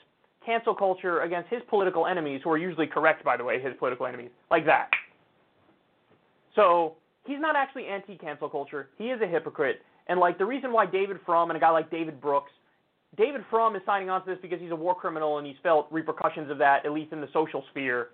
cancel 0.44 0.74
culture 0.74 1.20
against 1.20 1.50
his 1.50 1.62
political 1.68 2.06
enemies, 2.06 2.40
who 2.42 2.50
are 2.50 2.58
usually 2.58 2.86
correct, 2.86 3.24
by 3.24 3.36
the 3.36 3.44
way, 3.44 3.60
his 3.60 3.72
political 3.78 4.06
enemies, 4.06 4.30
like 4.50 4.64
that. 4.66 4.90
So 6.54 6.94
he's 7.26 7.40
not 7.40 7.56
actually 7.56 7.86
anti-cancel 7.86 8.48
culture. 8.48 8.88
He 8.98 9.06
is 9.06 9.20
a 9.22 9.26
hypocrite. 9.26 9.80
And 10.06 10.20
like 10.20 10.38
the 10.38 10.44
reason 10.44 10.72
why 10.72 10.86
David 10.86 11.18
Frum 11.24 11.50
and 11.50 11.56
a 11.56 11.60
guy 11.60 11.70
like 11.70 11.90
David 11.90 12.20
Brooks, 12.20 12.52
David 13.16 13.42
Frum 13.48 13.76
is 13.76 13.82
signing 13.86 14.10
on 14.10 14.24
to 14.24 14.30
this 14.30 14.38
because 14.42 14.60
he's 14.60 14.70
a 14.70 14.76
war 14.76 14.94
criminal 14.94 15.38
and 15.38 15.46
he's 15.46 15.56
felt 15.62 15.86
repercussions 15.90 16.50
of 16.50 16.58
that, 16.58 16.84
at 16.84 16.92
least 16.92 17.12
in 17.12 17.20
the 17.20 17.28
social 17.32 17.64
sphere. 17.70 18.08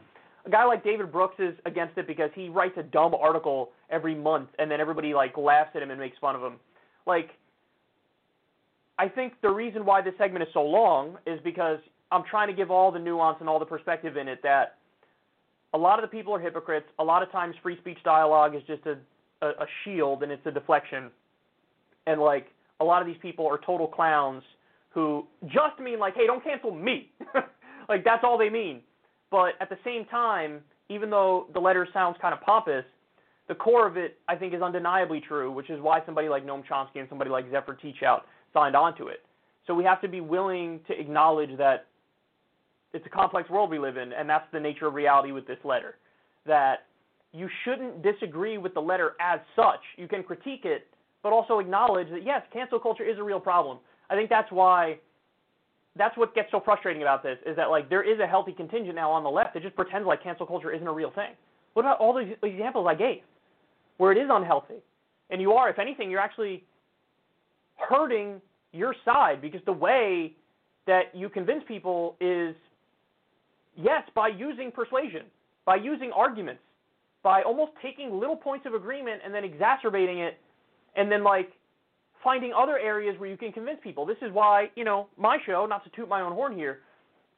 A 0.51 0.53
guy 0.53 0.65
like 0.65 0.83
David 0.83 1.13
Brooks 1.13 1.37
is 1.39 1.55
against 1.65 1.97
it 1.97 2.09
because 2.09 2.31
he 2.35 2.49
writes 2.49 2.75
a 2.77 2.83
dumb 2.83 3.15
article 3.15 3.71
every 3.89 4.17
month 4.17 4.49
and 4.59 4.69
then 4.69 4.81
everybody 4.81 5.15
like 5.15 5.39
laughs 5.39 5.71
at 5.77 5.83
him 5.83 5.93
and 5.93 6.01
makes 6.01 6.19
fun 6.19 6.35
of 6.35 6.43
him. 6.43 6.55
Like 7.07 7.31
I 8.99 9.09
think 9.09 9.35
the 9.43 9.49
reason 9.49 9.85
why 9.85 10.03
this 10.03 10.13
segment 10.19 10.43
is 10.43 10.49
so 10.53 10.63
long 10.63 11.19
is 11.25 11.39
because 11.45 11.79
I'm 12.11 12.25
trying 12.29 12.49
to 12.49 12.53
give 12.53 12.69
all 12.69 12.91
the 12.91 12.99
nuance 12.99 13.37
and 13.39 13.49
all 13.49 13.61
the 13.61 13.65
perspective 13.65 14.17
in 14.17 14.27
it 14.27 14.43
that 14.43 14.79
a 15.73 15.79
lot 15.79 16.03
of 16.03 16.11
the 16.11 16.17
people 16.17 16.35
are 16.35 16.41
hypocrites. 16.41 16.87
A 16.99 17.05
lot 17.05 17.23
of 17.23 17.31
times 17.31 17.55
free 17.63 17.79
speech 17.79 17.99
dialogue 18.03 18.57
is 18.57 18.63
just 18.67 18.83
a, 18.87 18.99
a, 19.47 19.51
a 19.51 19.67
shield 19.85 20.25
and 20.25 20.33
it's 20.33 20.45
a 20.47 20.51
deflection. 20.51 21.13
And 22.09 22.21
like 22.21 22.49
a 22.81 22.85
lot 22.85 23.01
of 23.03 23.07
these 23.07 23.19
people 23.23 23.47
are 23.47 23.61
total 23.65 23.87
clowns 23.87 24.43
who 24.89 25.29
just 25.47 25.79
mean 25.81 26.01
like, 26.01 26.17
hey, 26.17 26.27
don't 26.27 26.43
cancel 26.43 26.75
me. 26.75 27.13
like 27.89 28.03
that's 28.03 28.25
all 28.25 28.37
they 28.37 28.51
mean. 28.51 28.81
But 29.31 29.53
at 29.61 29.69
the 29.69 29.79
same 29.85 30.05
time, 30.07 30.61
even 30.89 31.11
though 31.11 31.47
the 31.53 31.61
letter 31.61 31.87
sounds 31.93 32.17
kind 32.21 32.35
of 32.35 32.41
pompous, 32.41 32.85
the 33.49 33.55
core 33.55 33.87
of 33.87 33.97
it 33.97 34.19
I 34.29 34.37
think 34.37 34.55
is 34.55 34.63
undeniably 34.63 35.21
true, 35.21 35.51
which 35.53 35.71
is 35.71 35.81
why 35.81 36.01
somebody 36.05 36.29
like 36.29 36.45
Noam 36.45 36.63
Chomsky 36.67 36.97
and 36.97 37.09
somebody 37.09 37.31
like 37.31 37.51
Zephyr 37.51 37.79
Teachout 37.83 38.21
signed 38.53 38.77
onto 38.77 39.09
it. 39.09 39.21
So 39.67 39.75
we 39.75 39.85
have 39.85 40.01
to 40.01 40.09
be 40.09 40.21
willing 40.21 40.81
to 40.89 40.99
acknowledge 40.99 41.57
that 41.59 41.87
it's 42.93 43.07
a 43.07 43.11
complex 43.11 43.49
world 43.49 43.71
we 43.71 43.79
live 43.79 43.97
in, 43.97 44.13
and 44.13 44.29
that's 44.29 44.47
the 44.53 44.59
nature 44.59 44.87
of 44.87 44.95
reality 44.95 45.33
with 45.33 45.47
this 45.47 45.59
letter. 45.65 45.97
That 46.47 46.87
you 47.33 47.49
shouldn't 47.65 48.03
disagree 48.03 48.59
with 48.59 48.75
the 48.75 48.81
letter 48.81 49.13
as 49.21 49.39
such. 49.55 49.81
You 49.97 50.09
can 50.09 50.25
critique 50.25 50.63
it, 50.65 50.89
but 51.23 51.33
also 51.33 51.61
acknowledge 51.61 52.09
that 52.11 52.25
yes, 52.25 52.43
cancel 52.53 52.81
culture 52.81 53.05
is 53.05 53.19
a 53.19 53.23
real 53.23 53.39
problem. 53.39 53.79
I 54.09 54.17
think 54.17 54.29
that's 54.29 54.51
why 54.51 54.99
that's 55.97 56.17
what 56.17 56.35
gets 56.35 56.51
so 56.51 56.61
frustrating 56.65 57.03
about 57.03 57.23
this 57.23 57.39
is 57.47 57.57
that 57.57 57.71
like 57.71 57.89
there 57.89 58.03
is 58.03 58.21
a 58.21 58.27
healthy 58.27 58.53
contingent 58.53 58.95
now 58.95 59.11
on 59.11 59.23
the 59.23 59.31
left 59.31 59.55
that 59.55 59.63
just 59.63 59.75
pretends 59.75 60.07
like 60.07 60.23
cancel 60.23 60.47
culture 60.47 60.73
isn't 60.73 60.87
a 60.87 60.93
real 60.93 61.11
thing. 61.11 61.33
What 61.75 61.85
about 61.85 61.99
all 61.99 62.17
these 62.17 62.35
examples 62.43 62.87
I 62.89 62.95
gave 62.95 63.23
where 63.99 64.13
it 64.13 64.19
is 64.19 64.29
unhealthy? 64.31 64.77
And 65.31 65.41
you 65.41 65.53
are, 65.53 65.69
if 65.69 65.79
anything, 65.79 66.11
you're 66.11 66.21
actually 66.21 66.65
hurting 67.77 68.41
your 68.73 68.95
side 69.05 69.41
because 69.41 69.61
the 69.67 69.73
way 69.73 70.35
that 70.87 71.15
you 71.15 71.29
convince 71.29 71.63
people 71.67 72.17
is 72.21 72.55
yes, 73.77 74.03
by 74.15 74.29
using 74.29 74.71
persuasion, 74.71 75.23
by 75.65 75.77
using 75.77 76.11
arguments, 76.13 76.63
by 77.23 77.43
almost 77.43 77.73
taking 77.83 78.19
little 78.19 78.37
points 78.37 78.67
of 78.67 78.75
agreement 78.75 79.21
and 79.25 79.35
then 79.35 79.45
exacerbating 79.45 80.19
it 80.21 80.39
and 80.97 81.11
then 81.11 81.23
like 81.23 81.53
finding 82.23 82.53
other 82.53 82.79
areas 82.79 83.19
where 83.19 83.29
you 83.29 83.37
can 83.37 83.53
convince 83.53 83.79
people. 83.83 84.05
This 84.05 84.19
is 84.23 84.33
why, 84.33 84.71
you 84.75 84.85
know, 84.85 85.09
my 85.17 85.39
show, 85.47 85.67
not 85.67 85.85
to 85.85 85.91
toot 85.91 86.09
my 86.09 86.21
own 86.21 86.33
horn 86.33 86.55
here, 86.55 86.81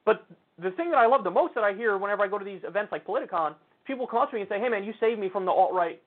but 0.05 0.27
the 0.63 0.71
thing 0.73 0.91
that 0.91 0.99
I 0.99 1.07
love 1.07 1.25
the 1.25 1.31
most 1.31 1.55
that 1.55 1.65
I 1.65 1.73
hear 1.73 1.97
whenever 1.99 2.23
I 2.23 2.29
go 2.29 2.39
to 2.39 2.45
these 2.45 2.61
events 2.65 2.93
like 2.93 3.07
Politicon, 3.07 3.55
people 3.87 4.07
come 4.07 4.21
up 4.21 4.31
to 4.31 4.37
me 4.37 4.43
and 4.43 4.49
say, 4.49 4.61
"Hey 4.61 4.69
man, 4.69 4.85
you 4.85 4.93
saved 5.01 5.21
me 5.21 5.29
from 5.29 5.45
the 5.45 5.51
alt-right 5.51 6.01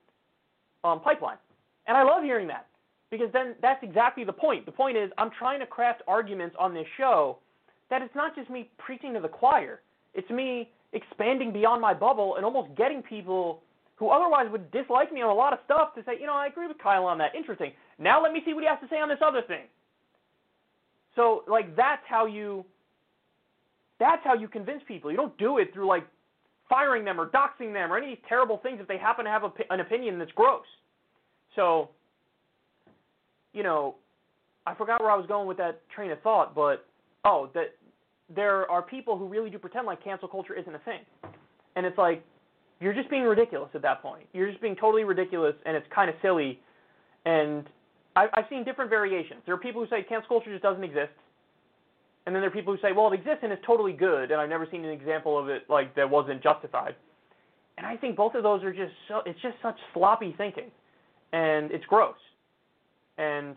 um, 0.84 1.00
pipeline." 1.00 1.38
And 1.86 1.96
I 1.96 2.02
love 2.02 2.22
hearing 2.22 2.46
that 2.48 2.66
because 3.10 3.28
then 3.32 3.54
that's 3.62 3.82
exactly 3.82 4.24
the 4.24 4.32
point. 4.32 4.66
The 4.66 4.72
point 4.72 4.96
is 4.96 5.10
I'm 5.18 5.30
trying 5.38 5.60
to 5.60 5.66
craft 5.66 6.02
arguments 6.06 6.56
on 6.58 6.74
this 6.74 6.86
show 6.96 7.38
that 7.90 8.02
it's 8.02 8.14
not 8.14 8.34
just 8.34 8.50
me 8.50 8.70
preaching 8.78 9.14
to 9.14 9.20
the 9.20 9.28
choir. 9.28 9.80
It's 10.14 10.28
me 10.30 10.70
expanding 10.92 11.52
beyond 11.52 11.80
my 11.80 11.94
bubble 11.94 12.36
and 12.36 12.44
almost 12.44 12.74
getting 12.76 13.02
people 13.02 13.62
who 13.96 14.10
otherwise 14.10 14.46
would 14.50 14.70
dislike 14.70 15.12
me 15.12 15.22
on 15.22 15.30
a 15.30 15.34
lot 15.34 15.52
of 15.52 15.58
stuff 15.64 15.94
to 15.94 16.02
say, 16.04 16.12
you 16.20 16.26
know, 16.26 16.34
I 16.34 16.46
agree 16.46 16.68
with 16.68 16.78
Kyle 16.78 17.04
on 17.04 17.18
that. 17.18 17.34
Interesting. 17.34 17.72
Now 17.98 18.22
let 18.22 18.32
me 18.32 18.42
see 18.44 18.54
what 18.54 18.62
he 18.62 18.68
has 18.68 18.78
to 18.80 18.88
say 18.88 19.00
on 19.00 19.08
this 19.08 19.18
other 19.26 19.42
thing. 19.42 19.64
So 21.14 21.42
like 21.48 21.74
that's 21.74 22.02
how 22.08 22.26
you 22.26 22.64
that's 23.98 24.22
how 24.22 24.34
you 24.34 24.48
convince 24.48 24.82
people. 24.86 25.10
You 25.10 25.16
don't 25.16 25.36
do 25.38 25.58
it 25.58 25.72
through 25.72 25.88
like 25.88 26.06
firing 26.68 27.04
them 27.04 27.20
or 27.20 27.28
doxing 27.30 27.72
them 27.72 27.92
or 27.92 27.96
any 27.96 28.20
terrible 28.28 28.58
things 28.58 28.78
if 28.80 28.88
they 28.88 28.98
happen 28.98 29.24
to 29.24 29.30
have 29.30 29.44
a, 29.44 29.50
an 29.70 29.80
opinion 29.80 30.18
that's 30.18 30.32
gross. 30.32 30.64
So, 31.54 31.90
you 33.54 33.62
know, 33.62 33.94
I 34.66 34.74
forgot 34.74 35.00
where 35.00 35.10
I 35.10 35.16
was 35.16 35.26
going 35.26 35.48
with 35.48 35.56
that 35.58 35.80
train 35.94 36.10
of 36.10 36.20
thought, 36.20 36.54
but 36.54 36.84
oh, 37.24 37.48
that 37.54 37.76
there 38.34 38.70
are 38.70 38.82
people 38.82 39.16
who 39.16 39.26
really 39.26 39.48
do 39.48 39.58
pretend 39.58 39.86
like 39.86 40.02
cancel 40.02 40.28
culture 40.28 40.54
isn't 40.54 40.74
a 40.74 40.80
thing. 40.80 41.00
And 41.76 41.86
it's 41.86 41.96
like 41.96 42.22
you're 42.80 42.92
just 42.92 43.08
being 43.10 43.22
ridiculous 43.22 43.70
at 43.74 43.82
that 43.82 44.02
point. 44.02 44.26
You're 44.32 44.48
just 44.48 44.60
being 44.60 44.76
totally 44.76 45.04
ridiculous 45.04 45.54
and 45.64 45.76
it's 45.76 45.86
kind 45.94 46.10
of 46.10 46.16
silly. 46.22 46.60
And 47.24 47.64
I, 48.14 48.26
I've 48.34 48.44
seen 48.50 48.64
different 48.64 48.90
variations. 48.90 49.40
There 49.46 49.54
are 49.54 49.58
people 49.58 49.82
who 49.82 49.88
say 49.88 50.02
cancel 50.02 50.28
culture 50.28 50.50
just 50.50 50.62
doesn't 50.62 50.84
exist. 50.84 51.12
And 52.26 52.34
then 52.34 52.42
there 52.42 52.50
are 52.50 52.52
people 52.52 52.74
who 52.74 52.80
say, 52.82 52.92
well, 52.92 53.10
it 53.12 53.14
exists 53.14 53.40
and 53.42 53.52
it's 53.52 53.64
totally 53.64 53.92
good, 53.92 54.32
and 54.32 54.40
I've 54.40 54.48
never 54.48 54.66
seen 54.68 54.84
an 54.84 54.90
example 54.90 55.38
of 55.38 55.48
it 55.48 55.62
like 55.68 55.94
that 55.94 56.10
wasn't 56.10 56.42
justified. 56.42 56.96
And 57.78 57.86
I 57.86 57.96
think 57.96 58.16
both 58.16 58.34
of 58.34 58.42
those 58.42 58.64
are 58.64 58.72
just 58.72 58.92
so 59.06 59.20
it's 59.26 59.40
just 59.42 59.54
such 59.62 59.76
sloppy 59.94 60.34
thinking, 60.36 60.70
and 61.32 61.70
it's 61.70 61.84
gross. 61.84 62.16
And 63.18 63.54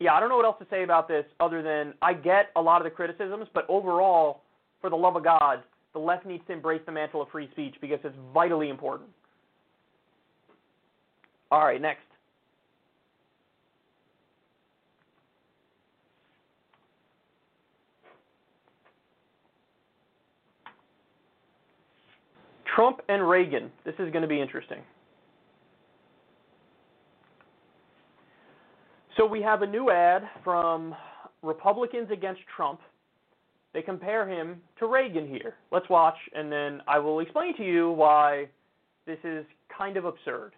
yeah, 0.00 0.12
I 0.12 0.20
don't 0.20 0.28
know 0.28 0.36
what 0.36 0.44
else 0.44 0.58
to 0.58 0.66
say 0.70 0.82
about 0.82 1.08
this 1.08 1.24
other 1.40 1.62
than 1.62 1.94
I 2.02 2.12
get 2.12 2.50
a 2.56 2.60
lot 2.60 2.80
of 2.80 2.84
the 2.84 2.90
criticisms, 2.90 3.46
but 3.54 3.64
overall, 3.68 4.42
for 4.80 4.90
the 4.90 4.96
love 4.96 5.16
of 5.16 5.24
God, 5.24 5.62
the 5.92 5.98
left 5.98 6.26
needs 6.26 6.42
to 6.46 6.52
embrace 6.52 6.82
the 6.86 6.92
mantle 6.92 7.22
of 7.22 7.28
free 7.30 7.48
speech 7.50 7.74
because 7.80 7.98
it's 8.04 8.16
vitally 8.32 8.68
important. 8.68 9.10
All 11.50 11.64
right, 11.64 11.80
next. 11.80 12.02
Trump 22.74 23.00
and 23.08 23.28
Reagan. 23.28 23.70
This 23.84 23.94
is 23.98 24.10
going 24.12 24.22
to 24.22 24.28
be 24.28 24.40
interesting. 24.40 24.78
So 29.16 29.26
we 29.26 29.42
have 29.42 29.62
a 29.62 29.66
new 29.66 29.90
ad 29.90 30.22
from 30.44 30.94
Republicans 31.42 32.08
Against 32.10 32.40
Trump. 32.56 32.80
They 33.72 33.82
compare 33.82 34.28
him 34.28 34.60
to 34.78 34.86
Reagan 34.86 35.28
here. 35.28 35.54
Let's 35.70 35.88
watch, 35.88 36.16
and 36.34 36.50
then 36.50 36.82
I 36.88 36.98
will 36.98 37.20
explain 37.20 37.56
to 37.56 37.64
you 37.64 37.90
why 37.92 38.48
this 39.06 39.18
is 39.22 39.44
kind 39.70 39.96
of 39.96 40.04
absurd. 40.04 40.52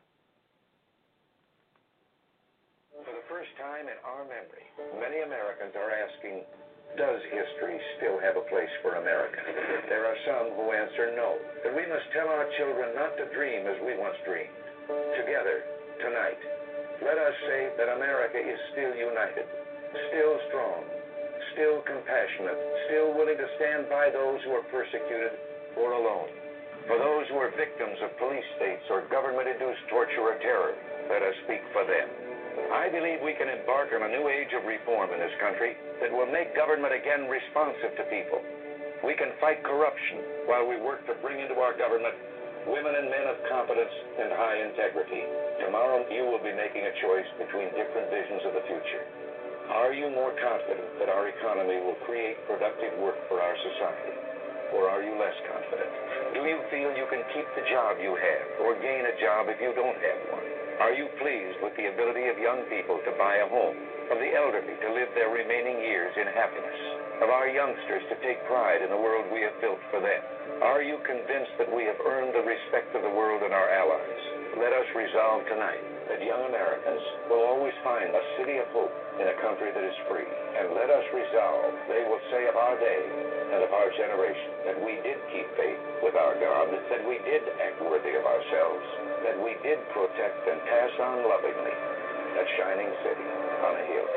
For 3.04 3.12
the 3.12 3.26
first 3.28 3.52
time 3.60 3.84
in 3.88 3.98
our 4.00 4.24
memory, 4.24 4.64
many 4.96 5.20
Americans 5.20 5.76
are 5.76 5.92
asking 5.92 6.44
does 6.96 7.24
history 7.32 7.80
still 7.96 8.20
have 8.20 8.36
a 8.36 8.44
place 8.52 8.68
for 8.84 9.00
America? 9.00 9.40
There 9.88 10.04
are 10.04 10.18
some 10.28 10.52
who 10.52 10.76
answer 10.76 11.08
no, 11.16 11.40
that 11.64 11.72
we 11.72 11.88
must 11.88 12.04
tell 12.12 12.28
our 12.28 12.44
children 12.60 12.92
not 12.92 13.16
to 13.16 13.32
dream 13.32 13.64
as 13.64 13.80
we 13.80 13.96
once 13.96 14.16
dreamed. 14.28 14.52
Together, 15.16 15.64
tonight, 16.04 16.40
let 17.00 17.16
us 17.16 17.32
say 17.48 17.72
that 17.80 17.96
America 17.96 18.36
is 18.36 18.60
still 18.76 18.92
united, 18.92 19.48
still 20.12 20.36
strong, 20.52 20.84
still 21.52 21.80
compassionate, 21.84 22.58
still 22.88 23.14
willing 23.16 23.38
to 23.38 23.48
stand 23.56 23.88
by 23.88 24.10
those 24.10 24.40
who 24.44 24.52
are 24.56 24.66
persecuted 24.72 25.36
or 25.76 25.96
alone. 25.96 26.28
For 26.88 26.98
those 26.98 27.30
who 27.30 27.38
are 27.38 27.54
victims 27.54 27.96
of 28.02 28.10
police 28.18 28.44
states 28.58 28.82
or 28.90 29.06
government-induced 29.06 29.86
torture 29.86 30.26
or 30.26 30.36
terror, 30.42 30.74
let 31.08 31.22
us 31.22 31.36
speak 31.46 31.62
for 31.70 31.86
them. 31.86 32.08
I 32.74 32.90
believe 32.90 33.22
we 33.22 33.38
can 33.38 33.48
embark 33.48 33.94
on 33.94 34.02
a 34.02 34.12
new 34.12 34.28
age 34.28 34.52
of 34.52 34.66
reform 34.66 35.14
in 35.14 35.20
this 35.20 35.32
country 35.40 35.78
that 36.02 36.12
will 36.12 36.28
make 36.28 36.56
government 36.58 36.92
again 36.92 37.30
responsive 37.30 37.96
to 37.96 38.04
people. 38.12 38.42
We 39.06 39.14
can 39.14 39.32
fight 39.40 39.62
corruption 39.62 40.46
while 40.50 40.66
we 40.66 40.76
work 40.80 41.06
to 41.06 41.14
bring 41.22 41.40
into 41.40 41.56
our 41.62 41.76
government 41.76 42.14
women 42.66 42.94
and 42.94 43.10
men 43.10 43.26
of 43.26 43.38
competence 43.50 43.94
and 44.22 44.30
high 44.30 44.58
integrity. 44.62 45.22
Tomorrow 45.66 46.06
you 46.10 46.26
will 46.30 46.42
be 46.42 46.54
making 46.54 46.86
a 46.86 46.94
choice 47.02 47.26
between 47.38 47.74
different 47.74 48.06
visions 48.10 48.42
of 48.46 48.54
the 48.54 48.64
future. 48.70 49.21
Are 49.70 49.94
you 49.94 50.10
more 50.10 50.34
confident 50.42 50.90
that 50.98 51.06
our 51.06 51.30
economy 51.30 51.78
will 51.78 51.98
create 52.02 52.34
productive 52.50 52.98
work 52.98 53.14
for 53.30 53.38
our 53.38 53.54
society? 53.54 54.18
Or 54.74 54.90
are 54.90 55.04
you 55.06 55.14
less 55.14 55.36
confident? 55.46 55.92
Do 56.34 56.42
you 56.42 56.58
feel 56.66 56.90
you 56.98 57.06
can 57.06 57.22
keep 57.30 57.46
the 57.54 57.62
job 57.70 58.02
you 58.02 58.16
have 58.16 58.46
or 58.66 58.74
gain 58.82 59.06
a 59.06 59.14
job 59.22 59.46
if 59.46 59.62
you 59.62 59.70
don't 59.76 59.94
have 59.94 60.20
one? 60.34 60.46
Are 60.82 60.96
you 60.96 61.06
pleased 61.20 61.62
with 61.62 61.76
the 61.78 61.94
ability 61.94 62.26
of 62.26 62.42
young 62.42 62.66
people 62.66 62.98
to 63.06 63.14
buy 63.14 63.38
a 63.38 63.46
home, 63.46 63.78
of 64.10 64.18
the 64.18 64.34
elderly 64.34 64.74
to 64.82 64.88
live 64.98 65.14
their 65.14 65.30
remaining 65.30 65.78
years 65.78 66.10
in 66.18 66.26
happiness, 66.34 66.80
of 67.22 67.30
our 67.30 67.46
youngsters 67.46 68.02
to 68.10 68.18
take 68.24 68.42
pride 68.50 68.82
in 68.82 68.90
the 68.90 68.98
world 68.98 69.30
we 69.30 69.46
have 69.46 69.54
built 69.62 69.78
for 69.94 70.02
them? 70.02 70.22
Are 70.64 70.82
you 70.82 70.98
convinced 71.06 71.54
that 71.62 71.70
we 71.70 71.86
have 71.86 72.02
earned 72.02 72.34
the 72.34 72.42
respect 72.42 72.96
of 72.98 73.06
the 73.06 73.14
world 73.14 73.46
and 73.46 73.54
our 73.54 73.70
allies? 73.70 74.22
Let 74.58 74.74
us 74.74 74.88
resolve 74.96 75.46
tonight 75.46 75.91
that 76.08 76.22
young 76.22 76.46
Americans 76.48 77.02
will 77.30 77.44
always 77.46 77.74
find 77.82 78.10
a 78.10 78.24
city 78.38 78.58
of 78.58 78.66
hope 78.74 78.92
in 79.20 79.26
a 79.28 79.36
country 79.42 79.70
that 79.70 79.84
is 79.84 79.98
free. 80.08 80.26
And 80.26 80.74
let 80.74 80.88
us 80.90 81.04
resolve 81.12 81.72
they 81.86 82.02
will 82.08 82.22
say 82.32 82.48
of 82.48 82.56
our 82.56 82.78
day 82.78 83.02
and 83.52 83.60
of 83.62 83.70
our 83.70 83.90
generation 83.94 84.50
that 84.66 84.78
we 84.80 84.98
did 85.04 85.18
keep 85.30 85.48
faith 85.56 85.80
with 86.02 86.16
our 86.16 86.34
God, 86.40 86.72
that 86.72 87.02
we 87.04 87.20
did 87.22 87.42
act 87.60 87.78
worthy 87.84 88.16
of 88.16 88.24
ourselves, 88.24 88.84
that 89.26 89.36
we 89.38 89.54
did 89.62 89.78
protect 89.92 90.40
and 90.48 90.58
pass 90.66 90.92
on 91.00 91.16
lovingly 91.28 91.76
a 92.32 92.44
shining 92.56 92.90
city 93.04 93.28
on 93.62 93.72
a 93.76 93.84
hill. 93.86 94.08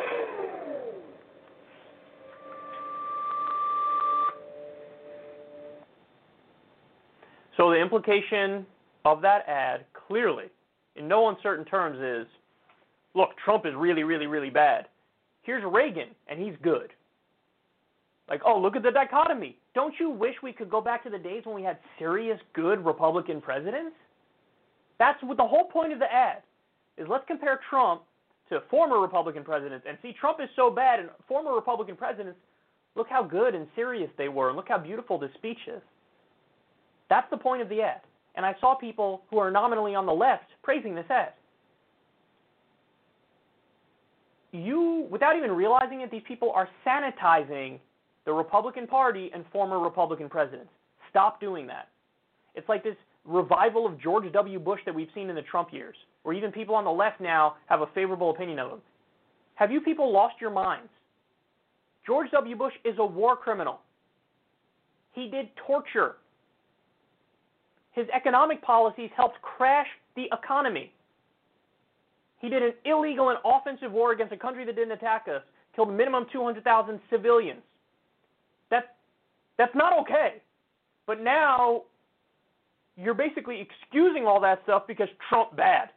So 7.57 7.69
the 7.69 7.79
implication 7.79 8.65
of 9.05 9.21
that 9.21 9.47
ad 9.47 9.85
clearly, 10.07 10.45
in 10.95 11.07
no 11.07 11.29
uncertain 11.29 11.65
terms, 11.65 11.99
is 11.99 12.27
look, 13.13 13.29
Trump 13.43 13.65
is 13.65 13.73
really, 13.75 14.03
really, 14.03 14.27
really 14.27 14.49
bad. 14.49 14.87
Here's 15.43 15.63
Reagan, 15.63 16.09
and 16.27 16.39
he's 16.39 16.55
good. 16.61 16.91
Like, 18.27 18.41
oh, 18.45 18.59
look 18.59 18.75
at 18.75 18.83
the 18.83 18.91
dichotomy. 18.91 19.57
Don't 19.75 19.93
you 19.99 20.09
wish 20.09 20.35
we 20.41 20.51
could 20.51 20.69
go 20.69 20.81
back 20.81 21.03
to 21.03 21.09
the 21.09 21.19
days 21.19 21.43
when 21.45 21.55
we 21.55 21.63
had 21.63 21.77
serious, 21.99 22.39
good 22.53 22.83
Republican 22.83 23.39
presidents? 23.39 23.95
That's 24.97 25.21
what 25.23 25.37
the 25.37 25.45
whole 25.45 25.65
point 25.65 25.93
of 25.93 25.99
the 25.99 26.11
ad 26.11 26.41
is. 26.97 27.07
Let's 27.07 27.25
compare 27.27 27.59
Trump 27.69 28.01
to 28.49 28.61
former 28.69 28.99
Republican 28.99 29.43
presidents 29.43 29.85
and 29.87 29.97
see 30.01 30.13
Trump 30.19 30.39
is 30.41 30.49
so 30.55 30.71
bad, 30.71 30.99
and 30.99 31.09
former 31.27 31.53
Republican 31.53 31.95
presidents, 31.95 32.39
look 32.95 33.07
how 33.09 33.21
good 33.21 33.53
and 33.53 33.67
serious 33.75 34.09
they 34.17 34.29
were, 34.29 34.47
and 34.47 34.55
look 34.55 34.69
how 34.69 34.77
beautiful 34.77 35.19
this 35.19 35.31
speech 35.35 35.59
is. 35.67 35.81
That's 37.09 37.29
the 37.29 37.37
point 37.37 37.61
of 37.61 37.69
the 37.69 37.81
ad. 37.81 38.01
And 38.35 38.45
I 38.45 38.55
saw 38.59 38.75
people 38.75 39.23
who 39.29 39.37
are 39.37 39.49
nominally 39.49 39.95
on 39.95 40.05
the 40.05 40.13
left 40.13 40.45
praising 40.61 40.93
this 40.93 41.05
ad. 41.09 41.33
You, 44.51 45.07
without 45.09 45.35
even 45.35 45.51
realizing 45.51 46.01
it, 46.01 46.11
these 46.11 46.23
people 46.27 46.51
are 46.51 46.69
sanitizing 46.85 47.79
the 48.25 48.31
Republican 48.31 48.87
Party 48.87 49.29
and 49.33 49.43
former 49.51 49.79
Republican 49.79 50.29
presidents. 50.29 50.69
Stop 51.09 51.39
doing 51.39 51.67
that. 51.67 51.89
It's 52.55 52.67
like 52.69 52.83
this 52.83 52.95
revival 53.25 53.85
of 53.85 53.99
George 53.99 54.31
W. 54.31 54.59
Bush 54.59 54.79
that 54.85 54.95
we've 54.95 55.09
seen 55.13 55.29
in 55.29 55.35
the 55.35 55.41
Trump 55.41 55.73
years, 55.73 55.95
where 56.23 56.35
even 56.35 56.51
people 56.51 56.75
on 56.75 56.85
the 56.85 56.91
left 56.91 57.19
now 57.19 57.55
have 57.67 57.81
a 57.81 57.87
favorable 57.93 58.29
opinion 58.29 58.59
of 58.59 58.71
him. 58.71 58.79
Have 59.55 59.71
you 59.71 59.81
people 59.81 60.11
lost 60.11 60.35
your 60.39 60.51
minds? 60.51 60.89
George 62.05 62.29
W. 62.31 62.55
Bush 62.55 62.73
is 62.83 62.95
a 62.99 63.05
war 63.05 63.35
criminal. 63.35 63.79
He 65.13 65.29
did 65.29 65.49
torture 65.67 66.15
his 67.95 68.07
economic 68.13 68.61
policies 68.61 69.09
helped 69.15 69.41
crash 69.41 69.87
the 70.15 70.25
economy. 70.33 70.91
He 72.41 72.49
did 72.49 72.61
an 72.61 72.73
illegal 72.83 73.29
and 73.29 73.39
offensive 73.45 73.91
war 73.91 74.11
against 74.11 74.33
a 74.33 74.37
country 74.37 74.65
that 74.65 74.75
didn't 74.75 74.91
attack 74.91 75.27
us, 75.33 75.41
killed 75.75 75.89
a 75.89 75.93
minimum 75.93 76.25
200,000 76.31 76.99
civilians. 77.09 77.61
That, 78.69 78.97
that's 79.57 79.73
not 79.73 79.97
okay. 80.01 80.41
But 81.07 81.21
now 81.21 81.83
you're 82.97 83.13
basically 83.13 83.61
excusing 83.61 84.25
all 84.25 84.41
that 84.41 84.59
stuff 84.63 84.83
because 84.87 85.07
Trump 85.29 85.55
bad. 85.55 85.89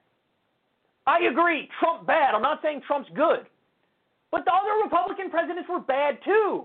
I 1.06 1.24
agree, 1.30 1.68
Trump 1.80 2.06
bad. 2.06 2.34
I'm 2.34 2.42
not 2.42 2.60
saying 2.62 2.82
Trump's 2.86 3.10
good. 3.14 3.46
But 4.30 4.44
the 4.44 4.52
other 4.52 4.84
Republican 4.84 5.30
presidents 5.30 5.68
were 5.68 5.80
bad 5.80 6.18
too. 6.24 6.64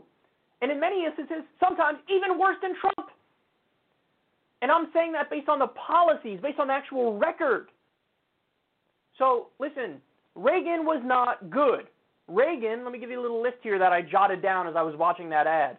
And 0.61 0.71
in 0.71 0.79
many 0.79 1.05
instances, 1.05 1.43
sometimes 1.59 1.99
even 2.09 2.37
worse 2.37 2.57
than 2.61 2.73
Trump. 2.79 3.09
And 4.63 4.71
I'm 4.71 4.87
saying 4.93 5.11
that 5.11 5.29
based 5.29 5.49
on 5.49 5.59
the 5.59 5.67
policies, 5.67 6.39
based 6.41 6.57
on 6.57 6.67
the 6.67 6.73
actual 6.73 7.17
record. 7.17 7.67
So, 9.17 9.47
listen, 9.59 10.01
Reagan 10.35 10.85
was 10.85 11.01
not 11.03 11.49
good. 11.49 11.87
Reagan, 12.29 12.85
let 12.85 12.93
me 12.93 12.97
give 12.97 13.09
you 13.09 13.19
a 13.19 13.21
little 13.21 13.43
list 13.43 13.57
here 13.61 13.77
that 13.77 13.91
I 13.91 14.01
jotted 14.01 14.41
down 14.41 14.69
as 14.69 14.75
I 14.77 14.81
was 14.81 14.95
watching 14.95 15.29
that 15.31 15.47
ad. 15.47 15.77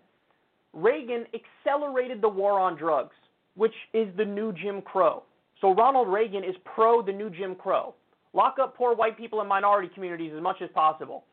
Reagan 0.74 1.24
accelerated 1.32 2.20
the 2.20 2.28
war 2.28 2.60
on 2.60 2.76
drugs, 2.76 3.14
which 3.54 3.72
is 3.94 4.14
the 4.18 4.24
new 4.24 4.52
Jim 4.52 4.82
Crow. 4.82 5.22
So 5.62 5.74
Ronald 5.74 6.08
Reagan 6.08 6.44
is 6.44 6.54
pro 6.66 7.00
the 7.00 7.10
new 7.10 7.30
Jim 7.30 7.54
Crow. 7.54 7.94
Lock 8.34 8.56
up 8.60 8.76
poor 8.76 8.94
white 8.94 9.16
people 9.16 9.40
and 9.40 9.48
minority 9.48 9.88
communities 9.94 10.32
as 10.36 10.42
much 10.42 10.60
as 10.60 10.68
possible. 10.74 11.24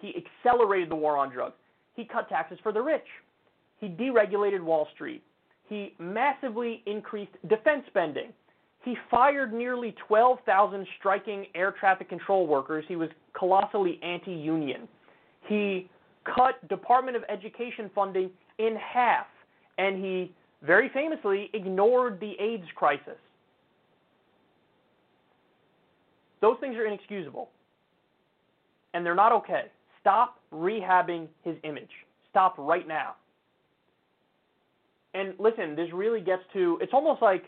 He 0.00 0.14
accelerated 0.16 0.90
the 0.90 0.96
war 0.96 1.16
on 1.16 1.30
drugs. 1.30 1.54
He 1.94 2.04
cut 2.04 2.28
taxes 2.28 2.58
for 2.60 2.72
the 2.72 2.82
rich. 2.82 3.06
He 3.78 3.86
deregulated 3.86 4.60
Wall 4.60 4.88
Street. 4.94 5.22
He 5.68 5.94
massively 5.98 6.82
increased 6.86 7.32
defense 7.48 7.82
spending. 7.88 8.32
He 8.84 8.96
fired 9.10 9.52
nearly 9.52 9.94
12,000 10.06 10.86
striking 10.98 11.46
air 11.54 11.74
traffic 11.78 12.08
control 12.08 12.46
workers. 12.46 12.84
He 12.88 12.96
was 12.96 13.10
colossally 13.38 14.00
anti 14.02 14.32
union. 14.32 14.88
He 15.46 15.90
cut 16.24 16.66
Department 16.68 17.16
of 17.16 17.22
Education 17.28 17.90
funding 17.94 18.30
in 18.58 18.76
half. 18.76 19.26
And 19.76 20.02
he 20.02 20.32
very 20.62 20.90
famously 20.92 21.50
ignored 21.52 22.18
the 22.20 22.32
AIDS 22.40 22.66
crisis. 22.74 23.18
Those 26.40 26.56
things 26.60 26.76
are 26.76 26.86
inexcusable. 26.86 27.50
And 28.94 29.04
they're 29.04 29.14
not 29.14 29.32
okay. 29.32 29.64
Stop 30.00 30.40
rehabbing 30.52 31.28
his 31.44 31.56
image. 31.64 31.90
Stop 32.30 32.54
right 32.56 32.86
now. 32.86 33.16
And 35.18 35.34
listen, 35.38 35.74
this 35.74 35.88
really 35.92 36.20
gets 36.20 36.42
to 36.52 36.78
it's 36.80 36.92
almost 36.94 37.20
like 37.20 37.44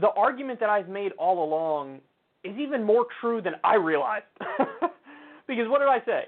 the 0.00 0.10
argument 0.10 0.60
that 0.60 0.68
I've 0.68 0.88
made 0.88 1.12
all 1.18 1.42
along 1.44 2.00
is 2.44 2.56
even 2.56 2.84
more 2.84 3.06
true 3.20 3.42
than 3.42 3.54
I 3.64 3.74
realized. 3.74 4.26
because 5.48 5.68
what 5.68 5.80
did 5.80 5.88
I 5.88 5.98
say? 6.06 6.24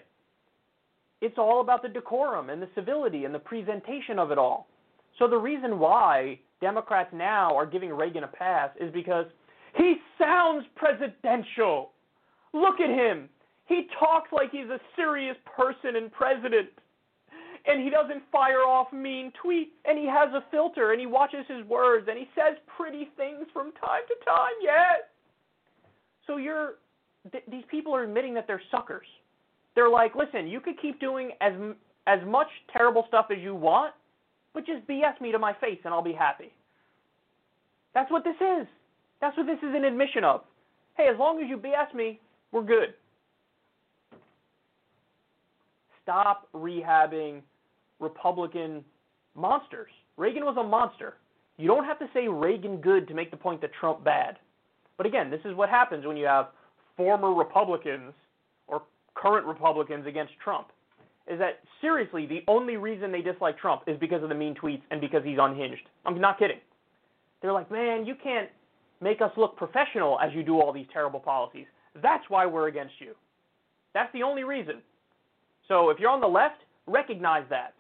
It's 1.21 1.39
all 1.39 1.61
about 1.61 1.83
the 1.83 1.89
decorum 1.89 2.51
and 2.51 2.61
the 2.61 2.69
civility 2.75 3.25
and 3.25 3.35
the 3.35 3.39
presentation 3.39 4.19
of 4.19 4.33
it 4.33 4.39
all. 4.39 4.67
So 5.21 5.29
the 5.29 5.37
reason 5.37 5.79
why 5.79 6.41
Democrats 6.61 7.11
now 7.13 7.55
are 7.55 7.67
giving 7.67 7.93
Reagan 7.93 8.25
a 8.25 8.29
pass 8.29 8.71
is 8.81 8.93
because 8.93 9.27
he 9.77 9.97
sounds 10.19 10.67
presidential. 10.75 11.93
Look 12.53 12.81
at 12.81 12.91
him. 12.91 13.29
He 13.67 13.87
talks 14.01 14.33
like 14.33 14.51
he's 14.51 14.69
a 14.69 14.81
serious 14.97 15.37
person 15.57 15.95
and 15.97 16.11
president. 16.11 16.71
And 17.65 17.83
he 17.83 17.91
doesn't 17.91 18.23
fire 18.33 18.61
off 18.67 18.93
mean 18.93 19.33
tweets. 19.45 19.71
And 19.85 19.99
he 19.99 20.07
has 20.07 20.29
a 20.35 20.45
filter 20.51 20.93
and 20.93 21.01
he 21.01 21.07
watches 21.07 21.45
his 21.49 21.65
words 21.67 22.09
and 22.09 22.19
he 22.19 22.29
says 22.35 22.59
pretty 22.77 23.09
things 23.17 23.47
from 23.53 23.73
time 23.73 24.03
to 24.09 24.25
time. 24.25 24.55
Yes. 24.63 25.03
So 26.27 26.37
you're 26.37 26.75
th- 27.31 27.45
these 27.49 27.65
people 27.71 27.95
are 27.95 28.03
admitting 28.03 28.35
that 28.35 28.47
they're 28.47 28.63
suckers. 28.71 29.07
They're 29.75 29.89
like, 29.89 30.15
listen, 30.15 30.49
you 30.49 30.61
could 30.61 30.81
keep 30.81 31.01
doing 31.01 31.31
as 31.41 31.53
as 32.07 32.19
much 32.27 32.49
terrible 32.77 33.05
stuff 33.07 33.27
as 33.31 33.39
you 33.39 33.55
want, 33.55 33.95
but 34.55 34.67
just 34.67 34.87
BS 34.89 35.21
me 35.21 35.31
to 35.31 35.39
my 35.39 35.53
face 35.55 35.79
and 35.85 35.95
I'll 35.95 36.03
be 36.03 36.13
happy. 36.13 36.53
That's 37.95 38.11
what 38.11 38.25
this 38.25 38.37
is. 38.37 38.67
That's 39.21 39.37
what 39.37 39.47
this 39.47 39.59
is 39.59 39.75
an 39.75 39.85
admission 39.85 40.25
of. 40.25 40.43
Hey, 40.97 41.09
as 41.13 41.19
long 41.19 41.41
as 41.43 41.49
you 41.49 41.57
BS 41.57 41.95
me, 41.95 42.19
we're 42.51 42.65
good. 42.65 42.95
Stop 46.03 46.49
rehabbing 46.53 47.43
Republican 48.03 48.85
monsters. 49.35 49.91
Reagan 50.17 50.45
was 50.45 50.57
a 50.59 50.63
monster. 50.63 51.15
You 51.57 51.69
don't 51.69 51.85
have 51.85 51.99
to 52.01 52.07
say 52.13 52.29
Reagan 52.29 52.79
good 52.79 53.09
to 53.09 53.15
make 53.15 53.31
the 53.31 53.37
point 53.37 53.61
that 53.61 53.71
Trump 53.79 54.05
bad. 54.05 54.39
But 54.97 55.07
again, 55.07 55.31
this 55.31 55.41
is 55.45 55.55
what 55.55 55.69
happens 55.69 56.05
when 56.07 56.17
you 56.17 56.27
have 56.27 56.49
former 56.97 57.33
Republicans 57.33 58.13
or 58.67 58.83
current 59.15 59.47
Republicans 59.47 60.07
against 60.07 60.33
Trump. 60.43 60.69
Is 61.29 61.39
that 61.39 61.61
seriously 61.81 62.27
the 62.27 62.43
only 62.49 62.77
reason 62.77 63.13
they 63.13 63.23
dislike 63.23 63.59
Trump 63.59 63.83
is 63.87 63.99
because 63.99 64.23
of 64.23 64.29
the 64.29 64.35
mean 64.35 64.55
tweets 64.55 64.83
and 64.91 65.01
because 65.01 65.23
he's 65.25 65.39
unhinged? 65.41 65.89
I'm 66.05 66.21
not 66.21 66.39
kidding. 66.39 66.59
They're 67.41 67.53
like, 67.53 67.71
man, 67.71 68.07
you 68.07 68.15
can't 68.23 68.49
make 69.01 69.21
us 69.21 69.31
look 69.37 69.57
professional 69.57 70.19
as 70.21 70.33
you 70.35 70.43
do 70.43 70.61
all 70.61 70.73
these 70.73 70.87
terrible 70.93 71.21
policies. 71.21 71.67
That's 72.01 72.25
why 72.29 72.47
we're 72.47 72.69
against 72.69 72.95
you. 72.99 73.15
That's 73.95 74.13
the 74.13 74.23
only 74.23 74.45
reason. 74.45 74.77
So 75.69 75.91
if 75.91 75.99
you're 75.99 76.11
on 76.11 76.21
the 76.21 76.27
left, 76.27 76.63
recognize 76.87 77.45
that. 77.51 77.75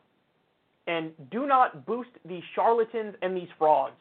And 0.86 1.12
do 1.30 1.46
not 1.46 1.86
boost 1.86 2.10
these 2.24 2.42
charlatans 2.54 3.14
and 3.22 3.36
these 3.36 3.48
frauds. 3.58 3.94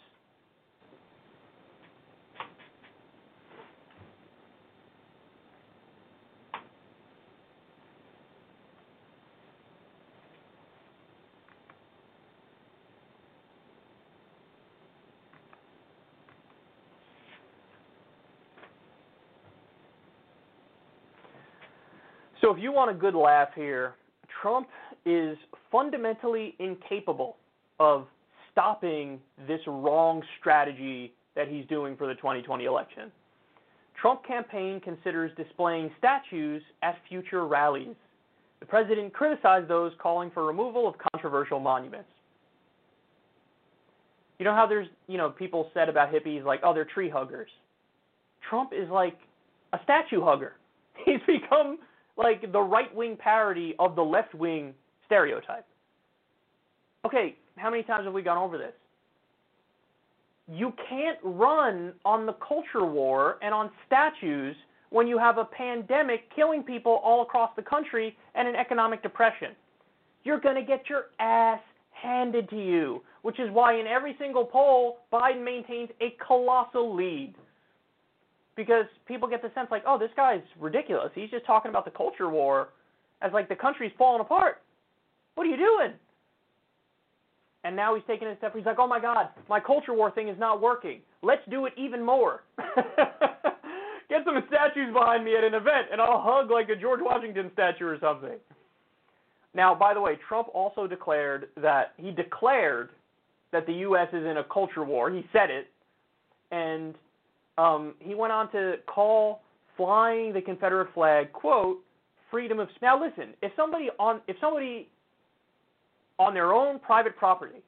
So 22.41 22.51
if 22.51 22.61
you 22.61 22.71
want 22.71 22.89
a 22.89 22.93
good 22.93 23.13
laugh 23.13 23.49
here, 23.55 23.93
Trump 24.41 24.67
is 25.05 25.37
fundamentally 25.71 26.55
incapable 26.59 27.37
of 27.79 28.07
stopping 28.51 29.19
this 29.47 29.61
wrong 29.67 30.21
strategy 30.39 31.13
that 31.35 31.47
he's 31.47 31.65
doing 31.67 31.95
for 31.95 32.07
the 32.07 32.15
2020 32.15 32.65
election. 32.65 33.11
Trump 33.99 34.25
campaign 34.25 34.79
considers 34.79 35.31
displaying 35.37 35.91
statues 35.97 36.61
at 36.81 36.95
future 37.07 37.47
rallies. 37.47 37.95
The 38.59 38.65
president 38.65 39.13
criticized 39.13 39.67
those 39.67 39.91
calling 40.01 40.31
for 40.31 40.45
removal 40.45 40.87
of 40.87 40.95
controversial 41.11 41.59
monuments. 41.59 42.09
You 44.39 44.45
know 44.45 44.55
how 44.55 44.65
there's, 44.65 44.87
you 45.07 45.17
know, 45.17 45.29
people 45.29 45.69
said 45.73 45.87
about 45.87 46.11
hippies 46.11 46.43
like, 46.43 46.61
oh, 46.63 46.73
they're 46.73 46.85
tree 46.85 47.09
huggers. 47.09 47.49
Trump 48.49 48.71
is 48.73 48.89
like 48.89 49.17
a 49.73 49.79
statue 49.83 50.23
hugger. 50.23 50.53
He's 51.05 51.19
become 51.27 51.77
like 52.17 52.51
the 52.51 52.59
right 52.59 52.93
wing 52.95 53.17
parody 53.17 53.75
of 53.77 53.95
the 53.95 54.01
left 54.01 54.33
wing 54.33 54.73
stereotype. 55.11 55.65
Okay, 57.05 57.35
how 57.57 57.69
many 57.69 57.83
times 57.83 58.05
have 58.05 58.13
we 58.13 58.21
gone 58.21 58.37
over 58.37 58.57
this? 58.57 58.71
You 60.47 60.73
can't 60.89 61.17
run 61.21 61.93
on 62.05 62.25
the 62.25 62.33
culture 62.33 62.85
war 62.85 63.37
and 63.41 63.53
on 63.53 63.69
statues 63.85 64.55
when 64.89 65.07
you 65.07 65.17
have 65.17 65.37
a 65.37 65.45
pandemic 65.45 66.33
killing 66.33 66.63
people 66.63 67.01
all 67.03 67.23
across 67.23 67.51
the 67.57 67.61
country 67.61 68.15
and 68.35 68.47
an 68.47 68.55
economic 68.55 69.03
depression. 69.03 69.49
You're 70.23 70.39
going 70.39 70.55
to 70.55 70.61
get 70.61 70.89
your 70.89 71.05
ass 71.19 71.59
handed 71.91 72.49
to 72.49 72.57
you, 72.57 73.01
which 73.23 73.39
is 73.39 73.49
why 73.51 73.79
in 73.79 73.87
every 73.87 74.15
single 74.17 74.45
poll, 74.45 74.99
Biden 75.11 75.43
maintains 75.43 75.89
a 75.99 76.15
colossal 76.25 76.95
lead 76.95 77.35
because 78.55 78.85
people 79.07 79.27
get 79.27 79.41
the 79.41 79.51
sense 79.55 79.67
like, 79.71 79.83
oh, 79.85 79.97
this 79.97 80.11
guy's 80.15 80.41
ridiculous. 80.59 81.11
He's 81.15 81.29
just 81.29 81.45
talking 81.45 81.69
about 81.69 81.85
the 81.85 81.91
culture 81.91 82.29
war 82.29 82.69
as 83.21 83.31
like 83.33 83.49
the 83.49 83.55
country's 83.55 83.91
falling 83.97 84.21
apart. 84.21 84.61
What 85.35 85.47
are 85.47 85.49
you 85.49 85.57
doing? 85.57 85.93
And 87.63 87.75
now 87.75 87.93
he's 87.95 88.03
taking 88.07 88.27
a 88.27 88.37
step. 88.37 88.55
He's 88.55 88.65
like, 88.65 88.79
oh 88.79 88.87
my 88.87 88.99
God, 88.99 89.29
my 89.47 89.59
culture 89.59 89.93
war 89.93 90.11
thing 90.11 90.29
is 90.29 90.39
not 90.39 90.61
working. 90.61 91.01
Let's 91.21 91.43
do 91.49 91.65
it 91.65 91.73
even 91.77 92.03
more. 92.03 92.43
Get 94.09 94.25
some 94.25 94.43
statues 94.47 94.91
behind 94.91 95.23
me 95.23 95.35
at 95.37 95.43
an 95.43 95.53
event, 95.53 95.87
and 95.91 96.01
I'll 96.01 96.21
hug 96.21 96.49
like 96.49 96.69
a 96.69 96.75
George 96.75 96.99
Washington 97.01 97.49
statue 97.53 97.85
or 97.85 97.97
something. 98.01 98.37
Now, 99.53 99.75
by 99.75 99.93
the 99.93 100.01
way, 100.01 100.17
Trump 100.27 100.47
also 100.53 100.87
declared 100.87 101.49
that 101.61 101.93
he 101.97 102.11
declared 102.11 102.89
that 103.51 103.65
the 103.67 103.73
U.S. 103.73 104.07
is 104.09 104.25
in 104.25 104.37
a 104.37 104.43
culture 104.43 104.83
war. 104.83 105.11
He 105.11 105.25
said 105.31 105.49
it, 105.49 105.67
and 106.51 106.95
um, 107.57 107.93
he 107.99 108.15
went 108.15 108.33
on 108.33 108.51
to 108.51 108.75
call 108.87 109.41
flying 109.77 110.33
the 110.33 110.41
Confederate 110.41 110.93
flag, 110.93 111.31
quote, 111.33 111.79
freedom 112.29 112.59
of 112.59 112.69
speech. 112.69 112.81
now 112.81 113.01
listen, 113.01 113.33
if 113.41 113.51
somebody 113.55 113.89
on 113.99 114.21
if 114.27 114.37
somebody 114.39 114.87
on 116.21 116.33
their 116.33 116.53
own 116.53 116.79
private 116.79 117.15
property 117.17 117.61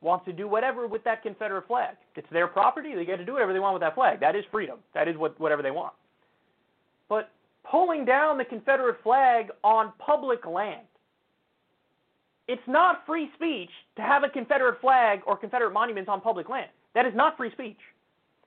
wants 0.00 0.24
to 0.26 0.32
do 0.32 0.48
whatever 0.48 0.86
with 0.86 1.04
that 1.04 1.22
Confederate 1.22 1.66
flag, 1.66 1.96
it's 2.16 2.28
their 2.32 2.48
property, 2.48 2.94
they 2.94 3.04
get 3.04 3.16
to 3.18 3.24
do 3.24 3.34
whatever 3.34 3.52
they 3.52 3.60
want 3.60 3.74
with 3.74 3.82
that 3.82 3.94
flag. 3.96 4.20
That 4.20 4.36
is 4.36 4.44
freedom. 4.52 4.78
That 4.94 5.08
is 5.08 5.16
what 5.16 5.38
whatever 5.40 5.62
they 5.62 5.72
want. 5.72 5.94
but 7.08 7.30
pulling 7.70 8.04
down 8.04 8.38
the 8.38 8.44
Confederate 8.44 8.98
flag 9.02 9.50
on 9.64 9.92
public 9.98 10.46
land. 10.46 10.86
It's 12.48 12.62
not 12.66 13.04
free 13.06 13.30
speech 13.36 13.70
to 13.96 14.02
have 14.02 14.24
a 14.24 14.28
Confederate 14.30 14.80
flag 14.80 15.20
or 15.26 15.36
Confederate 15.36 15.72
monuments 15.72 16.08
on 16.08 16.20
public 16.20 16.48
land. 16.48 16.70
That 16.94 17.06
is 17.06 17.12
not 17.14 17.36
free 17.36 17.52
speech 17.52 17.78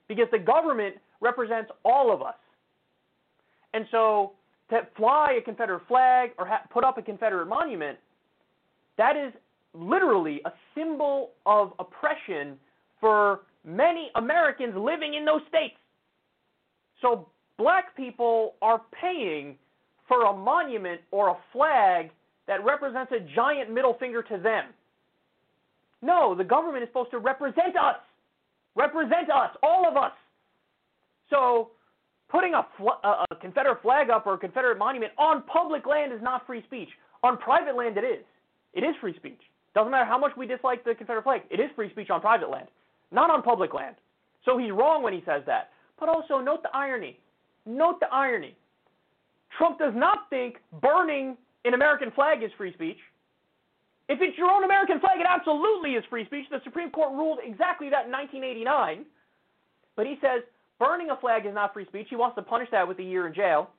because 0.07 0.27
the 0.31 0.39
government 0.39 0.95
represents 1.21 1.71
all 1.85 2.11
of 2.13 2.21
us. 2.21 2.35
And 3.73 3.85
so 3.91 4.33
to 4.71 4.87
fly 4.97 5.37
a 5.39 5.41
Confederate 5.43 5.83
flag 5.87 6.31
or 6.39 6.47
ha- 6.47 6.63
put 6.71 6.83
up 6.83 6.97
a 6.97 7.01
Confederate 7.01 7.47
monument, 7.47 7.97
that 8.97 9.15
is 9.15 9.33
literally 9.73 10.41
a 10.45 10.51
symbol 10.75 11.31
of 11.45 11.73
oppression 11.79 12.57
for 12.99 13.41
many 13.63 14.11
Americans 14.15 14.73
living 14.75 15.13
in 15.13 15.25
those 15.25 15.41
states. 15.47 15.75
So 17.01 17.27
black 17.57 17.95
people 17.95 18.55
are 18.61 18.81
paying 18.99 19.55
for 20.07 20.25
a 20.25 20.35
monument 20.35 21.01
or 21.11 21.29
a 21.29 21.37
flag 21.53 22.11
that 22.47 22.63
represents 22.65 23.11
a 23.11 23.19
giant 23.35 23.71
middle 23.71 23.95
finger 23.99 24.21
to 24.23 24.37
them. 24.37 24.65
No, 26.01 26.35
the 26.35 26.43
government 26.43 26.83
is 26.83 26.89
supposed 26.89 27.11
to 27.11 27.19
represent 27.19 27.77
us. 27.77 27.97
Represent 28.75 29.29
us, 29.29 29.55
all 29.61 29.87
of 29.87 29.95
us. 29.95 30.11
So 31.29 31.71
putting 32.29 32.53
a, 32.53 32.65
fl- 32.77 32.99
a, 33.03 33.25
Confederate 33.39 33.81
flag 33.81 34.09
up 34.09 34.25
or 34.25 34.35
a 34.35 34.37
Confederate 34.37 34.77
monument 34.77 35.11
on 35.17 35.43
public 35.43 35.85
land 35.85 36.11
is 36.13 36.19
not 36.21 36.45
free 36.47 36.63
speech. 36.63 36.89
On 37.23 37.37
private 37.37 37.75
land, 37.75 37.97
it 37.97 38.03
is. 38.03 38.25
It 38.73 38.83
is 38.83 38.95
free 39.01 39.15
speech. 39.17 39.41
Doesn't 39.73 39.91
matter 39.91 40.05
how 40.05 40.17
much 40.17 40.31
we 40.37 40.47
dislike 40.47 40.83
the 40.83 40.95
Confederate 40.95 41.23
flag, 41.23 41.41
it 41.49 41.59
is 41.59 41.69
free 41.75 41.89
speech 41.91 42.09
on 42.09 42.21
private 42.21 42.49
land, 42.49 42.67
not 43.11 43.29
on 43.29 43.41
public 43.41 43.73
land. 43.73 43.95
So 44.45 44.57
he's 44.57 44.71
wrong 44.71 45.03
when 45.03 45.13
he 45.13 45.23
says 45.25 45.43
that. 45.45 45.69
But 45.99 46.09
also, 46.09 46.39
note 46.39 46.63
the 46.63 46.75
irony. 46.75 47.19
Note 47.65 47.99
the 47.99 48.07
irony. 48.11 48.55
Trump 49.57 49.79
does 49.79 49.93
not 49.95 50.29
think 50.29 50.57
burning 50.81 51.37
an 51.65 51.73
American 51.73 52.11
flag 52.11 52.43
is 52.43 52.51
free 52.57 52.73
speech. 52.73 52.97
If 54.09 54.19
it's 54.21 54.37
your 54.37 54.49
own 54.49 54.63
American 54.63 54.99
flag, 54.99 55.19
it 55.19 55.27
absolutely 55.29 55.91
is 55.91 56.03
free 56.09 56.25
speech. 56.25 56.45
The 56.49 56.59
Supreme 56.63 56.89
Court 56.89 57.13
ruled 57.13 57.39
exactly 57.43 57.89
that 57.89 58.05
in 58.05 58.11
1989. 58.11 59.05
But 59.95 60.05
he 60.05 60.17
says 60.21 60.41
burning 60.79 61.11
a 61.11 61.17
flag 61.17 61.45
is 61.45 61.53
not 61.53 61.73
free 61.73 61.85
speech. 61.85 62.07
He 62.09 62.15
wants 62.15 62.35
to 62.35 62.41
punish 62.41 62.67
that 62.71 62.87
with 62.87 62.99
a 62.99 63.03
year 63.03 63.27
in 63.27 63.33
jail. 63.33 63.69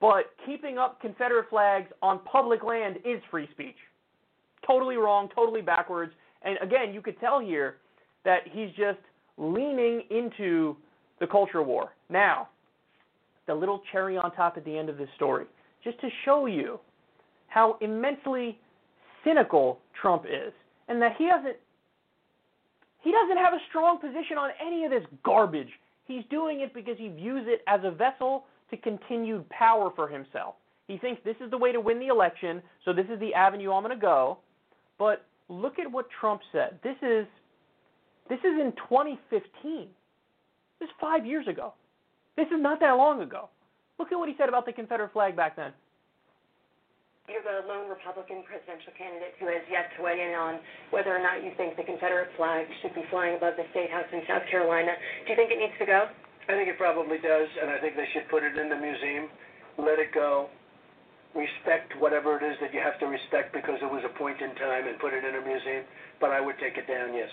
But 0.00 0.32
keeping 0.44 0.78
up 0.78 1.00
Confederate 1.00 1.50
flags 1.50 1.90
on 2.02 2.20
public 2.20 2.62
land 2.62 2.98
is 3.04 3.20
free 3.30 3.48
speech. 3.52 3.76
Totally 4.66 4.96
wrong, 4.96 5.28
totally 5.34 5.62
backwards. 5.62 6.12
And 6.42 6.58
again, 6.62 6.92
you 6.92 7.00
could 7.00 7.18
tell 7.20 7.40
here 7.40 7.76
that 8.24 8.40
he's 8.50 8.70
just 8.70 8.98
leaning 9.36 10.02
into 10.10 10.76
the 11.20 11.26
culture 11.26 11.62
war. 11.62 11.92
Now, 12.08 12.48
the 13.46 13.54
little 13.54 13.82
cherry 13.92 14.16
on 14.16 14.34
top 14.34 14.56
at 14.56 14.64
the 14.64 14.76
end 14.76 14.88
of 14.88 14.98
this 14.98 15.08
story, 15.16 15.46
just 15.84 16.00
to 16.00 16.08
show 16.24 16.46
you 16.46 16.80
how 17.48 17.78
immensely 17.80 18.58
cynical 19.24 19.78
Trump 20.00 20.24
is 20.24 20.52
and 20.88 21.00
that 21.00 21.12
he 21.16 21.26
doesn't 21.26 21.56
he 23.02 23.12
doesn't 23.12 23.36
have 23.36 23.52
a 23.52 23.58
strong 23.68 23.98
position 24.00 24.36
on 24.36 24.50
any 24.60 24.84
of 24.84 24.90
this 24.90 25.04
garbage. 25.22 25.68
He's 26.06 26.24
doing 26.28 26.60
it 26.60 26.74
because 26.74 26.98
he 26.98 27.08
views 27.08 27.44
it 27.46 27.62
as 27.68 27.80
a 27.84 27.90
vessel 27.92 28.46
to 28.70 28.76
continued 28.76 29.48
power 29.48 29.92
for 29.94 30.08
himself. 30.08 30.56
He 30.88 30.98
thinks 30.98 31.20
this 31.24 31.36
is 31.40 31.50
the 31.50 31.58
way 31.58 31.70
to 31.70 31.80
win 31.80 32.00
the 32.00 32.08
election, 32.08 32.60
so 32.84 32.92
this 32.92 33.06
is 33.12 33.20
the 33.20 33.32
avenue 33.32 33.70
I'm 33.70 33.84
going 33.84 33.94
to 33.94 34.00
go. 34.00 34.38
But 34.98 35.24
look 35.48 35.78
at 35.78 35.90
what 35.90 36.06
Trump 36.20 36.40
said. 36.52 36.78
This 36.82 36.96
is 37.02 37.26
this 38.28 38.40
is 38.40 38.58
in 38.60 38.72
2015. 38.88 39.88
This 40.80 40.88
is 40.88 40.94
5 41.00 41.24
years 41.24 41.46
ago. 41.46 41.72
This 42.36 42.48
is 42.48 42.60
not 42.60 42.80
that 42.80 42.92
long 42.92 43.22
ago. 43.22 43.48
Look 43.98 44.12
at 44.12 44.18
what 44.18 44.28
he 44.28 44.34
said 44.36 44.48
about 44.48 44.66
the 44.66 44.72
Confederate 44.72 45.12
flag 45.12 45.36
back 45.36 45.56
then. 45.56 45.72
You're 47.26 47.42
the 47.42 47.66
lone 47.66 47.88
Republican 47.90 48.46
presidential 48.46 48.94
candidate 48.94 49.34
who 49.40 49.46
has 49.50 49.62
yet 49.66 49.90
to 49.96 50.02
weigh 50.04 50.22
in 50.22 50.34
on 50.38 50.60
whether 50.94 51.10
or 51.10 51.18
not 51.18 51.42
you 51.42 51.50
think 51.56 51.74
the 51.74 51.82
Confederate 51.82 52.30
flag 52.36 52.66
should 52.82 52.94
be 52.94 53.02
flying 53.10 53.34
above 53.34 53.58
the 53.58 53.66
State 53.74 53.90
House 53.90 54.06
in 54.12 54.22
South 54.28 54.46
Carolina. 54.46 54.94
Do 55.26 55.34
you 55.34 55.36
think 55.36 55.50
it 55.50 55.58
needs 55.58 55.74
to 55.80 55.86
go? 55.86 56.06
I 56.46 56.54
think 56.54 56.70
it 56.70 56.78
probably 56.78 57.18
does, 57.18 57.48
and 57.58 57.70
I 57.70 57.82
think 57.82 57.98
they 57.98 58.06
should 58.14 58.30
put 58.30 58.46
it 58.46 58.54
in 58.54 58.70
the 58.70 58.78
museum, 58.78 59.26
let 59.74 59.98
it 59.98 60.14
go, 60.14 60.46
respect 61.36 61.92
whatever 62.00 62.36
it 62.36 62.42
is 62.42 62.56
that 62.60 62.72
you 62.72 62.80
have 62.80 62.98
to 63.00 63.06
respect 63.06 63.52
because 63.52 63.78
it 63.82 63.90
was 63.90 64.02
a 64.04 64.18
point 64.18 64.40
in 64.40 64.54
time, 64.56 64.88
and 64.88 64.98
put 64.98 65.12
it 65.12 65.24
in 65.24 65.34
a 65.34 65.46
museum. 65.46 65.84
But 66.20 66.30
I 66.30 66.40
would 66.40 66.56
take 66.58 66.76
it 66.76 66.88
down, 66.88 67.14
yes. 67.14 67.30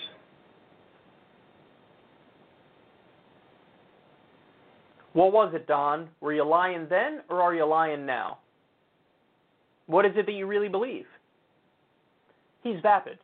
What 5.13 5.31
was 5.31 5.53
it, 5.53 5.67
Don? 5.67 6.09
Were 6.21 6.33
you 6.33 6.43
lying 6.43 6.87
then 6.89 7.21
or 7.29 7.41
are 7.41 7.53
you 7.53 7.65
lying 7.65 8.05
now? 8.05 8.39
What 9.85 10.05
is 10.05 10.13
it 10.15 10.25
that 10.25 10.31
you 10.31 10.47
really 10.47 10.69
believe? 10.69 11.05
He's 12.63 12.79
vapid. 12.81 13.19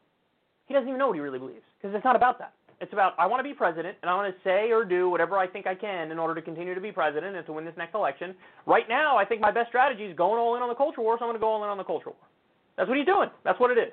He 0.67 0.73
doesn't 0.73 0.88
even 0.88 0.99
know 0.99 1.07
what 1.07 1.15
he 1.15 1.19
really 1.19 1.39
believes 1.39 1.63
because 1.82 1.95
it's 1.95 2.05
not 2.05 2.15
about 2.15 2.38
that. 2.39 2.53
It's 2.82 2.93
about 2.93 3.13
I 3.19 3.27
want 3.27 3.39
to 3.39 3.43
be 3.43 3.53
president 3.53 3.97
and 4.01 4.09
I 4.09 4.15
want 4.15 4.34
to 4.34 4.41
say 4.43 4.71
or 4.71 4.86
do 4.86 5.09
whatever 5.09 5.38
I 5.38 5.47
think 5.47 5.67
I 5.67 5.75
can 5.75 6.11
in 6.11 6.19
order 6.19 6.34
to 6.34 6.41
continue 6.41 6.73
to 6.73 6.82
be 6.82 6.91
president 6.91 7.36
and 7.36 7.45
to 7.45 7.53
win 7.53 7.65
this 7.65 7.73
next 7.77 7.93
election. 7.93 8.34
Right 8.65 8.88
now, 8.88 9.17
I 9.17 9.25
think 9.25 9.41
my 9.41 9.51
best 9.51 9.67
strategy 9.67 10.05
is 10.05 10.15
going 10.15 10.39
all 10.39 10.55
in 10.55 10.61
on 10.61 10.69
the 10.69 10.75
culture 10.75 11.01
war, 11.01 11.17
so 11.19 11.25
I'm 11.25 11.30
going 11.30 11.36
to 11.36 11.41
go 11.41 11.49
all 11.49 11.63
in 11.63 11.69
on 11.69 11.77
the 11.77 11.84
culture 11.84 12.09
war. 12.09 12.15
That's 12.77 12.88
what 12.88 12.97
he's 12.97 13.05
doing. 13.05 13.30
That's 13.43 13.59
what 13.59 13.71
it 13.71 13.77
is. 13.77 13.91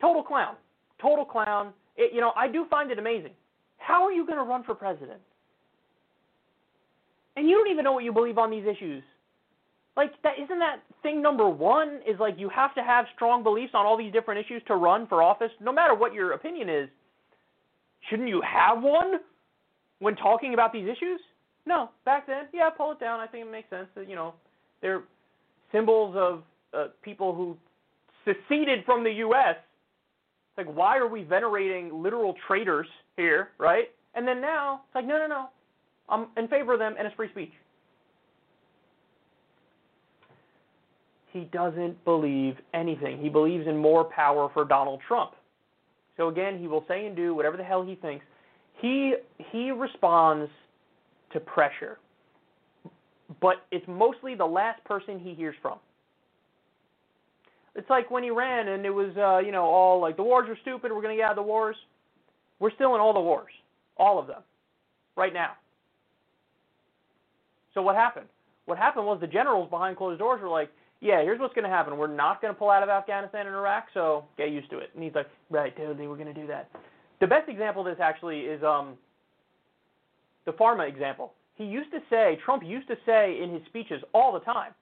Total 0.00 0.22
clown. 0.22 0.56
Total 1.00 1.24
clown. 1.24 1.72
It, 1.96 2.12
you 2.14 2.20
know, 2.20 2.32
I 2.36 2.48
do 2.48 2.66
find 2.70 2.90
it 2.90 2.98
amazing. 2.98 3.32
How 3.78 4.04
are 4.04 4.12
you 4.12 4.26
going 4.26 4.38
to 4.38 4.44
run 4.44 4.62
for 4.64 4.74
president? 4.74 5.20
And 7.36 7.48
you 7.48 7.56
don't 7.56 7.70
even 7.70 7.84
know 7.84 7.92
what 7.92 8.04
you 8.04 8.12
believe 8.12 8.36
on 8.36 8.50
these 8.50 8.64
issues. 8.66 9.02
Like 9.96 10.12
that 10.22 10.34
isn't 10.42 10.58
that 10.58 10.82
thing 11.02 11.20
number 11.20 11.48
1 11.48 12.00
is 12.08 12.18
like 12.20 12.34
you 12.38 12.48
have 12.48 12.74
to 12.74 12.82
have 12.82 13.06
strong 13.14 13.42
beliefs 13.42 13.72
on 13.74 13.86
all 13.86 13.96
these 13.96 14.12
different 14.12 14.44
issues 14.44 14.62
to 14.68 14.76
run 14.76 15.06
for 15.06 15.22
office 15.22 15.50
no 15.60 15.72
matter 15.72 15.94
what 15.94 16.14
your 16.14 16.32
opinion 16.32 16.68
is. 16.68 16.88
Shouldn't 18.08 18.28
you 18.28 18.42
have 18.42 18.82
one 18.82 19.14
when 19.98 20.16
talking 20.16 20.54
about 20.54 20.72
these 20.72 20.84
issues? 20.84 21.20
No, 21.66 21.90
back 22.04 22.26
then, 22.26 22.44
yeah, 22.52 22.70
pull 22.70 22.92
it 22.92 23.00
down. 23.00 23.20
I 23.20 23.26
think 23.26 23.46
it 23.46 23.50
makes 23.50 23.68
sense 23.68 23.88
that, 23.94 24.08
you 24.08 24.14
know, 24.14 24.34
they're 24.80 25.02
symbols 25.72 26.14
of 26.16 26.42
uh, 26.72 26.88
people 27.02 27.34
who 27.34 27.56
seceded 28.24 28.84
from 28.84 29.04
the 29.04 29.10
US. 29.10 29.56
It's 29.56 30.66
like 30.66 30.74
why 30.74 30.96
are 30.98 31.08
we 31.08 31.22
venerating 31.24 32.02
literal 32.02 32.34
traitors 32.46 32.86
here, 33.16 33.50
right? 33.58 33.90
And 34.14 34.26
then 34.26 34.40
now 34.40 34.82
it's 34.86 34.94
like 34.94 35.06
no, 35.06 35.18
no, 35.18 35.26
no. 35.26 35.46
I'm 36.08 36.26
in 36.36 36.48
favor 36.48 36.72
of 36.72 36.78
them 36.78 36.94
and 36.98 37.06
it's 37.06 37.14
free 37.16 37.30
speech. 37.30 37.52
He 41.32 41.44
doesn't 41.52 42.02
believe 42.04 42.56
anything. 42.74 43.20
He 43.20 43.28
believes 43.28 43.66
in 43.66 43.76
more 43.76 44.04
power 44.04 44.50
for 44.52 44.64
Donald 44.64 45.00
Trump. 45.06 45.32
So 46.16 46.28
again, 46.28 46.58
he 46.58 46.66
will 46.66 46.84
say 46.88 47.06
and 47.06 47.16
do 47.16 47.34
whatever 47.34 47.56
the 47.56 47.64
hell 47.64 47.82
he 47.82 47.94
thinks. 47.94 48.24
He 48.80 49.14
he 49.52 49.70
responds 49.70 50.50
to 51.32 51.40
pressure. 51.40 51.98
But 53.40 53.64
it's 53.70 53.86
mostly 53.86 54.34
the 54.34 54.46
last 54.46 54.82
person 54.84 55.20
he 55.20 55.34
hears 55.34 55.54
from. 55.62 55.78
It's 57.76 57.88
like 57.88 58.10
when 58.10 58.24
he 58.24 58.30
ran 58.30 58.68
and 58.68 58.84
it 58.84 58.90
was 58.90 59.16
uh, 59.16 59.38
you 59.38 59.52
know, 59.52 59.64
all 59.64 60.00
like 60.00 60.16
the 60.16 60.22
wars 60.22 60.48
are 60.48 60.58
stupid, 60.62 60.92
we're 60.92 61.02
to 61.02 61.14
get 61.14 61.24
out 61.24 61.30
of 61.30 61.36
the 61.36 61.42
wars. 61.42 61.76
We're 62.58 62.72
still 62.72 62.94
in 62.94 63.00
all 63.00 63.14
the 63.14 63.20
wars. 63.20 63.52
All 63.96 64.18
of 64.18 64.26
them. 64.26 64.42
Right 65.16 65.32
now. 65.32 65.52
So 67.74 67.82
what 67.82 67.94
happened? 67.94 68.26
What 68.66 68.78
happened 68.78 69.06
was 69.06 69.20
the 69.20 69.26
generals 69.26 69.70
behind 69.70 69.96
closed 69.96 70.18
doors 70.18 70.40
were 70.42 70.48
like, 70.48 70.70
yeah, 71.00 71.22
here's 71.22 71.40
what's 71.40 71.54
going 71.54 71.64
to 71.64 71.70
happen. 71.70 71.96
We're 71.96 72.14
not 72.14 72.42
going 72.42 72.52
to 72.52 72.58
pull 72.58 72.70
out 72.70 72.82
of 72.82 72.88
Afghanistan 72.88 73.46
and 73.46 73.56
Iraq, 73.56 73.86
so 73.94 74.24
get 74.36 74.50
used 74.50 74.70
to 74.70 74.78
it. 74.78 74.90
And 74.94 75.02
he's 75.02 75.14
like, 75.14 75.28
right, 75.48 75.74
totally, 75.76 76.06
we're 76.06 76.16
going 76.16 76.32
to 76.32 76.38
do 76.38 76.46
that. 76.48 76.70
The 77.20 77.26
best 77.26 77.48
example 77.48 77.86
of 77.86 77.96
this 77.96 78.02
actually 78.02 78.40
is 78.40 78.62
um, 78.62 78.94
the 80.44 80.52
pharma 80.52 80.88
example. 80.88 81.32
He 81.54 81.64
used 81.64 81.90
to 81.92 82.00
say, 82.08 82.38
Trump 82.44 82.62
used 82.64 82.88
to 82.88 82.96
say 83.06 83.40
in 83.42 83.50
his 83.50 83.62
speeches 83.66 84.02
all 84.14 84.32
the 84.32 84.40
time, 84.40 84.72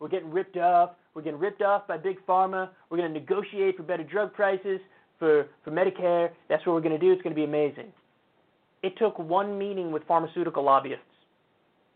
we're 0.00 0.08
getting 0.08 0.30
ripped 0.30 0.56
off. 0.56 0.90
We're 1.14 1.22
getting 1.22 1.38
ripped 1.38 1.62
off 1.62 1.86
by 1.86 1.96
big 1.96 2.16
pharma. 2.26 2.70
We're 2.90 2.98
going 2.98 3.12
to 3.14 3.18
negotiate 3.18 3.76
for 3.76 3.84
better 3.84 4.02
drug 4.02 4.34
prices 4.34 4.80
for, 5.18 5.46
for 5.62 5.70
Medicare. 5.70 6.30
That's 6.48 6.66
what 6.66 6.74
we're 6.74 6.80
going 6.80 6.98
to 6.98 6.98
do. 6.98 7.12
It's 7.12 7.22
going 7.22 7.34
to 7.34 7.40
be 7.40 7.44
amazing. 7.44 7.86
It 8.82 8.98
took 8.98 9.18
one 9.18 9.56
meeting 9.56 9.92
with 9.92 10.02
pharmaceutical 10.06 10.62
lobbyists 10.62 11.04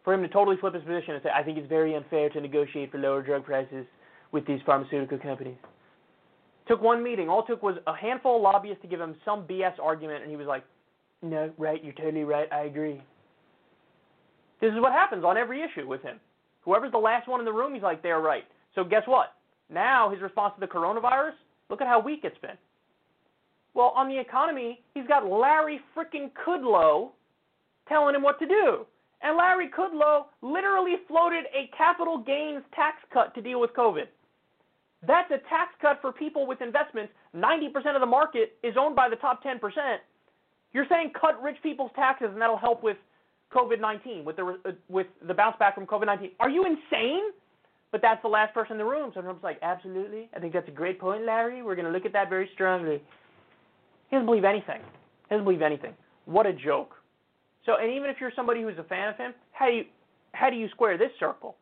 for 0.08 0.14
him 0.14 0.22
to 0.22 0.28
totally 0.28 0.56
flip 0.56 0.72
his 0.72 0.82
position 0.84 1.12
and 1.12 1.22
say, 1.22 1.28
I 1.28 1.42
think 1.42 1.58
it's 1.58 1.68
very 1.68 1.94
unfair 1.94 2.30
to 2.30 2.40
negotiate 2.40 2.90
for 2.90 2.96
lower 2.96 3.20
drug 3.20 3.44
prices 3.44 3.84
with 4.32 4.46
these 4.46 4.58
pharmaceutical 4.64 5.18
companies. 5.18 5.58
Took 6.66 6.80
one 6.80 7.02
meeting. 7.02 7.28
All 7.28 7.40
it 7.40 7.46
took 7.46 7.62
was 7.62 7.76
a 7.86 7.94
handful 7.94 8.36
of 8.36 8.40
lobbyists 8.42 8.80
to 8.80 8.88
give 8.88 9.02
him 9.02 9.16
some 9.22 9.46
BS 9.46 9.74
argument, 9.78 10.22
and 10.22 10.30
he 10.30 10.36
was 10.38 10.46
like, 10.46 10.64
No, 11.20 11.52
right, 11.58 11.84
you're 11.84 11.92
totally 11.92 12.24
right, 12.24 12.50
I 12.50 12.60
agree. 12.60 13.02
This 14.62 14.72
is 14.72 14.80
what 14.80 14.92
happens 14.92 15.24
on 15.26 15.36
every 15.36 15.60
issue 15.62 15.86
with 15.86 16.00
him. 16.00 16.18
Whoever's 16.62 16.92
the 16.92 16.96
last 16.96 17.28
one 17.28 17.40
in 17.40 17.44
the 17.44 17.52
room, 17.52 17.74
he's 17.74 17.82
like, 17.82 18.02
They're 18.02 18.22
right. 18.22 18.44
So 18.74 18.84
guess 18.84 19.02
what? 19.04 19.34
Now 19.68 20.08
his 20.08 20.22
response 20.22 20.54
to 20.54 20.60
the 20.60 20.72
coronavirus, 20.72 21.34
look 21.68 21.82
at 21.82 21.86
how 21.86 22.00
weak 22.00 22.20
it's 22.22 22.38
been. 22.38 22.56
Well, 23.74 23.92
on 23.94 24.08
the 24.08 24.18
economy, 24.18 24.80
he's 24.94 25.06
got 25.06 25.30
Larry 25.30 25.80
frickin' 25.94 26.30
Kudlow 26.46 27.10
telling 27.90 28.14
him 28.14 28.22
what 28.22 28.38
to 28.38 28.46
do. 28.46 28.86
And 29.22 29.36
Larry 29.36 29.68
Kudlow 29.68 30.26
literally 30.42 30.94
floated 31.08 31.44
a 31.52 31.70
capital 31.76 32.18
gains 32.18 32.62
tax 32.74 32.98
cut 33.12 33.34
to 33.34 33.42
deal 33.42 33.60
with 33.60 33.70
COVID. 33.74 34.06
That's 35.06 35.30
a 35.30 35.38
tax 35.48 35.74
cut 35.80 35.98
for 36.00 36.12
people 36.12 36.46
with 36.46 36.60
investments. 36.60 37.12
90% 37.34 37.94
of 37.94 38.00
the 38.00 38.06
market 38.06 38.56
is 38.62 38.74
owned 38.78 38.96
by 38.96 39.08
the 39.08 39.16
top 39.16 39.42
10%. 39.42 39.60
You're 40.72 40.86
saying 40.88 41.12
cut 41.18 41.40
rich 41.42 41.56
people's 41.62 41.90
taxes 41.94 42.28
and 42.32 42.40
that'll 42.40 42.56
help 42.56 42.82
with 42.82 42.96
COVID-19, 43.52 44.24
with 44.24 44.36
the 44.36 44.76
with 44.88 45.06
the 45.26 45.32
bounce 45.32 45.56
back 45.58 45.74
from 45.74 45.86
COVID-19. 45.86 46.32
Are 46.40 46.50
you 46.50 46.64
insane? 46.64 47.30
But 47.90 48.02
that's 48.02 48.20
the 48.20 48.28
last 48.28 48.52
person 48.52 48.72
in 48.72 48.78
the 48.78 48.84
room. 48.84 49.12
So 49.14 49.22
Trump's 49.22 49.42
like, 49.42 49.58
absolutely. 49.62 50.28
I 50.36 50.40
think 50.40 50.52
that's 50.52 50.68
a 50.68 50.72
great 50.72 51.00
point, 51.00 51.24
Larry. 51.24 51.62
We're 51.62 51.74
going 51.74 51.86
to 51.86 51.90
look 51.90 52.04
at 52.04 52.12
that 52.12 52.28
very 52.28 52.50
strongly. 52.52 53.02
He 54.10 54.16
doesn't 54.16 54.26
believe 54.26 54.44
anything. 54.44 54.82
He 55.28 55.34
doesn't 55.34 55.44
believe 55.44 55.62
anything. 55.62 55.94
What 56.26 56.44
a 56.44 56.52
joke. 56.52 56.97
So, 57.68 57.76
and 57.76 57.92
even 57.92 58.08
if 58.08 58.16
you're 58.18 58.32
somebody 58.34 58.62
who's 58.62 58.78
a 58.78 58.84
fan 58.84 59.10
of 59.10 59.16
him, 59.18 59.34
how 59.52 59.66
do 59.66 59.74
you 59.74 59.84
how 60.32 60.48
do 60.48 60.56
you 60.56 60.70
square 60.70 60.96
this 60.96 61.10
circle? 61.20 61.54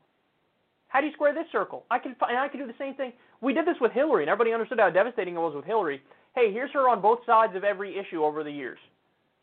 How 0.86 1.00
do 1.00 1.06
you 1.08 1.12
square 1.12 1.34
this 1.34 1.50
circle? 1.50 1.84
I 1.90 1.98
can 1.98 2.14
and 2.28 2.38
I 2.38 2.46
can 2.46 2.60
do 2.60 2.66
the 2.68 2.78
same 2.78 2.94
thing. 2.94 3.12
We 3.40 3.52
did 3.52 3.66
this 3.66 3.74
with 3.80 3.90
Hillary, 3.90 4.22
and 4.22 4.30
everybody 4.30 4.54
understood 4.54 4.78
how 4.78 4.88
devastating 4.88 5.34
it 5.34 5.38
was 5.38 5.52
with 5.52 5.64
Hillary. 5.64 6.00
Hey, 6.36 6.52
here's 6.52 6.70
her 6.74 6.88
on 6.88 7.02
both 7.02 7.18
sides 7.26 7.56
of 7.56 7.64
every 7.64 7.98
issue 7.98 8.22
over 8.22 8.44
the 8.44 8.52
years. 8.52 8.78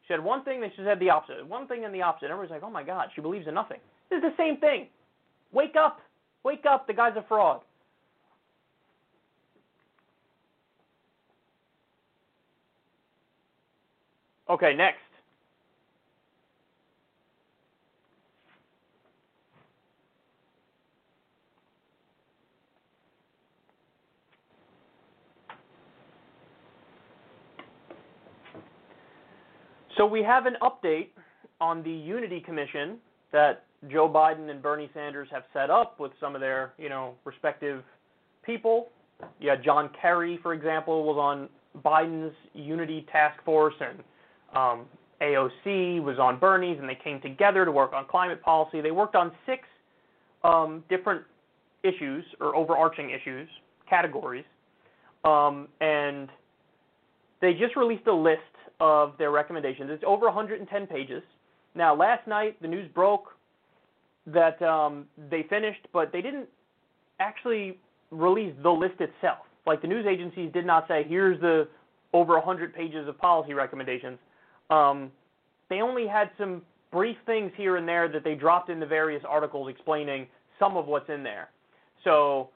She 0.07 0.13
had 0.13 0.23
one 0.23 0.45
thing, 0.45 0.61
then 0.61 0.71
she 0.73 0.83
said 0.85 1.01
the 1.01 1.09
opposite. 1.09 1.45
One 1.45 1.67
thing 1.67 1.83
and 1.83 1.93
the 1.93 2.01
opposite. 2.01 2.31
Everybody's 2.31 2.51
like, 2.51 2.63
oh 2.63 2.71
my 2.71 2.83
God, 2.83 3.09
she 3.13 3.19
believes 3.19 3.45
in 3.45 3.53
nothing. 3.53 3.79
This 4.09 4.17
is 4.17 4.23
the 4.23 4.33
same 4.37 4.55
thing. 4.57 4.87
Wake 5.51 5.75
up. 5.75 5.99
Wake 6.45 6.65
up. 6.65 6.87
The 6.87 6.93
guy's 6.93 7.17
a 7.17 7.25
fraud. 7.27 7.59
Okay, 14.49 14.73
next. 14.75 15.02
So 29.97 30.05
we 30.05 30.23
have 30.23 30.45
an 30.45 30.55
update 30.61 31.09
on 31.61 31.83
the 31.83 31.91
Unity 31.91 32.39
Commission 32.39 32.97
that 33.31 33.65
Joe 33.91 34.09
Biden 34.09 34.49
and 34.49 34.61
Bernie 34.61 34.89
Sanders 34.93 35.27
have 35.31 35.43
set 35.53 35.69
up 35.69 35.99
with 35.99 36.11
some 36.19 36.35
of 36.35 36.41
their, 36.41 36.73
you 36.77 36.89
know, 36.89 37.13
respective 37.25 37.83
people. 38.43 38.89
Yeah, 39.39 39.55
John 39.55 39.89
Kerry, 39.99 40.39
for 40.41 40.53
example, 40.53 41.03
was 41.03 41.17
on 41.17 41.49
Biden's 41.83 42.35
Unity 42.53 43.05
Task 43.11 43.43
Force, 43.43 43.73
and 43.79 43.99
um, 44.55 44.85
AOC 45.21 46.01
was 46.03 46.17
on 46.19 46.39
Bernie's, 46.39 46.77
and 46.79 46.87
they 46.89 46.97
came 47.01 47.21
together 47.21 47.65
to 47.65 47.71
work 47.71 47.93
on 47.93 48.05
climate 48.05 48.41
policy. 48.41 48.81
They 48.81 48.91
worked 48.91 49.15
on 49.15 49.31
six 49.45 49.63
um, 50.43 50.83
different 50.89 51.23
issues 51.83 52.23
or 52.39 52.55
overarching 52.55 53.09
issues, 53.11 53.47
categories, 53.89 54.45
um, 55.23 55.67
and 55.81 56.29
they 57.41 57.53
just 57.53 57.75
released 57.75 58.07
a 58.07 58.13
list 58.13 58.41
of 58.79 59.13
their 59.17 59.31
recommendations. 59.31 59.89
It's 59.91 60.03
over 60.05 60.25
110 60.25 60.87
pages. 60.87 61.23
Now, 61.75 61.95
last 61.95 62.27
night 62.27 62.61
the 62.61 62.67
news 62.67 62.89
broke 62.93 63.29
that 64.27 64.61
um, 64.61 65.05
they 65.29 65.43
finished, 65.49 65.87
but 65.91 66.11
they 66.11 66.21
didn't 66.21 66.47
actually 67.19 67.77
release 68.11 68.53
the 68.61 68.69
list 68.69 68.99
itself. 68.99 69.39
Like 69.65 69.81
the 69.81 69.87
news 69.87 70.05
agencies 70.05 70.51
did 70.53 70.65
not 70.65 70.87
say, 70.87 71.03
"Here's 71.07 71.39
the 71.39 71.67
over 72.13 72.33
100 72.33 72.73
pages 72.73 73.07
of 73.07 73.17
policy 73.17 73.53
recommendations." 73.53 74.19
Um, 74.69 75.11
they 75.69 75.81
only 75.81 76.07
had 76.07 76.29
some 76.37 76.61
brief 76.91 77.17
things 77.25 77.51
here 77.55 77.77
and 77.77 77.87
there 77.87 78.07
that 78.07 78.23
they 78.23 78.35
dropped 78.35 78.69
in 78.69 78.79
the 78.79 78.85
various 78.85 79.23
articles 79.27 79.69
explaining 79.69 80.27
some 80.59 80.77
of 80.77 80.85
what's 80.85 81.09
in 81.09 81.23
there. 81.23 81.49
So 82.03 82.49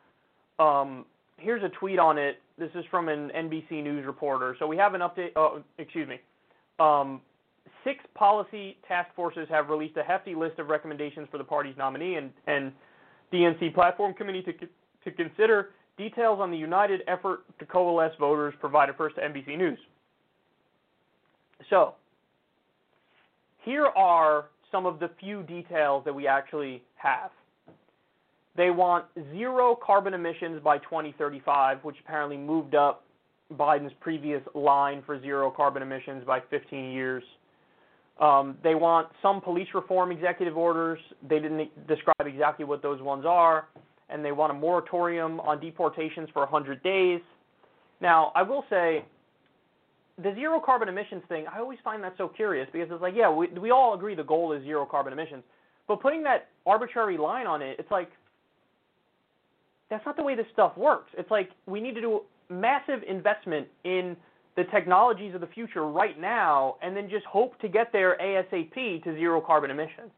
um, 0.60 1.06
here's 1.38 1.64
a 1.64 1.70
tweet 1.70 2.00
on 2.00 2.18
it. 2.18 2.42
This 2.58 2.70
is 2.76 2.84
from 2.90 3.10
an 3.10 3.32
NBC 3.36 3.84
News 3.84 4.06
reporter. 4.06 4.56
So 4.60 4.68
we 4.68 4.78
have 4.78 4.94
an 4.94 5.02
update. 5.02 5.30
Oh, 5.36 5.64
excuse 5.78 6.08
me. 6.08 6.20
Um, 6.80 7.22
six 7.84 8.04
policy 8.16 8.78
task 8.88 9.10
forces 9.16 9.48
have 9.50 9.70
released 9.70 9.98
a 9.98 10.04
hefty 10.04 10.36
list 10.36 10.60
of 10.60 10.68
recommendations 10.68 11.28
for 11.32 11.38
the 11.38 11.44
party's 11.44 11.76
nominee 11.78 12.16
and, 12.16 12.32
and 12.48 12.72
DNC 13.32 13.74
platform 13.74 14.14
committee 14.14 14.44
to, 14.44 14.54
to 14.54 15.12
consider. 15.16 15.70
Details 15.98 16.40
on 16.40 16.52
the 16.52 16.58
united 16.58 17.02
effort 17.08 17.40
to 17.60 17.66
coalesce 17.66 18.14
voters 18.20 18.54
provided 18.60 18.96
first 18.96 19.16
to 19.16 19.22
NBC 19.22 19.58
News. 19.58 19.80
So, 21.70 21.96
here 23.64 23.88
are 23.88 24.46
some 24.72 24.86
of 24.86 25.00
the 25.00 25.10
few 25.20 25.44
details 25.44 26.04
that 26.06 26.14
we 26.14 26.28
actually 26.28 26.84
have. 26.96 27.32
They 28.58 28.72
want 28.72 29.06
zero 29.32 29.78
carbon 29.82 30.16
emissions 30.16 30.62
by 30.64 30.80
2035, 30.80 31.84
which 31.84 31.96
apparently 32.04 32.38
moved 32.38 32.74
up 32.74 33.04
Biden's 33.54 33.94
previous 34.02 34.42
line 34.56 35.04
for 35.06 35.22
zero 35.22 35.52
carbon 35.56 35.84
emissions 35.84 36.24
by 36.26 36.40
15 36.50 36.92
years. 36.92 37.24
Um, 38.20 38.58
they 38.64 38.74
want 38.74 39.10
some 39.22 39.42
police 39.42 39.68
reform 39.76 40.12
executive 40.12 40.58
orders. 40.58 40.98
They 41.30 41.40
didn't 41.40 41.70
describe 41.88 42.26
exactly 42.26 42.66
what 42.66 42.82
those 42.82 43.00
ones 43.00 43.26
are. 43.28 43.68
And 44.10 44.26
they 44.26 44.32
want 44.32 44.52
a 44.52 44.56
moratorium 44.56 45.40
on 45.42 45.60
deportations 45.60 46.28
for 46.34 46.42
100 46.42 46.82
days. 46.82 47.22
Now, 48.02 48.32
I 48.36 48.42
will 48.42 48.66
say, 48.72 49.06
the 50.24 50.34
zero 50.34 50.60
carbon 50.60 50.90
emissions 50.90 51.22
thing, 51.30 51.46
I 51.54 51.60
always 51.60 51.78
find 51.84 52.04
that 52.04 52.16
so 52.18 52.28
curious 52.28 52.68
because 52.74 52.88
it's 52.92 53.02
like, 53.04 53.14
yeah, 53.16 53.30
we, 53.30 53.48
we 53.50 53.70
all 53.70 53.94
agree 53.94 54.16
the 54.16 54.24
goal 54.24 54.52
is 54.54 54.64
zero 54.64 54.88
carbon 54.90 55.14
emissions. 55.14 55.44
But 55.88 56.02
putting 56.02 56.24
that 56.24 56.48
arbitrary 56.66 57.20
line 57.20 57.46
on 57.46 57.62
it, 57.62 57.76
it's 57.78 57.92
like, 57.92 58.10
that's 59.90 60.06
not 60.06 60.18
the 60.18 60.24
way 60.24 60.36
this 60.36 60.46
stuff 60.54 60.78
works. 60.78 61.12
It's 61.18 61.32
like 61.32 61.50
we 61.66 61.80
need 61.80 61.96
to 61.96 62.02
do 62.02 62.22
massive 62.50 63.02
investment 63.08 63.68
in 63.84 64.16
the 64.56 64.64
technologies 64.66 65.36
of 65.36 65.42
the 65.42 65.48
future 65.48 65.86
right 65.86 66.20
now 66.20 66.76
and 66.82 66.98
then 66.98 67.10
just 67.10 67.26
hope 67.26 67.60
to 67.60 67.68
get 67.68 67.92
there 67.92 68.18
ASAP 68.22 69.04
to 69.04 69.14
zero 69.16 69.40
carbon 69.40 69.70
emissions. 69.70 70.10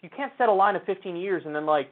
You 0.00 0.08
can't 0.14 0.32
set 0.38 0.48
a 0.48 0.52
line 0.52 0.74
of 0.74 0.82
15 0.84 1.16
years 1.16 1.42
and 1.46 1.54
then 1.54 1.66
like 1.66 1.90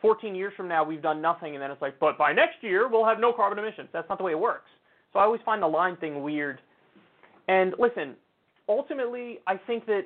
14 0.00 0.34
years 0.34 0.52
from 0.56 0.68
now 0.68 0.82
we've 0.84 1.02
done 1.02 1.20
nothing 1.20 1.54
and 1.54 1.62
then 1.62 1.70
it's 1.70 1.82
like, 1.82 1.98
but 2.00 2.16
by 2.16 2.32
next 2.32 2.56
year 2.62 2.88
we'll 2.88 3.04
have 3.04 3.20
no 3.20 3.32
carbon 3.32 3.58
emissions. 3.58 3.88
That's 3.92 4.08
not 4.08 4.18
the 4.18 4.24
way 4.24 4.32
it 4.32 4.38
works. 4.38 4.70
So 5.12 5.18
I 5.18 5.24
always 5.24 5.40
find 5.44 5.62
the 5.62 5.68
line 5.68 5.96
thing 5.96 6.22
weird. 6.22 6.60
And 7.48 7.74
listen, 7.78 8.14
ultimately 8.68 9.40
I 9.46 9.56
think 9.56 9.86
that 9.86 10.04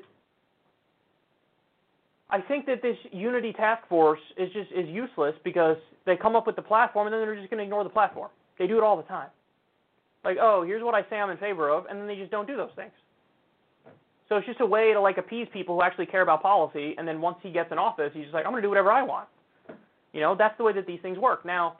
I 2.30 2.40
think 2.40 2.66
that 2.66 2.82
this 2.82 2.96
Unity 3.10 3.52
task 3.52 3.88
force 3.88 4.20
is 4.36 4.52
just 4.52 4.70
is 4.72 4.88
useless 4.88 5.34
because 5.44 5.76
they 6.04 6.16
come 6.16 6.36
up 6.36 6.46
with 6.46 6.56
the 6.56 6.62
platform 6.62 7.06
and 7.06 7.14
then 7.14 7.20
they're 7.20 7.36
just 7.36 7.50
going 7.50 7.58
to 7.58 7.64
ignore 7.64 7.84
the 7.84 7.90
platform. 7.90 8.28
They 8.58 8.66
do 8.66 8.76
it 8.76 8.84
all 8.84 8.96
the 8.96 9.02
time. 9.04 9.28
Like, 10.24 10.36
oh, 10.40 10.62
here's 10.62 10.82
what 10.82 10.94
I 10.94 11.08
say 11.08 11.16
I'm 11.16 11.30
in 11.30 11.38
favor 11.38 11.70
of, 11.70 11.86
and 11.86 11.98
then 11.98 12.06
they 12.06 12.16
just 12.16 12.30
don't 12.30 12.46
do 12.46 12.56
those 12.56 12.70
things. 12.76 12.92
So 14.28 14.36
it's 14.36 14.46
just 14.46 14.60
a 14.60 14.66
way 14.66 14.92
to 14.92 15.00
like 15.00 15.16
appease 15.16 15.46
people 15.52 15.76
who 15.76 15.82
actually 15.82 16.06
care 16.06 16.22
about 16.22 16.42
policy, 16.42 16.94
and 16.98 17.08
then 17.08 17.20
once 17.20 17.38
he 17.42 17.50
gets 17.50 17.72
in 17.72 17.78
office, 17.78 18.10
he's 18.12 18.24
just 18.24 18.34
like, 18.34 18.44
I'm 18.44 18.52
going 18.52 18.62
to 18.62 18.66
do 18.66 18.68
whatever 18.68 18.92
I 18.92 19.02
want. 19.02 19.28
You 20.12 20.20
know, 20.20 20.34
that's 20.36 20.56
the 20.58 20.64
way 20.64 20.72
that 20.74 20.86
these 20.86 21.00
things 21.00 21.18
work. 21.18 21.46
Now, 21.46 21.78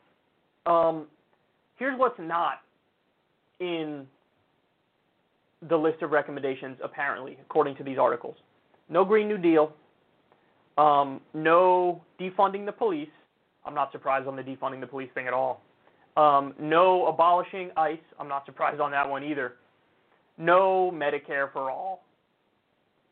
um, 0.67 1.07
here's 1.77 1.99
what's 1.99 2.19
not 2.19 2.61
in 3.61 4.07
the 5.69 5.77
list 5.77 6.03
of 6.03 6.13
recommendations, 6.13 6.79
apparently, 6.83 7.37
according 7.43 7.77
to 7.77 7.85
these 7.85 7.99
articles. 7.99 8.37
No 8.89 9.05
Green 9.05 9.29
New 9.29 9.39
Deal, 9.39 9.73
um, 10.79 11.21
no 11.35 12.03
defunding 12.21 12.65
the 12.65 12.73
police. 12.73 13.09
I'm 13.67 13.75
not 13.75 13.93
surprised 13.93 14.27
on 14.27 14.37
the 14.37 14.43
defunding 14.43 14.81
the 14.81 14.87
police 14.87 15.11
thing 15.15 15.27
at 15.27 15.35
all. 15.35 15.63
Um, 16.17 16.55
no 16.59 17.07
abolishing 17.07 17.71
ICE. 17.77 17.99
I'm 18.19 18.29
not 18.29 18.47
surprised 18.47 18.81
on 18.81 18.91
that 18.93 19.09
one 19.09 19.23
either. 19.23 19.55
No 20.39 20.91
Medicare 20.95 21.53
for 21.53 21.71
all. 21.71 22.05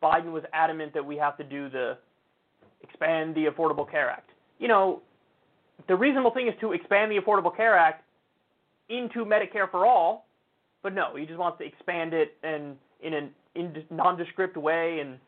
Biden 0.03 0.33
was 0.33 0.45
adamant 0.53 0.95
that 0.95 1.05
we 1.05 1.17
have 1.17 1.37
to 1.39 1.45
do 1.45 1.69
the 1.69 1.99
expand 2.83 3.35
the 3.35 3.47
Affordable 3.47 3.91
Care 3.91 4.11
Act. 4.11 4.31
You 4.59 4.69
know, 4.69 5.03
the 5.89 5.97
reasonable 5.97 6.33
thing 6.33 6.49
is 6.49 6.55
to 6.61 6.73
expand 6.73 7.11
the 7.11 7.19
Affordable 7.19 7.55
Care 7.55 7.77
Act 7.77 8.05
into 8.89 9.25
Medicare 9.25 9.71
for 9.71 9.87
all, 9.87 10.27
but 10.83 10.95
no, 10.95 11.17
he 11.17 11.27
just 11.27 11.39
wants 11.39 11.59
to 11.59 11.64
expand 11.64 12.14
it 12.14 12.37
and 12.43 12.77
in 13.03 13.14
a 13.14 13.29
in 13.55 13.85
nondescript 13.91 14.57
way 14.57 15.01
and 15.01 15.19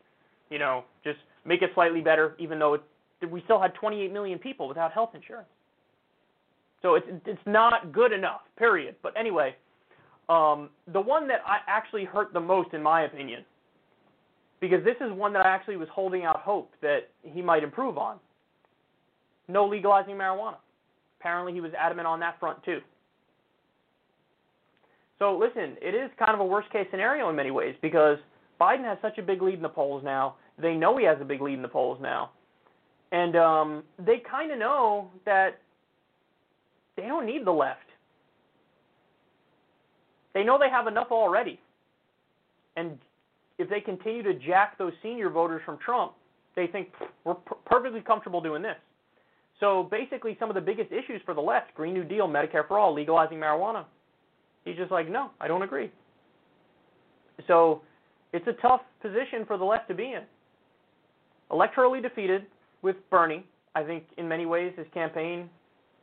you 0.49 0.59
know 0.59 0.83
just 1.03 1.19
make 1.49 1.63
it 1.63 1.71
slightly 1.73 1.99
better, 1.99 2.35
even 2.37 2.59
though 2.59 2.75
it, 2.75 2.83
we 3.29 3.41
still 3.43 3.59
had 3.59 3.73
28 3.73 4.13
million 4.13 4.37
people 4.37 4.67
without 4.67 4.93
health 4.93 5.09
insurance. 5.15 5.49
So 6.81 6.95
it's 6.95 7.07
it's 7.25 7.41
not 7.45 7.91
good 7.91 8.13
enough. 8.13 8.41
Period. 8.57 8.95
But 9.03 9.13
anyway, 9.17 9.55
um, 10.29 10.69
the 10.93 11.01
one 11.01 11.27
that 11.27 11.39
I 11.45 11.57
actually 11.67 12.05
hurt 12.05 12.31
the 12.31 12.39
most, 12.39 12.73
in 12.73 12.81
my 12.81 13.01
opinion, 13.01 13.43
because 14.61 14.81
this 14.85 14.95
is 15.01 15.11
one 15.11 15.33
that 15.33 15.45
I 15.45 15.49
actually 15.49 15.75
was 15.75 15.89
holding 15.91 16.23
out 16.23 16.39
hope 16.39 16.71
that 16.81 17.09
he 17.23 17.41
might 17.41 17.63
improve 17.63 17.97
on. 17.97 18.17
No 19.49 19.65
legalizing 19.67 20.15
marijuana. 20.15 20.57
Apparently, 21.19 21.51
he 21.51 21.59
was 21.59 21.71
adamant 21.77 22.07
on 22.07 22.19
that 22.21 22.39
front 22.39 22.63
too. 22.63 22.79
So 25.17 25.37
listen, 25.37 25.75
it 25.81 25.93
is 25.95 26.09
kind 26.17 26.33
of 26.33 26.39
a 26.39 26.45
worst 26.45 26.71
case 26.71 26.87
scenario 26.91 27.29
in 27.29 27.35
many 27.35 27.51
ways 27.51 27.75
because 27.81 28.17
Biden 28.61 28.85
has 28.85 28.97
such 29.01 29.17
a 29.17 29.21
big 29.21 29.41
lead 29.41 29.55
in 29.55 29.61
the 29.61 29.67
polls 29.67 30.01
now 30.05 30.35
They 30.61 30.73
know 30.73 30.97
he 30.97 31.05
has 31.05 31.17
a 31.21 31.25
big 31.25 31.41
lead 31.41 31.53
in 31.53 31.61
the 31.61 31.67
polls 31.67 31.99
now. 32.01 32.31
And 33.11 33.35
um, 33.35 33.83
they 33.97 34.21
kind 34.29 34.51
of 34.51 34.59
know 34.59 35.09
that 35.25 35.59
they 36.95 37.03
don't 37.03 37.25
need 37.25 37.45
the 37.45 37.51
left. 37.51 37.79
They 40.33 40.43
know 40.43 40.59
they 40.59 40.69
have 40.69 40.87
enough 40.87 41.07
already. 41.11 41.59
And 42.75 42.97
if 43.57 43.69
they 43.69 43.81
continue 43.81 44.21
to 44.23 44.33
jack 44.33 44.77
those 44.77 44.93
senior 45.01 45.29
voters 45.29 45.61
from 45.65 45.79
Trump, 45.83 46.13
they 46.55 46.67
think 46.67 46.89
we're 47.23 47.33
per- 47.33 47.55
perfectly 47.65 48.01
comfortable 48.01 48.41
doing 48.41 48.61
this. 48.61 48.75
So 49.59 49.87
basically, 49.89 50.37
some 50.39 50.49
of 50.49 50.55
the 50.55 50.61
biggest 50.61 50.91
issues 50.91 51.21
for 51.25 51.33
the 51.33 51.41
left 51.41 51.73
Green 51.73 51.93
New 51.93 52.03
Deal, 52.03 52.27
Medicare 52.27 52.67
for 52.67 52.77
All, 52.77 52.93
legalizing 52.93 53.37
marijuana 53.37 53.85
he's 54.69 54.77
just 54.77 54.91
like, 54.91 55.09
no, 55.09 55.31
I 55.39 55.47
don't 55.47 55.61
agree. 55.61 55.91
So 57.47 57.81
it's 58.33 58.47
a 58.47 58.53
tough 58.61 58.81
position 59.01 59.45
for 59.47 59.57
the 59.57 59.65
left 59.65 59.87
to 59.89 59.95
be 59.95 60.13
in. 60.13 60.23
Electorally 61.51 62.01
defeated 62.01 62.45
with 62.81 62.95
Bernie. 63.09 63.45
I 63.75 63.83
think 63.83 64.03
in 64.17 64.27
many 64.27 64.45
ways 64.45 64.73
his 64.77 64.87
campaign 64.93 65.49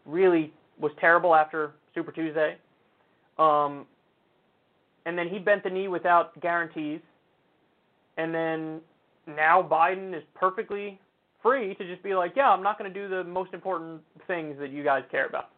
really 0.05 0.53
was 0.78 0.92
terrible 1.01 1.34
after 1.34 1.72
Super 1.94 2.12
Tuesday. 2.12 2.57
Um, 3.38 3.86
and 5.05 5.16
then 5.16 5.28
he 5.28 5.38
bent 5.38 5.62
the 5.62 5.70
knee 5.70 5.88
without 5.88 6.38
guarantees. 6.40 7.01
And 8.16 8.34
then 8.34 8.80
now 9.26 9.62
Biden 9.62 10.16
is 10.16 10.22
perfectly 10.34 10.99
free 11.42 11.74
to 11.74 11.86
just 11.86 12.03
be 12.03 12.14
like, 12.14 12.32
yeah, 12.34 12.51
I'm 12.51 12.62
not 12.62 12.78
going 12.78 12.92
to 12.92 13.01
do 13.01 13.09
the 13.09 13.24
most 13.24 13.53
important 13.55 14.01
things 14.26 14.57
that 14.59 14.70
you 14.70 14.82
guys 14.82 15.03
care 15.11 15.26
about. 15.26 15.51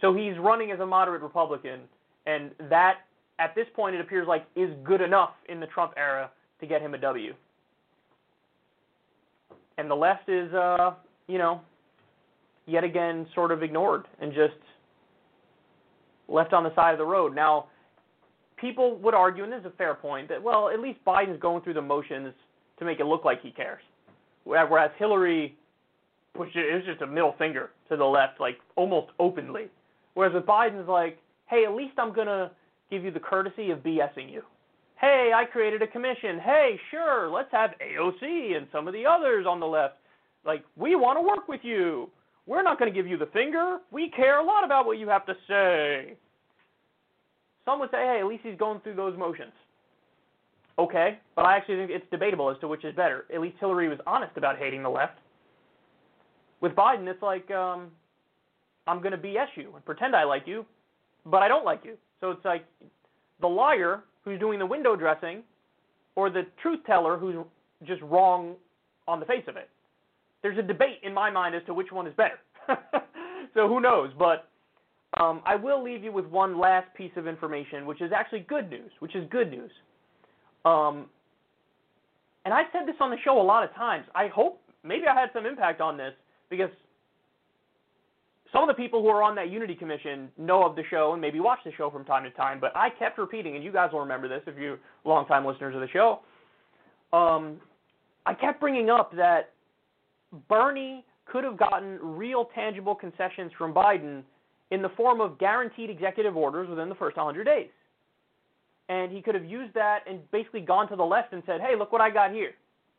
So 0.00 0.14
he's 0.14 0.38
running 0.38 0.70
as 0.70 0.80
a 0.80 0.86
moderate 0.86 1.22
Republican, 1.22 1.80
and 2.26 2.52
that, 2.70 3.00
at 3.38 3.54
this 3.54 3.66
point, 3.76 3.94
it 3.94 4.00
appears 4.00 4.26
like 4.26 4.46
is 4.56 4.70
good 4.82 5.00
enough 5.00 5.30
in 5.48 5.60
the 5.60 5.66
Trump 5.66 5.92
era 5.96 6.30
to 6.60 6.66
get 6.66 6.82
him 6.82 6.94
a 6.94 6.98
W. 6.98 7.34
And 9.78 9.90
the 9.90 9.94
left 9.94 10.28
is, 10.28 10.52
uh, 10.52 10.92
you 11.26 11.38
know, 11.38 11.60
yet 12.66 12.84
again 12.84 13.26
sort 13.34 13.50
of 13.50 13.62
ignored 13.62 14.04
and 14.20 14.32
just 14.32 14.54
left 16.28 16.52
on 16.52 16.64
the 16.64 16.74
side 16.74 16.92
of 16.92 16.98
the 16.98 17.04
road. 17.04 17.34
Now, 17.34 17.66
people 18.56 18.96
would 18.98 19.14
argue, 19.14 19.42
and 19.42 19.52
this 19.52 19.60
is 19.60 19.66
a 19.66 19.76
fair 19.76 19.94
point, 19.94 20.28
that, 20.28 20.42
well, 20.42 20.68
at 20.68 20.80
least 20.80 20.98
Biden's 21.06 21.40
going 21.40 21.62
through 21.62 21.74
the 21.74 21.82
motions 21.82 22.32
to 22.78 22.84
make 22.84 23.00
it 23.00 23.06
look 23.06 23.24
like 23.24 23.42
he 23.42 23.50
cares. 23.50 23.82
Whereas 24.44 24.90
Hillary 24.98 25.56
pushed 26.34 26.56
it, 26.56 26.66
it 26.66 26.74
was 26.74 26.84
just 26.84 27.02
a 27.02 27.06
middle 27.06 27.34
finger 27.38 27.70
to 27.88 27.96
the 27.96 28.04
left, 28.04 28.40
like 28.40 28.58
almost 28.76 29.08
openly. 29.18 29.66
Whereas 30.14 30.34
with 30.34 30.46
Biden's 30.46 30.88
like, 30.88 31.18
hey, 31.46 31.64
at 31.66 31.74
least 31.74 31.94
I'm 31.98 32.12
going 32.12 32.26
to 32.26 32.50
give 32.90 33.04
you 33.04 33.10
the 33.10 33.20
courtesy 33.20 33.70
of 33.70 33.80
BSing 33.80 34.30
you. 34.30 34.42
Hey, 35.00 35.32
I 35.34 35.46
created 35.46 35.80
a 35.80 35.86
commission. 35.86 36.38
Hey, 36.44 36.78
sure, 36.90 37.30
let's 37.30 37.50
have 37.52 37.70
AOC 37.80 38.54
and 38.54 38.66
some 38.70 38.86
of 38.86 38.92
the 38.92 39.06
others 39.06 39.46
on 39.48 39.58
the 39.58 39.66
left. 39.66 39.94
Like, 40.44 40.62
we 40.76 40.94
want 40.94 41.16
to 41.16 41.22
work 41.22 41.48
with 41.48 41.60
you. 41.62 42.10
We're 42.46 42.62
not 42.62 42.78
going 42.78 42.92
to 42.92 42.94
give 42.94 43.06
you 43.06 43.16
the 43.16 43.26
finger. 43.26 43.78
We 43.90 44.10
care 44.10 44.40
a 44.40 44.44
lot 44.44 44.62
about 44.62 44.84
what 44.84 44.98
you 44.98 45.08
have 45.08 45.24
to 45.26 45.34
say. 45.48 46.16
Some 47.64 47.80
would 47.80 47.90
say, 47.90 47.98
hey, 47.98 48.18
at 48.20 48.26
least 48.26 48.42
he's 48.44 48.58
going 48.58 48.80
through 48.80 48.96
those 48.96 49.16
motions. 49.18 49.52
Okay, 50.78 51.18
but 51.34 51.46
I 51.46 51.56
actually 51.56 51.76
think 51.76 51.90
it's 51.90 52.06
debatable 52.10 52.50
as 52.50 52.58
to 52.60 52.68
which 52.68 52.84
is 52.84 52.94
better. 52.94 53.24
At 53.32 53.40
least 53.40 53.56
Hillary 53.58 53.88
was 53.88 53.98
honest 54.06 54.36
about 54.36 54.58
hating 54.58 54.82
the 54.82 54.90
left. 54.90 55.18
With 56.60 56.72
Biden, 56.72 57.06
it's 57.06 57.22
like, 57.22 57.50
um, 57.50 57.88
I'm 58.86 59.00
going 59.00 59.12
to 59.12 59.18
BS 59.18 59.46
you 59.56 59.72
and 59.74 59.84
pretend 59.84 60.14
I 60.14 60.24
like 60.24 60.46
you, 60.46 60.66
but 61.24 61.42
I 61.42 61.48
don't 61.48 61.64
like 61.64 61.84
you. 61.84 61.96
So 62.20 62.32
it's 62.32 62.44
like 62.44 62.66
the 63.40 63.46
liar 63.46 64.02
who's 64.24 64.38
doing 64.38 64.58
the 64.58 64.66
window 64.66 64.96
dressing 64.96 65.42
or 66.16 66.30
the 66.30 66.42
truth 66.62 66.80
teller 66.86 67.16
who's 67.16 67.36
just 67.86 68.02
wrong 68.02 68.54
on 69.08 69.20
the 69.20 69.26
face 69.26 69.44
of 69.48 69.56
it. 69.56 69.68
There's 70.42 70.58
a 70.58 70.62
debate 70.62 71.00
in 71.02 71.12
my 71.12 71.30
mind 71.30 71.54
as 71.54 71.62
to 71.66 71.74
which 71.74 71.92
one 71.92 72.06
is 72.06 72.14
better. 72.14 72.38
so 73.54 73.68
who 73.68 73.80
knows? 73.80 74.10
But 74.18 74.48
um, 75.18 75.42
I 75.44 75.56
will 75.56 75.82
leave 75.82 76.04
you 76.04 76.12
with 76.12 76.26
one 76.26 76.58
last 76.58 76.86
piece 76.94 77.12
of 77.16 77.26
information, 77.26 77.84
which 77.86 78.00
is 78.00 78.12
actually 78.14 78.40
good 78.40 78.70
news, 78.70 78.90
which 79.00 79.14
is 79.14 79.28
good 79.30 79.50
news. 79.50 79.70
Um, 80.64 81.06
and 82.44 82.54
I've 82.54 82.66
said 82.72 82.86
this 82.86 82.96
on 83.00 83.10
the 83.10 83.16
show 83.24 83.40
a 83.40 83.42
lot 83.42 83.64
of 83.64 83.74
times. 83.74 84.06
I 84.14 84.28
hope 84.28 84.60
maybe 84.82 85.06
I 85.06 85.18
had 85.18 85.30
some 85.32 85.46
impact 85.46 85.80
on 85.80 85.96
this 85.96 86.12
because 86.48 86.70
some 88.52 88.62
of 88.62 88.68
the 88.68 88.74
people 88.74 89.02
who 89.02 89.08
are 89.08 89.22
on 89.22 89.34
that 89.36 89.50
Unity 89.50 89.74
Commission 89.74 90.28
know 90.36 90.64
of 90.64 90.74
the 90.74 90.82
show 90.90 91.12
and 91.12 91.20
maybe 91.20 91.40
watch 91.40 91.60
the 91.64 91.72
show 91.76 91.90
from 91.90 92.04
time 92.04 92.24
to 92.24 92.30
time, 92.30 92.58
but 92.60 92.76
I 92.76 92.90
kept 92.90 93.18
repeating, 93.18 93.54
and 93.54 93.64
you 93.64 93.72
guys 93.72 93.90
will 93.92 94.00
remember 94.00 94.28
this 94.28 94.42
if 94.46 94.56
you're 94.58 94.78
longtime 95.04 95.46
listeners 95.46 95.74
of 95.74 95.80
the 95.80 95.88
show. 95.88 96.20
Um, 97.12 97.60
I 98.26 98.34
kept 98.34 98.60
bringing 98.60 98.90
up 98.90 99.14
that 99.16 99.50
Bernie 100.48 101.04
could 101.26 101.44
have 101.44 101.56
gotten 101.56 101.98
real 102.00 102.48
tangible 102.54 102.94
concessions 102.94 103.52
from 103.56 103.72
Biden 103.72 104.22
in 104.70 104.82
the 104.82 104.88
form 104.90 105.20
of 105.20 105.38
guaranteed 105.38 105.90
executive 105.90 106.36
orders 106.36 106.68
within 106.68 106.88
the 106.88 106.94
first 106.94 107.16
100 107.16 107.44
days. 107.44 107.70
And 108.88 109.12
he 109.12 109.22
could 109.22 109.34
have 109.34 109.44
used 109.44 109.74
that 109.74 110.00
and 110.08 110.28
basically 110.32 110.60
gone 110.60 110.88
to 110.88 110.96
the 110.96 111.04
left 111.04 111.32
and 111.32 111.42
said, 111.46 111.60
hey, 111.60 111.76
look 111.78 111.92
what 111.92 112.00
I 112.00 112.10
got 112.10 112.32
here. 112.32 112.52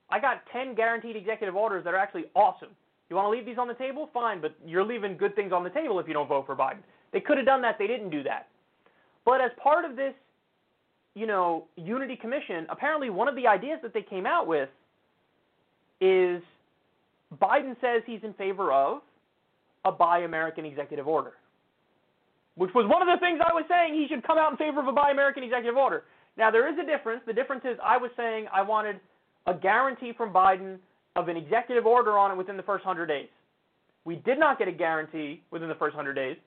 I 0.10 0.20
got 0.20 0.44
10 0.52 0.76
guaranteed 0.76 1.16
executive 1.16 1.56
orders 1.56 1.84
that 1.84 1.94
are 1.94 1.98
actually 1.98 2.26
awesome. 2.36 2.70
You 3.12 3.18
want 3.18 3.26
to 3.26 3.30
leave 3.30 3.46
these 3.46 3.58
on 3.58 3.68
the 3.68 3.74
table? 3.74 4.10
Fine, 4.14 4.40
but 4.40 4.56
you're 4.66 4.86
leaving 4.86 5.18
good 5.18 5.36
things 5.36 5.52
on 5.52 5.66
the 5.66 5.70
table 5.70 6.00
if 6.00 6.08
you 6.08 6.14
don't 6.14 6.30
vote 6.30 6.46
for 6.46 6.56
Biden. 6.56 6.78
They 7.12 7.20
could 7.20 7.36
have 7.36 7.46
done 7.46 7.62
that. 7.62 7.76
They 7.78 7.86
didn't 7.86 8.10
do 8.10 8.24
that. 8.24 8.48
But 9.26 9.42
as 9.42 9.52
part 9.62 9.84
of 9.84 9.98
this, 9.98 10.14
you 11.14 11.28
know, 11.28 11.66
Unity 11.76 12.16
Commission, 12.16 12.66
apparently 12.70 13.10
one 13.10 13.28
of 13.28 13.36
the 13.36 13.48
ideas 13.48 13.80
that 13.84 13.94
they 13.94 14.02
came 14.02 14.26
out 14.26 14.48
with 14.48 14.70
is 16.00 16.42
Biden 17.42 17.76
says 17.82 18.02
he's 18.06 18.22
in 18.24 18.32
favor 18.36 18.72
of 18.72 19.02
a 19.84 19.92
Buy 19.92 20.20
American 20.20 20.64
executive 20.64 21.06
order, 21.06 21.34
which 22.56 22.72
was 22.74 22.88
one 22.88 23.02
of 23.02 23.10
the 23.10 23.20
things 23.20 23.42
I 23.46 23.52
was 23.52 23.66
saying 23.68 23.94
he 23.94 24.08
should 24.08 24.26
come 24.26 24.38
out 24.38 24.52
in 24.52 24.58
favor 24.58 24.80
of 24.80 24.88
a 24.88 24.94
Buy 24.94 25.12
American 25.12 25.44
executive 25.44 25.76
order. 25.76 26.06
Now, 26.38 26.50
there 26.50 26.72
is 26.72 26.80
a 26.80 26.86
difference. 26.86 27.24
The 27.28 27.34
difference 27.34 27.64
is 27.66 27.78
I 27.84 27.98
was 27.98 28.10
saying 28.16 28.46
I 28.54 28.62
wanted 28.62 29.02
a 29.48 29.54
guarantee 29.54 30.14
from 30.16 30.32
Biden 30.32 30.78
of 31.16 31.28
an 31.28 31.38
executive 31.38 31.86
order 31.86 32.18
on 32.18 32.32
it 32.32 32.38
within 32.38 32.58
the 32.58 32.64
first 32.64 32.86
100 32.86 33.06
days. 33.08 33.28
We 34.06 34.16
did 34.16 34.40
not 34.40 34.58
get 34.58 34.68
a 34.68 34.72
guarantee 34.72 35.42
within 35.52 35.70
the 35.70 35.76
first 35.76 35.96
100 35.96 36.14
days, 36.14 36.38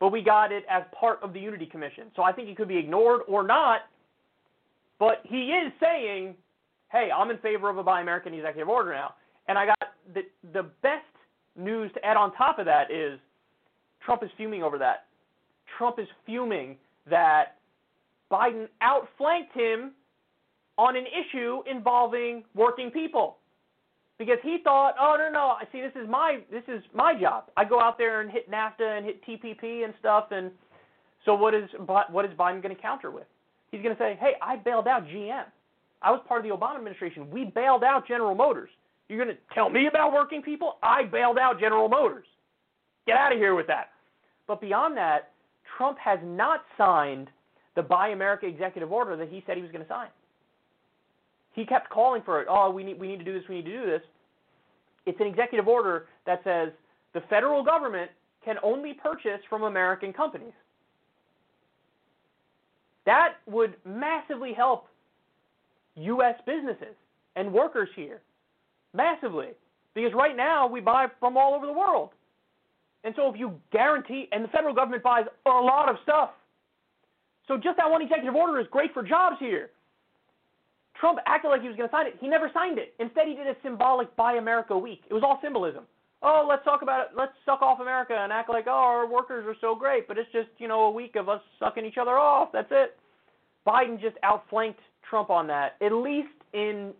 but 0.00 0.10
we 0.10 0.22
got 0.22 0.50
it 0.52 0.64
as 0.68 0.82
part 0.98 1.22
of 1.22 1.32
the 1.32 1.40
Unity 1.40 1.66
Commission. 1.66 2.04
So 2.16 2.22
I 2.22 2.32
think 2.32 2.48
it 2.48 2.56
could 2.56 2.68
be 2.68 2.78
ignored 2.78 3.20
or 3.28 3.46
not, 3.46 3.82
but 4.98 5.20
he 5.24 5.50
is 5.50 5.72
saying, 5.80 6.34
hey, 6.90 7.10
I'm 7.14 7.30
in 7.30 7.38
favor 7.38 7.68
of 7.68 7.78
a 7.78 7.82
Buy 7.82 8.00
American 8.00 8.34
executive 8.34 8.68
order 8.68 8.92
now. 8.92 9.14
And 9.46 9.58
I 9.58 9.66
got 9.66 9.78
the, 10.14 10.22
the 10.52 10.62
best 10.82 11.04
news 11.56 11.92
to 11.94 12.04
add 12.04 12.16
on 12.16 12.32
top 12.34 12.58
of 12.58 12.64
that 12.64 12.90
is 12.90 13.18
Trump 14.04 14.22
is 14.22 14.30
fuming 14.36 14.62
over 14.62 14.78
that. 14.78 15.06
Trump 15.78 15.98
is 15.98 16.08
fuming 16.26 16.76
that 17.08 17.56
Biden 18.30 18.68
outflanked 18.80 19.52
him 19.54 19.92
on 20.78 20.96
an 20.96 21.04
issue 21.06 21.62
involving 21.70 22.42
working 22.54 22.90
people 22.90 23.36
because 24.18 24.38
he 24.42 24.58
thought, 24.62 24.94
oh 25.00 25.16
no 25.18 25.30
no, 25.30 25.54
I 25.60 25.64
see 25.72 25.80
this 25.80 25.92
is 26.00 26.08
my 26.08 26.40
this 26.50 26.62
is 26.68 26.82
my 26.94 27.18
job. 27.18 27.44
I 27.56 27.64
go 27.64 27.80
out 27.80 27.98
there 27.98 28.20
and 28.20 28.30
hit 28.30 28.50
NAFTA 28.50 28.98
and 28.98 29.04
hit 29.04 29.24
TPP 29.26 29.84
and 29.84 29.94
stuff, 29.98 30.26
and 30.30 30.50
so 31.24 31.34
what 31.34 31.54
is 31.54 31.68
what 32.10 32.24
is 32.24 32.30
Biden 32.32 32.62
going 32.62 32.74
to 32.74 32.80
counter 32.80 33.10
with? 33.10 33.26
He's 33.70 33.82
going 33.82 33.94
to 33.94 34.00
say, 34.00 34.16
hey, 34.20 34.34
I 34.40 34.56
bailed 34.56 34.86
out 34.86 35.04
GM. 35.06 35.44
I 36.00 36.10
was 36.10 36.20
part 36.28 36.44
of 36.44 36.48
the 36.48 36.56
Obama 36.56 36.76
administration. 36.76 37.28
We 37.30 37.46
bailed 37.46 37.82
out 37.82 38.06
General 38.06 38.34
Motors. 38.34 38.70
You're 39.08 39.22
going 39.22 39.34
to 39.34 39.42
tell 39.54 39.68
me 39.68 39.86
about 39.88 40.12
working 40.12 40.42
people? 40.42 40.76
I 40.82 41.04
bailed 41.04 41.38
out 41.38 41.58
General 41.58 41.88
Motors. 41.88 42.26
Get 43.06 43.16
out 43.16 43.32
of 43.32 43.38
here 43.38 43.54
with 43.54 43.66
that. 43.66 43.90
But 44.46 44.60
beyond 44.60 44.96
that, 44.96 45.30
Trump 45.76 45.98
has 45.98 46.18
not 46.22 46.62
signed 46.78 47.28
the 47.74 47.82
Buy 47.82 48.10
America 48.10 48.46
executive 48.46 48.92
order 48.92 49.16
that 49.16 49.28
he 49.28 49.42
said 49.46 49.56
he 49.56 49.62
was 49.62 49.72
going 49.72 49.82
to 49.82 49.88
sign. 49.88 50.08
He 51.54 51.64
kept 51.64 51.88
calling 51.88 52.22
for 52.24 52.40
it. 52.42 52.48
Oh, 52.50 52.70
we 52.70 52.84
need 52.84 52.98
we 52.98 53.08
need 53.08 53.18
to 53.18 53.24
do 53.24 53.32
this. 53.32 53.42
We 53.48 53.56
need 53.56 53.64
to 53.66 53.70
do 53.70 53.86
this. 53.86 54.02
It's 55.06 55.20
an 55.20 55.26
executive 55.26 55.68
order 55.68 56.06
that 56.26 56.40
says 56.44 56.70
the 57.14 57.20
federal 57.30 57.62
government 57.62 58.10
can 58.44 58.56
only 58.62 58.92
purchase 58.94 59.40
from 59.48 59.62
American 59.62 60.12
companies. 60.12 60.52
That 63.06 63.34
would 63.46 63.74
massively 63.84 64.52
help 64.52 64.88
U.S. 65.96 66.34
businesses 66.46 66.94
and 67.36 67.52
workers 67.52 67.88
here. 67.94 68.20
Massively. 68.94 69.48
Because 69.94 70.12
right 70.14 70.36
now 70.36 70.66
we 70.66 70.80
buy 70.80 71.06
from 71.20 71.36
all 71.36 71.54
over 71.54 71.66
the 71.66 71.72
world. 71.72 72.10
And 73.04 73.14
so 73.16 73.30
if 73.32 73.38
you 73.38 73.60
guarantee, 73.70 74.28
and 74.32 74.42
the 74.42 74.48
federal 74.48 74.74
government 74.74 75.02
buys 75.02 75.26
a 75.46 75.50
lot 75.50 75.88
of 75.88 75.96
stuff. 76.02 76.30
So 77.46 77.56
just 77.56 77.76
that 77.76 77.90
one 77.90 78.00
executive 78.00 78.34
order 78.34 78.58
is 78.58 78.66
great 78.70 78.92
for 78.94 79.02
jobs 79.02 79.36
here. 79.38 79.70
Trump 80.98 81.18
acted 81.26 81.48
like 81.48 81.62
he 81.62 81.68
was 81.68 81.76
going 81.76 81.88
to 81.88 81.92
sign 81.92 82.06
it. 82.06 82.14
He 82.20 82.28
never 82.28 82.50
signed 82.54 82.78
it. 82.78 82.94
Instead, 82.98 83.26
he 83.26 83.34
did 83.34 83.46
a 83.46 83.56
symbolic 83.62 84.14
Buy 84.16 84.34
America 84.34 84.76
week. 84.76 85.02
It 85.10 85.14
was 85.14 85.22
all 85.24 85.38
symbolism. 85.42 85.84
Oh, 86.22 86.46
let's 86.48 86.64
talk 86.64 86.82
about 86.82 87.00
it. 87.00 87.06
Let's 87.16 87.32
suck 87.44 87.60
off 87.60 87.80
America 87.80 88.14
and 88.18 88.32
act 88.32 88.48
like, 88.48 88.64
oh, 88.66 88.70
our 88.70 89.06
workers 89.06 89.44
are 89.46 89.56
so 89.60 89.74
great, 89.74 90.08
but 90.08 90.16
it's 90.16 90.30
just, 90.32 90.48
you 90.58 90.68
know, 90.68 90.84
a 90.84 90.90
week 90.90 91.16
of 91.16 91.28
us 91.28 91.40
sucking 91.58 91.84
each 91.84 91.98
other 92.00 92.16
off. 92.16 92.48
That's 92.52 92.70
it. 92.70 92.96
Biden 93.66 94.00
just 94.00 94.16
outflanked 94.22 94.80
Trump 95.08 95.30
on 95.30 95.46
that, 95.48 95.76
at 95.82 95.92
least 95.92 96.28
in 96.52 96.92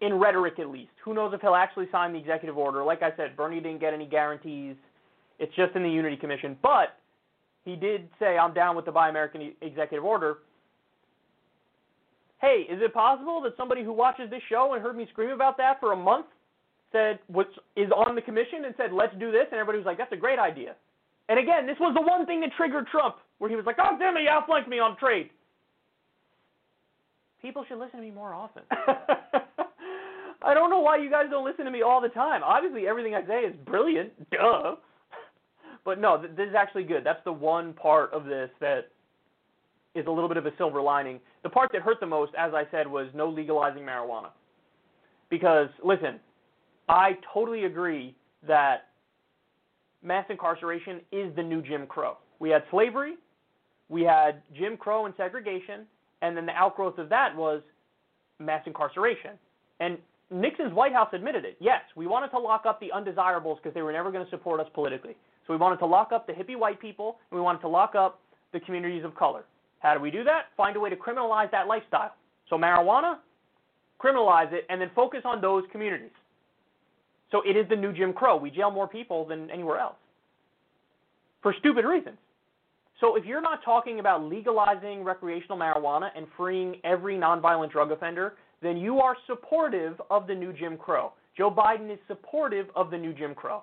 in 0.00 0.14
rhetoric 0.14 0.58
at 0.58 0.68
least. 0.68 0.90
Who 1.04 1.14
knows 1.14 1.32
if 1.32 1.40
he'll 1.40 1.54
actually 1.54 1.86
sign 1.90 2.12
the 2.12 2.18
executive 2.18 2.58
order? 2.58 2.84
Like 2.84 3.02
I 3.02 3.16
said, 3.16 3.36
Bernie 3.36 3.60
didn't 3.60 3.80
get 3.80 3.94
any 3.94 4.06
guarantees. 4.06 4.76
It's 5.38 5.54
just 5.54 5.74
in 5.74 5.82
the 5.82 5.88
Unity 5.88 6.16
Commission, 6.16 6.56
but 6.62 6.98
he 7.64 7.76
did 7.76 8.08
say 8.18 8.36
I'm 8.36 8.52
down 8.52 8.76
with 8.76 8.84
the 8.84 8.92
Buy 8.92 9.08
American 9.08 9.52
executive 9.62 10.04
order. 10.04 10.38
Hey, 12.40 12.66
is 12.68 12.80
it 12.82 12.92
possible 12.92 13.40
that 13.42 13.56
somebody 13.56 13.82
who 13.82 13.92
watches 13.92 14.30
this 14.30 14.42
show 14.48 14.74
and 14.74 14.82
heard 14.82 14.96
me 14.96 15.06
scream 15.10 15.30
about 15.30 15.56
that 15.58 15.80
for 15.80 15.92
a 15.92 15.96
month 15.96 16.26
said 16.92 17.18
what 17.26 17.48
is 17.76 17.86
is 17.86 17.90
on 17.92 18.14
the 18.14 18.22
commission 18.22 18.64
and 18.64 18.74
said 18.76 18.92
let's 18.92 19.14
do 19.18 19.32
this 19.32 19.46
and 19.50 19.58
everybody 19.58 19.78
was 19.78 19.86
like 19.86 19.98
that's 19.98 20.12
a 20.12 20.16
great 20.16 20.38
idea. 20.38 20.74
And 21.28 21.38
again, 21.38 21.66
this 21.66 21.76
was 21.80 21.94
the 21.94 22.02
one 22.02 22.24
thing 22.26 22.40
that 22.40 22.50
triggered 22.56 22.86
Trump 22.86 23.16
where 23.38 23.50
he 23.50 23.56
was 23.56 23.66
like, 23.66 23.76
"Oh, 23.80 23.96
damn 23.98 24.16
it, 24.16 24.22
you 24.22 24.28
outflanked 24.28 24.68
me 24.68 24.78
on 24.78 24.96
trade." 24.96 25.30
People 27.42 27.64
should 27.68 27.78
listen 27.78 27.98
to 27.98 28.04
me 28.04 28.10
more 28.10 28.32
often. 28.32 28.62
I 30.42 30.54
don't 30.54 30.70
know 30.70 30.80
why 30.80 30.98
you 30.98 31.10
guys 31.10 31.26
don't 31.30 31.44
listen 31.44 31.64
to 31.64 31.70
me 31.70 31.82
all 31.82 32.00
the 32.00 32.08
time. 32.08 32.42
Obviously, 32.44 32.86
everything 32.86 33.14
I 33.14 33.26
say 33.26 33.40
is 33.40 33.54
brilliant. 33.64 34.12
Duh. 34.30 34.76
But 35.84 36.00
no, 36.00 36.20
th- 36.20 36.36
this 36.36 36.48
is 36.48 36.54
actually 36.56 36.84
good. 36.84 37.04
That's 37.04 37.22
the 37.24 37.32
one 37.32 37.72
part 37.72 38.12
of 38.12 38.24
this 38.24 38.50
that 38.60 38.88
is 39.96 40.06
a 40.06 40.10
little 40.10 40.28
bit 40.28 40.36
of 40.36 40.46
a 40.46 40.52
silver 40.58 40.80
lining. 40.82 41.20
The 41.42 41.48
part 41.48 41.70
that 41.72 41.82
hurt 41.82 41.98
the 42.00 42.06
most, 42.06 42.32
as 42.38 42.52
I 42.54 42.64
said, 42.70 42.86
was 42.86 43.08
no 43.14 43.28
legalizing 43.28 43.82
marijuana. 43.82 44.30
Because, 45.30 45.68
listen, 45.84 46.20
I 46.88 47.18
totally 47.32 47.64
agree 47.64 48.14
that 48.46 48.88
mass 50.02 50.26
incarceration 50.30 51.00
is 51.10 51.34
the 51.34 51.42
new 51.42 51.62
Jim 51.62 51.86
Crow. 51.86 52.16
We 52.38 52.50
had 52.50 52.62
slavery, 52.70 53.14
we 53.88 54.02
had 54.02 54.42
Jim 54.56 54.76
Crow 54.76 55.06
and 55.06 55.14
segregation, 55.16 55.86
and 56.22 56.36
then 56.36 56.46
the 56.46 56.52
outgrowth 56.52 56.98
of 56.98 57.08
that 57.08 57.34
was 57.34 57.62
mass 58.38 58.62
incarceration. 58.66 59.32
And 59.80 59.98
Nixon's 60.30 60.72
White 60.72 60.92
House 60.92 61.08
admitted 61.12 61.44
it. 61.44 61.56
Yes, 61.60 61.82
we 61.94 62.06
wanted 62.06 62.28
to 62.30 62.38
lock 62.38 62.66
up 62.66 62.80
the 62.80 62.92
undesirables 62.92 63.58
because 63.62 63.74
they 63.74 63.82
were 63.82 63.92
never 63.92 64.10
going 64.10 64.24
to 64.24 64.30
support 64.30 64.60
us 64.60 64.66
politically. 64.74 65.16
So 65.46 65.52
we 65.52 65.58
wanted 65.58 65.78
to 65.78 65.86
lock 65.86 66.12
up 66.12 66.26
the 66.26 66.32
hippie 66.32 66.58
white 66.58 66.80
people, 66.80 67.18
and 67.30 67.38
we 67.38 67.42
wanted 67.42 67.60
to 67.60 67.68
lock 67.68 67.94
up 67.94 68.20
the 68.52 68.60
communities 68.60 69.04
of 69.04 69.14
color. 69.14 69.44
How 69.86 69.94
do 69.94 70.00
we 70.00 70.10
do 70.10 70.24
that? 70.24 70.46
Find 70.56 70.74
a 70.76 70.80
way 70.80 70.90
to 70.90 70.96
criminalize 70.96 71.48
that 71.52 71.68
lifestyle. 71.68 72.12
So 72.50 72.56
marijuana, 72.56 73.18
criminalize 74.02 74.52
it, 74.52 74.66
and 74.68 74.80
then 74.80 74.90
focus 74.96 75.20
on 75.24 75.40
those 75.40 75.62
communities. 75.70 76.10
So 77.30 77.40
it 77.46 77.56
is 77.56 77.68
the 77.68 77.76
new 77.76 77.92
Jim 77.92 78.12
Crow. 78.12 78.36
We 78.36 78.50
jail 78.50 78.72
more 78.72 78.88
people 78.88 79.24
than 79.24 79.48
anywhere 79.48 79.78
else 79.78 79.94
for 81.40 81.54
stupid 81.60 81.84
reasons. 81.84 82.16
So 83.00 83.14
if 83.14 83.24
you're 83.24 83.40
not 83.40 83.64
talking 83.64 84.00
about 84.00 84.24
legalizing 84.24 85.04
recreational 85.04 85.56
marijuana 85.56 86.08
and 86.16 86.26
freeing 86.36 86.80
every 86.82 87.14
nonviolent 87.14 87.70
drug 87.70 87.92
offender, 87.92 88.34
then 88.62 88.76
you 88.76 88.98
are 88.98 89.16
supportive 89.28 90.00
of 90.10 90.26
the 90.26 90.34
new 90.34 90.52
Jim 90.52 90.76
Crow. 90.76 91.12
Joe 91.38 91.48
Biden 91.48 91.92
is 91.92 92.00
supportive 92.08 92.66
of 92.74 92.90
the 92.90 92.98
new 92.98 93.12
Jim 93.12 93.36
Crow. 93.36 93.62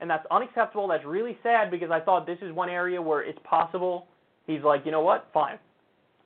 And 0.00 0.08
that's 0.08 0.26
unacceptable. 0.30 0.86
That's 0.86 1.04
really 1.04 1.36
sad 1.42 1.68
because 1.68 1.90
I 1.90 1.98
thought 1.98 2.26
this 2.26 2.38
is 2.42 2.52
one 2.52 2.68
area 2.68 3.02
where 3.02 3.24
it's 3.24 3.40
possible. 3.42 4.06
He's 4.46 4.62
like, 4.62 4.82
you 4.84 4.90
know 4.90 5.00
what? 5.00 5.28
Fine. 5.32 5.58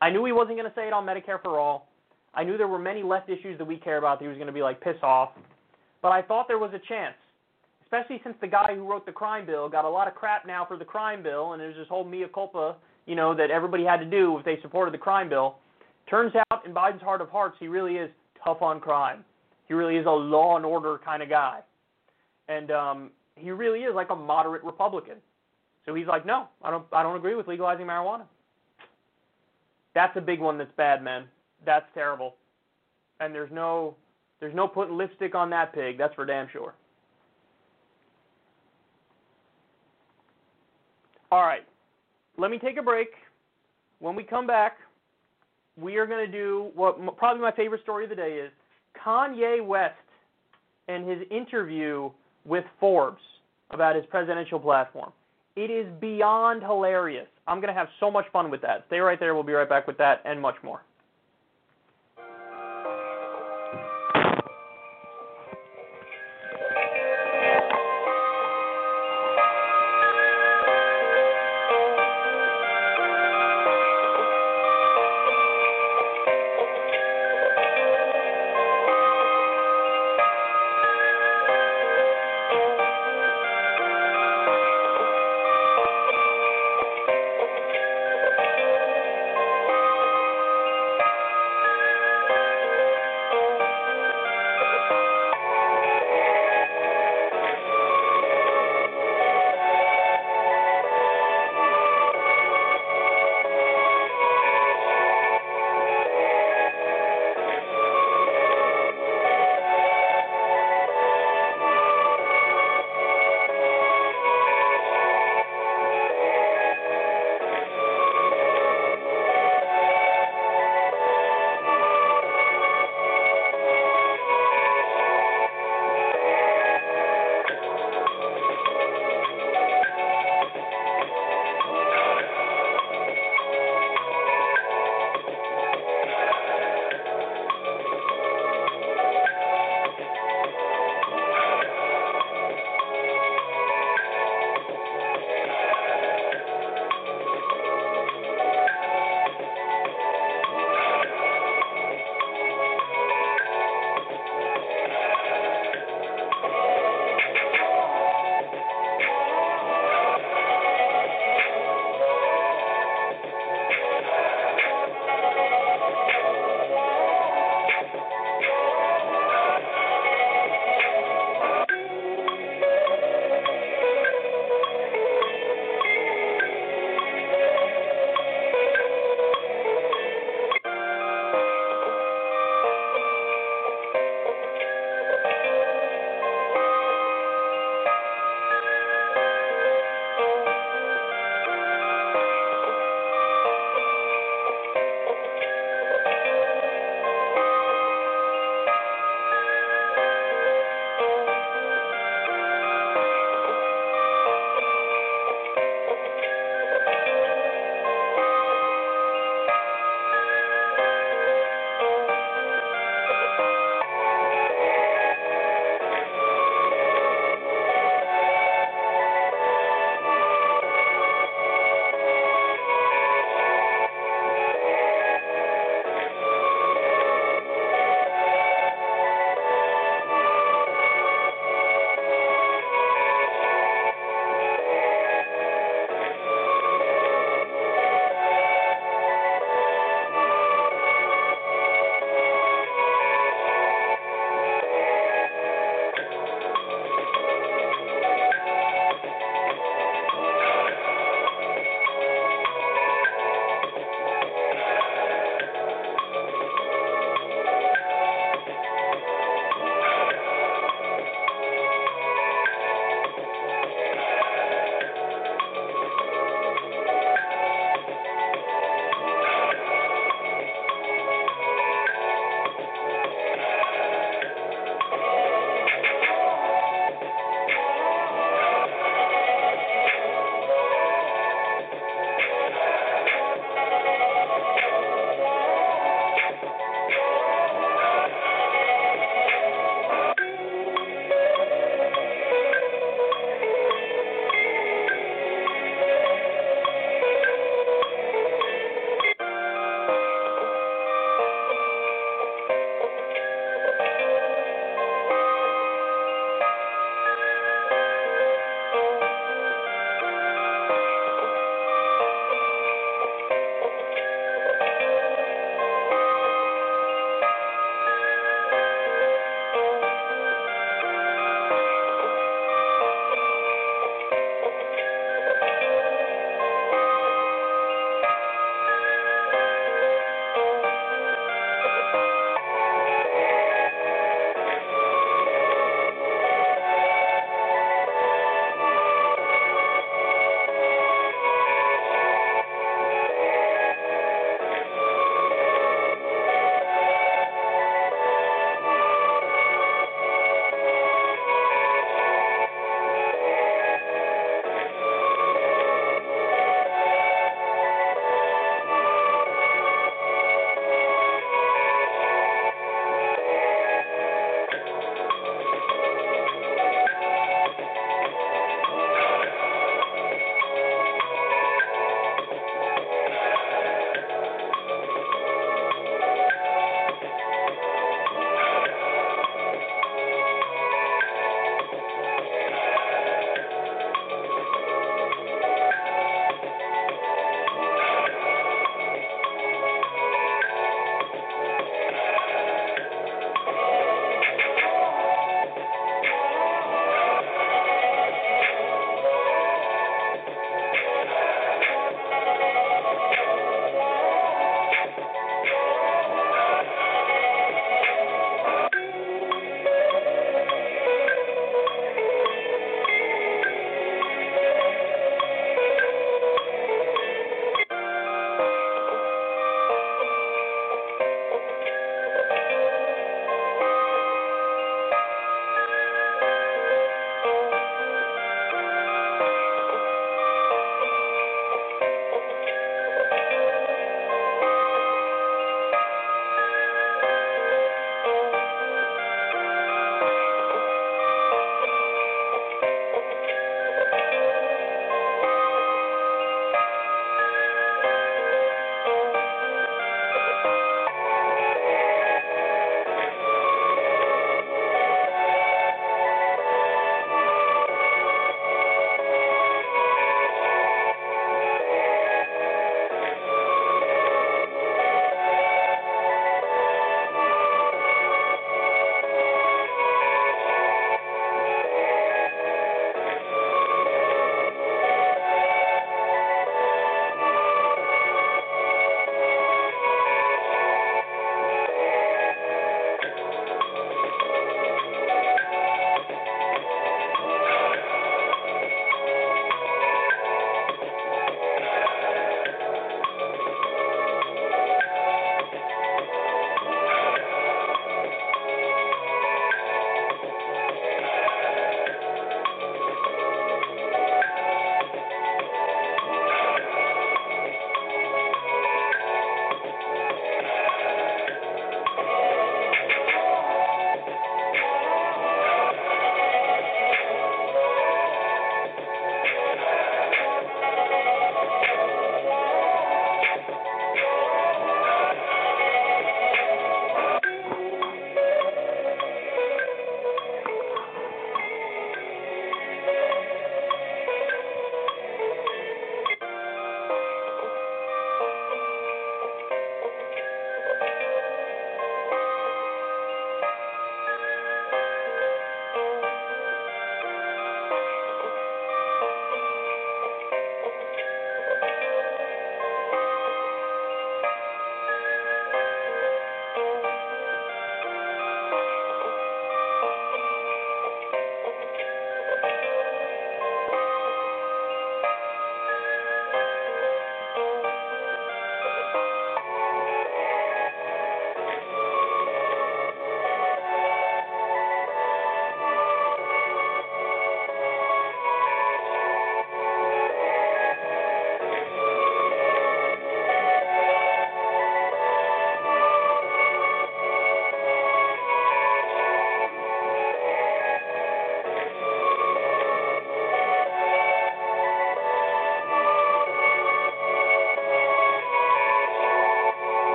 I 0.00 0.10
knew 0.10 0.24
he 0.24 0.32
wasn't 0.32 0.58
going 0.58 0.68
to 0.68 0.74
say 0.74 0.86
it 0.86 0.92
on 0.92 1.06
Medicare 1.06 1.40
for 1.40 1.58
all. 1.58 1.88
I 2.34 2.44
knew 2.44 2.56
there 2.56 2.68
were 2.68 2.78
many 2.78 3.02
left 3.02 3.28
issues 3.28 3.58
that 3.58 3.64
we 3.64 3.76
care 3.76 3.98
about 3.98 4.18
that 4.18 4.24
he 4.24 4.28
was 4.28 4.36
going 4.36 4.46
to 4.46 4.52
be 4.52 4.62
like, 4.62 4.80
piss 4.80 4.96
off. 5.02 5.30
But 6.00 6.12
I 6.12 6.22
thought 6.22 6.48
there 6.48 6.58
was 6.58 6.72
a 6.74 6.80
chance, 6.88 7.14
especially 7.84 8.20
since 8.24 8.34
the 8.40 8.48
guy 8.48 8.74
who 8.74 8.88
wrote 8.90 9.06
the 9.06 9.12
crime 9.12 9.46
bill 9.46 9.68
got 9.68 9.84
a 9.84 9.88
lot 9.88 10.08
of 10.08 10.14
crap 10.14 10.46
now 10.46 10.64
for 10.64 10.76
the 10.76 10.84
crime 10.84 11.22
bill, 11.22 11.52
and 11.52 11.60
there's 11.60 11.76
this 11.76 11.86
whole 11.88 12.04
mea 12.04 12.24
culpa, 12.32 12.76
you 13.06 13.14
know, 13.14 13.34
that 13.34 13.50
everybody 13.50 13.84
had 13.84 13.98
to 13.98 14.06
do 14.06 14.38
if 14.38 14.44
they 14.44 14.58
supported 14.62 14.92
the 14.92 14.98
crime 14.98 15.28
bill. 15.28 15.56
Turns 16.10 16.32
out, 16.50 16.66
in 16.66 16.74
Biden's 16.74 17.02
heart 17.02 17.20
of 17.20 17.28
hearts, 17.28 17.56
he 17.60 17.68
really 17.68 17.94
is 17.94 18.10
tough 18.44 18.60
on 18.62 18.80
crime. 18.80 19.24
He 19.68 19.74
really 19.74 19.96
is 19.96 20.06
a 20.06 20.10
law 20.10 20.56
and 20.56 20.66
order 20.66 20.98
kind 21.04 21.22
of 21.22 21.28
guy, 21.28 21.60
and 22.48 22.70
um, 22.70 23.10
he 23.36 23.50
really 23.50 23.80
is 23.80 23.94
like 23.94 24.10
a 24.10 24.16
moderate 24.16 24.64
Republican. 24.64 25.16
So 25.86 25.94
he's 25.94 26.06
like, 26.06 26.24
no, 26.24 26.46
I 26.62 26.70
don't, 26.70 26.84
I 26.92 27.02
don't 27.02 27.16
agree 27.16 27.34
with 27.34 27.48
legalizing 27.48 27.86
marijuana. 27.86 28.24
That's 29.94 30.16
a 30.16 30.20
big 30.20 30.40
one. 30.40 30.58
That's 30.58 30.72
bad, 30.76 31.02
man. 31.02 31.24
That's 31.66 31.86
terrible. 31.94 32.36
And 33.20 33.34
there's 33.34 33.50
no, 33.52 33.96
there's 34.40 34.54
no 34.54 34.66
putting 34.66 34.96
lipstick 34.96 35.34
on 35.34 35.50
that 35.50 35.74
pig. 35.74 35.98
That's 35.98 36.14
for 36.14 36.24
damn 36.24 36.48
sure. 36.52 36.74
All 41.30 41.42
right, 41.42 41.66
let 42.36 42.50
me 42.50 42.58
take 42.58 42.76
a 42.76 42.82
break. 42.82 43.08
When 44.00 44.14
we 44.14 44.22
come 44.22 44.46
back, 44.46 44.76
we 45.78 45.96
are 45.96 46.06
going 46.06 46.26
to 46.26 46.30
do 46.30 46.70
what 46.74 46.98
probably 47.16 47.40
my 47.40 47.52
favorite 47.52 47.82
story 47.82 48.04
of 48.04 48.10
the 48.10 48.16
day 48.16 48.32
is 48.32 48.50
Kanye 49.02 49.64
West 49.64 49.94
and 50.88 51.08
his 51.08 51.20
interview 51.30 52.10
with 52.44 52.64
Forbes 52.78 53.22
about 53.70 53.96
his 53.96 54.04
presidential 54.10 54.60
platform. 54.60 55.12
It 55.54 55.70
is 55.70 55.86
beyond 56.00 56.62
hilarious. 56.62 57.28
I'm 57.46 57.58
going 57.60 57.72
to 57.72 57.78
have 57.78 57.88
so 58.00 58.10
much 58.10 58.26
fun 58.32 58.50
with 58.50 58.62
that. 58.62 58.84
Stay 58.86 58.98
right 58.98 59.20
there. 59.20 59.34
We'll 59.34 59.42
be 59.42 59.52
right 59.52 59.68
back 59.68 59.86
with 59.86 59.98
that 59.98 60.22
and 60.24 60.40
much 60.40 60.56
more. 60.62 60.82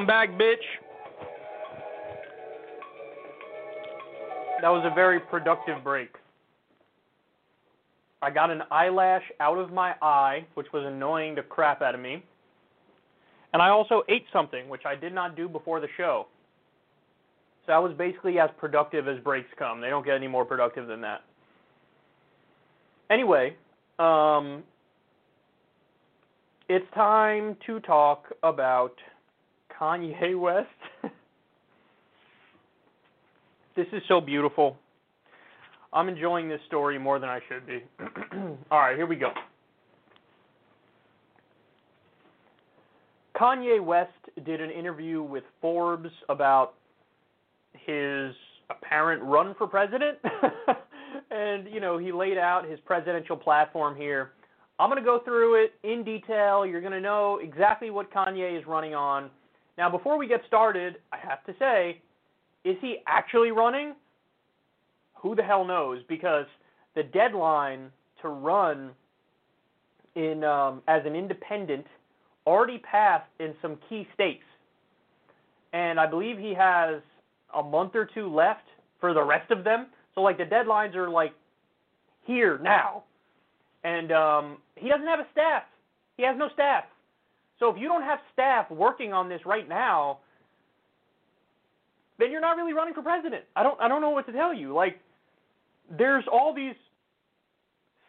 I'm 0.00 0.06
back, 0.06 0.30
bitch. 0.30 0.54
That 4.62 4.70
was 4.70 4.82
a 4.90 4.94
very 4.94 5.20
productive 5.20 5.84
break. 5.84 6.08
I 8.22 8.30
got 8.30 8.50
an 8.50 8.62
eyelash 8.70 9.24
out 9.40 9.58
of 9.58 9.70
my 9.70 9.94
eye, 10.00 10.46
which 10.54 10.68
was 10.72 10.86
annoying 10.86 11.34
the 11.34 11.42
crap 11.42 11.82
out 11.82 11.94
of 11.94 12.00
me. 12.00 12.24
And 13.52 13.60
I 13.60 13.68
also 13.68 14.02
ate 14.08 14.24
something, 14.32 14.70
which 14.70 14.86
I 14.86 14.96
did 14.96 15.12
not 15.12 15.36
do 15.36 15.50
before 15.50 15.80
the 15.80 15.88
show. 15.98 16.28
So 17.66 17.72
that 17.72 17.82
was 17.82 17.92
basically 17.98 18.38
as 18.38 18.48
productive 18.56 19.06
as 19.06 19.18
breaks 19.22 19.50
come. 19.58 19.82
They 19.82 19.90
don't 19.90 20.06
get 20.06 20.14
any 20.14 20.28
more 20.28 20.46
productive 20.46 20.86
than 20.86 21.02
that. 21.02 21.24
Anyway, 23.10 23.54
um, 23.98 24.62
it's 26.70 26.86
time 26.94 27.54
to 27.66 27.80
talk 27.80 28.28
about 28.42 28.94
Kanye 29.80 30.38
West. 30.38 30.68
this 33.76 33.86
is 33.92 34.02
so 34.08 34.20
beautiful. 34.20 34.76
I'm 35.92 36.08
enjoying 36.08 36.48
this 36.48 36.60
story 36.66 36.98
more 36.98 37.18
than 37.18 37.28
I 37.28 37.40
should 37.48 37.66
be. 37.66 37.82
All 38.70 38.78
right, 38.78 38.96
here 38.96 39.06
we 39.06 39.16
go. 39.16 39.30
Kanye 43.34 43.82
West 43.82 44.10
did 44.44 44.60
an 44.60 44.70
interview 44.70 45.22
with 45.22 45.44
Forbes 45.62 46.10
about 46.28 46.74
his 47.72 48.34
apparent 48.68 49.22
run 49.22 49.54
for 49.56 49.66
president. 49.66 50.18
and, 51.30 51.66
you 51.72 51.80
know, 51.80 51.96
he 51.96 52.12
laid 52.12 52.36
out 52.36 52.68
his 52.68 52.78
presidential 52.80 53.36
platform 53.36 53.96
here. 53.96 54.32
I'm 54.78 54.90
going 54.90 55.02
to 55.02 55.04
go 55.04 55.20
through 55.24 55.64
it 55.64 55.72
in 55.82 56.04
detail. 56.04 56.66
You're 56.66 56.82
going 56.82 56.92
to 56.92 57.00
know 57.00 57.40
exactly 57.42 57.90
what 57.90 58.12
Kanye 58.12 58.58
is 58.58 58.66
running 58.66 58.94
on. 58.94 59.30
Now, 59.80 59.88
before 59.88 60.18
we 60.18 60.28
get 60.28 60.42
started, 60.46 60.96
I 61.10 61.16
have 61.26 61.42
to 61.46 61.54
say, 61.58 62.02
is 62.64 62.76
he 62.82 62.98
actually 63.06 63.50
running? 63.50 63.94
Who 65.14 65.34
the 65.34 65.42
hell 65.42 65.64
knows? 65.64 66.02
Because 66.06 66.44
the 66.94 67.02
deadline 67.02 67.90
to 68.20 68.28
run 68.28 68.90
in 70.16 70.44
um, 70.44 70.82
as 70.86 71.00
an 71.06 71.16
independent 71.16 71.86
already 72.46 72.76
passed 72.76 73.30
in 73.38 73.54
some 73.62 73.78
key 73.88 74.06
states, 74.12 74.44
and 75.72 75.98
I 75.98 76.06
believe 76.06 76.36
he 76.36 76.52
has 76.52 77.00
a 77.54 77.62
month 77.62 77.94
or 77.94 78.04
two 78.04 78.28
left 78.28 78.66
for 79.00 79.14
the 79.14 79.22
rest 79.24 79.50
of 79.50 79.64
them. 79.64 79.86
So 80.14 80.20
like 80.20 80.36
the 80.36 80.44
deadlines 80.44 80.94
are 80.94 81.08
like 81.08 81.32
here 82.26 82.60
now, 82.62 83.04
and 83.82 84.12
um, 84.12 84.58
he 84.76 84.90
doesn't 84.90 85.06
have 85.06 85.20
a 85.20 85.26
staff. 85.32 85.62
He 86.18 86.22
has 86.24 86.36
no 86.36 86.50
staff. 86.52 86.84
So 87.60 87.68
if 87.68 87.78
you 87.78 87.86
don't 87.86 88.02
have 88.02 88.18
staff 88.32 88.70
working 88.70 89.12
on 89.12 89.28
this 89.28 89.42
right 89.46 89.68
now, 89.68 90.18
then 92.18 92.32
you're 92.32 92.40
not 92.40 92.56
really 92.56 92.72
running 92.72 92.94
for 92.94 93.02
president. 93.02 93.44
I 93.54 93.62
don't 93.62 93.80
I 93.80 93.86
don't 93.86 94.00
know 94.00 94.10
what 94.10 94.26
to 94.26 94.32
tell 94.32 94.52
you. 94.52 94.74
Like 94.74 94.98
there's 95.96 96.24
all 96.30 96.52
these 96.54 96.74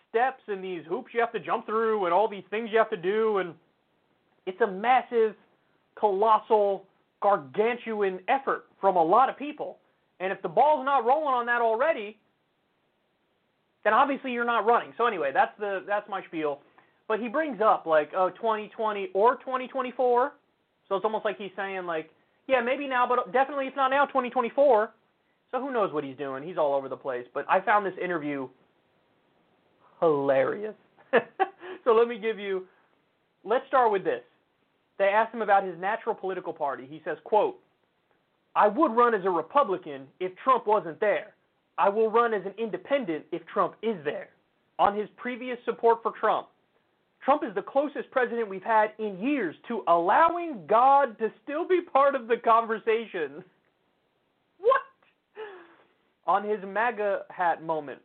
steps 0.10 0.42
and 0.48 0.64
these 0.64 0.84
hoops 0.88 1.12
you 1.14 1.20
have 1.20 1.32
to 1.34 1.40
jump 1.40 1.66
through 1.66 2.06
and 2.06 2.14
all 2.14 2.28
these 2.28 2.44
things 2.50 2.70
you 2.72 2.78
have 2.78 2.90
to 2.90 2.98
do 2.98 3.38
and 3.38 3.54
it's 4.46 4.60
a 4.62 4.68
massive 4.68 5.36
colossal 5.96 6.86
gargantuan 7.22 8.20
effort 8.28 8.66
from 8.80 8.96
a 8.96 9.04
lot 9.04 9.30
of 9.30 9.38
people. 9.38 9.78
And 10.20 10.32
if 10.32 10.42
the 10.42 10.50
ball's 10.50 10.86
not 10.86 11.06
rolling 11.06 11.34
on 11.34 11.46
that 11.46 11.62
already, 11.62 12.18
then 13.84 13.94
obviously 13.94 14.32
you're 14.32 14.46
not 14.46 14.66
running. 14.66 14.94
So 14.98 15.06
anyway, 15.06 15.32
that's 15.34 15.58
the 15.60 15.84
that's 15.88 16.08
my 16.10 16.24
spiel. 16.26 16.62
But 17.12 17.20
he 17.20 17.28
brings 17.28 17.60
up 17.60 17.86
like 17.86 18.12
oh 18.16 18.30
2020 18.30 19.10
or 19.14 19.36
2024. 19.36 20.32
So 20.88 20.96
it's 20.96 21.04
almost 21.04 21.26
like 21.26 21.38
he's 21.38 21.52
saying 21.58 21.86
like 21.86 22.10
yeah 22.48 22.62
maybe 22.62 22.88
now, 22.88 23.06
but 23.06 23.34
definitely 23.34 23.66
it's 23.66 23.76
not 23.76 23.90
now 23.90 24.06
2024. 24.06 24.92
So 25.52 25.60
who 25.60 25.74
knows 25.74 25.92
what 25.92 26.06
he's 26.06 26.16
doing? 26.16 26.42
He's 26.42 26.58
all 26.58 26.74
over 26.74 26.88
the 26.88 26.96
place. 26.96 27.26
But 27.34 27.46
I 27.50 27.60
found 27.60 27.86
this 27.86 27.96
interview 28.02 28.48
hilarious. 30.00 30.74
so 31.84 31.92
let 31.92 32.08
me 32.08 32.18
give 32.18 32.40
you. 32.40 32.66
Let's 33.44 33.68
start 33.68 33.92
with 33.92 34.06
this. 34.06 34.22
They 34.98 35.10
asked 35.10 35.34
him 35.34 35.42
about 35.42 35.66
his 35.66 35.78
natural 35.82 36.16
political 36.16 36.54
party. 36.54 36.88
He 36.90 37.02
says, 37.04 37.18
"quote 37.26 37.60
I 38.56 38.70
would 38.70 38.96
run 38.96 39.14
as 39.14 39.26
a 39.26 39.30
Republican 39.30 40.04
if 40.22 40.32
Trump 40.46 40.66
wasn't 40.66 41.02
there. 41.02 41.34
I 41.78 41.90
will 41.90 42.10
run 42.10 42.34
as 42.34 42.46
an 42.46 42.54
independent 42.58 43.26
if 43.34 43.46
Trump 43.48 43.76
is 43.82 43.98
there. 44.06 44.30
On 44.80 44.98
his 44.98 45.10
previous 45.18 45.58
support 45.66 46.02
for 46.04 46.14
Trump, 46.18 46.48
Trump 47.24 47.44
is 47.44 47.54
the 47.54 47.62
closest 47.62 48.10
president 48.12 48.50
we've 48.50 48.64
had 48.64 48.92
in 48.98 49.20
years 49.20 49.56
to 49.68 49.84
allowing 49.88 50.66
God 50.68 51.18
to 51.20 51.32
still 51.44 51.68
be 51.68 51.82
part 51.82 52.16
of 52.16 52.28
the 52.28 52.38
conversation. 52.38 53.44
What? 54.60 54.82
On 56.26 56.48
his 56.48 56.60
MAGA 56.66 57.22
hat 57.30 57.64
moment. 57.64 58.00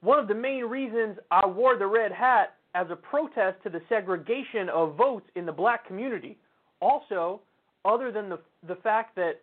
One 0.00 0.18
of 0.18 0.28
the 0.28 0.34
main 0.34 0.64
reasons 0.64 1.16
I 1.30 1.46
wore 1.46 1.76
the 1.76 1.86
red 1.86 2.12
hat 2.12 2.54
as 2.74 2.86
a 2.90 2.96
protest 2.96 3.62
to 3.64 3.70
the 3.70 3.80
segregation 3.88 4.68
of 4.68 4.96
votes 4.96 5.26
in 5.36 5.46
the 5.46 5.52
black 5.52 5.86
community. 5.86 6.38
Also, 6.80 7.40
other 7.84 8.10
than 8.12 8.28
the 8.28 8.38
the 8.66 8.76
fact 8.76 9.16
that 9.16 9.40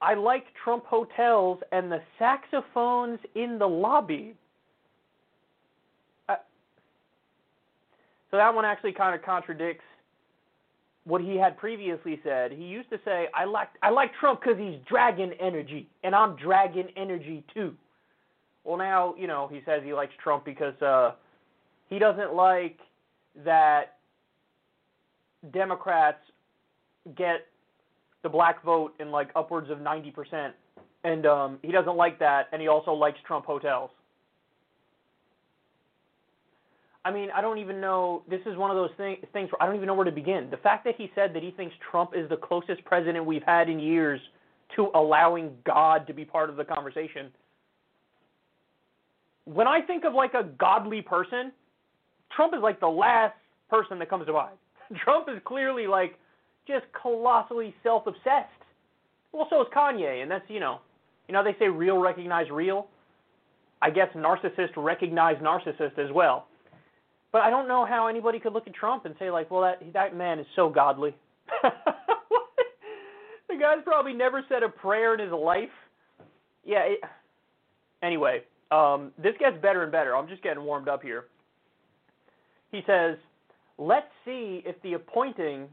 I 0.00 0.14
like 0.14 0.44
Trump 0.62 0.84
hotels 0.86 1.58
and 1.72 1.90
the 1.90 2.00
saxophones 2.18 3.18
in 3.34 3.58
the 3.58 3.66
lobby. 3.66 4.34
So 8.30 8.36
that 8.36 8.54
one 8.54 8.64
actually 8.64 8.92
kind 8.92 9.14
of 9.14 9.22
contradicts 9.22 9.84
what 11.04 11.20
he 11.20 11.36
had 11.36 11.56
previously 11.56 12.20
said. 12.24 12.50
He 12.50 12.64
used 12.64 12.90
to 12.90 12.98
say, 13.04 13.28
"I 13.34 13.44
like 13.44 13.68
I 13.82 13.90
like 13.90 14.12
Trump 14.14 14.40
because 14.40 14.58
he's 14.58 14.78
dragon 14.88 15.32
energy, 15.40 15.88
and 16.02 16.14
I'm 16.14 16.36
dragon 16.36 16.88
energy 16.96 17.44
too." 17.54 17.74
Well, 18.64 18.76
now 18.76 19.14
you 19.16 19.26
know 19.26 19.48
he 19.48 19.60
says 19.64 19.82
he 19.84 19.92
likes 19.92 20.12
Trump 20.22 20.44
because 20.44 20.80
uh, 20.82 21.12
he 21.88 21.98
doesn't 21.98 22.34
like 22.34 22.78
that 23.44 23.96
Democrats 25.52 26.18
get 27.16 27.46
the 28.22 28.28
black 28.28 28.62
vote 28.64 28.92
in 28.98 29.10
like 29.10 29.30
upwards 29.36 29.70
of 29.70 29.78
90%. 29.78 30.50
And 31.04 31.26
um, 31.26 31.58
he 31.62 31.70
doesn't 31.70 31.96
like 31.96 32.18
that, 32.18 32.48
and 32.52 32.60
he 32.60 32.66
also 32.66 32.92
likes 32.92 33.18
Trump 33.24 33.44
hotels. 33.46 33.90
I 37.06 37.12
mean, 37.12 37.28
I 37.32 37.40
don't 37.40 37.58
even 37.58 37.80
know. 37.80 38.24
This 38.28 38.40
is 38.46 38.56
one 38.56 38.68
of 38.68 38.76
those 38.76 38.90
thing, 38.96 39.18
things 39.32 39.48
where 39.52 39.62
I 39.62 39.66
don't 39.66 39.76
even 39.76 39.86
know 39.86 39.94
where 39.94 40.04
to 40.04 40.10
begin. 40.10 40.48
The 40.50 40.56
fact 40.56 40.84
that 40.86 40.96
he 40.98 41.08
said 41.14 41.32
that 41.34 41.42
he 41.42 41.52
thinks 41.52 41.72
Trump 41.88 42.10
is 42.16 42.28
the 42.28 42.36
closest 42.36 42.84
president 42.84 43.24
we've 43.24 43.44
had 43.44 43.68
in 43.68 43.78
years 43.78 44.20
to 44.74 44.90
allowing 44.92 45.52
God 45.64 46.04
to 46.08 46.12
be 46.12 46.24
part 46.24 46.50
of 46.50 46.56
the 46.56 46.64
conversation. 46.64 47.28
When 49.44 49.68
I 49.68 49.82
think 49.82 50.04
of 50.04 50.14
like 50.14 50.34
a 50.34 50.50
godly 50.58 51.00
person, 51.00 51.52
Trump 52.34 52.54
is 52.54 52.60
like 52.60 52.80
the 52.80 52.88
last 52.88 53.36
person 53.70 54.00
that 54.00 54.10
comes 54.10 54.26
to 54.26 54.32
mind. 54.32 54.56
Trump 55.04 55.28
is 55.28 55.40
clearly 55.44 55.86
like 55.86 56.18
just 56.66 56.86
colossally 57.00 57.72
self-obsessed. 57.84 58.50
Well, 59.30 59.46
so 59.48 59.62
is 59.62 59.68
Kanye, 59.72 60.22
and 60.22 60.30
that's 60.30 60.44
you 60.48 60.58
know, 60.58 60.80
you 61.28 61.34
know 61.34 61.44
they 61.44 61.54
say 61.60 61.68
real 61.68 61.98
recognize 61.98 62.50
real. 62.50 62.88
I 63.80 63.90
guess 63.90 64.08
narcissist 64.16 64.70
recognize 64.76 65.36
narcissist 65.36 66.00
as 66.00 66.10
well. 66.12 66.48
But 67.32 67.42
I 67.42 67.50
don't 67.50 67.68
know 67.68 67.84
how 67.84 68.06
anybody 68.06 68.38
could 68.38 68.52
look 68.52 68.66
at 68.66 68.74
Trump 68.74 69.04
and 69.04 69.14
say 69.18 69.30
like, 69.30 69.50
well, 69.50 69.62
that 69.62 69.92
that 69.92 70.16
man 70.16 70.38
is 70.38 70.46
so 70.56 70.68
godly. 70.68 71.14
the 71.62 71.70
guy's 73.60 73.82
probably 73.84 74.12
never 74.12 74.44
said 74.48 74.62
a 74.62 74.68
prayer 74.68 75.14
in 75.14 75.20
his 75.20 75.32
life. 75.32 75.68
Yeah. 76.64 76.80
It, 76.84 77.00
anyway, 78.02 78.42
um, 78.70 79.12
this 79.22 79.34
gets 79.38 79.56
better 79.60 79.82
and 79.82 79.92
better. 79.92 80.16
I'm 80.16 80.28
just 80.28 80.42
getting 80.42 80.62
warmed 80.62 80.88
up 80.88 81.02
here. 81.02 81.24
He 82.72 82.80
says, 82.86 83.16
let's 83.78 84.08
see 84.24 84.62
if 84.66 84.80
the 84.82 84.94
appointing 84.94 85.68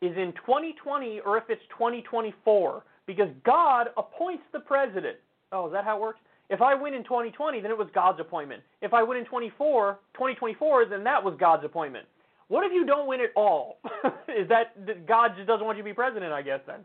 is 0.00 0.16
in 0.16 0.32
2020 0.44 1.20
or 1.20 1.38
if 1.38 1.44
it's 1.48 1.62
2024 1.70 2.82
because 3.06 3.28
God 3.44 3.88
appoints 3.96 4.42
the 4.52 4.60
president. 4.60 5.16
Oh, 5.52 5.66
is 5.66 5.72
that 5.72 5.84
how 5.84 5.96
it 5.96 6.00
works? 6.00 6.20
If 6.50 6.60
I 6.60 6.74
win 6.74 6.94
in 6.94 7.04
2020, 7.04 7.60
then 7.60 7.70
it 7.70 7.78
was 7.78 7.88
God's 7.94 8.20
appointment. 8.20 8.62
If 8.82 8.92
I 8.92 9.02
win 9.02 9.18
in 9.18 9.24
24, 9.24 9.98
2024, 10.14 10.86
then 10.86 11.04
that 11.04 11.22
was 11.22 11.34
God's 11.38 11.64
appointment. 11.64 12.06
What 12.48 12.64
if 12.66 12.72
you 12.72 12.84
don't 12.84 13.06
win 13.08 13.20
at 13.20 13.30
all? 13.34 13.78
is 14.28 14.48
that 14.48 15.06
God 15.06 15.32
just 15.36 15.48
doesn't 15.48 15.64
want 15.64 15.78
you 15.78 15.82
to 15.82 15.88
be 15.88 15.94
president, 15.94 16.32
I 16.32 16.42
guess 16.42 16.60
then? 16.66 16.80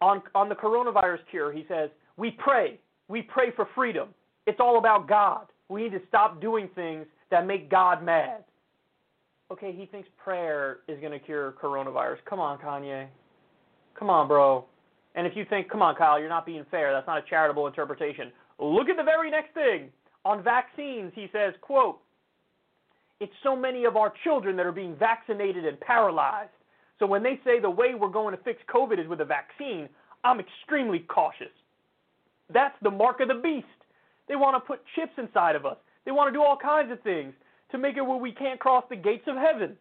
On 0.00 0.22
on 0.34 0.48
the 0.48 0.54
coronavirus 0.54 1.20
cure, 1.30 1.52
he 1.52 1.64
says, 1.68 1.90
"We 2.16 2.32
pray. 2.32 2.78
We 3.08 3.22
pray 3.22 3.50
for 3.54 3.68
freedom. 3.74 4.08
It's 4.46 4.60
all 4.60 4.78
about 4.78 5.08
God. 5.08 5.46
We 5.68 5.82
need 5.82 5.92
to 5.92 6.00
stop 6.08 6.40
doing 6.40 6.68
things 6.74 7.06
that 7.30 7.46
make 7.46 7.70
God 7.70 8.04
mad." 8.04 8.44
okay, 9.50 9.72
he 9.72 9.86
thinks 9.86 10.08
prayer 10.22 10.78
is 10.88 11.00
going 11.00 11.12
to 11.12 11.18
cure 11.18 11.54
coronavirus. 11.62 12.18
Come 12.28 12.40
on, 12.40 12.58
Kanye. 12.58 13.06
Come 13.98 14.10
on, 14.10 14.28
bro. 14.28 14.64
And 15.14 15.26
if 15.26 15.34
you 15.34 15.44
think, 15.48 15.70
come 15.70 15.82
on, 15.82 15.96
Kyle, 15.96 16.20
you're 16.20 16.28
not 16.28 16.46
being 16.46 16.64
fair, 16.70 16.92
that's 16.92 17.06
not 17.06 17.18
a 17.18 17.28
charitable 17.28 17.66
interpretation. 17.66 18.30
Look 18.58 18.88
at 18.88 18.96
the 18.96 19.04
very 19.04 19.30
next 19.30 19.54
thing. 19.54 19.90
On 20.24 20.42
vaccines, 20.42 21.12
he 21.14 21.28
says, 21.32 21.54
quote, 21.60 22.00
it's 23.20 23.32
so 23.42 23.56
many 23.56 23.84
of 23.84 23.96
our 23.96 24.12
children 24.24 24.56
that 24.56 24.66
are 24.66 24.72
being 24.72 24.96
vaccinated 24.96 25.64
and 25.64 25.78
paralyzed. 25.80 26.50
So 26.98 27.06
when 27.06 27.22
they 27.22 27.40
say 27.44 27.60
the 27.60 27.70
way 27.70 27.94
we're 27.94 28.08
going 28.08 28.36
to 28.36 28.42
fix 28.42 28.60
COVID 28.72 29.00
is 29.00 29.08
with 29.08 29.20
a 29.20 29.24
vaccine, 29.24 29.88
I'm 30.24 30.40
extremely 30.40 31.00
cautious. 31.00 31.52
That's 32.52 32.74
the 32.82 32.90
mark 32.90 33.20
of 33.20 33.28
the 33.28 33.34
beast. 33.34 33.66
They 34.28 34.36
want 34.36 34.56
to 34.56 34.66
put 34.66 34.80
chips 34.94 35.12
inside 35.16 35.56
of 35.56 35.64
us. 35.64 35.76
They 36.04 36.10
want 36.10 36.28
to 36.28 36.32
do 36.32 36.42
all 36.42 36.56
kinds 36.56 36.92
of 36.92 37.00
things 37.02 37.34
to 37.70 37.78
make 37.78 37.96
it 37.96 38.02
where 38.02 38.16
we 38.16 38.32
can't 38.32 38.58
cross 38.58 38.84
the 38.88 38.96
gates 38.96 39.24
of 39.26 39.36
heaven. 39.36 39.76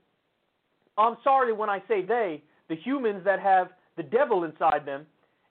I'm 0.98 1.18
sorry 1.24 1.54
when 1.54 1.70
I 1.70 1.82
say 1.88 2.04
they, 2.04 2.44
the 2.70 2.76
humans 2.76 3.24
that 3.26 3.40
have 3.40 3.70
the 3.98 4.04
devil 4.04 4.44
inside 4.44 4.86
them, 4.86 5.06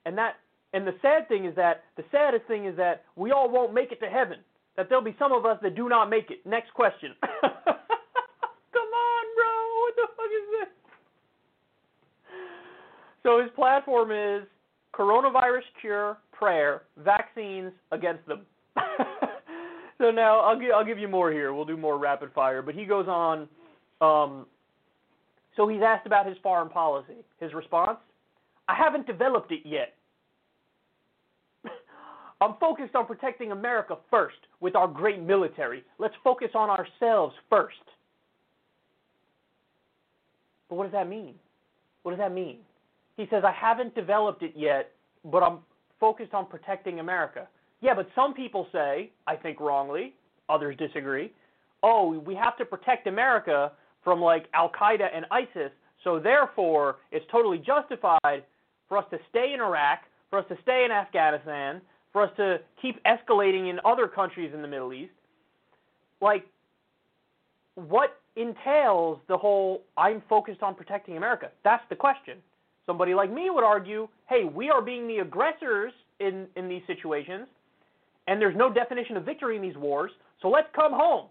and 0.05 0.17
that 0.17 0.35
and 0.73 0.85
the 0.85 0.95
sad 1.01 1.27
thing 1.27 1.45
is 1.45 1.55
that 1.55 1.83
the 1.95 2.03
saddest 2.11 2.45
thing 2.45 2.65
is 2.65 2.75
that 2.77 3.03
we 3.15 3.31
all 3.31 3.49
won't 3.49 3.73
make 3.73 3.91
it 3.91 3.99
to 4.01 4.07
heaven. 4.07 4.37
That 4.75 4.89
there'll 4.89 5.03
be 5.03 5.15
some 5.17 5.31
of 5.31 5.45
us 5.45 5.57
that 5.63 5.75
do 5.75 5.89
not 5.89 6.09
make 6.09 6.29
it. 6.29 6.45
Next 6.45 6.73
question. 6.73 7.13
Come 7.21 8.89
on, 8.93 9.23
bro. 9.35 9.53
What 9.81 9.95
the 9.95 10.07
fuck 10.15 10.31
is 10.31 10.47
this? 10.59 10.69
So 13.23 13.41
his 13.41 13.49
platform 13.55 14.11
is 14.11 14.47
coronavirus 14.93 15.63
cure, 15.81 16.17
prayer, 16.31 16.83
vaccines 16.97 17.71
against 17.91 18.25
them. 18.27 18.41
so 19.97 20.11
now 20.11 20.39
I'll 20.41 20.59
give 20.59 20.71
I'll 20.75 20.85
give 20.85 20.99
you 20.99 21.07
more 21.07 21.31
here. 21.31 21.53
We'll 21.53 21.65
do 21.65 21.77
more 21.77 21.97
rapid 21.97 22.31
fire. 22.33 22.61
But 22.61 22.75
he 22.75 22.85
goes 22.85 23.07
on. 23.07 23.47
Um, 23.99 24.45
so 25.55 25.67
he's 25.67 25.81
asked 25.83 26.05
about 26.05 26.27
his 26.27 26.37
foreign 26.43 26.69
policy. 26.69 27.15
His 27.39 27.53
response: 27.53 27.97
I 28.67 28.75
haven't 28.75 29.07
developed 29.07 29.51
it 29.51 29.61
yet. 29.65 29.96
I'm 32.39 32.55
focused 32.59 32.95
on 32.95 33.05
protecting 33.07 33.51
America 33.51 33.97
first 34.11 34.37
with 34.59 34.75
our 34.75 34.87
great 34.87 35.21
military. 35.21 35.83
Let's 35.97 36.13
focus 36.23 36.49
on 36.53 36.69
ourselves 36.69 37.35
first. 37.49 37.75
But 40.69 40.75
what 40.75 40.83
does 40.83 40.93
that 40.93 41.07
mean? 41.07 41.35
What 42.03 42.11
does 42.11 42.19
that 42.19 42.33
mean? 42.33 42.57
He 43.15 43.25
says, 43.31 43.43
I 43.45 43.51
haven't 43.51 43.95
developed 43.95 44.43
it 44.43 44.53
yet, 44.55 44.91
but 45.25 45.41
I'm 45.41 45.59
focused 45.99 46.33
on 46.33 46.45
protecting 46.45 46.99
America. 46.99 47.47
Yeah, 47.81 47.93
but 47.95 48.07
some 48.15 48.33
people 48.33 48.67
say, 48.71 49.11
I 49.25 49.35
think 49.35 49.59
wrongly, 49.59 50.13
others 50.49 50.75
disagree, 50.77 51.31
oh, 51.83 52.19
we 52.19 52.35
have 52.35 52.57
to 52.57 52.65
protect 52.65 53.07
America 53.07 53.71
from 54.03 54.21
like 54.21 54.45
Al 54.53 54.69
Qaeda 54.69 55.07
and 55.13 55.25
ISIS, 55.31 55.71
so 56.03 56.19
therefore 56.19 56.97
it's 57.11 57.25
totally 57.31 57.57
justified 57.57 58.43
for 58.87 58.97
us 58.97 59.05
to 59.11 59.17
stay 59.29 59.53
in 59.53 59.59
Iraq, 59.59 59.99
for 60.29 60.39
us 60.39 60.45
to 60.49 60.57
stay 60.61 60.85
in 60.85 60.91
Afghanistan, 60.91 61.81
for 62.17 62.23
us 62.23 62.31
to 62.35 62.57
keep 62.81 62.99
escalating 63.03 63.69
in 63.69 63.79
other 63.85 64.07
countries 64.07 64.51
in 64.51 64.63
the 64.63 64.67
Middle 64.67 64.91
East. 64.91 65.11
Like, 66.19 66.47
what 67.75 68.19
entails 68.35 69.19
the 69.27 69.37
whole 69.37 69.83
I'm 69.97 70.23
focused 70.27 70.63
on 70.63 70.73
protecting 70.73 71.15
America? 71.15 71.51
That's 71.63 71.83
the 71.91 71.95
question. 71.95 72.39
Somebody 72.87 73.13
like 73.13 73.31
me 73.31 73.51
would 73.51 73.63
argue, 73.63 74.07
hey, 74.27 74.45
we 74.45 74.71
are 74.71 74.81
being 74.81 75.07
the 75.07 75.19
aggressors 75.19 75.93
in, 76.19 76.47
in 76.55 76.67
these 76.67 76.81
situations, 76.87 77.47
and 78.25 78.41
there's 78.41 78.55
no 78.55 78.73
definition 78.73 79.15
of 79.15 79.23
victory 79.23 79.55
in 79.55 79.61
these 79.61 79.77
wars, 79.77 80.09
so 80.41 80.47
let's 80.49 80.69
come 80.75 80.93
home. 80.93 81.27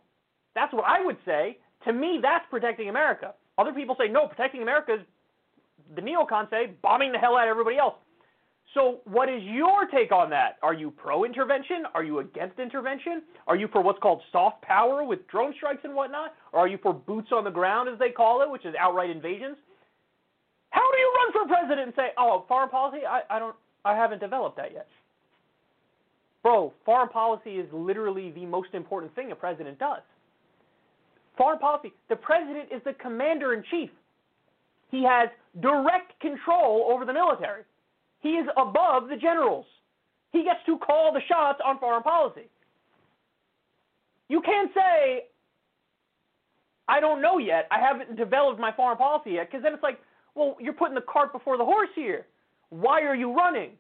That's 0.55 0.73
what 0.73 0.85
I 0.87 1.05
would 1.05 1.17
say. 1.25 1.59
To 1.85 1.93
me, 1.93 2.21
that's 2.23 2.45
protecting 2.49 2.91
America. 2.91 3.35
Other 3.59 3.73
people 3.73 3.97
say, 3.99 4.07
no, 4.07 4.29
protecting 4.29 4.63
America 4.63 4.95
is, 4.95 5.01
the 5.97 6.01
neocons 6.01 6.49
say, 6.51 6.75
bombing 6.81 7.11
the 7.11 7.19
hell 7.19 7.37
out 7.37 7.49
of 7.49 7.51
everybody 7.51 7.77
else. 7.77 7.95
So, 8.77 9.01
what 9.07 9.31
is 9.31 9.43
your 9.43 9.87
take 9.87 10.13
on 10.13 10.29
that? 10.31 10.59
Are 10.63 10.75
you 10.75 10.91
pro 10.91 11.25
intervention? 11.25 11.85
Are 11.95 12.05
you 12.05 12.19
against 12.19 12.59
intervention? 12.59 13.23
Are 13.47 13.57
you 13.57 13.69
for 13.73 13.81
what's 13.83 13.99
called 14.01 14.21
soft 14.31 14.61
power 14.61 15.03
with 15.03 15.27
drone 15.29 15.55
strikes 15.57 15.81
and 15.85 15.95
whatnot? 15.95 16.35
Or 16.53 16.61
are 16.61 16.69
you 16.69 16.79
for 16.83 16.93
boots 16.93 17.29
on 17.33 17.43
the 17.43 17.51
ground, 17.51 17.89
as 17.89 17.99
they 17.99 18.11
call 18.11 18.43
it, 18.43 18.51
which 18.51 18.67
is 18.67 18.75
outright 18.79 19.09
invasions? 19.09 19.57
How 20.69 20.83
do 20.93 20.99
you 20.99 21.15
run 21.17 21.33
for 21.33 21.55
president 21.55 21.87
and 21.87 21.95
say, 21.97 22.09
"Oh, 22.19 22.45
foreign 22.47 22.69
policy? 22.69 23.07
I, 23.09 23.23
I 23.31 23.39
don't, 23.39 23.57
I 23.87 23.97
haven't 23.97 24.19
developed 24.19 24.59
that 24.59 24.75
yet." 24.75 24.87
Bro, 26.43 26.75
foreign 26.85 27.09
policy 27.09 27.53
is 27.53 27.67
literally 27.73 28.31
the 28.31 28.45
most 28.45 28.75
important 28.75 29.15
thing 29.15 29.33
a 29.33 29.35
president 29.35 29.79
does. 29.79 30.03
Foreign 31.39 31.59
policy. 31.59 31.95
The 32.11 32.17
president 32.17 32.69
is 32.71 32.83
the 32.85 32.93
commander 32.93 33.55
in 33.55 33.65
chief. 33.71 33.89
He 34.91 35.03
has 35.03 35.31
direct 35.63 36.21
control 36.21 36.91
over 36.93 37.07
the 37.07 37.15
military. 37.15 37.63
He 38.27 38.33
is 38.33 38.49
above 38.57 39.09
the 39.09 39.15
generals. 39.17 39.67
He 40.33 40.43
gets 40.43 40.59
to 40.67 40.79
call 40.79 41.13
the 41.13 41.21
shots 41.29 41.61
on 41.65 41.79
foreign 41.79 42.03
policy. 42.03 42.49
You 44.29 44.41
can't 44.41 44.69
say, 44.75 45.27
I 46.89 46.99
don't 46.99 47.23
know 47.23 47.39
yet. 47.39 47.69
I 47.71 47.79
haven't 47.79 48.17
developed 48.17 48.59
my 48.59 48.73
foreign 48.73 48.99
policy 48.99 49.31
yet, 49.39 49.49
because 49.49 49.63
then 49.63 49.75
it's 49.75 49.83
like, 49.85 50.01
well, 50.35 50.57
you're 50.59 50.73
putting 50.73 50.97
the 50.97 51.07
cart 51.09 51.33
before 51.33 51.57
the 51.57 51.65
horse 51.65 51.89
here. 51.95 52.27
Why 52.71 53.03
are 53.03 53.15
you 53.15 53.33
running? 53.33 53.71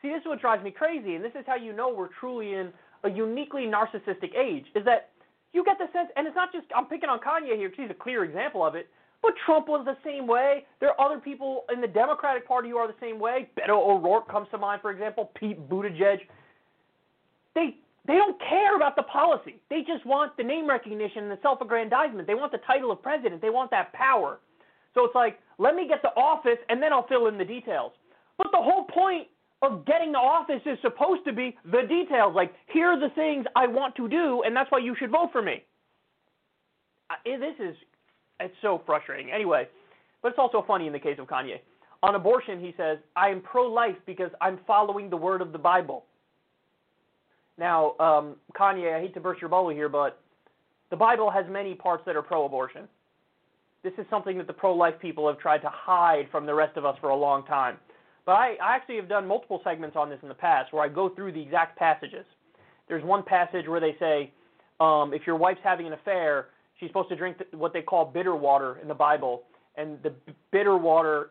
See, 0.00 0.08
this 0.08 0.22
is 0.22 0.26
what 0.26 0.40
drives 0.40 0.64
me 0.64 0.70
crazy, 0.70 1.14
and 1.16 1.22
this 1.22 1.32
is 1.38 1.44
how 1.46 1.56
you 1.56 1.74
know 1.74 1.92
we're 1.94 2.14
truly 2.18 2.54
in 2.54 2.72
a 3.04 3.10
uniquely 3.10 3.64
narcissistic 3.66 4.34
age, 4.34 4.64
is 4.74 4.86
that 4.86 5.10
you 5.52 5.62
get 5.66 5.76
the 5.76 5.92
sense, 5.92 6.08
and 6.16 6.26
it's 6.26 6.34
not 6.34 6.50
just, 6.50 6.64
I'm 6.74 6.86
picking 6.86 7.10
on 7.10 7.18
Kanye 7.20 7.56
here 7.56 7.68
because 7.68 7.82
he's 7.84 7.90
a 7.90 8.02
clear 8.02 8.24
example 8.24 8.64
of 8.64 8.74
it, 8.74 8.88
but 9.22 9.34
Trump 9.46 9.68
was 9.68 9.84
the 9.84 9.96
same 10.04 10.26
way. 10.26 10.64
There 10.80 10.90
are 10.90 11.00
other 11.00 11.20
people 11.20 11.64
in 11.72 11.80
the 11.80 11.86
Democratic 11.86 12.46
Party 12.46 12.70
who 12.70 12.76
are 12.76 12.88
the 12.88 12.98
same 13.00 13.20
way. 13.20 13.48
Beto 13.56 13.76
O'Rourke 13.76 14.28
comes 14.28 14.48
to 14.50 14.58
mind, 14.58 14.82
for 14.82 14.90
example. 14.90 15.30
Pete 15.34 15.68
Buttigieg. 15.68 16.18
They 17.54 17.76
they 18.04 18.14
don't 18.14 18.40
care 18.40 18.74
about 18.74 18.96
the 18.96 19.04
policy. 19.04 19.60
They 19.70 19.82
just 19.86 20.04
want 20.04 20.36
the 20.36 20.42
name 20.42 20.68
recognition 20.68 21.22
and 21.22 21.30
the 21.30 21.38
self-aggrandizement. 21.40 22.26
They 22.26 22.34
want 22.34 22.50
the 22.50 22.58
title 22.66 22.90
of 22.90 23.00
president. 23.00 23.40
They 23.40 23.50
want 23.50 23.70
that 23.70 23.92
power. 23.92 24.40
So 24.94 25.04
it's 25.04 25.14
like, 25.14 25.38
let 25.58 25.76
me 25.76 25.86
get 25.86 26.02
the 26.02 26.08
office 26.20 26.58
and 26.68 26.82
then 26.82 26.92
I'll 26.92 27.06
fill 27.06 27.28
in 27.28 27.38
the 27.38 27.44
details. 27.44 27.92
But 28.38 28.48
the 28.50 28.58
whole 28.58 28.84
point 28.84 29.28
of 29.62 29.86
getting 29.86 30.10
the 30.10 30.18
office 30.18 30.60
is 30.66 30.78
supposed 30.82 31.24
to 31.26 31.32
be 31.32 31.56
the 31.64 31.82
details. 31.88 32.34
Like, 32.34 32.52
here 32.72 32.88
are 32.88 32.98
the 32.98 33.14
things 33.14 33.46
I 33.54 33.68
want 33.68 33.94
to 33.96 34.08
do, 34.08 34.42
and 34.44 34.56
that's 34.56 34.70
why 34.72 34.80
you 34.80 34.96
should 34.98 35.10
vote 35.10 35.30
for 35.30 35.40
me. 35.40 35.62
This 37.24 37.54
is 37.60 37.76
it's 38.42 38.54
so 38.62 38.82
frustrating. 38.84 39.30
Anyway, 39.30 39.68
but 40.22 40.28
it's 40.28 40.38
also 40.38 40.64
funny 40.66 40.86
in 40.86 40.92
the 40.92 40.98
case 40.98 41.18
of 41.18 41.26
Kanye. 41.26 41.60
On 42.02 42.14
abortion, 42.14 42.60
he 42.60 42.74
says, 42.76 42.98
I 43.14 43.28
am 43.28 43.40
pro 43.40 43.66
life 43.66 43.96
because 44.06 44.30
I'm 44.40 44.58
following 44.66 45.08
the 45.08 45.16
word 45.16 45.40
of 45.40 45.52
the 45.52 45.58
Bible. 45.58 46.04
Now, 47.58 47.94
um, 48.00 48.36
Kanye, 48.54 48.96
I 48.96 49.00
hate 49.00 49.14
to 49.14 49.20
burst 49.20 49.40
your 49.40 49.50
bubble 49.50 49.68
here, 49.70 49.88
but 49.88 50.20
the 50.90 50.96
Bible 50.96 51.30
has 51.30 51.44
many 51.48 51.74
parts 51.74 52.02
that 52.06 52.16
are 52.16 52.22
pro 52.22 52.44
abortion. 52.44 52.88
This 53.82 53.92
is 53.98 54.06
something 54.10 54.38
that 54.38 54.46
the 54.46 54.52
pro 54.52 54.74
life 54.74 54.94
people 55.00 55.26
have 55.28 55.38
tried 55.38 55.58
to 55.58 55.68
hide 55.68 56.28
from 56.30 56.46
the 56.46 56.54
rest 56.54 56.76
of 56.76 56.84
us 56.84 56.96
for 57.00 57.10
a 57.10 57.16
long 57.16 57.44
time. 57.46 57.76
But 58.24 58.32
I, 58.32 58.54
I 58.62 58.76
actually 58.76 58.96
have 58.96 59.08
done 59.08 59.26
multiple 59.26 59.60
segments 59.64 59.96
on 59.96 60.08
this 60.08 60.18
in 60.22 60.28
the 60.28 60.34
past 60.34 60.72
where 60.72 60.82
I 60.82 60.88
go 60.88 61.08
through 61.08 61.32
the 61.32 61.42
exact 61.42 61.78
passages. 61.78 62.24
There's 62.88 63.02
one 63.04 63.22
passage 63.22 63.66
where 63.66 63.80
they 63.80 63.96
say, 63.98 64.32
um, 64.80 65.12
if 65.12 65.26
your 65.26 65.36
wife's 65.36 65.60
having 65.64 65.86
an 65.86 65.92
affair, 65.92 66.48
she's 66.82 66.90
supposed 66.90 67.08
to 67.08 67.16
drink 67.16 67.36
what 67.52 67.72
they 67.72 67.80
call 67.80 68.04
bitter 68.04 68.34
water 68.34 68.78
in 68.82 68.88
the 68.88 68.94
Bible, 68.94 69.44
and 69.76 70.02
the 70.02 70.12
bitter 70.50 70.76
water 70.76 71.30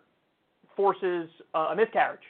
forces 0.78 1.30
a 1.53 1.76
miscarriage. 1.76 2.22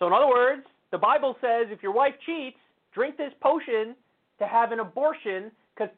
So, 0.00 0.08
in 0.08 0.12
other 0.12 0.26
words, 0.26 0.62
the 0.90 0.98
Bible 0.98 1.36
says 1.40 1.68
if 1.70 1.84
your 1.84 1.92
wife 1.92 2.14
cheats, 2.26 2.56
drink 2.92 3.16
this 3.16 3.32
potion 3.40 3.94
to 4.40 4.46
have 4.46 4.72
an 4.72 4.80
abortion 4.80 5.52
because 5.74 5.94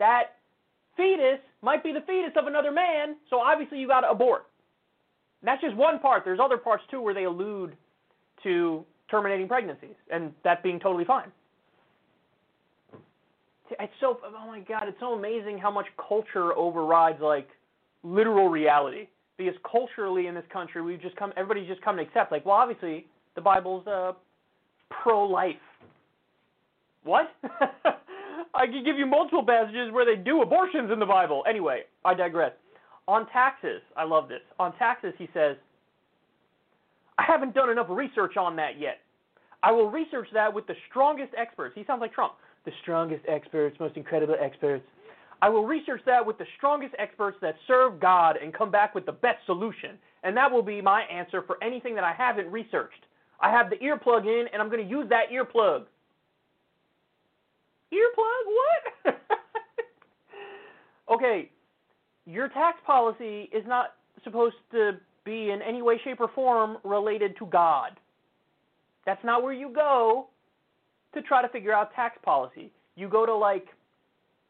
that 0.00 0.34
fetus 0.96 1.38
might 1.62 1.84
be 1.84 1.92
the 1.92 2.00
fetus 2.00 2.32
of 2.36 2.48
another 2.48 2.72
man, 2.72 3.16
so 3.30 3.38
obviously 3.38 3.78
you 3.78 3.86
got 3.86 4.00
to 4.00 4.10
abort. 4.10 4.46
And 5.42 5.48
that's 5.48 5.62
just 5.62 5.76
one 5.76 6.00
part. 6.00 6.24
There's 6.24 6.40
other 6.42 6.56
parts 6.56 6.82
too 6.90 7.00
where 7.00 7.14
they 7.14 7.24
allude 7.24 7.76
to 8.42 8.84
terminating 9.08 9.46
pregnancies 9.46 9.94
and 10.10 10.32
that 10.42 10.64
being 10.64 10.80
totally 10.80 11.04
fine 11.04 11.30
it's 13.70 13.92
so 14.00 14.18
oh 14.24 14.46
my 14.46 14.60
god, 14.60 14.84
it's 14.88 15.00
so 15.00 15.14
amazing 15.14 15.58
how 15.58 15.70
much 15.70 15.86
culture 16.08 16.52
overrides 16.54 17.20
like 17.20 17.48
literal 18.02 18.48
reality. 18.48 19.08
Because 19.36 19.54
culturally 19.70 20.28
in 20.28 20.34
this 20.34 20.44
country, 20.50 20.80
we've 20.80 21.00
just 21.00 21.14
come, 21.16 21.30
everybody's 21.36 21.68
just 21.68 21.82
come 21.82 21.96
to 21.96 22.02
accept 22.02 22.32
like, 22.32 22.46
well, 22.46 22.56
obviously 22.56 23.06
the 23.34 23.40
Bible's 23.42 23.86
uh, 23.86 24.12
pro-life. 25.02 25.56
What? 27.04 27.34
I 28.54 28.66
could 28.66 28.84
give 28.84 28.96
you 28.96 29.04
multiple 29.04 29.44
passages 29.44 29.92
where 29.92 30.06
they 30.06 30.20
do 30.20 30.40
abortions 30.40 30.90
in 30.90 30.98
the 30.98 31.06
Bible. 31.06 31.44
Anyway, 31.46 31.82
I 32.02 32.14
digress. 32.14 32.52
On 33.06 33.28
taxes, 33.28 33.82
I 33.94 34.04
love 34.04 34.28
this. 34.28 34.40
On 34.58 34.74
taxes, 34.78 35.12
he 35.18 35.28
says, 35.34 35.56
I 37.18 37.24
haven't 37.26 37.54
done 37.54 37.68
enough 37.68 37.86
research 37.90 38.38
on 38.38 38.56
that 38.56 38.80
yet. 38.80 39.00
I 39.62 39.70
will 39.70 39.90
research 39.90 40.28
that 40.32 40.52
with 40.52 40.66
the 40.66 40.74
strongest 40.88 41.32
experts. 41.36 41.74
He 41.76 41.84
sounds 41.84 42.00
like 42.00 42.12
Trump 42.12 42.32
the 42.66 42.72
strongest 42.82 43.24
experts, 43.26 43.78
most 43.80 43.96
incredible 43.96 44.36
experts. 44.38 44.84
I 45.40 45.48
will 45.48 45.64
research 45.64 46.00
that 46.06 46.24
with 46.24 46.36
the 46.38 46.46
strongest 46.56 46.94
experts 46.98 47.38
that 47.40 47.54
serve 47.66 48.00
God 48.00 48.36
and 48.42 48.52
come 48.52 48.70
back 48.70 48.94
with 48.94 49.06
the 49.06 49.12
best 49.12 49.38
solution. 49.46 49.98
And 50.22 50.36
that 50.36 50.50
will 50.50 50.62
be 50.62 50.82
my 50.82 51.02
answer 51.02 51.42
for 51.46 51.62
anything 51.62 51.94
that 51.94 52.04
I 52.04 52.12
haven't 52.12 52.50
researched. 52.50 53.06
I 53.40 53.50
have 53.50 53.70
the 53.70 53.76
earplug 53.76 54.24
in, 54.24 54.46
and 54.52 54.60
I'm 54.60 54.68
going 54.68 54.82
to 54.82 54.90
use 54.90 55.08
that 55.10 55.30
earplug. 55.32 55.84
Earplug? 57.92 58.44
What? 59.04 59.20
okay, 61.14 61.50
your 62.24 62.48
tax 62.48 62.78
policy 62.86 63.48
is 63.52 63.64
not 63.66 63.94
supposed 64.24 64.56
to 64.72 64.92
be 65.24 65.50
in 65.50 65.60
any 65.62 65.82
way, 65.82 66.00
shape, 66.02 66.20
or 66.20 66.28
form 66.34 66.78
related 66.82 67.36
to 67.38 67.46
God. 67.46 67.90
That's 69.04 69.22
not 69.22 69.42
where 69.42 69.52
you 69.52 69.70
go 69.72 70.28
to 71.16 71.22
try 71.22 71.42
to 71.42 71.48
figure 71.48 71.72
out 71.72 71.94
tax 71.94 72.18
policy. 72.22 72.70
You 72.94 73.08
go 73.08 73.26
to 73.26 73.34
like 73.34 73.66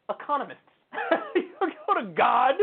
economists. 0.09 0.59
you 1.35 1.49
go 1.59 1.99
to 1.99 2.07
God, 2.15 2.55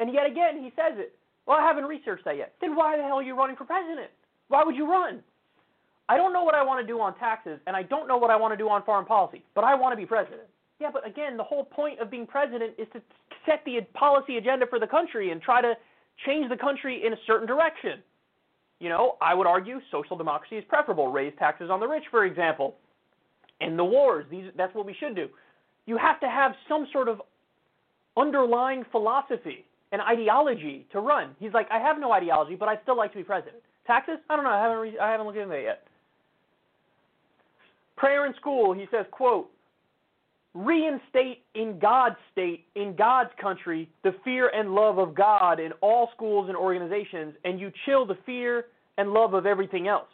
and 0.00 0.12
yet 0.12 0.26
again 0.26 0.62
he 0.62 0.70
says 0.76 0.96
it. 0.96 1.14
Well, 1.46 1.58
I 1.58 1.62
haven't 1.62 1.84
researched 1.84 2.24
that 2.24 2.36
yet. 2.36 2.54
Then 2.60 2.76
why 2.76 2.96
the 2.96 3.02
hell 3.02 3.16
are 3.18 3.22
you 3.22 3.36
running 3.36 3.56
for 3.56 3.64
president? 3.64 4.10
Why 4.48 4.62
would 4.64 4.76
you 4.76 4.88
run? 4.88 5.22
I 6.08 6.16
don't 6.16 6.32
know 6.32 6.44
what 6.44 6.54
I 6.54 6.62
want 6.62 6.80
to 6.80 6.86
do 6.86 7.00
on 7.00 7.16
taxes, 7.18 7.58
and 7.66 7.74
I 7.74 7.82
don't 7.82 8.06
know 8.06 8.16
what 8.16 8.30
I 8.30 8.36
want 8.36 8.52
to 8.52 8.56
do 8.56 8.68
on 8.68 8.82
foreign 8.84 9.06
policy, 9.06 9.42
but 9.54 9.64
I 9.64 9.74
want 9.74 9.92
to 9.92 9.96
be 9.96 10.06
president. 10.06 10.42
Yeah, 10.80 10.90
but 10.92 11.06
again, 11.06 11.36
the 11.36 11.44
whole 11.44 11.64
point 11.64 12.00
of 12.00 12.10
being 12.10 12.26
president 12.26 12.74
is 12.78 12.86
to 12.92 13.00
set 13.46 13.62
the 13.64 13.80
policy 13.94 14.36
agenda 14.36 14.66
for 14.66 14.78
the 14.78 14.86
country 14.86 15.30
and 15.30 15.40
try 15.40 15.60
to 15.60 15.74
change 16.26 16.48
the 16.48 16.56
country 16.56 17.02
in 17.06 17.12
a 17.12 17.16
certain 17.26 17.46
direction. 17.46 18.02
You 18.80 18.88
know, 18.88 19.16
I 19.20 19.32
would 19.32 19.46
argue 19.46 19.80
social 19.90 20.16
democracy 20.16 20.56
is 20.56 20.64
preferable. 20.68 21.10
Raise 21.10 21.32
taxes 21.38 21.70
on 21.70 21.78
the 21.78 21.86
rich, 21.86 22.04
for 22.10 22.24
example. 22.24 22.74
End 23.60 23.78
the 23.78 23.84
wars. 23.84 24.24
These, 24.30 24.46
that's 24.56 24.74
what 24.74 24.86
we 24.86 24.94
should 24.98 25.14
do. 25.14 25.28
You 25.86 25.96
have 25.98 26.20
to 26.20 26.28
have 26.28 26.52
some 26.68 26.86
sort 26.92 27.08
of 27.08 27.20
underlying 28.16 28.84
philosophy 28.90 29.64
and 29.90 30.00
ideology 30.00 30.86
to 30.92 31.00
run. 31.00 31.34
He's 31.38 31.52
like, 31.52 31.68
I 31.70 31.78
have 31.78 31.98
no 31.98 32.12
ideology, 32.12 32.54
but 32.54 32.68
I'd 32.68 32.80
still 32.82 32.96
like 32.96 33.12
to 33.12 33.18
be 33.18 33.24
president. 33.24 33.62
Taxes? 33.86 34.18
I 34.30 34.36
don't 34.36 34.44
know. 34.44 34.50
I 34.50 34.62
haven't, 34.62 34.78
re- 34.78 34.98
I 34.98 35.10
haven't 35.10 35.26
looked 35.26 35.38
into 35.38 35.50
that 35.50 35.62
yet. 35.62 35.86
Prayer 37.96 38.26
in 38.26 38.34
school, 38.34 38.72
he 38.72 38.86
says, 38.90 39.06
quote, 39.10 39.50
reinstate 40.54 41.42
in 41.54 41.78
God's 41.78 42.16
state, 42.30 42.66
in 42.74 42.94
God's 42.96 43.30
country, 43.40 43.88
the 44.02 44.14
fear 44.24 44.48
and 44.48 44.74
love 44.74 44.98
of 44.98 45.14
God 45.14 45.60
in 45.60 45.72
all 45.80 46.10
schools 46.14 46.48
and 46.48 46.56
organizations, 46.56 47.34
and 47.44 47.58
you 47.58 47.72
chill 47.86 48.06
the 48.06 48.18
fear 48.26 48.66
and 48.98 49.12
love 49.12 49.34
of 49.34 49.46
everything 49.46 49.88
else. 49.88 50.08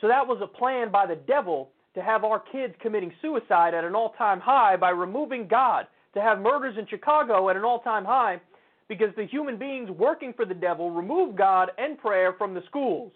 So 0.00 0.08
that 0.08 0.26
was 0.26 0.40
a 0.42 0.46
plan 0.46 0.90
by 0.90 1.06
the 1.06 1.16
devil 1.16 1.70
to 1.94 2.02
have 2.02 2.24
our 2.24 2.40
kids 2.40 2.74
committing 2.80 3.12
suicide 3.20 3.74
at 3.74 3.84
an 3.84 3.94
all 3.94 4.10
time 4.10 4.40
high 4.40 4.76
by 4.76 4.90
removing 4.90 5.46
God, 5.48 5.86
to 6.14 6.20
have 6.20 6.40
murders 6.40 6.76
in 6.78 6.86
Chicago 6.86 7.48
at 7.48 7.56
an 7.56 7.64
all 7.64 7.80
time 7.80 8.04
high 8.04 8.40
because 8.88 9.14
the 9.16 9.26
human 9.26 9.58
beings 9.58 9.90
working 9.90 10.32
for 10.34 10.44
the 10.44 10.54
devil 10.54 10.90
remove 10.90 11.36
God 11.36 11.70
and 11.78 11.98
prayer 11.98 12.34
from 12.36 12.54
the 12.54 12.62
schools. 12.66 13.12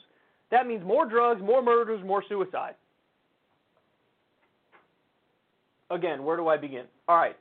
That 0.50 0.66
means 0.66 0.84
more 0.84 1.06
drugs, 1.06 1.42
more 1.42 1.62
murders, 1.62 2.04
more 2.04 2.22
suicide. 2.28 2.74
Again, 5.90 6.24
where 6.24 6.36
do 6.36 6.48
I 6.48 6.56
begin? 6.56 6.84
All 7.08 7.16
right. 7.16 7.36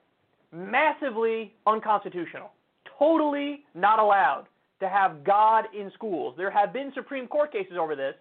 Massively 0.52 1.54
unconstitutional. 1.66 2.52
Totally 2.98 3.64
not 3.74 4.00
allowed 4.00 4.46
to 4.80 4.90
have 4.90 5.24
God 5.24 5.66
in 5.78 5.92
schools. 5.94 6.36
There 6.38 6.52
have 6.52 6.74
been 6.74 6.92
Supreme 6.94 7.28
Court 7.28 7.52
cases 7.52 7.74
over 7.80 7.96
this. 7.96 8.16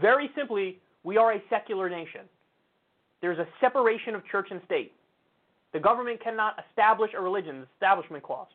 Very 0.00 0.30
simply, 0.36 0.78
we 1.06 1.16
are 1.16 1.34
a 1.34 1.42
secular 1.48 1.88
nation. 1.88 2.22
There's 3.22 3.38
a 3.38 3.46
separation 3.60 4.16
of 4.16 4.26
church 4.26 4.48
and 4.50 4.60
state. 4.66 4.92
The 5.72 5.78
government 5.78 6.20
cannot 6.22 6.56
establish 6.68 7.12
a 7.16 7.20
religion, 7.20 7.60
the 7.60 7.66
establishment 7.74 8.24
clause. 8.24 8.48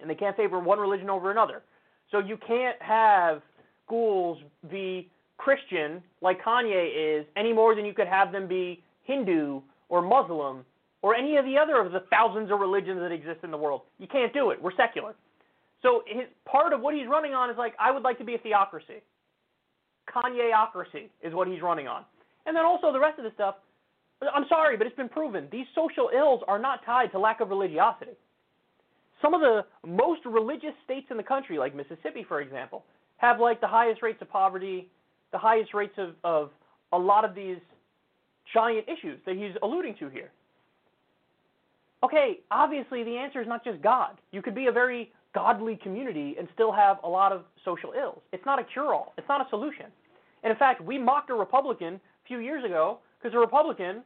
And 0.00 0.10
they 0.10 0.16
can't 0.16 0.36
favor 0.36 0.58
one 0.58 0.80
religion 0.80 1.08
over 1.08 1.30
another. 1.30 1.62
So 2.10 2.18
you 2.18 2.36
can't 2.44 2.76
have 2.82 3.40
schools 3.86 4.38
be 4.68 5.08
Christian, 5.38 6.02
like 6.20 6.42
Kanye 6.42 7.20
is, 7.20 7.24
any 7.36 7.52
more 7.52 7.76
than 7.76 7.84
you 7.84 7.94
could 7.94 8.08
have 8.08 8.32
them 8.32 8.48
be 8.48 8.82
Hindu 9.04 9.60
or 9.88 10.02
Muslim 10.02 10.64
or 11.02 11.14
any 11.14 11.36
of 11.36 11.44
the 11.44 11.56
other 11.56 11.80
of 11.80 11.92
the 11.92 12.02
thousands 12.10 12.50
of 12.50 12.58
religions 12.58 12.98
that 13.00 13.12
exist 13.12 13.40
in 13.44 13.52
the 13.52 13.56
world. 13.56 13.82
You 13.98 14.08
can't 14.08 14.34
do 14.34 14.50
it. 14.50 14.60
We're 14.60 14.74
secular. 14.76 15.14
So 15.82 16.02
his, 16.08 16.24
part 16.44 16.72
of 16.72 16.80
what 16.80 16.94
he's 16.94 17.06
running 17.06 17.32
on 17.32 17.48
is 17.48 17.56
like, 17.56 17.74
I 17.78 17.92
would 17.92 18.02
like 18.02 18.18
to 18.18 18.24
be 18.24 18.34
a 18.34 18.38
theocracy. 18.38 19.02
Kanyeocracy 20.14 21.08
is 21.22 21.34
what 21.34 21.48
he's 21.48 21.62
running 21.62 21.88
on. 21.88 22.04
And 22.46 22.56
then 22.56 22.64
also 22.64 22.92
the 22.92 23.00
rest 23.00 23.18
of 23.18 23.24
the 23.24 23.30
stuff, 23.34 23.56
I'm 24.34 24.44
sorry, 24.48 24.76
but 24.76 24.86
it's 24.86 24.96
been 24.96 25.08
proven. 25.08 25.48
These 25.50 25.66
social 25.74 26.10
ills 26.14 26.42
are 26.48 26.58
not 26.58 26.84
tied 26.84 27.12
to 27.12 27.18
lack 27.18 27.40
of 27.40 27.50
religiosity. 27.50 28.12
Some 29.22 29.34
of 29.34 29.40
the 29.40 29.64
most 29.86 30.24
religious 30.24 30.74
states 30.84 31.06
in 31.10 31.16
the 31.16 31.22
country, 31.22 31.58
like 31.58 31.74
Mississippi, 31.74 32.24
for 32.26 32.40
example, 32.40 32.84
have 33.18 33.38
like 33.38 33.60
the 33.60 33.66
highest 33.66 34.02
rates 34.02 34.20
of 34.22 34.30
poverty, 34.30 34.88
the 35.32 35.38
highest 35.38 35.74
rates 35.74 35.94
of, 35.98 36.14
of 36.24 36.50
a 36.92 36.98
lot 36.98 37.24
of 37.24 37.34
these 37.34 37.58
giant 38.52 38.86
issues 38.88 39.18
that 39.26 39.36
he's 39.36 39.52
alluding 39.62 39.94
to 40.00 40.08
here. 40.08 40.30
Okay, 42.02 42.40
obviously 42.50 43.04
the 43.04 43.16
answer 43.16 43.42
is 43.42 43.48
not 43.48 43.62
just 43.62 43.82
God. 43.82 44.18
You 44.32 44.40
could 44.40 44.54
be 44.54 44.66
a 44.66 44.72
very 44.72 45.12
godly 45.34 45.76
community 45.76 46.34
and 46.38 46.48
still 46.54 46.72
have 46.72 46.96
a 47.04 47.08
lot 47.08 47.30
of 47.30 47.42
social 47.64 47.92
ills. 47.92 48.22
It's 48.32 48.44
not 48.46 48.58
a 48.58 48.64
cure 48.64 48.94
all, 48.94 49.12
it's 49.18 49.28
not 49.28 49.46
a 49.46 49.48
solution. 49.50 49.86
And 50.42 50.50
in 50.50 50.56
fact, 50.56 50.80
we 50.80 50.98
mocked 50.98 51.30
a 51.30 51.34
Republican 51.34 51.94
a 51.94 52.26
few 52.26 52.38
years 52.38 52.64
ago 52.64 52.98
because 53.18 53.34
a 53.34 53.38
Republican 53.38 54.02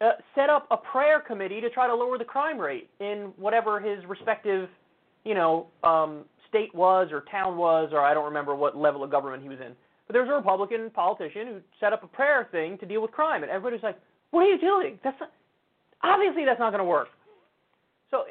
uh, 0.00 0.12
set 0.34 0.48
up 0.50 0.66
a 0.70 0.76
prayer 0.76 1.20
committee 1.20 1.60
to 1.60 1.70
try 1.70 1.86
to 1.86 1.94
lower 1.94 2.18
the 2.18 2.24
crime 2.24 2.58
rate 2.58 2.88
in 3.00 3.32
whatever 3.36 3.80
his 3.80 4.04
respective, 4.06 4.68
you 5.24 5.34
know, 5.34 5.66
um, 5.84 6.24
state 6.48 6.74
was 6.74 7.08
or 7.12 7.24
town 7.30 7.56
was, 7.56 7.90
or 7.92 8.00
I 8.00 8.14
don't 8.14 8.24
remember 8.24 8.54
what 8.54 8.76
level 8.76 9.04
of 9.04 9.10
government 9.10 9.42
he 9.42 9.48
was 9.48 9.58
in. 9.60 9.72
But 10.06 10.14
there 10.14 10.22
was 10.22 10.30
a 10.30 10.34
Republican 10.34 10.90
politician 10.90 11.46
who 11.46 11.60
set 11.78 11.92
up 11.92 12.02
a 12.02 12.08
prayer 12.08 12.48
thing 12.50 12.78
to 12.78 12.86
deal 12.86 13.00
with 13.00 13.12
crime, 13.12 13.42
and 13.42 13.50
everybody 13.50 13.76
was 13.76 13.82
like, 13.84 13.98
"What 14.32 14.40
are 14.40 14.50
you 14.50 14.58
doing? 14.58 14.98
That's 15.04 15.18
not, 15.20 15.30
obviously 16.02 16.44
that's 16.44 16.58
not 16.58 16.70
going 16.70 16.80
to 16.80 16.84
work." 16.84 17.08
So 18.10 18.24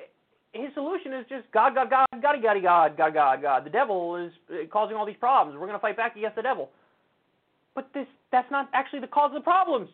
his 0.52 0.74
solution 0.74 1.14
is 1.14 1.26
just 1.30 1.50
God, 1.52 1.76
God, 1.76 1.90
God, 1.90 2.06
God, 2.22 2.36
God, 2.42 2.64
God, 2.64 2.98
God, 2.98 3.14
God, 3.14 3.42
God. 3.42 3.66
The 3.66 3.70
devil 3.70 4.18
is 4.18 4.32
causing 4.72 4.98
all 4.98 5.06
these 5.06 5.16
problems. 5.20 5.58
We're 5.58 5.68
going 5.68 5.80
to 5.80 5.82
fight 5.82 5.96
back 5.96 6.16
against 6.18 6.36
the 6.36 6.42
devil. 6.42 6.70
But 7.76 7.90
this 7.94 8.08
that's 8.32 8.50
not 8.52 8.70
actually 8.74 9.00
the 9.00 9.08
cause 9.08 9.32
of 9.36 9.42
the 9.42 9.44
problems. 9.44 9.90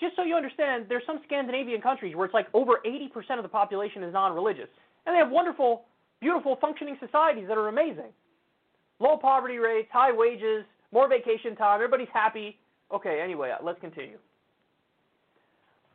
Just 0.00 0.14
so 0.16 0.24
you 0.24 0.34
understand, 0.34 0.86
there's 0.88 1.02
some 1.06 1.20
Scandinavian 1.24 1.80
countries 1.80 2.14
where 2.14 2.26
it's 2.26 2.34
like 2.34 2.48
over 2.52 2.80
80% 2.84 3.38
of 3.38 3.42
the 3.42 3.48
population 3.48 4.02
is 4.02 4.12
non-religious, 4.12 4.68
and 5.06 5.14
they 5.14 5.18
have 5.18 5.30
wonderful, 5.30 5.84
beautiful, 6.20 6.58
functioning 6.60 6.98
societies 7.00 7.46
that 7.48 7.56
are 7.56 7.68
amazing. 7.68 8.12
Low 9.00 9.16
poverty 9.16 9.56
rates, 9.56 9.88
high 9.90 10.12
wages, 10.12 10.64
more 10.92 11.08
vacation 11.08 11.56
time, 11.56 11.76
everybody's 11.76 12.12
happy. 12.12 12.58
Okay, 12.92 13.20
anyway, 13.22 13.52
let's 13.62 13.80
continue. 13.80 14.18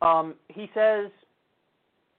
Um, 0.00 0.34
he 0.48 0.68
says 0.74 1.10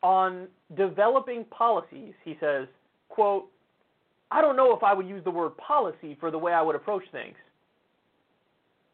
on 0.01 0.47
developing 0.75 1.45
policies, 1.45 2.13
he 2.23 2.37
says, 2.39 2.67
quote, 3.09 3.49
I 4.31 4.41
don't 4.41 4.55
know 4.55 4.75
if 4.75 4.83
I 4.83 4.93
would 4.93 5.07
use 5.07 5.23
the 5.23 5.31
word 5.31 5.55
policy 5.57 6.17
for 6.19 6.31
the 6.31 6.37
way 6.37 6.53
I 6.53 6.61
would 6.61 6.75
approach 6.75 7.03
things. 7.11 7.35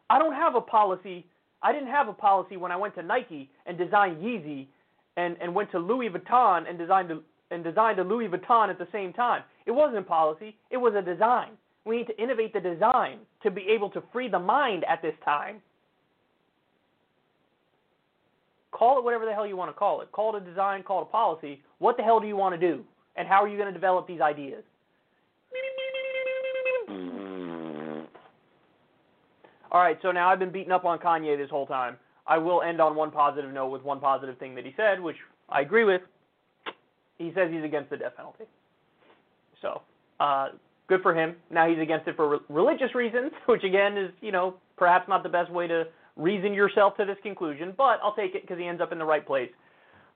I 0.09 0.17
don't 0.19 0.33
have 0.33 0.55
a 0.55 0.61
policy. 0.61 1.25
I 1.61 1.71
didn't 1.71 1.89
have 1.89 2.07
a 2.07 2.13
policy 2.13 2.57
when 2.57 2.71
I 2.71 2.75
went 2.75 2.95
to 2.95 3.03
Nike 3.03 3.49
and 3.65 3.77
designed 3.77 4.17
Yeezy 4.17 4.67
and, 5.17 5.37
and 5.41 5.53
went 5.53 5.71
to 5.71 5.79
Louis 5.79 6.09
Vuitton 6.09 6.69
and 6.69 6.77
designed 6.77 7.11
a, 7.11 7.19
and 7.51 7.63
designed 7.63 7.99
a 7.99 8.03
Louis 8.03 8.27
Vuitton 8.27 8.69
at 8.69 8.77
the 8.77 8.87
same 8.91 9.13
time. 9.13 9.43
It 9.65 9.71
wasn't 9.71 10.07
policy, 10.07 10.55
it 10.71 10.77
was 10.77 10.93
a 10.95 11.01
design. 11.01 11.51
We 11.85 11.97
need 11.97 12.07
to 12.07 12.21
innovate 12.21 12.53
the 12.53 12.59
design 12.59 13.19
to 13.43 13.51
be 13.51 13.65
able 13.69 13.89
to 13.91 14.03
free 14.11 14.29
the 14.29 14.39
mind 14.39 14.83
at 14.87 15.01
this 15.01 15.15
time. 15.23 15.61
Call 18.71 18.99
it 18.99 19.03
whatever 19.03 19.25
the 19.25 19.33
hell 19.33 19.47
you 19.47 19.57
want 19.57 19.69
to 19.69 19.77
call 19.77 20.01
it. 20.01 20.11
Call 20.11 20.35
it 20.35 20.43
a 20.43 20.45
design, 20.45 20.83
call 20.83 20.99
it 20.99 21.03
a 21.03 21.05
policy. 21.05 21.61
What 21.79 21.97
the 21.97 22.03
hell 22.03 22.19
do 22.19 22.27
you 22.27 22.35
want 22.35 22.59
to 22.59 22.67
do? 22.67 22.83
And 23.15 23.27
how 23.27 23.43
are 23.43 23.47
you 23.47 23.57
going 23.57 23.67
to 23.67 23.73
develop 23.73 24.07
these 24.07 24.21
ideas? 24.21 24.63
Mm-hmm. 26.89 27.28
All 29.71 29.81
right, 29.81 29.97
so 30.01 30.11
now 30.11 30.29
I've 30.29 30.39
been 30.39 30.51
beating 30.51 30.71
up 30.71 30.85
on 30.85 30.97
Kanye 30.99 31.37
this 31.37 31.49
whole 31.49 31.67
time. 31.67 31.97
I 32.25 32.37
will 32.37 32.61
end 32.61 32.79
on 32.81 32.95
one 32.95 33.11
positive 33.11 33.51
note 33.51 33.69
with 33.69 33.83
one 33.83 33.99
positive 33.99 34.37
thing 34.37 34.55
that 34.55 34.65
he 34.65 34.73
said, 34.77 34.99
which 34.99 35.17
I 35.49 35.61
agree 35.61 35.83
with. 35.83 36.01
He 37.17 37.31
says 37.35 37.49
he's 37.51 37.63
against 37.63 37.89
the 37.89 37.97
death 37.97 38.13
penalty. 38.15 38.45
So, 39.61 39.81
uh, 40.19 40.49
good 40.87 41.01
for 41.01 41.13
him. 41.13 41.35
Now 41.51 41.67
he's 41.69 41.79
against 41.79 42.07
it 42.07 42.15
for 42.15 42.29
re- 42.29 42.39
religious 42.49 42.95
reasons, 42.95 43.31
which 43.45 43.63
again 43.63 43.97
is, 43.97 44.11
you 44.21 44.31
know, 44.31 44.55
perhaps 44.77 45.07
not 45.09 45.23
the 45.23 45.29
best 45.29 45.51
way 45.51 45.67
to 45.67 45.85
reason 46.15 46.53
yourself 46.53 46.95
to 46.97 47.05
this 47.05 47.17
conclusion, 47.23 47.73
but 47.77 47.99
I'll 48.03 48.15
take 48.15 48.35
it 48.35 48.41
because 48.41 48.57
he 48.57 48.65
ends 48.65 48.81
up 48.81 48.91
in 48.91 48.97
the 48.97 49.05
right 49.05 49.25
place. 49.25 49.49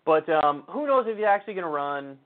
But 0.06 0.28
um, 0.30 0.64
who 0.70 0.86
knows 0.86 1.06
if 1.08 1.18
he's 1.18 1.26
actually 1.26 1.54
going 1.54 1.66
to 1.66 1.70
run? 1.70 2.18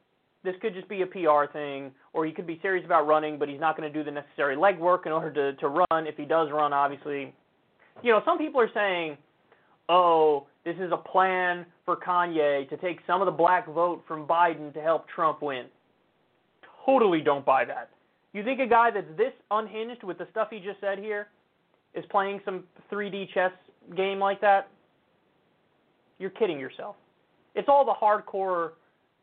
This 0.48 0.56
could 0.62 0.74
just 0.74 0.88
be 0.88 1.02
a 1.02 1.06
PR 1.06 1.52
thing, 1.52 1.92
or 2.14 2.26
he 2.26 2.32
could 2.32 2.48
be 2.48 2.58
serious 2.62 2.86
about 2.86 3.06
running, 3.06 3.38
but 3.38 3.50
he's 3.50 3.60
not 3.60 3.76
going 3.76 3.92
to 3.92 4.00
do 4.00 4.02
the 4.02 4.12
necessary 4.12 4.56
legwork 4.56 5.06
in 5.06 5.12
order 5.12 5.52
to, 5.52 5.58
to 5.60 5.68
run. 5.68 6.08
If 6.08 6.16
he 6.16 6.24
does 6.24 6.48
run, 6.54 6.72
obviously, 6.72 7.36
you 8.02 8.14
know, 8.14 8.22
some 8.24 8.38
people 8.38 8.62
are 8.62 8.70
saying, 8.74 9.18
oh, 9.90 10.48
this 10.64 10.78
is 10.78 10.94
a 10.94 10.96
plan 10.96 11.66
for 11.84 11.98
Kanye 11.98 12.70
to 12.70 12.78
take 12.78 13.00
some 13.06 13.22
of 13.22 13.26
the 13.26 13.32
black 13.32 13.68
vote 13.68 14.06
from 14.08 14.26
Biden 14.26 14.74
to 14.76 14.82
help 14.82 15.10
Trump 15.10 15.42
win. 15.42 15.66
Totally 16.86 17.20
don't 17.20 17.46
buy 17.46 17.66
that. 17.66 17.90
You 18.32 18.42
think 18.42 18.62
a 18.62 18.68
guy 18.68 18.90
that's 18.90 19.18
this 19.18 19.34
unhinged 19.52 20.06
with 20.06 20.18
the 20.18 20.28
stuff 20.32 20.48
he 20.50 20.60
just 20.60 20.80
said 20.80 20.98
here 20.98 21.28
is 21.94 22.06
playing 22.10 22.40
some 22.46 22.64
3D 22.90 23.34
chess 23.34 23.52
game 23.98 24.18
like 24.18 24.40
that? 24.40 24.70
You're 26.20 26.30
kidding 26.30 26.58
yourself. 26.58 26.96
It's 27.54 27.68
all 27.68 27.84
the 27.84 27.92
hardcore 27.92 28.72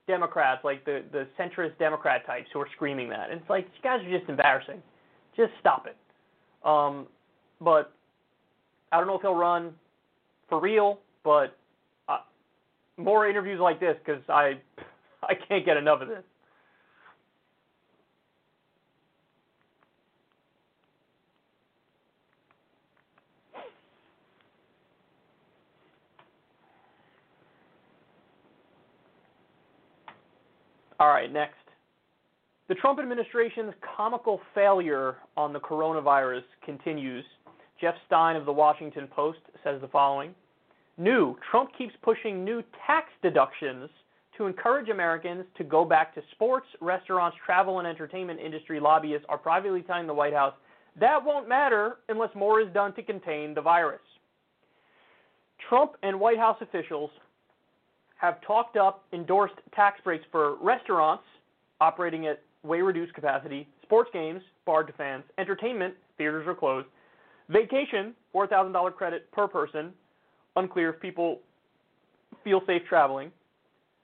Democrats, 0.06 0.64
like 0.64 0.84
the 0.84 1.02
the 1.12 1.26
centrist 1.38 1.78
Democrat 1.78 2.26
types, 2.26 2.48
who 2.52 2.60
are 2.60 2.68
screaming 2.74 3.08
that. 3.08 3.30
And 3.30 3.40
it's 3.40 3.50
like 3.50 3.64
you 3.64 3.82
guys 3.82 4.00
are 4.04 4.18
just 4.18 4.28
embarrassing. 4.28 4.82
Just 5.36 5.52
stop 5.60 5.86
it. 5.86 5.96
Um, 6.66 7.06
but 7.60 7.92
I 8.92 8.98
don't 8.98 9.06
know 9.06 9.16
if 9.16 9.22
he'll 9.22 9.34
run 9.34 9.72
for 10.48 10.60
real, 10.60 11.00
but 11.24 11.56
uh, 12.08 12.18
more 12.96 13.28
interviews 13.28 13.60
like 13.60 13.80
this 13.80 13.96
because 14.04 14.22
I 14.28 14.60
I 15.22 15.34
can't 15.48 15.64
get 15.64 15.76
enough 15.76 16.02
of 16.02 16.08
this. 16.08 16.22
All 31.00 31.08
right, 31.08 31.32
next. 31.32 31.56
The 32.68 32.74
Trump 32.76 32.98
administration's 32.98 33.74
comical 33.96 34.40
failure 34.54 35.16
on 35.36 35.52
the 35.52 35.60
coronavirus 35.60 36.44
continues. 36.64 37.24
Jeff 37.80 37.94
Stein 38.06 38.36
of 38.36 38.46
the 38.46 38.52
Washington 38.52 39.06
Post 39.08 39.40
says 39.62 39.80
the 39.80 39.88
following 39.88 40.34
New 40.96 41.36
Trump 41.50 41.70
keeps 41.76 41.92
pushing 42.02 42.44
new 42.44 42.62
tax 42.86 43.08
deductions 43.20 43.90
to 44.38 44.46
encourage 44.46 44.88
Americans 44.88 45.44
to 45.58 45.64
go 45.64 45.84
back 45.84 46.14
to 46.14 46.22
sports, 46.32 46.66
restaurants, 46.80 47.36
travel, 47.44 47.80
and 47.80 47.88
entertainment 47.88 48.40
industry 48.40 48.80
lobbyists 48.80 49.26
are 49.28 49.38
privately 49.38 49.82
telling 49.82 50.06
the 50.06 50.14
White 50.14 50.32
House 50.32 50.54
that 50.98 51.24
won't 51.24 51.48
matter 51.48 51.98
unless 52.08 52.30
more 52.34 52.60
is 52.60 52.72
done 52.72 52.94
to 52.94 53.02
contain 53.02 53.54
the 53.54 53.60
virus. 53.60 54.00
Trump 55.68 55.92
and 56.02 56.18
White 56.18 56.38
House 56.38 56.56
officials 56.60 57.10
have 58.24 58.40
talked 58.40 58.76
up 58.76 59.04
endorsed 59.12 59.54
tax 59.74 60.00
breaks 60.02 60.24
for 60.30 60.56
restaurants 60.62 61.24
operating 61.80 62.26
at 62.26 62.42
way 62.62 62.80
reduced 62.80 63.12
capacity, 63.14 63.68
sports 63.82 64.10
games 64.12 64.40
barred 64.64 64.86
to 64.86 64.92
fans, 64.94 65.24
entertainment 65.38 65.94
theaters 66.16 66.46
are 66.46 66.54
closed, 66.54 66.86
vacation 67.48 68.14
$4,000 68.34 68.94
credit 68.94 69.30
per 69.32 69.46
person, 69.46 69.92
unclear 70.56 70.90
if 70.90 71.00
people 71.00 71.40
feel 72.42 72.62
safe 72.66 72.82
traveling. 72.88 73.30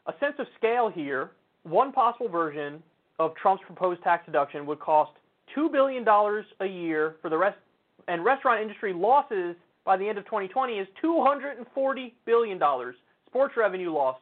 A 0.06 0.12
sense 0.20 0.34
of 0.38 0.46
scale 0.58 0.90
here, 0.90 1.30
one 1.62 1.92
possible 1.92 2.28
version 2.28 2.82
of 3.18 3.34
Trump's 3.36 3.62
proposed 3.66 4.02
tax 4.02 4.26
deduction 4.26 4.66
would 4.66 4.80
cost 4.80 5.12
$2 5.56 5.70
billion 5.70 6.06
a 6.60 6.66
year 6.66 7.16
for 7.22 7.28
the 7.28 7.36
rest, 7.36 7.58
and 8.08 8.24
restaurant 8.24 8.60
industry 8.60 8.92
losses 8.92 9.56
by 9.84 9.96
the 9.96 10.06
end 10.06 10.18
of 10.18 10.24
2020 10.24 10.74
is 10.74 10.86
$240 11.02 12.12
billion. 12.24 12.60
Sports 13.30 13.54
revenue 13.56 13.92
lost 13.92 14.20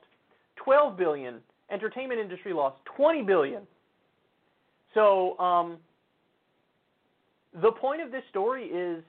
12 0.56 0.96
billion. 0.96 1.36
Entertainment 1.70 2.20
industry 2.20 2.52
lost 2.52 2.76
20 2.96 3.22
billion. 3.22 3.62
So 4.94 5.38
um, 5.38 5.78
the 7.60 7.72
point 7.72 8.02
of 8.02 8.10
this 8.10 8.22
story 8.30 8.64
is 8.66 9.02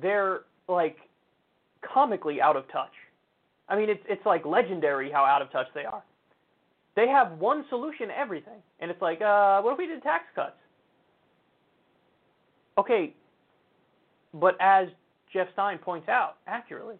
they're 0.00 0.40
like 0.68 0.96
comically 1.82 2.40
out 2.40 2.56
of 2.56 2.70
touch. 2.70 2.92
I 3.68 3.76
mean, 3.76 3.88
it's 3.88 4.02
it's 4.08 4.24
like 4.24 4.44
legendary 4.44 5.10
how 5.10 5.24
out 5.24 5.42
of 5.42 5.50
touch 5.50 5.66
they 5.74 5.84
are. 5.84 6.02
They 6.94 7.08
have 7.08 7.38
one 7.38 7.64
solution 7.68 8.08
to 8.08 8.18
everything, 8.18 8.62
and 8.80 8.90
it's 8.90 9.02
like, 9.02 9.20
uh, 9.20 9.60
what 9.60 9.72
if 9.72 9.78
we 9.78 9.86
did 9.86 10.02
tax 10.02 10.24
cuts? 10.34 10.56
Okay, 12.78 13.12
but 14.32 14.56
as 14.60 14.88
Jeff 15.32 15.48
Stein 15.52 15.78
points 15.78 16.08
out 16.08 16.36
accurately, 16.46 16.96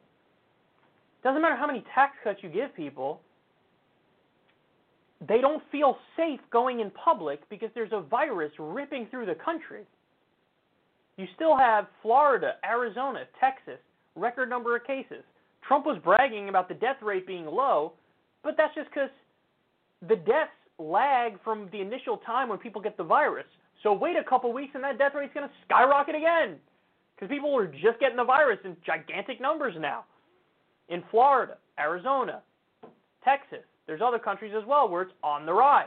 doesn't 1.26 1.42
matter 1.42 1.56
how 1.56 1.66
many 1.66 1.84
tax 1.94 2.12
cuts 2.22 2.38
you 2.42 2.48
give 2.48 2.74
people, 2.76 3.20
they 5.26 5.40
don't 5.40 5.62
feel 5.72 5.96
safe 6.16 6.40
going 6.52 6.80
in 6.80 6.90
public 6.90 7.48
because 7.48 7.68
there's 7.74 7.92
a 7.92 8.00
virus 8.00 8.52
ripping 8.58 9.08
through 9.10 9.26
the 9.26 9.34
country. 9.34 9.82
You 11.16 11.26
still 11.34 11.56
have 11.56 11.86
Florida, 12.02 12.52
Arizona, 12.64 13.24
Texas, 13.40 13.80
record 14.14 14.48
number 14.50 14.76
of 14.76 14.84
cases. 14.84 15.24
Trump 15.66 15.84
was 15.84 15.98
bragging 16.04 16.48
about 16.48 16.68
the 16.68 16.74
death 16.74 17.02
rate 17.02 17.26
being 17.26 17.46
low, 17.46 17.94
but 18.44 18.54
that's 18.56 18.74
just 18.74 18.88
because 18.90 19.10
the 20.08 20.16
deaths 20.16 20.52
lag 20.78 21.42
from 21.42 21.68
the 21.72 21.80
initial 21.80 22.18
time 22.18 22.48
when 22.48 22.58
people 22.58 22.80
get 22.80 22.96
the 22.96 23.04
virus. 23.04 23.46
So 23.82 23.92
wait 23.92 24.16
a 24.16 24.22
couple 24.22 24.52
weeks 24.52 24.72
and 24.74 24.84
that 24.84 24.98
death 24.98 25.12
rate's 25.16 25.34
going 25.34 25.48
to 25.48 25.54
skyrocket 25.64 26.14
again 26.14 26.58
because 27.14 27.34
people 27.34 27.56
are 27.56 27.66
just 27.66 27.98
getting 27.98 28.16
the 28.16 28.24
virus 28.24 28.58
in 28.64 28.76
gigantic 28.84 29.40
numbers 29.40 29.74
now. 29.80 30.04
In 30.88 31.02
Florida, 31.10 31.56
Arizona, 31.78 32.42
Texas, 33.24 33.64
there's 33.86 34.00
other 34.00 34.18
countries 34.18 34.52
as 34.56 34.64
well 34.66 34.88
where 34.88 35.02
it's 35.02 35.12
on 35.22 35.46
the 35.46 35.52
rise. 35.52 35.86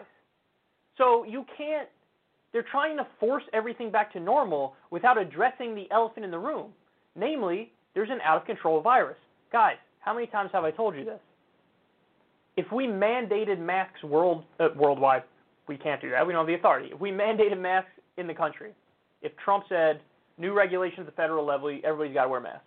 So 0.98 1.24
you 1.24 1.46
can't, 1.58 1.88
they're 2.52 2.66
trying 2.70 2.98
to 2.98 3.08
force 3.20 3.44
everything 3.54 3.92
back 3.92 4.12
to 4.14 4.20
normal 4.20 4.76
without 4.92 5.18
addressing 5.18 5.76
the 5.76 5.88
elephant 5.92 6.26
in 6.26 6.32
the 6.32 6.40
room. 6.40 6.72
Namely, 7.16 7.72
there's 7.94 8.10
an 8.10 8.20
out 8.24 8.38
of 8.38 8.46
control 8.46 8.82
virus. 8.82 9.18
Guys, 9.52 9.78
how 10.00 10.14
many 10.14 10.28
times 10.28 10.50
have 10.54 10.64
I 10.64 10.72
told 10.72 10.96
you 10.96 11.06
this? 11.06 11.20
If 12.58 12.72
we 12.72 12.88
mandated 12.88 13.60
masks 13.60 14.04
world, 14.04 14.44
uh, 14.60 14.70
worldwide, 14.76 15.24
we 15.68 15.78
can't 15.78 16.02
do 16.02 16.10
that. 16.10 16.26
We 16.26 16.34
don't 16.34 16.42
have 16.42 16.48
the 16.48 16.56
authority. 16.56 16.90
If 16.94 17.00
we 17.00 17.12
mandated 17.12 17.60
masks 17.60 17.92
in 18.18 18.28
the 18.28 18.34
country, 18.34 18.72
if 19.22 19.32
Trump 19.38 19.64
said 19.70 20.02
new 20.38 20.54
regulations 20.54 21.02
at 21.02 21.06
the 21.06 21.12
federal 21.14 21.46
level, 21.46 21.70
everybody's 21.84 22.14
got 22.14 22.24
to 22.24 22.30
wear 22.30 22.42
masks, 22.42 22.66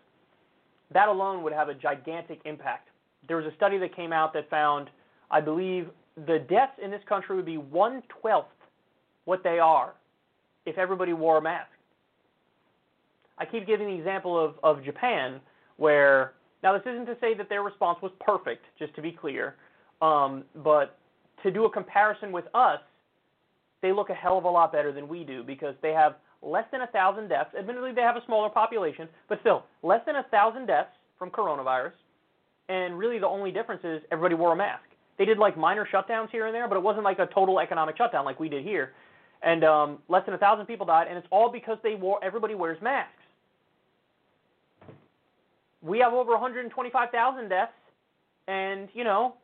that 0.94 1.08
alone 1.08 1.42
would 1.42 1.52
have 1.52 1.68
a 1.68 1.74
gigantic 1.74 2.40
impact. 2.44 2.88
There 3.28 3.36
was 3.36 3.46
a 3.46 3.54
study 3.56 3.78
that 3.78 3.94
came 3.94 4.12
out 4.12 4.32
that 4.34 4.50
found 4.50 4.90
I 5.30 5.40
believe 5.40 5.88
the 6.26 6.38
deaths 6.50 6.78
in 6.82 6.90
this 6.90 7.00
country 7.08 7.36
would 7.36 7.46
be 7.46 7.56
one 7.56 8.02
twelfth 8.20 8.48
what 9.24 9.42
they 9.42 9.58
are 9.58 9.94
if 10.66 10.78
everybody 10.78 11.12
wore 11.12 11.38
a 11.38 11.42
mask. 11.42 11.70
I 13.38 13.44
keep 13.44 13.66
giving 13.66 13.88
the 13.88 13.94
example 13.94 14.38
of, 14.38 14.54
of 14.62 14.84
Japan, 14.84 15.40
where 15.76 16.34
now 16.62 16.72
this 16.74 16.82
isn't 16.82 17.06
to 17.06 17.16
say 17.20 17.34
that 17.34 17.48
their 17.48 17.62
response 17.62 17.98
was 18.02 18.12
perfect, 18.20 18.64
just 18.78 18.94
to 18.94 19.02
be 19.02 19.10
clear, 19.10 19.56
um, 20.00 20.44
but 20.62 20.98
to 21.42 21.50
do 21.50 21.64
a 21.64 21.70
comparison 21.70 22.30
with 22.30 22.44
us, 22.54 22.78
they 23.80 23.90
look 23.90 24.10
a 24.10 24.14
hell 24.14 24.38
of 24.38 24.44
a 24.44 24.50
lot 24.50 24.70
better 24.70 24.92
than 24.92 25.08
we 25.08 25.24
do 25.24 25.42
because 25.42 25.74
they 25.82 25.92
have 25.92 26.16
less 26.42 26.64
than 26.72 26.82
a 26.82 26.86
thousand 26.88 27.28
deaths. 27.28 27.50
Admittedly, 27.58 27.92
they 27.92 28.02
have 28.02 28.16
a 28.16 28.24
smaller 28.26 28.50
population, 28.50 29.08
but 29.28 29.40
still 29.40 29.64
less 29.82 30.00
than 30.06 30.16
a 30.16 30.24
thousand 30.30 30.66
deaths 30.66 30.90
from 31.18 31.30
coronavirus. 31.30 31.92
And 32.68 32.98
really, 32.98 33.18
the 33.18 33.26
only 33.26 33.50
difference 33.52 33.82
is 33.84 34.02
everybody 34.10 34.34
wore 34.34 34.52
a 34.52 34.56
mask. 34.56 34.84
They 35.18 35.24
did 35.24 35.38
like 35.38 35.56
minor 35.56 35.86
shutdowns 35.92 36.30
here 36.30 36.46
and 36.46 36.54
there, 36.54 36.68
but 36.68 36.76
it 36.76 36.82
wasn't 36.82 37.04
like 37.04 37.18
a 37.18 37.26
total 37.26 37.60
economic 37.60 37.96
shutdown 37.96 38.24
like 38.24 38.40
we 38.40 38.48
did 38.48 38.64
here. 38.64 38.92
And 39.42 39.64
um, 39.64 39.98
less 40.08 40.24
than 40.24 40.34
a 40.34 40.38
thousand 40.38 40.66
people 40.66 40.86
died, 40.86 41.06
and 41.08 41.18
it's 41.18 41.26
all 41.30 41.50
because 41.50 41.78
they 41.82 41.94
wore. 41.94 42.22
Everybody 42.24 42.54
wears 42.54 42.80
masks. 42.80 43.12
We 45.82 45.98
have 45.98 46.12
over 46.12 46.30
125,000 46.32 47.48
deaths, 47.48 47.72
and 48.46 48.88
you 48.94 49.02
know, 49.02 49.34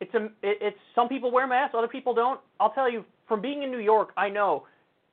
it's 0.00 0.14
a. 0.14 0.26
It, 0.42 0.58
it's 0.60 0.78
some 0.94 1.08
people 1.08 1.30
wear 1.30 1.46
masks, 1.46 1.74
other 1.76 1.88
people 1.88 2.14
don't. 2.14 2.40
I'll 2.60 2.72
tell 2.72 2.90
you, 2.90 3.04
from 3.26 3.40
being 3.40 3.62
in 3.62 3.70
New 3.70 3.80
York, 3.80 4.10
I 4.16 4.28
know 4.28 4.66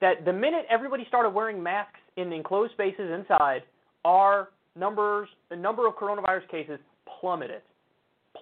that 0.06 0.24
the 0.24 0.34
minute 0.34 0.68
everybody 0.70 1.04
started 1.08 1.32
wearing 1.32 1.62
masks 1.62 2.00
in 2.16 2.32
enclosed 2.32 2.74
spaces 2.74 3.12
inside, 3.12 3.64
our 4.04 4.50
numbers, 4.76 5.28
the 5.50 5.56
number 5.56 5.88
of 5.88 5.96
coronavirus 5.96 6.48
cases 6.50 6.80
plummeted 7.20 7.62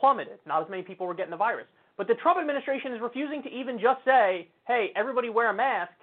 plummeted. 0.03 0.39
Not 0.45 0.63
as 0.63 0.69
many 0.69 0.83
people 0.83 1.07
were 1.07 1.13
getting 1.13 1.31
the 1.31 1.37
virus. 1.37 1.65
But 1.95 2.07
the 2.07 2.15
Trump 2.15 2.37
administration 2.37 2.91
is 2.93 2.99
refusing 3.01 3.41
to 3.43 3.49
even 3.49 3.79
just 3.79 4.03
say, 4.03 4.49
hey, 4.67 4.87
everybody 4.97 5.29
wear 5.29 5.49
a 5.49 5.53
mask. 5.53 5.93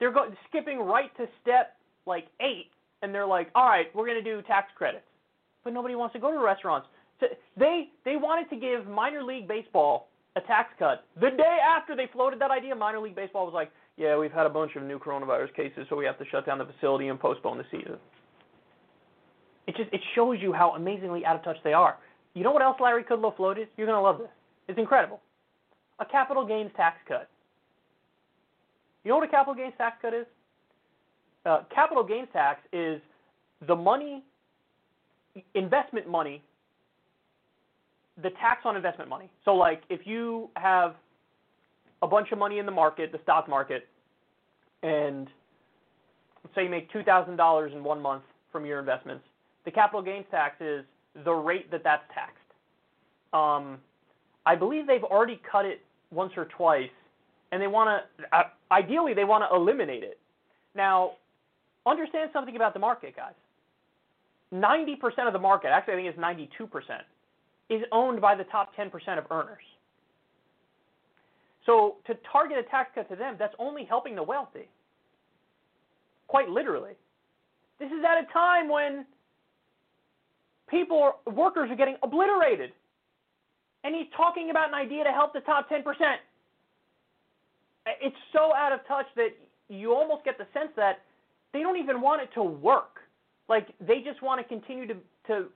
They're 0.00 0.12
go- 0.12 0.32
skipping 0.48 0.78
right 0.80 1.16
to 1.16 1.26
step 1.40 1.76
like 2.06 2.26
eight, 2.40 2.70
and 3.02 3.14
they're 3.14 3.26
like, 3.26 3.50
all 3.54 3.66
right, 3.66 3.86
we're 3.94 4.06
going 4.06 4.22
to 4.22 4.28
do 4.28 4.42
tax 4.42 4.72
credits. 4.76 5.04
But 5.62 5.72
nobody 5.72 5.94
wants 5.94 6.14
to 6.14 6.18
go 6.18 6.32
to 6.32 6.38
restaurants. 6.38 6.88
So 7.20 7.26
they 7.56 7.90
they 8.04 8.16
wanted 8.16 8.50
to 8.50 8.56
give 8.56 8.88
minor 8.88 9.22
league 9.22 9.46
baseball 9.46 10.08
a 10.34 10.40
tax 10.40 10.70
cut. 10.78 11.04
The 11.20 11.30
day 11.30 11.58
after 11.64 11.94
they 11.94 12.08
floated 12.12 12.40
that 12.40 12.50
idea, 12.50 12.74
minor 12.74 12.98
league 12.98 13.14
baseball 13.14 13.44
was 13.44 13.54
like, 13.54 13.70
yeah, 13.96 14.16
we've 14.18 14.32
had 14.32 14.46
a 14.46 14.50
bunch 14.50 14.74
of 14.76 14.82
new 14.82 14.98
coronavirus 14.98 15.54
cases, 15.54 15.86
so 15.88 15.96
we 15.96 16.04
have 16.04 16.18
to 16.18 16.24
shut 16.30 16.46
down 16.46 16.58
the 16.58 16.64
facility 16.64 17.08
and 17.08 17.18
postpone 17.18 17.58
the 17.58 17.64
season. 17.70 17.96
It 19.66 19.76
just 19.76 19.92
it 19.92 20.00
shows 20.14 20.38
you 20.40 20.52
how 20.52 20.72
amazingly 20.72 21.24
out 21.24 21.36
of 21.36 21.44
touch 21.44 21.56
they 21.64 21.72
are. 21.72 21.96
You 22.34 22.42
know 22.42 22.50
what 22.50 22.62
else 22.62 22.76
Larry 22.80 23.04
Kudlow 23.04 23.36
floated? 23.36 23.68
You're 23.76 23.86
to 23.86 24.00
love 24.00 24.18
this. 24.18 24.28
It's 24.68 24.78
incredible. 24.78 25.20
A 26.00 26.04
capital 26.04 26.44
gains 26.44 26.70
tax 26.76 26.96
cut. 27.06 27.28
You 29.04 29.10
know 29.10 29.16
what 29.16 29.28
a 29.28 29.30
capital 29.30 29.54
gains 29.54 29.74
tax 29.78 29.96
cut 30.02 30.12
is? 30.12 30.26
Uh, 31.46 31.62
capital 31.72 32.02
gains 32.02 32.28
tax 32.32 32.60
is 32.72 33.00
the 33.66 33.76
money, 33.76 34.24
investment 35.54 36.08
money, 36.08 36.42
the 38.22 38.30
tax 38.30 38.62
on 38.64 38.76
investment 38.76 39.08
money. 39.08 39.30
So, 39.44 39.54
like, 39.54 39.82
if 39.88 40.06
you 40.06 40.50
have 40.56 40.94
a 42.04 42.06
bunch 42.06 42.32
of 42.32 42.38
money 42.38 42.58
in 42.58 42.66
the 42.66 42.72
market, 42.72 43.10
the 43.12 43.20
stock 43.22 43.48
market, 43.48 43.88
and 44.82 45.26
say 46.54 46.64
you 46.64 46.70
make 46.70 46.92
$2,000 46.92 47.72
in 47.72 47.82
one 47.82 48.00
month 48.00 48.22
from 48.52 48.66
your 48.66 48.78
investments, 48.78 49.24
the 49.64 49.70
capital 49.70 50.02
gains 50.02 50.26
tax 50.30 50.60
is 50.60 50.84
the 51.24 51.32
rate 51.32 51.70
that 51.70 51.82
that's 51.82 52.02
taxed. 52.14 52.36
Um, 53.32 53.78
I 54.44 54.54
believe 54.54 54.86
they've 54.86 55.02
already 55.02 55.40
cut 55.50 55.64
it 55.64 55.80
once 56.12 56.32
or 56.36 56.44
twice, 56.44 56.90
and 57.50 57.62
they 57.62 57.66
want 57.66 57.88
to. 57.88 58.36
Uh, 58.36 58.42
ideally, 58.70 59.14
they 59.14 59.24
want 59.24 59.42
to 59.48 59.56
eliminate 59.56 60.02
it. 60.02 60.18
Now, 60.74 61.12
understand 61.86 62.30
something 62.34 62.54
about 62.54 62.74
the 62.74 62.80
market, 62.80 63.16
guys. 63.16 63.32
90% 64.52 65.26
of 65.26 65.32
the 65.32 65.38
market, 65.38 65.68
actually, 65.68 65.94
I 65.94 65.96
think 65.96 66.08
it's 66.08 66.70
92%, 66.70 66.80
is 67.70 67.82
owned 67.90 68.20
by 68.20 68.34
the 68.34 68.44
top 68.44 68.76
10% 68.76 68.92
of 69.18 69.24
earners. 69.30 69.64
So 71.66 71.96
to 72.06 72.14
target 72.30 72.58
a 72.58 72.62
tax 72.64 72.90
cut 72.94 73.08
to 73.08 73.16
them, 73.16 73.36
that's 73.38 73.54
only 73.58 73.84
helping 73.84 74.14
the 74.14 74.22
wealthy. 74.22 74.68
Quite 76.26 76.48
literally. 76.48 76.92
This 77.78 77.88
is 77.88 78.04
at 78.04 78.22
a 78.22 78.32
time 78.32 78.68
when 78.68 79.06
people, 80.68 81.14
workers 81.26 81.70
are 81.70 81.76
getting 81.76 81.96
obliterated. 82.02 82.72
And 83.82 83.94
he's 83.94 84.06
talking 84.16 84.50
about 84.50 84.68
an 84.68 84.74
idea 84.74 85.04
to 85.04 85.10
help 85.10 85.32
the 85.32 85.40
top 85.40 85.68
10%. 85.68 85.82
It's 88.00 88.16
so 88.32 88.54
out 88.54 88.72
of 88.72 88.80
touch 88.86 89.06
that 89.16 89.30
you 89.68 89.94
almost 89.94 90.24
get 90.24 90.38
the 90.38 90.46
sense 90.54 90.70
that 90.76 91.00
they 91.52 91.60
don't 91.60 91.76
even 91.76 92.00
want 92.00 92.22
it 92.22 92.30
to 92.34 92.42
work. 92.42 93.00
Like 93.48 93.68
they 93.80 94.00
just 94.00 94.22
want 94.22 94.40
to 94.40 94.48
continue 94.48 94.86
to, 94.86 94.96
to 95.26 95.46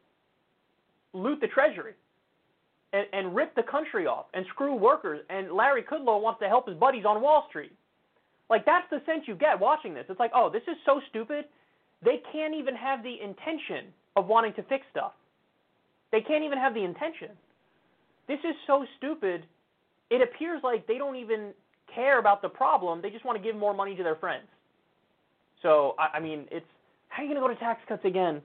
loot 1.14 1.40
the 1.40 1.46
treasury 1.48 1.94
and, 2.92 3.06
and 3.12 3.34
rip 3.34 3.54
the 3.54 3.62
country 3.62 4.06
off 4.06 4.26
and 4.34 4.44
screw 4.50 4.74
workers. 4.74 5.20
And 5.30 5.52
Larry 5.52 5.82
Kudlow 5.82 6.20
wants 6.20 6.40
to 6.40 6.48
help 6.48 6.68
his 6.68 6.76
buddies 6.76 7.04
on 7.04 7.20
Wall 7.20 7.46
Street. 7.48 7.72
Like 8.50 8.64
that's 8.64 8.86
the 8.90 9.02
sense 9.06 9.24
you 9.26 9.34
get 9.34 9.60
watching 9.60 9.94
this. 9.94 10.06
It's 10.08 10.20
like, 10.20 10.32
oh, 10.34 10.50
this 10.50 10.62
is 10.62 10.76
so 10.86 11.00
stupid. 11.10 11.44
They 12.02 12.22
can't 12.32 12.54
even 12.54 12.74
have 12.74 13.02
the 13.02 13.16
intention 13.22 13.92
of 14.16 14.26
wanting 14.26 14.54
to 14.54 14.62
fix 14.64 14.86
stuff. 14.90 15.12
They 16.12 16.20
can't 16.20 16.44
even 16.44 16.58
have 16.58 16.74
the 16.74 16.82
intention. 16.82 17.30
This 18.26 18.38
is 18.40 18.54
so 18.66 18.84
stupid. 18.96 19.44
It 20.10 20.22
appears 20.22 20.60
like 20.62 20.86
they 20.86 20.96
don't 20.96 21.16
even 21.16 21.52
care 21.94 22.18
about 22.18 22.40
the 22.40 22.48
problem. 22.48 23.02
They 23.02 23.10
just 23.10 23.24
want 23.24 23.36
to 23.36 23.42
give 23.42 23.56
more 23.56 23.74
money 23.74 23.94
to 23.96 24.02
their 24.02 24.16
friends. 24.16 24.46
So 25.62 25.94
I, 25.98 26.16
I 26.16 26.20
mean, 26.20 26.46
it's 26.50 26.66
how 27.08 27.22
are 27.22 27.26
you 27.26 27.34
going 27.34 27.42
to 27.42 27.48
go 27.48 27.52
to 27.52 27.60
tax 27.60 27.80
cuts 27.88 28.04
again? 28.04 28.40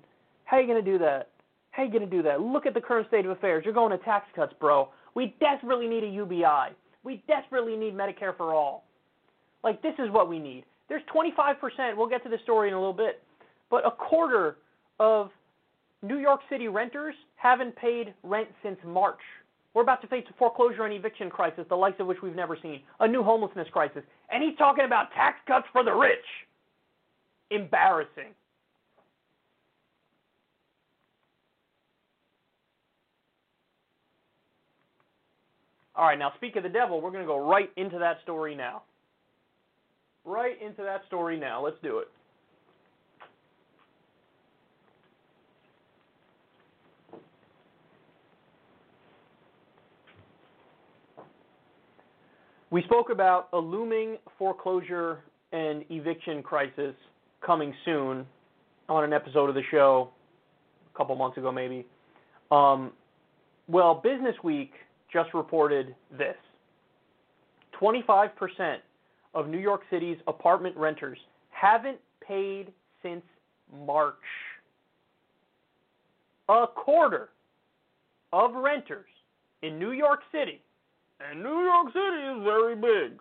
How 0.45 0.57
are 0.57 0.61
you 0.61 0.68
going 0.68 0.84
to 0.84 0.91
do 0.91 0.98
that? 0.99 1.30
How 1.74 1.82
you 1.82 1.90
going 1.90 2.08
to 2.08 2.10
do 2.10 2.22
that? 2.22 2.40
Look 2.40 2.68
at 2.68 2.76
the 2.76 2.82
current 2.82 3.08
state 3.08 3.26
of 3.26 3.32
affairs. 3.32 3.64
You're 3.66 3.74
going 3.74 3.98
to 3.98 4.04
tax 4.06 4.28
cuts, 4.36 4.54
bro. 4.60 4.90
We 5.16 5.36
desperately 5.40 5.88
need 5.88 6.04
a 6.04 6.08
UBI. 6.08 6.76
We 7.04 7.24
desperately 7.28 7.76
need 7.76 7.95
Medicare 7.95 8.38
for 8.38 8.54
all. 8.54 8.84
Like, 9.64 9.82
this 9.82 9.95
is 9.98 10.12
what 10.12 10.30
we 10.30 10.38
need. 10.38 10.66
There's 10.88 11.02
25%, 11.14 11.98
we'll 11.98 12.08
get 12.08 12.24
to 12.24 12.30
the 12.30 12.38
story 12.44 12.68
in 12.68 12.76
a 12.76 12.78
little 12.78 12.94
bit, 12.94 13.24
but 13.72 13.86
a 13.88 13.91
quarter 13.91 14.58
of 15.00 15.32
New 16.04 16.20
York 16.20 16.41
City 16.48 16.68
renters 16.68 17.16
haven't 17.38 17.76
paid 17.76 18.14
rent 18.22 18.50
since 18.62 18.78
March. 18.86 19.20
We're 19.74 19.82
about 19.82 20.02
to 20.02 20.08
face 20.08 20.26
a 20.30 20.34
foreclosure 20.34 20.86
and 20.86 20.94
eviction 20.94 21.32
crisis, 21.32 21.66
the 21.70 21.76
likes 21.76 22.00
of 22.00 22.06
which 22.06 22.22
we've 22.22 22.36
never 22.36 22.56
seen, 22.62 22.82
a 23.00 23.08
new 23.08 23.24
homelessness 23.24 23.68
crisis. 23.72 24.04
And 24.30 24.44
he's 24.44 24.56
talking 24.60 24.86
about 24.86 25.12
tax 25.14 25.40
cuts 25.48 25.66
for 25.72 25.84
the 25.84 25.94
rich. 25.94 26.20
Embarrassing. 27.50 28.36
All 35.95 36.06
right, 36.06 36.18
now 36.18 36.32
speak 36.36 36.56
of 36.56 36.64
the 36.64 36.70
devil, 36.70 37.02
we're 37.02 37.11
going 37.11 37.24
to 37.24 37.28
go 37.28 37.48
right 37.48 37.70
into 37.78 37.99
that 37.99 38.18
story 38.24 38.56
now. 38.56 38.84
Right 40.26 40.60
into 40.61 40.82
that 40.82 41.02
story 41.07 41.40
now. 41.40 41.64
Let's 41.64 41.78
do 41.84 41.99
it. 41.99 42.07
We 52.72 52.82
spoke 52.86 53.11
about 53.11 53.49
a 53.53 53.57
looming 53.60 54.18
foreclosure 54.40 55.20
and 55.52 55.86
eviction 55.91 56.41
crisis 56.41 56.95
coming 57.45 57.72
soon 57.86 58.26
on 58.90 59.03
an 59.03 59.14
episode 59.14 59.48
of 59.48 59.53
the 59.53 59.61
show 59.70 60.10
a 60.91 60.98
couple 60.98 61.15
months 61.15 61.38
ago, 61.38 61.52
maybe. 61.52 61.86
Um, 62.49 62.94
well, 63.68 64.02
Business 64.03 64.36
Week 64.44 64.72
just 65.14 65.34
reported 65.34 65.95
this 66.18 66.35
25% 67.80 68.77
of 69.35 69.48
New 69.48 69.60
York 69.60 69.81
City's 69.90 70.18
apartment 70.27 70.76
renters 70.76 71.18
haven't 71.49 71.99
paid 72.27 72.72
since 73.02 73.23
March. 73.85 74.15
A 76.49 76.65
quarter 76.68 77.30
of 78.34 78.53
renters 78.56 79.06
in 79.61 79.80
New 79.80 79.91
York 79.91 80.22
City, 80.31 80.60
and 81.19 81.41
New 81.41 81.61
York 81.61 81.88
City 81.94 82.40
is 82.40 82.44
very 82.44 82.76
big, 82.76 83.19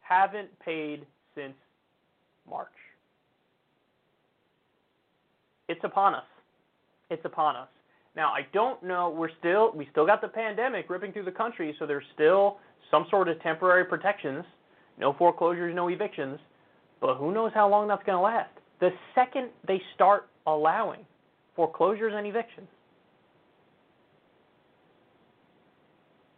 haven't 0.00 0.48
paid 0.60 1.04
since 1.34 1.54
March. 2.48 2.68
It's 5.68 5.80
upon 5.82 6.14
us. 6.14 6.24
It's 7.10 7.24
upon 7.24 7.56
us. 7.56 7.68
Now, 8.16 8.32
I 8.32 8.46
don't 8.54 8.82
know. 8.82 9.10
We're 9.10 9.30
still 9.38 9.72
we 9.74 9.86
still 9.92 10.06
got 10.06 10.22
the 10.22 10.28
pandemic 10.28 10.88
ripping 10.88 11.12
through 11.12 11.26
the 11.26 11.30
country, 11.30 11.76
so 11.78 11.86
there's 11.86 12.04
still 12.14 12.56
some 12.90 13.06
sort 13.10 13.28
of 13.28 13.40
temporary 13.42 13.84
protections. 13.84 14.44
No 14.98 15.12
foreclosures, 15.12 15.74
no 15.74 15.88
evictions. 15.88 16.38
But 17.00 17.16
who 17.16 17.32
knows 17.32 17.52
how 17.54 17.68
long 17.68 17.88
that's 17.88 18.02
going 18.04 18.16
to 18.16 18.22
last? 18.22 18.50
The 18.80 18.90
second 19.14 19.50
they 19.68 19.80
start 19.94 20.28
allowing 20.46 21.00
foreclosures 21.54 22.14
and 22.16 22.26
evictions, 22.26 22.68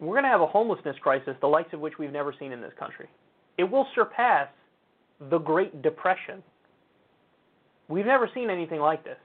we're 0.00 0.14
going 0.14 0.24
to 0.24 0.30
have 0.30 0.40
a 0.40 0.46
homelessness 0.46 0.96
crisis, 1.00 1.34
the 1.40 1.46
likes 1.46 1.72
of 1.72 1.80
which 1.80 1.94
we've 1.98 2.12
never 2.12 2.34
seen 2.38 2.52
in 2.52 2.60
this 2.60 2.72
country. 2.78 3.06
It 3.56 3.64
will 3.64 3.86
surpass 3.94 4.48
the 5.30 5.38
Great 5.38 5.82
Depression. 5.82 6.42
We've 7.88 8.06
never 8.06 8.28
seen 8.34 8.50
anything 8.50 8.80
like 8.80 9.04
this. 9.04 9.16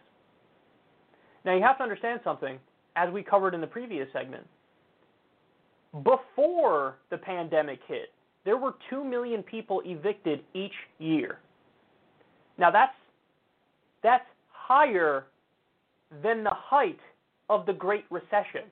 Now, 1.46 1.56
you 1.56 1.62
have 1.62 1.78
to 1.78 1.84
understand 1.84 2.22
something, 2.24 2.58
as 2.96 3.12
we 3.12 3.24
covered 3.24 3.54
in 3.54 3.62
the 3.62 3.68
previous 3.68 4.08
segment. 4.14 4.46
Before 6.04 6.96
the 7.10 7.18
pandemic 7.18 7.80
hit, 7.88 8.12
there 8.46 8.58
were 8.58 8.76
2 8.90 9.04
million 9.04 9.44
people 9.44 9.82
evicted 9.86 10.42
each 10.54 10.74
year. 11.00 11.40
Now, 12.58 12.72
that's, 12.72 12.96
that's 14.02 14.26
higher 14.50 15.26
than 16.24 16.44
the 16.44 16.54
height 16.54 17.00
of 17.50 17.66
the 17.66 17.74
Great 17.74 18.06
Recession. 18.10 18.64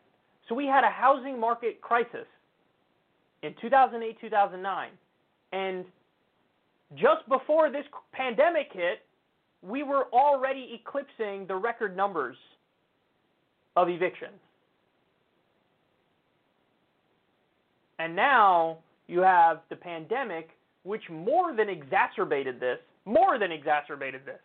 So, 0.48 0.56
we 0.56 0.66
had 0.66 0.84
a 0.84 0.90
housing 0.90 1.40
market 1.40 1.82
crisis 1.82 2.26
in 3.44 3.54
2008 3.62 4.20
2009. 4.20 4.90
And 5.54 5.86
just 6.96 7.28
before 7.30 7.70
this 7.70 7.86
pandemic 8.14 8.68
hit, 8.72 9.00
we 9.62 9.84
were 9.84 10.06
already 10.12 10.80
eclipsing 10.82 11.46
the 11.48 11.56
record 11.56 11.96
numbers 11.96 12.36
of 13.76 13.90
evictions. 13.90 14.40
And 18.00 18.16
now 18.16 18.80
you 19.08 19.20
have 19.20 19.62
the 19.70 19.76
pandemic, 19.76 20.50
which 20.84 21.04
more 21.10 21.56
than 21.56 21.70
exacerbated 21.70 22.60
this, 22.60 22.80
more 23.06 23.38
than 23.38 23.52
exacerbated 23.52 24.22
this. 24.26 24.40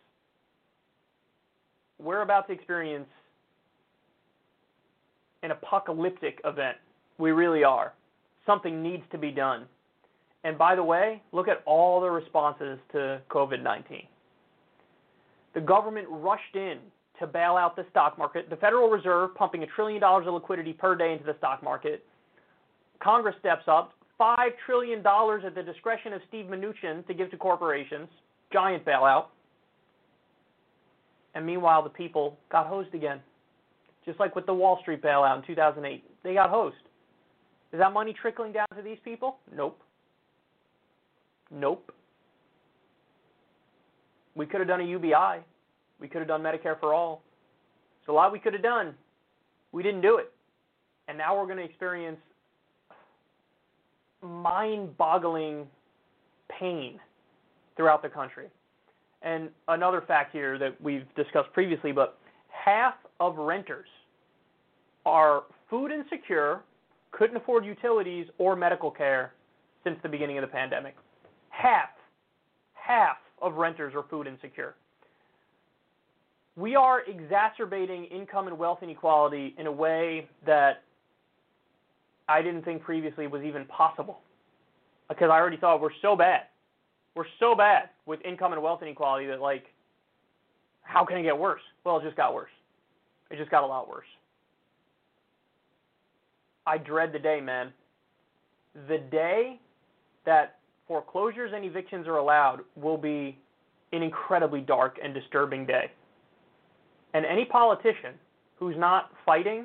We're 1.99 2.23
about 2.23 2.47
to 2.49 2.53
experience 2.53 3.09
an 5.43 5.53
apocalyptic 5.53 6.41
event. 6.45 6.77
We 7.19 7.31
really 7.31 7.65
are. 7.65 7.95
Something 8.45 8.83
needs 8.83 9.05
to 9.13 9.19
be 9.19 9.31
done. 9.31 9.65
And 10.45 10.59
by 10.59 10.77
the 10.77 10.85
way, 10.85 11.23
look 11.33 11.49
at 11.49 11.63
all 11.65 12.01
the 12.01 12.11
responses 12.11 12.79
to 12.93 13.21
COVID 13.31 13.63
19. 13.63 14.03
The 15.55 15.61
government 15.61 16.07
rushed 16.11 16.55
in 16.55 16.79
to 17.21 17.27
bail 17.27 17.57
out 17.57 17.77
the 17.77 17.87
stock 17.91 18.19
market. 18.19 18.51
The 18.51 18.57
Federal 18.57 18.89
Reserve 18.89 19.35
pumping 19.35 19.63
a 19.63 19.67
trillion 19.67 20.01
dollars 20.01 20.27
of 20.27 20.35
liquidity 20.35 20.73
per 20.73 20.95
day 20.95 21.13
into 21.13 21.25
the 21.25 21.35
stock 21.39 21.63
market. 21.63 22.05
Congress 23.03 23.35
steps 23.41 23.65
up, 23.69 23.93
$5 24.21 24.37
trillion 24.65 24.99
at 24.99 25.55
the 25.55 25.63
discretion 25.63 26.13
of 26.13 26.21
Steve 26.29 26.47
Mnuchin 26.47 27.07
to 27.07 27.15
give 27.15 27.31
to 27.31 27.37
corporations. 27.37 28.09
Giant 28.53 28.85
bailout. 28.85 29.27
And 31.35 31.45
meanwhile, 31.45 31.83
the 31.83 31.91
people 31.91 32.39
got 32.51 32.67
hosed 32.67 32.95
again. 32.95 33.21
Just 34.05 34.19
like 34.19 34.35
with 34.35 34.47
the 34.47 34.55
Wall 34.55 34.79
Street 34.81 35.03
bailout 35.03 35.39
in 35.39 35.47
2008. 35.47 36.05
They 36.23 36.35
got 36.35 36.49
hosed. 36.49 36.77
Is 37.73 37.79
that 37.79 37.93
money 37.93 38.15
trickling 38.15 38.53
down 38.53 38.67
to 38.77 38.83
these 38.83 38.99
people? 39.05 39.37
Nope. 39.55 39.79
Nope. 41.51 41.93
We 44.35 44.47
could 44.47 44.61
have 44.61 44.69
done 44.69 44.81
a 44.81 44.85
UBI. 44.85 45.45
We 46.01 46.09
could 46.09 46.19
have 46.19 46.29
done 46.29 46.43
Medicare 46.43 46.79
for 46.79 46.93
all. 46.95 47.23
There's 48.01 48.13
a 48.13 48.17
lot 48.17 48.33
we 48.33 48.39
could 48.39 48.53
have 48.53 48.63
done. 48.63 48.95
We 49.73 49.83
didn't 49.83 50.03
do 50.03 50.19
it. 50.19 50.33
And 51.09 51.17
now 51.17 51.37
we're 51.37 51.47
going 51.47 51.59
to 51.59 51.65
experience 51.65 52.19
mind 54.23 54.97
boggling 54.97 55.67
pain 56.59 56.99
throughout 57.77 58.03
the 58.03 58.09
country. 58.09 58.49
And 59.23 59.49
another 59.69 60.03
fact 60.07 60.33
here 60.33 60.59
that 60.59 60.81
we've 60.81 61.05
discussed 61.15 61.53
previously, 61.53 61.93
but 61.93 62.19
half 62.49 62.95
of 63.21 63.37
renters 63.37 63.89
are 65.05 65.45
food 65.71 65.91
insecure, 65.91 66.61
couldn't 67.13 67.37
afford 67.37 67.65
utilities 67.65 68.27
or 68.39 68.57
medical 68.57 68.91
care 68.91 69.33
since 69.85 69.97
the 70.03 70.09
beginning 70.09 70.39
of 70.39 70.43
the 70.43 70.49
pandemic. 70.49 70.97
Half, 71.49 71.91
half 72.75 73.17
of 73.41 73.55
renters 73.55 73.95
are 73.95 74.05
food 74.11 74.27
insecure. 74.27 74.75
We 76.57 76.75
are 76.75 77.03
exacerbating 77.03 78.07
income 78.07 78.49
and 78.49 78.59
wealth 78.59 78.79
inequality 78.83 79.55
in 79.59 79.67
a 79.67 79.73
way 79.73 80.29
that 80.47 80.83
I 82.29 82.41
didn't 82.43 82.65
think 82.65 82.83
previously 82.83 83.27
was 83.27 83.43
even 83.43 83.67
possible. 83.67 84.21
Because 85.09 85.29
I 85.31 85.37
already 85.37 85.59
thought 85.59 85.81
we're 85.81 85.91
so 86.03 86.17
bad. 86.17 86.43
We're 87.15 87.27
so 87.39 87.55
bad 87.55 87.91
with 88.07 88.21
income 88.25 88.53
and 88.53 88.63
wealth 88.63 88.83
inequality 88.83 89.27
that, 89.27 89.41
like, 89.41 89.65
how 90.83 91.05
can 91.05 91.19
it 91.19 91.23
get 91.23 91.39
worse? 91.39 91.61
Well, 91.85 91.99
it 91.99 92.05
just 92.05 92.17
got 92.17 92.35
worse. 92.35 92.51
It 93.31 93.37
just 93.37 93.51
got 93.51 93.63
a 93.63 93.67
lot 93.67 93.89
worse. 93.89 94.07
I 96.67 96.79
dread 96.79 97.13
the 97.13 97.19
day, 97.19 97.41
man. 97.41 97.73
The 98.89 98.99
day 98.99 99.61
that 100.25 100.59
foreclosures 100.89 101.53
and 101.55 101.65
evictions 101.65 102.07
are 102.07 102.17
allowed 102.17 102.61
will 102.75 102.99
be 102.99 103.39
an 103.93 104.03
incredibly 104.03 104.61
dark 104.61 104.99
and 105.03 105.15
disturbing 105.15 105.67
day. 105.67 105.91
And 107.17 107.25
any 107.25 107.47
politician 107.47 108.13
who's 108.57 108.77
not 108.77 109.11
fighting 109.25 109.65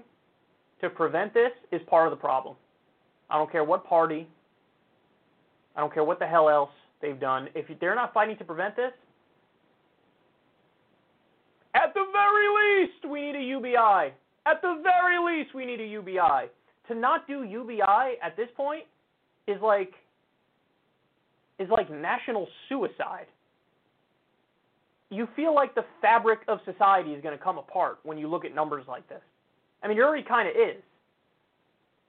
to 0.80 0.90
prevent 0.90 1.34
this 1.34 1.52
is 1.74 1.82
part 1.90 2.08
of 2.08 2.12
the 2.12 2.16
problem. 2.16 2.56
I 3.30 3.38
don't 3.38 3.52
care 3.52 3.66
what 3.66 3.86
party, 3.86 4.26
I 5.76 5.82
don't 5.82 5.94
care 5.94 6.06
what 6.06 6.18
the 6.18 6.26
hell 6.26 6.50
else 6.50 6.70
they've 7.02 7.20
done. 7.20 7.50
If 7.54 7.66
they're 7.82 7.94
not 7.94 8.14
fighting 8.14 8.38
to 8.38 8.46
prevent 8.46 8.78
this, 8.78 8.94
at 11.76 11.94
the 11.94 12.06
very 12.14 12.84
least, 12.86 13.12
we 13.12 13.20
need 13.20 13.36
a 13.36 13.44
UBI. 13.44 14.14
At 14.46 14.62
the 14.62 14.82
very 14.82 15.18
least, 15.20 15.54
we 15.54 15.66
need 15.66 15.82
a 15.82 15.88
UBI. 15.88 16.48
To 16.88 16.96
not 16.96 17.28
do 17.28 17.44
UBI 17.44 18.16
at 18.24 18.38
this 18.38 18.48
point 18.56 18.86
is 19.48 19.62
like 19.62 19.92
is 21.60 21.68
like 21.70 21.92
national 21.92 22.48
suicide. 22.70 23.28
You 25.12 25.28
feel 25.36 25.54
like 25.54 25.76
the 25.76 25.86
fabric 26.02 26.40
of 26.48 26.60
society 26.66 27.12
is 27.12 27.22
going 27.22 27.38
to 27.38 27.44
come 27.44 27.58
apart 27.58 28.00
when 28.04 28.18
you 28.18 28.28
look 28.28 28.46
at 28.46 28.56
numbers 28.56 28.86
like 28.88 29.08
this. 29.10 29.22
I 29.84 29.88
mean, 29.88 29.98
it 29.98 30.02
already 30.02 30.24
kind 30.24 30.48
of 30.48 30.56
is. 30.56 30.82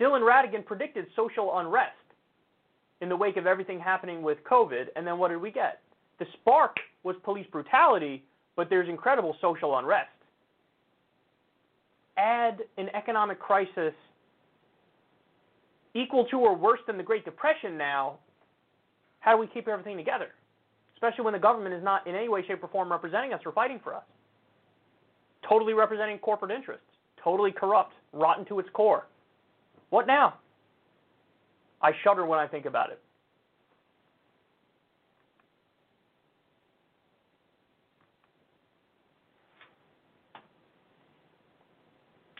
Dylan 0.00 0.20
Ratigan 0.20 0.64
predicted 0.64 1.06
social 1.16 1.58
unrest 1.58 1.96
in 3.00 3.08
the 3.08 3.16
wake 3.16 3.36
of 3.36 3.46
everything 3.46 3.80
happening 3.80 4.22
with 4.22 4.38
COVID, 4.48 4.86
and 4.94 5.04
then 5.04 5.18
what 5.18 5.28
did 5.28 5.40
we 5.40 5.50
get? 5.50 5.80
The 6.20 6.26
spark 6.34 6.76
was 7.02 7.16
police 7.24 7.46
brutality, 7.50 8.22
but 8.54 8.70
there's 8.70 8.88
incredible 8.88 9.36
social 9.40 9.76
unrest. 9.78 10.08
Add 12.16 12.62
an 12.78 12.88
economic 12.94 13.40
crisis 13.40 13.94
equal 15.94 16.24
to 16.26 16.38
or 16.38 16.54
worse 16.54 16.80
than 16.86 16.96
the 16.96 17.02
Great 17.02 17.24
Depression 17.24 17.76
now, 17.76 18.18
how 19.20 19.32
do 19.32 19.38
we 19.38 19.46
keep 19.48 19.66
everything 19.66 19.96
together? 19.96 20.28
Especially 21.02 21.24
when 21.24 21.32
the 21.32 21.40
government 21.40 21.74
is 21.74 21.82
not 21.82 22.06
in 22.06 22.14
any 22.14 22.28
way, 22.28 22.44
shape, 22.46 22.62
or 22.62 22.68
form 22.68 22.92
representing 22.92 23.32
us 23.32 23.40
or 23.44 23.50
fighting 23.50 23.80
for 23.82 23.92
us. 23.92 24.04
Totally 25.48 25.74
representing 25.74 26.16
corporate 26.18 26.52
interests, 26.52 26.86
totally 27.22 27.50
corrupt, 27.50 27.94
rotten 28.12 28.44
to 28.44 28.60
its 28.60 28.68
core. 28.72 29.06
What 29.90 30.06
now? 30.06 30.34
I 31.82 31.90
shudder 32.04 32.24
when 32.24 32.38
I 32.38 32.46
think 32.46 32.66
about 32.66 32.90
it. 32.90 33.00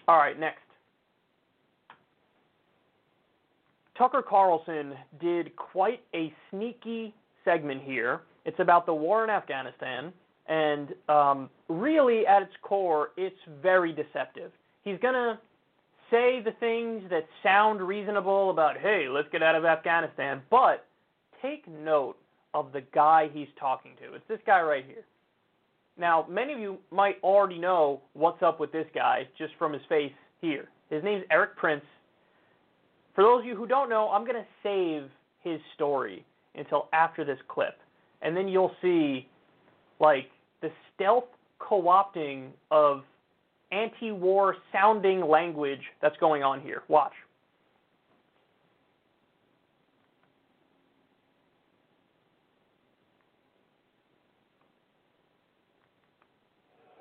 All 0.07 0.19
right, 0.19 0.39
next. 0.39 0.61
Tucker 3.99 4.23
Carlson 4.23 4.95
did 5.21 5.57
quite 5.57 6.01
a 6.15 6.33
sneaky 6.51 7.13
segment 7.45 7.83
here. 7.83 8.21
It's 8.45 8.59
about 8.59 8.87
the 8.87 8.95
war 8.95 9.25
in 9.25 9.31
Afghanistan, 9.31 10.13
and 10.49 10.95
um, 11.09 11.51
really, 11.69 12.27
at 12.27 12.43
its 12.43 12.53
core, 12.63 13.11
it's 13.17 13.37
very 13.63 13.93
deceptive. 13.93 14.51
He's 14.83 14.99
going 15.01 15.15
to 15.15 15.39
say 16.11 16.43
the 16.45 16.53
things 16.61 17.03
that 17.11 17.25
sound 17.43 17.81
reasonable 17.81 18.51
about, 18.51 18.77
hey, 18.77 19.07
let's 19.09 19.29
get 19.31 19.43
out 19.43 19.55
of 19.55 19.65
Afghanistan, 19.65 20.43
but 20.51 20.87
take 21.41 21.67
note 21.69 22.17
of 22.55 22.73
the 22.73 22.83
guy 22.95 23.31
he's 23.33 23.49
talking 23.59 23.93
to. 24.01 24.15
It's 24.15 24.29
this 24.29 24.41
guy 24.45 24.61
right 24.61 24.85
here. 24.85 25.05
Now, 25.97 26.27
many 26.29 26.53
of 26.53 26.59
you 26.59 26.79
might 26.91 27.17
already 27.23 27.59
know 27.59 28.01
what's 28.15 28.43
up 28.43 28.61
with 28.61 28.73
this 28.73 28.87
guy 28.95 29.27
just 29.39 29.53
from 29.59 29.73
his 29.73 29.83
face 29.89 30.13
here. 30.41 30.69
His 30.91 31.03
name's 31.05 31.25
Erik 31.31 31.57
Prince. 31.57 31.85
For 33.15 33.23
those 33.23 33.41
of 33.41 33.47
you 33.47 33.57
who 33.57 33.67
don't 33.67 33.89
know, 33.89 34.09
I'm 34.09 34.25
going 34.25 34.37
to 34.37 34.47
save 34.63 35.11
his 35.41 35.61
story 35.75 36.25
until 36.55 36.89
after 36.93 37.25
this 37.25 37.39
clip. 37.49 37.79
And 38.23 38.37
then 38.37 38.49
you'll 38.49 38.75
see, 38.81 39.27
like, 40.01 40.31
the 40.61 40.71
stealth 40.95 41.25
co 41.59 41.83
opting 41.83 42.51
of 42.71 43.03
anti 43.73 44.13
war 44.13 44.57
sounding 44.73 45.29
language 45.29 45.83
that's 46.01 46.17
going 46.19 46.43
on 46.43 46.61
here. 46.61 46.83
Watch. 46.89 47.13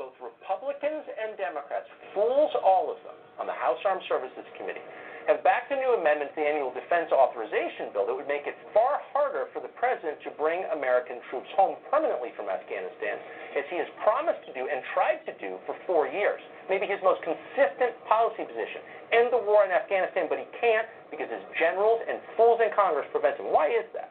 both 0.01 0.17
Republicans 0.17 1.05
and 1.13 1.37
Democrats, 1.37 1.85
fools 2.17 2.49
all 2.65 2.89
of 2.89 2.97
them, 3.05 3.13
on 3.37 3.45
the 3.45 3.53
House 3.53 3.77
Armed 3.85 4.01
Services 4.09 4.41
Committee, 4.57 4.81
have 5.29 5.45
backed 5.45 5.69
a 5.69 5.77
new 5.77 5.93
amendment 5.97 6.33
to 6.33 6.37
the 6.41 6.47
annual 6.47 6.73
defense 6.73 7.13
authorization 7.13 7.93
bill 7.93 8.09
that 8.09 8.15
would 8.15 8.29
make 8.29 8.49
it 8.49 8.57
far 8.73 9.03
harder 9.13 9.51
for 9.53 9.61
the 9.61 9.69
president 9.77 10.17
to 10.25 10.33
bring 10.37 10.65
American 10.73 11.21
troops 11.29 11.49
home 11.53 11.77
permanently 11.93 12.33
from 12.33 12.49
Afghanistan, 12.49 13.21
as 13.53 13.65
he 13.69 13.77
has 13.77 13.89
promised 14.01 14.41
to 14.49 14.51
do 14.57 14.65
and 14.65 14.81
tried 14.95 15.21
to 15.29 15.33
do 15.37 15.61
for 15.69 15.77
four 15.85 16.09
years. 16.09 16.41
Maybe 16.69 16.89
his 16.89 17.01
most 17.05 17.21
consistent 17.21 17.93
policy 18.09 18.47
position 18.47 18.81
end 19.11 19.29
the 19.29 19.43
war 19.43 19.67
in 19.67 19.71
Afghanistan, 19.75 20.25
but 20.31 20.39
he 20.39 20.47
can't 20.57 20.87
because 21.11 21.27
his 21.27 21.43
generals 21.59 21.99
and 22.07 22.17
fools 22.39 22.63
in 22.63 22.71
Congress 22.73 23.05
prevent 23.11 23.37
him. 23.37 23.51
Why 23.51 23.69
is 23.69 23.85
that? 23.93 24.09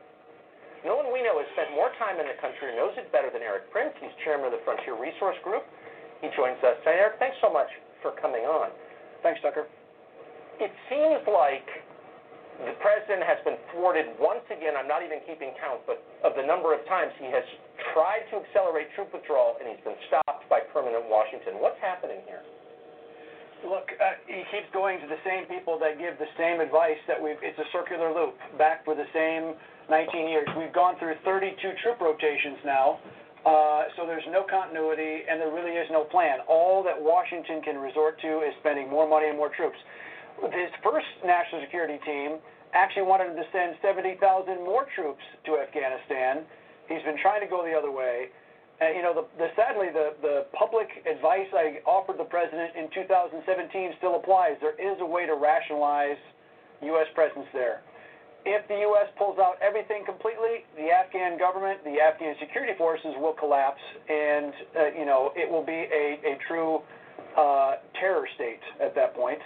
No 0.85 0.97
one 0.97 1.13
we 1.13 1.21
know 1.21 1.37
has 1.37 1.49
spent 1.53 1.73
more 1.77 1.93
time 2.01 2.17
in 2.17 2.25
the 2.25 2.37
country 2.41 2.73
or 2.73 2.75
knows 2.77 2.97
it 2.97 3.13
better 3.13 3.29
than 3.29 3.45
Erik 3.45 3.69
Prince. 3.69 3.93
He's 4.01 4.13
chairman 4.25 4.49
of 4.49 4.53
the 4.57 4.63
Frontier 4.65 4.97
Resource 4.97 5.37
Group. 5.45 5.65
He 6.21 6.29
joins 6.37 6.61
us. 6.65 6.81
Erik, 6.85 7.21
thanks 7.21 7.37
so 7.41 7.53
much 7.53 7.69
for 8.01 8.13
coming 8.17 8.49
on. 8.49 8.73
Thanks, 9.23 9.41
Tucker. 9.45 9.69
It 10.61 10.73
seems 10.93 11.25
like 11.25 11.65
the 12.61 12.77
president 12.85 13.25
has 13.25 13.41
been 13.49 13.57
thwarted 13.73 14.13
once 14.21 14.45
again. 14.53 14.77
I'm 14.77 14.85
not 14.85 15.01
even 15.01 15.25
keeping 15.25 15.57
count, 15.57 15.81
but 15.89 16.05
of 16.21 16.37
the 16.37 16.45
number 16.45 16.77
of 16.77 16.85
times 16.85 17.17
he 17.17 17.33
has 17.33 17.41
tried 17.97 18.29
to 18.29 18.45
accelerate 18.45 18.93
troop 18.93 19.09
withdrawal 19.09 19.57
and 19.57 19.73
he's 19.73 19.81
been 19.81 19.97
stopped 20.13 20.45
by 20.53 20.61
permanent 20.69 21.09
Washington. 21.09 21.57
What's 21.65 21.81
happening 21.81 22.21
here? 22.29 22.45
Look, 23.65 23.89
uh, 23.97 24.21
he 24.29 24.45
keeps 24.53 24.69
going 24.77 25.01
to 25.01 25.09
the 25.09 25.21
same 25.25 25.49
people 25.49 25.81
that 25.81 25.97
give 25.97 26.21
the 26.21 26.29
same 26.37 26.61
advice 26.61 27.01
that 27.09 27.17
we've. 27.17 27.41
It's 27.41 27.61
a 27.61 27.69
circular 27.73 28.13
loop, 28.13 28.37
back 28.61 28.85
for 28.85 28.93
the 28.93 29.09
same 29.17 29.57
19 29.89 30.29
years. 30.29 30.49
We've 30.61 30.73
gone 30.77 31.01
through 31.01 31.17
32 31.25 31.57
troop 31.81 32.05
rotations 32.05 32.61
now. 32.69 33.01
Uh, 33.49 33.89
so 33.97 34.05
there's 34.05 34.25
no 34.29 34.45
continuity 34.45 35.25
and 35.25 35.41
there 35.41 35.49
really 35.49 35.73
is 35.73 35.89
no 35.89 36.05
plan. 36.05 36.45
All 36.45 36.85
that 36.85 36.97
Washington 36.97 37.65
can 37.65 37.81
resort 37.81 38.21
to 38.21 38.45
is 38.45 38.53
spending 38.61 38.93
more 38.93 39.09
money 39.09 39.33
and 39.33 39.41
more 39.41 39.49
troops. 39.49 39.81
His 40.53 40.71
first 40.83 41.09
national 41.25 41.63
security 41.63 41.99
team 42.05 42.39
actually 42.73 43.07
wanted 43.07 43.35
to 43.35 43.45
send 43.53 43.77
70,000 43.83 44.19
more 44.63 44.87
troops 44.95 45.23
to 45.47 45.59
Afghanistan. 45.59 46.47
He's 46.89 47.03
been 47.03 47.19
trying 47.19 47.41
to 47.41 47.51
go 47.51 47.65
the 47.65 47.75
other 47.75 47.91
way. 47.91 48.31
And, 48.81 48.97
you 48.97 49.03
know, 49.03 49.13
the, 49.13 49.27
the, 49.37 49.49
sadly, 49.57 49.93
the, 49.93 50.17
the 50.23 50.47
public 50.57 50.89
advice 51.05 51.51
I 51.53 51.85
offered 51.85 52.17
the 52.17 52.25
president 52.25 52.73
in 52.77 52.89
2017 52.95 53.45
still 53.99 54.17
applies. 54.17 54.57
There 54.61 54.79
is 54.79 54.97
a 55.01 55.07
way 55.07 55.27
to 55.27 55.35
rationalize 55.35 56.17
U.S. 56.81 57.07
presence 57.15 57.47
there 57.53 57.83
if 58.45 58.67
the 58.69 58.79
U.S. 58.89 59.09
pulls 59.19 59.39
out 59.39 59.57
everything 59.61 60.05
completely, 60.05 60.65
the 60.77 60.89
Afghan 60.91 61.39
government, 61.39 61.85
the 61.85 62.01
Afghan 62.01 62.35
security 62.41 62.73
forces 62.79 63.13
will 63.19 63.35
collapse, 63.35 63.81
and 64.09 64.53
uh, 64.77 64.99
you 64.99 65.05
know 65.05 65.33
it 65.37 65.51
will 65.51 65.65
be 65.65 65.87
a, 65.93 66.19
a 66.25 66.39
true 66.49 66.81
uh, 67.37 67.77
terror 68.01 68.27
state 68.35 68.61
at 68.81 68.95
that 68.95 69.15
point. 69.15 69.39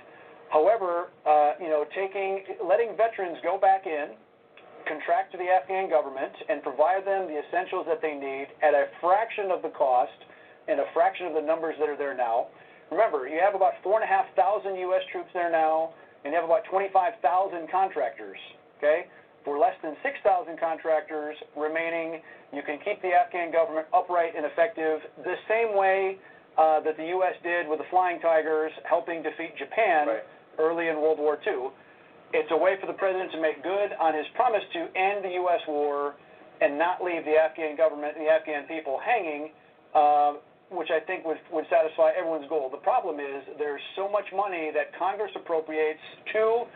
However, 0.54 1.10
uh, 1.26 1.58
you 1.58 1.66
know, 1.66 1.82
taking 1.98 2.46
letting 2.62 2.94
veterans 2.94 3.42
go 3.42 3.58
back 3.58 3.90
in, 3.90 4.14
contract 4.86 5.34
to 5.34 5.38
the 5.38 5.50
Afghan 5.50 5.90
government, 5.90 6.30
and 6.46 6.62
provide 6.62 7.02
them 7.02 7.26
the 7.26 7.42
essentials 7.42 7.90
that 7.90 7.98
they 7.98 8.14
need 8.14 8.54
at 8.62 8.70
a 8.70 8.86
fraction 9.02 9.50
of 9.50 9.66
the 9.66 9.74
cost 9.74 10.14
and 10.70 10.78
a 10.78 10.86
fraction 10.94 11.26
of 11.26 11.34
the 11.34 11.42
numbers 11.42 11.74
that 11.82 11.90
are 11.90 11.98
there 11.98 12.14
now. 12.14 12.46
Remember, 12.94 13.26
you 13.26 13.42
have 13.42 13.58
about 13.58 13.74
four 13.82 13.98
and 13.98 14.06
a 14.06 14.06
half 14.06 14.30
thousand 14.38 14.78
U.S. 14.94 15.02
troops 15.10 15.34
there 15.34 15.50
now, 15.50 15.90
and 16.22 16.30
you 16.30 16.38
have 16.38 16.46
about 16.46 16.62
25,000 16.70 17.18
contractors 17.68 18.38
Okay? 18.78 19.10
For 19.44 19.58
less 19.58 19.74
than 19.82 19.96
6,000 20.02 20.22
contractors 20.60 21.36
remaining, 21.56 22.22
you 22.52 22.62
can 22.62 22.78
keep 22.84 23.02
the 23.02 23.10
Afghan 23.12 23.50
government 23.50 23.86
upright 23.92 24.36
and 24.36 24.46
effective 24.46 25.00
the 25.24 25.34
same 25.48 25.76
way 25.76 26.16
uh, 26.56 26.80
that 26.80 26.96
the 26.96 27.10
U.S. 27.18 27.34
did 27.42 27.68
with 27.68 27.78
the 27.78 27.88
Flying 27.90 28.20
Tigers 28.20 28.72
helping 28.88 29.22
defeat 29.22 29.56
Japan 29.58 30.06
right. 30.06 30.22
Early 30.58 30.88
in 30.88 30.96
World 30.96 31.18
War 31.18 31.38
II. 31.46 31.70
It's 32.32 32.50
a 32.50 32.56
way 32.56 32.74
for 32.80 32.86
the 32.86 32.98
president 32.98 33.30
to 33.32 33.40
make 33.40 33.62
good 33.62 33.94
on 34.00 34.14
his 34.14 34.26
promise 34.34 34.62
to 34.72 34.80
end 34.98 35.22
the 35.22 35.38
U.S. 35.46 35.62
war 35.68 36.14
and 36.60 36.78
not 36.78 37.02
leave 37.02 37.24
the 37.24 37.36
Afghan 37.38 37.76
government 37.76 38.16
and 38.16 38.26
the 38.26 38.30
Afghan 38.30 38.66
people 38.66 38.98
hanging, 38.98 39.50
uh, 39.94 40.34
which 40.70 40.90
I 40.90 40.98
think 41.06 41.24
would, 41.24 41.38
would 41.52 41.66
satisfy 41.70 42.10
everyone's 42.18 42.48
goal. 42.48 42.70
The 42.70 42.82
problem 42.82 43.20
is 43.20 43.42
there's 43.58 43.82
so 43.94 44.10
much 44.10 44.26
money 44.34 44.70
that 44.74 44.96
Congress 44.98 45.30
appropriates 45.36 46.02
to 46.34 46.66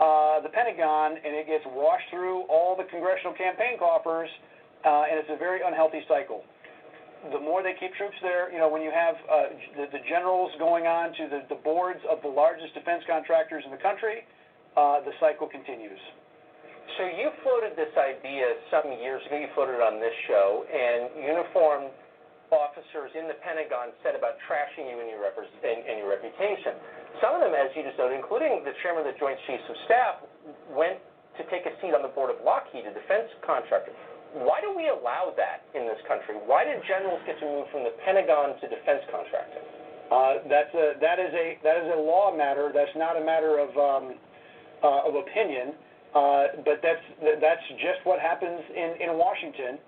uh, 0.00 0.40
the 0.40 0.48
Pentagon, 0.48 1.20
and 1.20 1.36
it 1.36 1.46
gets 1.46 1.64
washed 1.68 2.08
through 2.10 2.48
all 2.48 2.76
the 2.76 2.84
congressional 2.88 3.34
campaign 3.34 3.78
coffers, 3.78 4.28
uh, 4.84 5.04
and 5.10 5.20
it's 5.20 5.30
a 5.30 5.36
very 5.36 5.60
unhealthy 5.60 6.00
cycle. 6.08 6.44
The 7.30 7.38
more 7.38 7.62
they 7.62 7.78
keep 7.78 7.94
troops 7.94 8.18
there, 8.18 8.50
you 8.50 8.58
know, 8.58 8.66
when 8.66 8.82
you 8.82 8.90
have 8.90 9.14
uh, 9.30 9.54
the, 9.78 9.86
the 9.94 10.02
generals 10.10 10.50
going 10.58 10.90
on 10.90 11.14
to 11.14 11.30
the, 11.30 11.40
the 11.46 11.60
boards 11.62 12.02
of 12.10 12.18
the 12.18 12.28
largest 12.28 12.74
defense 12.74 13.06
contractors 13.06 13.62
in 13.62 13.70
the 13.70 13.78
country, 13.78 14.26
uh, 14.74 14.98
the 15.06 15.14
cycle 15.22 15.46
continues. 15.46 16.02
So 16.98 17.06
you 17.06 17.30
floated 17.46 17.78
this 17.78 17.94
idea 17.94 18.58
some 18.74 18.90
years 18.98 19.22
ago. 19.30 19.38
You 19.38 19.46
floated 19.54 19.78
it 19.78 19.84
on 19.86 20.02
this 20.02 20.12
show, 20.26 20.66
and 20.66 21.14
uniformed 21.22 21.94
officers 22.50 23.14
in 23.14 23.30
the 23.30 23.38
Pentagon 23.40 23.94
said 24.02 24.18
about 24.18 24.36
trashing 24.44 24.90
you 24.90 24.98
and 24.98 25.08
your, 25.08 25.22
rep- 25.22 25.38
and, 25.38 25.78
and 25.88 26.02
your 26.02 26.10
reputation. 26.10 26.76
Some 27.22 27.38
of 27.38 27.40
them, 27.40 27.54
as 27.54 27.70
you 27.72 27.86
just 27.86 27.96
noted, 27.96 28.18
including 28.18 28.66
the 28.66 28.74
chairman 28.82 29.06
of 29.06 29.14
the 29.14 29.16
Joint 29.16 29.38
Chiefs 29.46 29.64
of 29.70 29.76
Staff, 29.86 30.14
went 30.74 30.98
to 31.38 31.42
take 31.48 31.64
a 31.64 31.72
seat 31.80 31.96
on 31.96 32.02
the 32.04 32.12
board 32.12 32.28
of 32.28 32.42
Lockheed, 32.44 32.84
a 32.84 32.92
defense 32.92 33.30
contractor. 33.40 33.94
Why 34.32 34.64
do 34.64 34.72
we 34.72 34.88
allow 34.88 35.32
that 35.36 35.68
in 35.76 35.84
this 35.84 36.00
country? 36.08 36.40
Why 36.48 36.64
did 36.64 36.80
generals 36.88 37.20
get 37.28 37.36
to 37.40 37.46
move 37.46 37.68
from 37.68 37.84
the 37.84 37.92
Pentagon 38.04 38.56
to 38.60 38.66
defense 38.68 39.04
contracting? 39.12 39.60
Uh, 40.08 40.44
that's 40.48 40.72
a, 40.72 40.96
that 41.00 41.20
is 41.20 41.32
a 41.32 41.56
that 41.64 41.76
is 41.80 41.88
a 41.92 42.00
law 42.00 42.32
matter. 42.32 42.72
That's 42.72 42.92
not 42.96 43.16
a 43.16 43.24
matter 43.24 43.60
of 43.60 43.70
um, 43.76 44.16
uh, 44.84 45.08
of 45.08 45.16
opinion, 45.16 45.72
uh, 46.16 46.64
but 46.64 46.80
that's 46.80 47.04
that's 47.40 47.64
just 47.80 48.04
what 48.04 48.20
happens 48.20 48.60
in 48.72 49.08
in 49.08 49.16
Washington. 49.16 49.80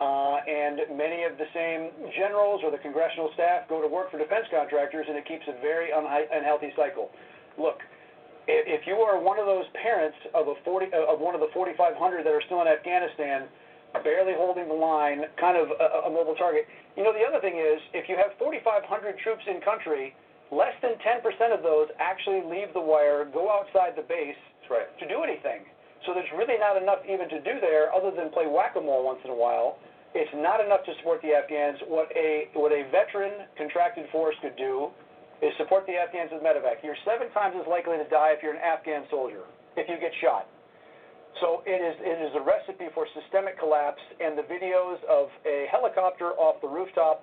Uh, 0.00 0.40
and 0.48 0.96
many 0.96 1.28
of 1.28 1.36
the 1.36 1.44
same 1.52 1.92
generals 2.16 2.64
or 2.64 2.72
the 2.72 2.80
congressional 2.80 3.28
staff 3.36 3.68
go 3.68 3.84
to 3.84 3.88
work 3.88 4.08
for 4.10 4.16
defense 4.16 4.48
contractors, 4.48 5.04
and 5.04 5.12
it 5.12 5.28
keeps 5.28 5.44
a 5.44 5.60
very 5.60 5.92
unhealthy 5.92 6.72
cycle. 6.72 7.12
Look, 7.60 7.84
if, 8.48 8.80
if 8.80 8.86
you 8.88 8.96
are 9.04 9.20
one 9.20 9.36
of 9.36 9.44
those 9.44 9.68
parents 9.76 10.16
of 10.32 10.48
a 10.48 10.56
40 10.64 10.88
of 10.96 11.20
one 11.20 11.36
of 11.36 11.44
the 11.44 11.52
4,500 11.52 12.24
that 12.24 12.32
are 12.32 12.40
still 12.48 12.64
in 12.64 12.68
Afghanistan, 12.68 13.44
barely 13.98 14.34
holding 14.38 14.70
the 14.70 14.78
line, 14.78 15.26
kind 15.38 15.58
of 15.58 15.74
a, 15.74 16.06
a 16.06 16.10
mobile 16.10 16.38
target. 16.38 16.66
You 16.96 17.02
know, 17.02 17.12
the 17.12 17.26
other 17.26 17.42
thing 17.42 17.58
is, 17.58 17.82
if 17.92 18.08
you 18.08 18.14
have 18.14 18.38
4,500 18.38 18.86
troops 19.18 19.42
in 19.50 19.58
country, 19.60 20.14
less 20.54 20.74
than 20.82 20.94
10% 21.02 21.22
of 21.50 21.62
those 21.62 21.90
actually 21.98 22.42
leave 22.46 22.70
the 22.74 22.82
wire, 22.82 23.26
go 23.26 23.50
outside 23.50 23.98
the 23.98 24.06
base 24.06 24.38
right. 24.70 24.86
to 24.98 25.06
do 25.06 25.22
anything. 25.22 25.66
So 26.06 26.14
there's 26.14 26.30
really 26.32 26.58
not 26.58 26.80
enough 26.80 27.02
even 27.04 27.28
to 27.28 27.40
do 27.42 27.60
there 27.60 27.92
other 27.92 28.10
than 28.14 28.30
play 28.30 28.46
whack-a-mole 28.46 29.04
once 29.04 29.20
in 29.24 29.30
a 29.30 29.36
while. 29.36 29.78
It's 30.14 30.30
not 30.34 30.64
enough 30.64 30.82
to 30.86 30.92
support 30.98 31.22
the 31.22 31.34
Afghans. 31.38 31.78
What 31.86 32.10
a 32.16 32.50
what 32.54 32.72
a 32.72 32.82
veteran 32.90 33.46
contracted 33.54 34.10
force 34.10 34.34
could 34.42 34.56
do 34.56 34.90
is 35.38 35.54
support 35.54 35.86
the 35.86 35.94
Afghans 35.94 36.34
with 36.34 36.42
medevac. 36.42 36.82
You're 36.82 36.98
seven 37.06 37.30
times 37.30 37.54
as 37.54 37.66
likely 37.70 37.94
to 37.94 38.08
die 38.10 38.34
if 38.34 38.42
you're 38.42 38.54
an 38.54 38.64
Afghan 38.64 39.06
soldier 39.06 39.46
if 39.76 39.88
you 39.88 39.96
get 40.00 40.10
shot. 40.20 40.48
So 41.38 41.62
it 41.62 41.78
is 41.78 41.96
it 42.02 42.18
is 42.26 42.34
a 42.34 42.42
recipe 42.42 42.90
for 42.92 43.06
systemic 43.14 43.58
collapse. 43.58 44.02
And 44.18 44.36
the 44.36 44.44
videos 44.50 44.98
of 45.06 45.30
a 45.46 45.70
helicopter 45.70 46.34
off 46.34 46.58
the 46.60 46.68
rooftop 46.68 47.22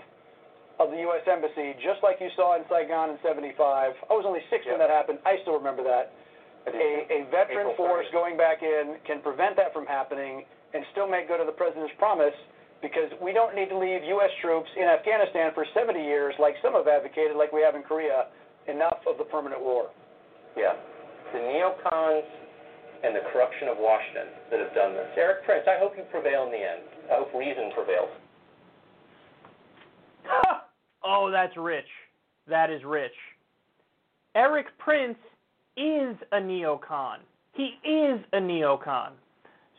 of 0.80 0.94
the 0.94 1.02
U.S. 1.12 1.26
Embassy, 1.28 1.76
just 1.84 2.00
like 2.02 2.22
you 2.24 2.30
saw 2.40 2.56
in 2.56 2.64
Saigon 2.72 3.12
in 3.12 3.18
'75. 3.20 3.60
I 3.60 4.14
was 4.14 4.24
only 4.26 4.42
six 4.50 4.64
when 4.66 4.80
that 4.80 4.90
happened. 4.90 5.20
I 5.26 5.42
still 5.44 5.58
remember 5.58 5.84
that. 5.84 6.14
A, 6.68 7.08
a 7.08 7.20
veteran 7.32 7.72
April 7.72 7.80
force 7.80 8.08
30th. 8.12 8.12
going 8.12 8.36
back 8.36 8.60
in 8.60 9.00
can 9.08 9.24
prevent 9.24 9.56
that 9.56 9.72
from 9.72 9.88
happening 9.88 10.44
and 10.74 10.84
still 10.92 11.08
make 11.08 11.32
good 11.32 11.40
on 11.40 11.48
the 11.48 11.56
president's 11.56 11.96
promise 11.96 12.36
because 12.82 13.08
we 13.24 13.32
don't 13.32 13.56
need 13.56 13.70
to 13.72 13.78
leave 13.78 14.04
U.S. 14.04 14.30
troops 14.44 14.68
in 14.76 14.84
Afghanistan 14.84 15.52
for 15.56 15.66
70 15.74 15.98
years 15.98 16.36
like 16.40 16.56
some 16.62 16.74
have 16.74 16.88
advocated, 16.88 17.40
like 17.40 17.52
we 17.56 17.62
have 17.62 17.76
in 17.76 17.84
Korea. 17.84 18.28
Enough 18.68 19.00
of 19.08 19.18
the 19.18 19.24
permanent 19.24 19.64
war. 19.64 19.88
Yeah. 20.60 20.76
The 21.32 21.40
neocons 21.40 22.28
and 23.04 23.16
the 23.16 23.22
corruption 23.32 23.68
of 23.68 23.78
Washington 23.80 24.28
that 24.52 24.60
have 24.60 24.74
done 24.74 24.94
this. 24.94 25.08
Erik 25.18 25.46
Prince, 25.46 25.66
I 25.68 25.80
hope 25.80 25.94
you 25.98 26.04
prevail 26.12 26.46
in 26.46 26.52
the 26.52 26.58
end. 26.58 26.82
I 27.12 27.16
hope 27.16 27.34
reason 27.34 27.72
prevails. 27.74 28.10
oh, 31.04 31.30
that's 31.32 31.56
rich. 31.58 31.88
That 32.48 32.70
is 32.70 32.84
rich. 32.84 33.16
Erik 34.36 34.68
Prince 34.78 35.18
is 35.76 36.16
a 36.32 36.38
neocon. 36.38 37.18
He 37.54 37.76
is 37.88 38.20
a 38.34 38.38
neocon. 38.38 39.12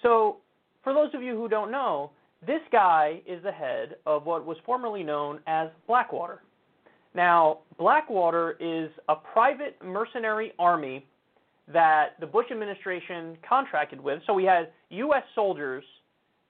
So, 0.02 0.38
for 0.82 0.92
those 0.92 1.14
of 1.14 1.22
you 1.22 1.36
who 1.36 1.48
don't 1.48 1.70
know, 1.70 2.10
this 2.46 2.60
guy 2.70 3.20
is 3.26 3.42
the 3.42 3.52
head 3.52 3.96
of 4.06 4.26
what 4.26 4.46
was 4.46 4.56
formerly 4.64 5.02
known 5.02 5.40
as 5.46 5.68
Blackwater. 5.86 6.42
Now, 7.14 7.58
Blackwater 7.78 8.56
is 8.60 8.90
a 9.08 9.16
private 9.16 9.76
mercenary 9.84 10.52
army 10.58 11.04
that 11.72 12.18
the 12.20 12.26
Bush 12.26 12.46
administration 12.50 13.36
contracted 13.46 14.00
with. 14.00 14.20
So 14.26 14.32
we 14.32 14.44
had 14.44 14.70
U.S. 14.90 15.22
soldiers 15.34 15.84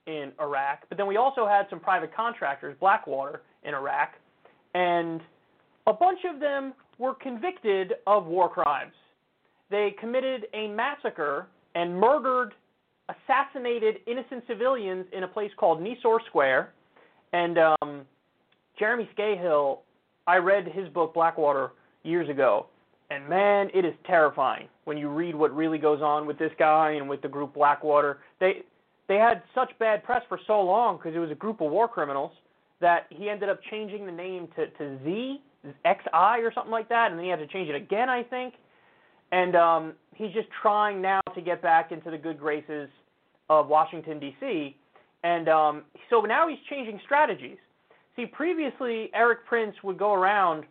in 0.07 0.31
Iraq, 0.39 0.83
but 0.87 0.97
then 0.97 1.07
we 1.07 1.17
also 1.17 1.45
had 1.47 1.67
some 1.69 1.79
private 1.79 2.15
contractors, 2.15 2.75
Blackwater, 2.79 3.41
in 3.63 3.73
Iraq, 3.73 4.13
and 4.73 5.21
a 5.87 5.93
bunch 5.93 6.19
of 6.31 6.39
them 6.39 6.73
were 6.97 7.13
convicted 7.15 7.93
of 8.07 8.25
war 8.25 8.49
crimes. 8.49 8.93
They 9.69 9.95
committed 9.99 10.47
a 10.53 10.67
massacre 10.67 11.47
and 11.75 11.95
murdered, 11.95 12.53
assassinated 13.09 13.97
innocent 14.07 14.43
civilians 14.47 15.05
in 15.13 15.23
a 15.23 15.27
place 15.27 15.51
called 15.57 15.81
Nisour 15.81 16.19
Square. 16.27 16.73
And 17.33 17.57
um, 17.57 18.01
Jeremy 18.77 19.09
Scahill, 19.17 19.79
I 20.27 20.37
read 20.37 20.67
his 20.67 20.89
book 20.89 21.13
Blackwater 21.13 21.71
years 22.03 22.29
ago, 22.29 22.67
and 23.09 23.27
man, 23.27 23.69
it 23.73 23.85
is 23.85 23.93
terrifying 24.05 24.67
when 24.85 24.97
you 24.97 25.09
read 25.09 25.35
what 25.35 25.55
really 25.55 25.77
goes 25.77 26.01
on 26.01 26.27
with 26.27 26.37
this 26.37 26.51
guy 26.59 26.91
and 26.91 27.09
with 27.09 27.21
the 27.21 27.27
group 27.27 27.53
Blackwater. 27.53 28.19
They 28.39 28.63
they 29.07 29.15
had 29.15 29.41
such 29.55 29.71
bad 29.79 30.03
press 30.03 30.21
for 30.29 30.39
so 30.45 30.61
long 30.61 30.97
because 30.97 31.15
it 31.15 31.19
was 31.19 31.31
a 31.31 31.35
group 31.35 31.61
of 31.61 31.71
war 31.71 31.87
criminals 31.87 32.31
that 32.79 33.07
he 33.09 33.29
ended 33.29 33.49
up 33.49 33.59
changing 33.71 34.05
the 34.05 34.11
name 34.11 34.47
to 34.55 34.67
to 34.67 35.03
Z 35.03 35.41
XI 35.63 36.09
or 36.13 36.51
something 36.53 36.71
like 36.71 36.89
that, 36.89 37.11
and 37.11 37.19
then 37.19 37.25
he 37.25 37.31
had 37.31 37.39
to 37.39 37.47
change 37.47 37.69
it 37.69 37.75
again, 37.75 38.09
I 38.09 38.23
think. 38.23 38.53
And 39.31 39.55
um, 39.55 39.93
he's 40.15 40.31
just 40.33 40.47
trying 40.61 41.01
now 41.01 41.21
to 41.35 41.41
get 41.41 41.61
back 41.61 41.91
into 41.91 42.09
the 42.09 42.17
good 42.17 42.39
graces 42.39 42.89
of 43.49 43.67
Washington 43.67 44.19
D.C. 44.19 44.75
And 45.23 45.49
um, 45.49 45.83
so 46.09 46.21
now 46.21 46.47
he's 46.47 46.59
changing 46.69 46.99
strategies. 47.03 47.57
See, 48.15 48.25
previously 48.25 49.09
Erik 49.13 49.45
Prince 49.45 49.75
would 49.83 49.97
go 49.97 50.13
around 50.13 50.65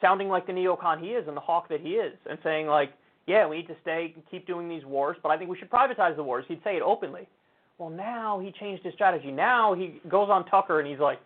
sounding 0.00 0.28
like 0.28 0.46
the 0.46 0.52
neocon 0.52 1.00
he 1.00 1.08
is 1.08 1.26
and 1.28 1.36
the 1.36 1.40
hawk 1.40 1.68
that 1.68 1.80
he 1.80 1.90
is, 1.90 2.16
and 2.28 2.38
saying 2.42 2.66
like, 2.66 2.92
yeah, 3.26 3.46
we 3.46 3.58
need 3.58 3.68
to 3.68 3.76
stay 3.82 4.12
and 4.14 4.24
keep 4.30 4.46
doing 4.46 4.68
these 4.68 4.84
wars, 4.84 5.16
but 5.22 5.28
I 5.30 5.36
think 5.36 5.50
we 5.50 5.58
should 5.58 5.70
privatize 5.70 6.16
the 6.16 6.22
wars. 6.22 6.44
He'd 6.48 6.62
say 6.64 6.76
it 6.76 6.82
openly. 6.82 7.28
Well, 7.76 7.90
now 7.90 8.40
he 8.40 8.50
changed 8.52 8.84
his 8.84 8.94
strategy. 8.94 9.30
Now 9.30 9.74
he 9.74 10.00
goes 10.08 10.28
on 10.30 10.46
Tucker 10.46 10.80
and 10.80 10.88
he's 10.88 10.98
like, 10.98 11.20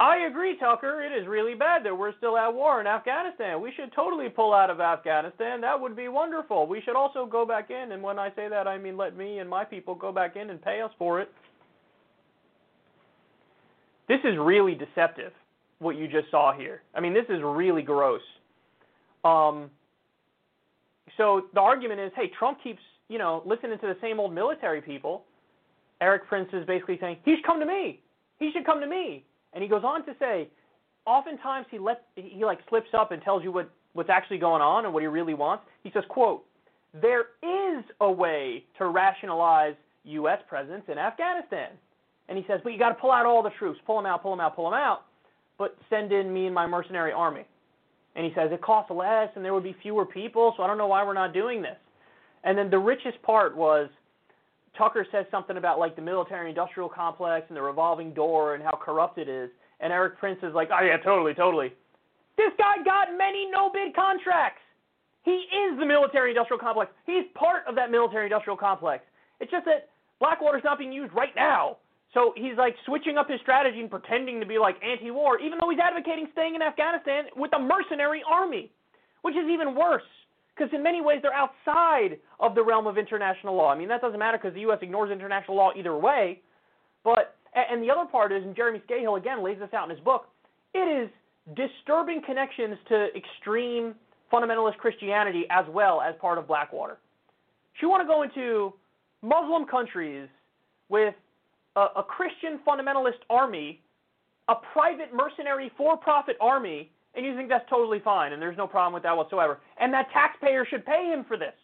I 0.00 0.26
agree, 0.26 0.56
Tucker. 0.58 1.02
It 1.02 1.12
is 1.12 1.26
really 1.28 1.54
bad 1.54 1.84
that 1.84 1.96
we're 1.96 2.16
still 2.16 2.36
at 2.36 2.52
war 2.52 2.80
in 2.80 2.86
Afghanistan. 2.86 3.60
We 3.60 3.72
should 3.76 3.92
totally 3.94 4.28
pull 4.28 4.52
out 4.52 4.70
of 4.70 4.80
Afghanistan. 4.80 5.60
That 5.60 5.80
would 5.80 5.94
be 5.94 6.08
wonderful. 6.08 6.66
We 6.66 6.80
should 6.82 6.96
also 6.96 7.26
go 7.26 7.46
back 7.46 7.70
in, 7.70 7.92
and 7.92 8.02
when 8.02 8.18
I 8.18 8.30
say 8.34 8.48
that, 8.48 8.66
I 8.66 8.76
mean 8.76 8.96
let 8.96 9.16
me 9.16 9.38
and 9.38 9.48
my 9.48 9.64
people 9.64 9.94
go 9.94 10.10
back 10.10 10.36
in 10.36 10.50
and 10.50 10.60
pay 10.60 10.80
us 10.80 10.90
for 10.98 11.20
it. 11.20 11.30
This 14.08 14.20
is 14.24 14.36
really 14.38 14.74
deceptive, 14.74 15.32
what 15.84 15.96
you 15.96 16.08
just 16.08 16.30
saw 16.30 16.52
here. 16.52 16.82
I 16.94 17.00
mean, 17.00 17.14
this 17.14 17.26
is 17.28 17.40
really 17.42 17.82
gross. 17.82 18.22
Um, 19.24 19.70
so 21.16 21.42
the 21.54 21.60
argument 21.60 22.00
is, 22.00 22.10
hey, 22.16 22.30
Trump 22.38 22.58
keeps, 22.62 22.80
you 23.08 23.18
know, 23.18 23.42
listening 23.46 23.78
to 23.78 23.86
the 23.86 23.96
same 24.00 24.18
old 24.18 24.34
military 24.34 24.80
people. 24.80 25.24
Erik 26.00 26.26
Prince 26.26 26.48
is 26.52 26.66
basically 26.66 26.98
saying, 27.00 27.18
he 27.24 27.36
should 27.36 27.44
come 27.44 27.60
to 27.60 27.66
me. 27.66 28.00
He 28.38 28.50
should 28.52 28.66
come 28.66 28.80
to 28.80 28.86
me. 28.86 29.24
And 29.52 29.62
he 29.62 29.68
goes 29.68 29.84
on 29.84 30.04
to 30.06 30.14
say, 30.18 30.48
oftentimes 31.06 31.66
he 31.70 31.78
let 31.78 32.06
he 32.16 32.44
like 32.44 32.58
slips 32.68 32.88
up 32.94 33.12
and 33.12 33.22
tells 33.22 33.44
you 33.44 33.52
what 33.52 33.70
what's 33.92 34.10
actually 34.10 34.38
going 34.38 34.62
on 34.62 34.84
and 34.84 34.92
what 34.92 35.02
he 35.02 35.06
really 35.06 35.34
wants. 35.34 35.64
He 35.84 35.90
says, 35.92 36.02
quote, 36.08 36.44
there 37.00 37.26
is 37.42 37.84
a 38.00 38.10
way 38.10 38.64
to 38.78 38.86
rationalize 38.86 39.74
U.S. 40.04 40.38
presence 40.48 40.82
in 40.88 40.98
Afghanistan. 40.98 41.70
And 42.28 42.38
he 42.38 42.44
says, 42.48 42.60
but 42.64 42.72
you 42.72 42.78
got 42.78 42.88
to 42.88 42.94
pull 42.94 43.12
out 43.12 43.26
all 43.26 43.42
the 43.42 43.50
troops, 43.58 43.78
pull 43.86 43.96
them 43.96 44.06
out, 44.06 44.22
pull 44.22 44.32
them 44.32 44.40
out, 44.40 44.56
pull 44.56 44.64
them 44.64 44.78
out, 44.78 45.04
but 45.58 45.76
send 45.90 46.12
in 46.12 46.32
me 46.32 46.46
and 46.46 46.54
my 46.54 46.66
mercenary 46.66 47.12
army. 47.12 47.44
And 48.16 48.24
he 48.24 48.32
says 48.34 48.50
it 48.52 48.62
costs 48.62 48.90
less 48.90 49.28
and 49.34 49.44
there 49.44 49.54
would 49.54 49.64
be 49.64 49.76
fewer 49.82 50.04
people, 50.06 50.54
so 50.56 50.62
I 50.62 50.66
don't 50.66 50.78
know 50.78 50.86
why 50.86 51.04
we're 51.04 51.14
not 51.14 51.32
doing 51.32 51.62
this. 51.62 51.76
And 52.44 52.56
then 52.56 52.70
the 52.70 52.78
richest 52.78 53.20
part 53.22 53.56
was 53.56 53.88
Tucker 54.76 55.06
says 55.10 55.26
something 55.30 55.56
about 55.56 55.78
like 55.78 55.96
the 55.96 56.02
military 56.02 56.48
industrial 56.48 56.88
complex 56.88 57.46
and 57.48 57.56
the 57.56 57.62
revolving 57.62 58.12
door 58.12 58.54
and 58.54 58.62
how 58.62 58.78
corrupt 58.80 59.18
it 59.18 59.28
is. 59.28 59.50
And 59.80 59.92
Erik 59.92 60.18
Prince 60.18 60.38
is 60.42 60.54
like, 60.54 60.68
oh 60.72 60.84
yeah, 60.84 60.98
totally, 60.98 61.34
totally. 61.34 61.72
This 62.36 62.52
guy 62.58 62.82
got 62.84 63.16
many 63.16 63.48
no 63.50 63.70
bid 63.70 63.94
contracts. 63.94 64.60
He 65.24 65.30
is 65.30 65.78
the 65.78 65.86
military 65.86 66.30
industrial 66.30 66.58
complex. 66.58 66.92
He's 67.06 67.24
part 67.34 67.62
of 67.66 67.74
that 67.76 67.90
military 67.90 68.26
industrial 68.26 68.56
complex. 68.56 69.04
It's 69.40 69.50
just 69.50 69.64
that 69.64 69.88
Blackwater's 70.20 70.64
not 70.64 70.78
being 70.78 70.92
used 70.92 71.14
right 71.14 71.34
now. 71.34 71.78
So 72.14 72.32
he's 72.36 72.56
like 72.56 72.76
switching 72.86 73.18
up 73.18 73.28
his 73.28 73.40
strategy 73.42 73.80
and 73.80 73.90
pretending 73.90 74.38
to 74.40 74.46
be 74.46 74.58
like 74.58 74.76
anti 74.82 75.10
war, 75.10 75.38
even 75.40 75.58
though 75.60 75.68
he's 75.68 75.80
advocating 75.80 76.28
staying 76.32 76.54
in 76.54 76.62
Afghanistan 76.62 77.24
with 77.36 77.50
a 77.54 77.58
mercenary 77.58 78.22
army, 78.30 78.70
which 79.22 79.34
is 79.34 79.44
even 79.50 79.74
worse. 79.74 80.02
Because 80.56 80.72
in 80.72 80.84
many 80.84 81.00
ways, 81.00 81.18
they're 81.20 81.34
outside 81.34 82.18
of 82.38 82.54
the 82.54 82.62
realm 82.62 82.86
of 82.86 82.96
international 82.96 83.56
law. 83.56 83.72
I 83.72 83.76
mean, 83.76 83.88
that 83.88 84.00
doesn't 84.00 84.20
matter 84.20 84.38
because 84.38 84.54
the 84.54 84.60
U.S. 84.60 84.78
ignores 84.82 85.10
international 85.10 85.56
law 85.56 85.72
either 85.76 85.96
way. 85.96 86.40
But, 87.02 87.34
and 87.54 87.82
the 87.82 87.90
other 87.90 88.08
part 88.08 88.30
is, 88.30 88.44
and 88.44 88.54
Jeremy 88.54 88.80
Scahill 88.88 89.18
again 89.18 89.42
lays 89.42 89.58
this 89.58 89.74
out 89.74 89.90
in 89.90 89.96
his 89.96 90.04
book, 90.04 90.26
it 90.72 90.78
is 90.78 91.10
disturbing 91.56 92.22
connections 92.24 92.76
to 92.88 93.08
extreme 93.16 93.96
fundamentalist 94.32 94.76
Christianity 94.76 95.42
as 95.50 95.64
well 95.68 96.00
as 96.00 96.14
part 96.20 96.38
of 96.38 96.46
Blackwater. 96.46 96.98
You 97.82 97.90
want 97.90 98.02
to 98.02 98.06
go 98.06 98.22
into 98.22 98.72
Muslim 99.20 99.66
countries 99.66 100.28
with 100.88 101.14
a, 101.76 101.86
a 101.96 102.02
Christian 102.02 102.58
fundamentalist 102.66 103.20
army, 103.30 103.82
a 104.48 104.54
private 104.72 105.14
mercenary 105.14 105.70
for 105.76 105.96
profit 105.96 106.36
army, 106.40 106.90
and 107.14 107.24
you 107.24 107.36
think 107.36 107.48
that's 107.48 107.68
totally 107.70 108.00
fine 108.00 108.32
and 108.32 108.42
there's 108.42 108.56
no 108.56 108.66
problem 108.66 108.92
with 108.92 109.02
that 109.04 109.16
whatsoever. 109.16 109.60
And 109.78 109.92
that 109.94 110.10
taxpayer 110.12 110.66
should 110.66 110.84
pay 110.84 111.10
him 111.12 111.24
for 111.26 111.36
this. 111.36 111.54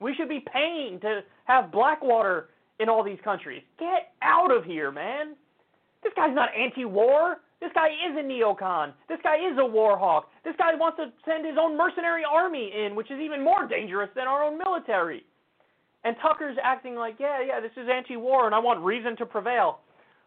We 0.00 0.14
should 0.14 0.28
be 0.28 0.44
paying 0.52 0.98
to 1.00 1.20
have 1.44 1.70
Blackwater 1.70 2.48
in 2.80 2.88
all 2.88 3.04
these 3.04 3.20
countries. 3.22 3.62
Get 3.78 4.12
out 4.22 4.54
of 4.54 4.64
here, 4.64 4.90
man. 4.90 5.36
This 6.02 6.12
guy's 6.16 6.34
not 6.34 6.48
anti 6.58 6.84
war. 6.84 7.36
This 7.60 7.70
guy 7.74 7.88
is 7.90 8.16
a 8.18 8.22
neocon. 8.22 8.92
This 9.08 9.20
guy 9.22 9.36
is 9.36 9.56
a 9.58 9.64
war 9.64 9.96
hawk. 9.96 10.28
This 10.42 10.56
guy 10.58 10.74
wants 10.74 10.98
to 10.98 11.12
send 11.24 11.46
his 11.46 11.54
own 11.60 11.76
mercenary 11.78 12.24
army 12.28 12.72
in, 12.74 12.96
which 12.96 13.08
is 13.12 13.20
even 13.20 13.44
more 13.44 13.68
dangerous 13.68 14.10
than 14.16 14.26
our 14.26 14.42
own 14.42 14.58
military. 14.58 15.24
And 16.04 16.16
Tucker's 16.20 16.56
acting 16.62 16.96
like, 16.96 17.16
yeah, 17.18 17.38
yeah, 17.46 17.60
this 17.60 17.70
is 17.76 17.88
anti 17.92 18.16
war 18.16 18.46
and 18.46 18.54
I 18.54 18.58
want 18.58 18.80
reason 18.80 19.16
to 19.18 19.26
prevail. 19.26 19.80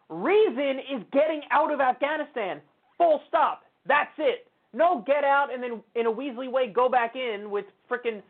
Reason 0.08 0.78
is 0.78 1.02
getting 1.12 1.42
out 1.50 1.72
of 1.72 1.80
Afghanistan. 1.80 2.60
Full 2.96 3.20
stop. 3.28 3.62
That's 3.86 4.12
it. 4.18 4.46
No 4.72 5.04
get 5.06 5.24
out 5.24 5.48
and 5.52 5.62
then 5.62 5.82
in 5.94 6.06
a 6.06 6.12
Weasley 6.12 6.50
way 6.50 6.68
go 6.68 6.88
back 6.88 7.14
in 7.16 7.50
with 7.50 7.66
frickin', 7.90 8.22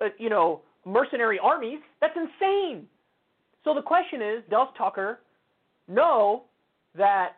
uh, 0.00 0.06
you 0.18 0.30
know, 0.30 0.62
mercenary 0.84 1.38
armies. 1.38 1.80
That's 2.00 2.16
insane. 2.16 2.86
So 3.64 3.74
the 3.74 3.82
question 3.82 4.20
is, 4.22 4.42
does 4.50 4.68
Tucker 4.76 5.20
know 5.88 6.44
that 6.96 7.36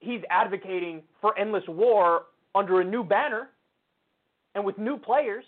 he's 0.00 0.20
advocating 0.30 1.02
for 1.20 1.36
endless 1.38 1.64
war 1.68 2.22
under 2.54 2.80
a 2.80 2.84
new 2.84 3.04
banner 3.04 3.48
and 4.54 4.64
with 4.64 4.78
new 4.78 4.96
players, 4.96 5.44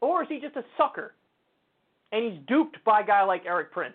or 0.00 0.22
is 0.22 0.28
he 0.28 0.38
just 0.40 0.56
a 0.56 0.64
sucker 0.76 1.14
and 2.12 2.24
he's 2.24 2.40
duped 2.46 2.82
by 2.84 3.00
a 3.00 3.06
guy 3.06 3.22
like 3.22 3.44
Erik 3.46 3.72
Prince? 3.72 3.94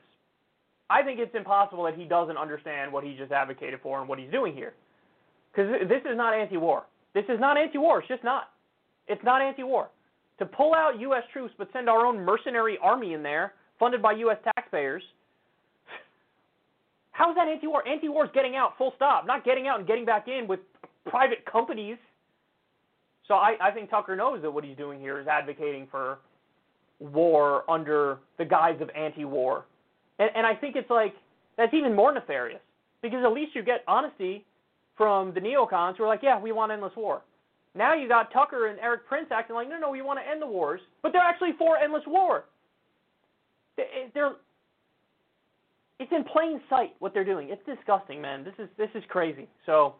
I 0.89 1.01
think 1.01 1.19
it's 1.19 1.33
impossible 1.35 1.83
that 1.83 1.95
he 1.95 2.05
doesn't 2.05 2.37
understand 2.37 2.91
what 2.91 3.03
he 3.03 3.15
just 3.15 3.31
advocated 3.31 3.79
for 3.81 3.99
and 3.99 4.07
what 4.07 4.19
he's 4.19 4.31
doing 4.31 4.53
here. 4.53 4.73
Because 5.51 5.71
this 5.87 6.01
is 6.01 6.17
not 6.17 6.33
anti 6.33 6.57
war. 6.57 6.83
This 7.13 7.25
is 7.29 7.39
not 7.39 7.57
anti 7.57 7.77
war. 7.77 7.99
It's 7.99 8.07
just 8.07 8.23
not. 8.23 8.49
It's 9.07 9.23
not 9.23 9.41
anti 9.41 9.63
war. 9.63 9.89
To 10.39 10.45
pull 10.45 10.73
out 10.73 10.99
U.S. 10.99 11.23
troops 11.31 11.53
but 11.57 11.69
send 11.73 11.89
our 11.89 12.05
own 12.05 12.23
mercenary 12.23 12.77
army 12.81 13.13
in 13.13 13.23
there, 13.23 13.53
funded 13.79 14.01
by 14.01 14.13
U.S. 14.13 14.37
taxpayers, 14.55 15.03
how 17.11 17.29
is 17.29 17.35
that 17.35 17.47
anti 17.47 17.67
war? 17.67 17.87
Anti 17.87 18.09
war 18.09 18.25
is 18.25 18.31
getting 18.33 18.55
out, 18.55 18.73
full 18.77 18.93
stop, 18.95 19.25
not 19.25 19.45
getting 19.45 19.67
out 19.67 19.79
and 19.79 19.87
getting 19.87 20.03
back 20.03 20.27
in 20.27 20.47
with 20.47 20.59
private 21.05 21.45
companies. 21.45 21.97
So 23.27 23.35
I, 23.35 23.55
I 23.61 23.71
think 23.71 23.89
Tucker 23.89 24.15
knows 24.15 24.41
that 24.41 24.51
what 24.51 24.63
he's 24.63 24.75
doing 24.75 24.99
here 24.99 25.19
is 25.19 25.27
advocating 25.27 25.87
for 25.89 26.19
war 26.99 27.69
under 27.69 28.19
the 28.37 28.45
guise 28.45 28.79
of 28.81 28.89
anti 28.95 29.25
war. 29.25 29.65
And, 30.19 30.29
and 30.35 30.45
I 30.45 30.55
think 30.55 30.75
it's 30.75 30.89
like, 30.89 31.13
that's 31.57 31.73
even 31.73 31.95
more 31.95 32.13
nefarious 32.13 32.61
because 33.01 33.23
at 33.25 33.31
least 33.33 33.55
you 33.55 33.63
get 33.63 33.83
honesty 33.87 34.45
from 34.97 35.33
the 35.33 35.39
neocons 35.39 35.97
who 35.97 36.03
are 36.03 36.07
like, 36.07 36.21
yeah, 36.23 36.39
we 36.39 36.51
want 36.51 36.71
endless 36.71 36.93
war. 36.95 37.21
Now 37.75 37.95
you 37.95 38.07
got 38.07 38.31
Tucker 38.31 38.67
and 38.67 38.79
Erik 38.79 39.05
Prince 39.07 39.27
acting 39.31 39.55
like, 39.55 39.69
no, 39.69 39.79
no, 39.79 39.89
we 39.89 40.01
want 40.01 40.19
to 40.19 40.29
end 40.29 40.41
the 40.41 40.47
wars, 40.47 40.79
but 41.01 41.11
they're 41.11 41.21
actually 41.21 41.51
for 41.57 41.77
endless 41.77 42.03
war. 42.05 42.45
Eh, 43.79 43.83
they're, 44.13 44.33
it's 45.99 46.11
in 46.11 46.23
plain 46.23 46.61
sight 46.69 46.93
what 46.99 47.13
they're 47.13 47.25
doing. 47.25 47.49
It's 47.49 47.61
disgusting, 47.65 48.21
man. 48.21 48.43
This 48.43 48.53
is 48.59 48.69
this 48.77 48.89
is 48.93 49.03
crazy. 49.09 49.47
So, 49.65 49.95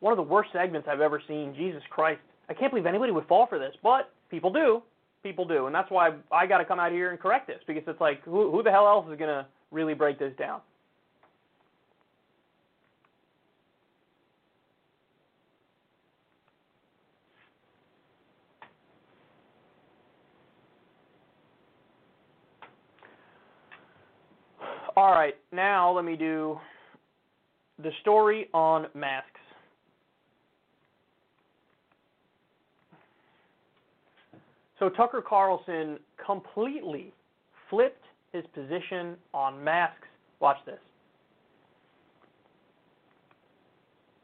one 0.00 0.12
of 0.12 0.16
the 0.16 0.22
worst 0.22 0.50
segments 0.52 0.88
I've 0.90 1.00
ever 1.00 1.20
seen. 1.28 1.54
Jesus 1.56 1.82
Christ, 1.90 2.20
I 2.48 2.54
can't 2.54 2.72
believe 2.72 2.86
anybody 2.86 3.12
would 3.12 3.26
fall 3.26 3.46
for 3.46 3.58
this, 3.58 3.74
but 3.82 4.12
people 4.30 4.52
do. 4.52 4.82
People 5.22 5.44
do, 5.44 5.66
and 5.66 5.74
that's 5.74 5.90
why 5.90 6.10
I 6.32 6.46
got 6.46 6.58
to 6.58 6.64
come 6.64 6.78
out 6.78 6.92
here 6.92 7.10
and 7.10 7.18
correct 7.18 7.48
this 7.48 7.58
because 7.66 7.82
it's 7.86 8.00
like, 8.00 8.22
who, 8.22 8.50
who 8.50 8.62
the 8.62 8.70
hell 8.70 8.86
else 8.86 9.06
is 9.10 9.18
gonna 9.18 9.46
really 9.70 9.94
break 9.94 10.18
this 10.18 10.32
down? 10.38 10.60
All 24.96 25.12
right, 25.12 25.34
now 25.52 25.92
let 25.92 26.04
me 26.04 26.16
do 26.16 26.58
the 27.80 27.90
story 28.00 28.48
on 28.52 28.86
masks. 28.94 29.38
So 34.78 34.88
Tucker 34.88 35.22
Carlson 35.22 35.98
completely 36.24 37.12
flipped 37.68 38.04
his 38.32 38.44
position 38.54 39.16
on 39.34 39.62
masks. 39.62 40.06
Watch 40.40 40.58
this. 40.66 40.78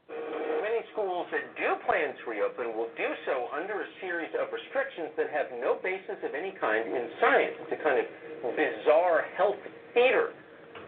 Many 0.09 0.81
schools 0.93 1.27
that 1.33 1.43
do 1.59 1.75
plan 1.87 2.15
to 2.15 2.31
reopen 2.31 2.77
will 2.77 2.91
do 2.97 3.11
so 3.27 3.49
under 3.51 3.83
a 3.83 3.89
series 4.01 4.31
of 4.39 4.53
restrictions 4.55 5.11
that 5.17 5.31
have 5.31 5.47
no 5.61 5.79
basis 5.83 6.23
of 6.23 6.35
any 6.35 6.55
kind 6.61 6.87
in 6.87 7.09
science. 7.21 7.55
It's 7.67 7.75
a 7.75 7.83
kind 7.83 7.99
of 7.99 8.07
bizarre 8.55 9.27
health 9.37 9.59
theater 9.93 10.31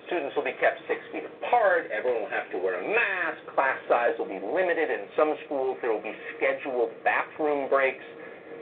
Students 0.06 0.38
will 0.38 0.46
be 0.46 0.54
kept 0.62 0.78
six 0.86 1.02
feet 1.10 1.26
apart. 1.26 1.90
Everyone 1.90 2.22
will 2.22 2.30
have 2.30 2.46
to 2.54 2.62
wear 2.62 2.78
a 2.78 2.86
mask. 2.86 3.42
Class 3.58 3.74
size 3.90 4.14
will 4.18 4.30
be 4.30 4.38
limited. 4.38 4.86
In 4.86 5.10
some 5.18 5.34
schools, 5.46 5.82
there 5.82 5.90
will 5.90 6.02
be 6.02 6.14
scheduled 6.38 6.94
bathroom 7.02 7.66
breaks, 7.66 8.06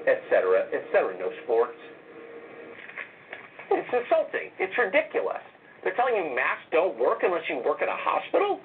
etc., 0.06 0.68
etc. 0.72 1.16
No 1.18 1.32
sports. 1.44 1.76
It's 3.70 3.92
insulting. 3.92 4.52
It's 4.60 4.76
ridiculous. 4.76 5.42
They're 5.82 5.96
telling 5.96 6.16
you 6.16 6.32
masks 6.34 6.68
don't 6.72 6.96
work 6.96 7.20
unless 7.22 7.44
you 7.48 7.60
work 7.64 7.82
at 7.82 7.88
a 7.88 7.96
hospital? 7.96 8.60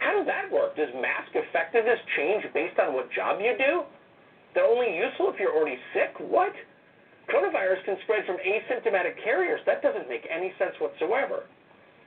How 0.00 0.16
does 0.16 0.26
that 0.26 0.48
work? 0.48 0.76
Does 0.76 0.88
mask 0.96 1.32
effectiveness 1.36 2.00
change 2.16 2.44
based 2.52 2.78
on 2.80 2.94
what 2.96 3.12
job 3.12 3.40
you 3.40 3.52
do? 3.56 3.84
They're 4.54 4.68
only 4.68 4.96
useful 4.96 5.30
if 5.32 5.38
you're 5.38 5.54
already 5.54 5.78
sick? 5.92 6.16
What? 6.18 6.52
Coronavirus 7.28 7.84
can 7.84 7.96
spread 8.04 8.26
from 8.26 8.36
asymptomatic 8.42 9.22
carriers. 9.22 9.60
That 9.64 9.82
doesn't 9.82 10.08
make 10.08 10.26
any 10.26 10.52
sense 10.58 10.74
whatsoever. 10.80 11.44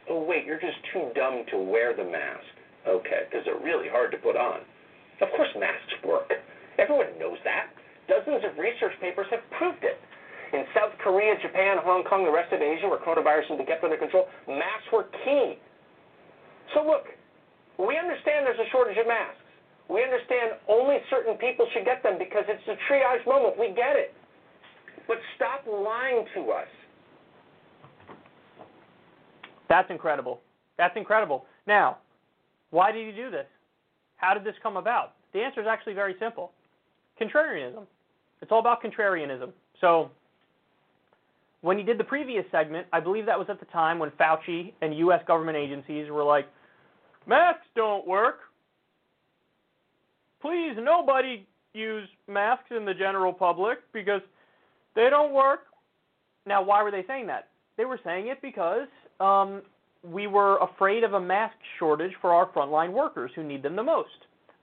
Oh, 0.10 0.22
wait, 0.22 0.46
you're 0.46 0.60
just 0.60 0.78
too 0.92 1.10
dumb 1.16 1.46
to 1.52 1.58
wear 1.58 1.96
the 1.96 2.04
mask. 2.04 2.44
Okay, 2.86 3.30
because 3.30 3.46
they're 3.46 3.64
really 3.64 3.88
hard 3.88 4.12
to 4.12 4.18
put 4.18 4.36
on. 4.36 4.60
Of 5.22 5.30
course, 5.38 5.48
masks 5.56 5.96
work. 6.04 6.28
Everyone 6.78 7.08
knows 7.18 7.38
that. 7.46 7.72
Dozens 8.08 8.44
of 8.44 8.58
research 8.60 8.94
papers 9.00 9.28
have 9.32 9.44
proved 9.58 9.84
it. 9.84 10.00
In 10.54 10.66
South 10.76 10.94
Korea, 11.02 11.34
Japan, 11.42 11.78
Hong 11.82 12.04
Kong, 12.04 12.26
the 12.26 12.32
rest 12.32 12.54
of 12.54 12.62
Asia, 12.62 12.88
where 12.88 13.00
coronavirus 13.00 13.50
has 13.50 13.58
been 13.58 13.66
kept 13.66 13.84
under 13.84 13.98
control, 13.98 14.28
masks 14.48 14.86
were 14.92 15.10
key. 15.26 15.58
So, 16.76 16.86
look, 16.86 17.10
we 17.80 17.98
understand 17.98 18.46
there's 18.46 18.60
a 18.60 18.70
shortage 18.70 18.98
of 18.98 19.08
masks. 19.08 19.42
We 19.90 20.04
understand 20.04 20.62
only 20.70 20.98
certain 21.10 21.36
people 21.36 21.66
should 21.74 21.86
get 21.86 22.04
them 22.04 22.18
because 22.20 22.46
it's 22.48 22.64
a 22.70 22.78
triage 22.86 23.26
moment. 23.26 23.58
We 23.58 23.74
get 23.74 23.98
it. 23.98 24.14
But 25.08 25.18
stop 25.36 25.66
lying 25.66 26.26
to 26.36 26.52
us. 26.52 26.70
That's 29.70 29.90
incredible. 29.90 30.40
That's 30.78 30.96
incredible. 30.96 31.46
Now, 31.66 31.98
why 32.70 32.92
did 32.92 33.08
he 33.08 33.12
do 33.12 33.32
this? 33.32 33.48
How 34.18 34.34
did 34.34 34.44
this 34.44 34.56
come 34.62 34.78
about? 34.78 35.14
The 35.34 35.42
answer 35.42 35.62
is 35.62 35.68
actually 35.68 35.94
very 35.94 36.16
simple 36.20 36.52
contrarianism. 37.20 37.86
It's 38.42 38.52
all 38.52 38.60
about 38.60 38.84
contrarianism. 38.84 39.52
So, 39.80 40.12
when 41.62 41.78
he 41.78 41.84
did 41.84 41.98
the 41.98 42.04
previous 42.04 42.44
segment, 42.52 42.88
I 42.92 43.00
believe 43.00 43.26
that 43.26 43.40
was 43.40 43.48
at 43.50 43.60
the 43.60 43.66
time 43.68 43.98
when 43.98 44.12
Fauci 44.12 44.74
and 44.82 44.98
U.S. 44.98 45.22
government 45.26 45.58
agencies 45.58 46.10
were 46.10 46.24
like, 46.24 46.46
masks 47.26 47.66
don't 47.76 48.06
work. 48.06 48.40
Please, 50.42 50.76
nobody 50.78 51.48
use 51.74 52.08
masks 52.28 52.66
in 52.76 52.84
the 52.84 52.94
general 52.94 53.32
public 53.32 53.80
because 53.94 54.22
they 54.94 55.10
don't 55.10 55.34
work. 55.34 55.62
Now, 56.46 56.62
why 56.62 56.84
were 56.84 56.92
they 56.92 57.06
saying 57.08 57.28
that? 57.28 57.48
They 57.78 57.86
were 57.86 58.00
saying 58.04 58.28
it 58.28 58.42
because 58.42 58.88
um, 59.20 59.62
we 60.04 60.28
were 60.28 60.58
afraid 60.58 61.04
of 61.04 61.14
a 61.14 61.20
mask 61.20 61.56
shortage 61.80 62.12
for 62.22 62.34
our 62.34 62.52
frontline 62.52 62.92
workers 62.92 63.32
who 63.36 63.44
need 63.44 63.64
them 63.64 63.76
the 63.76 63.84
most. 63.84 64.10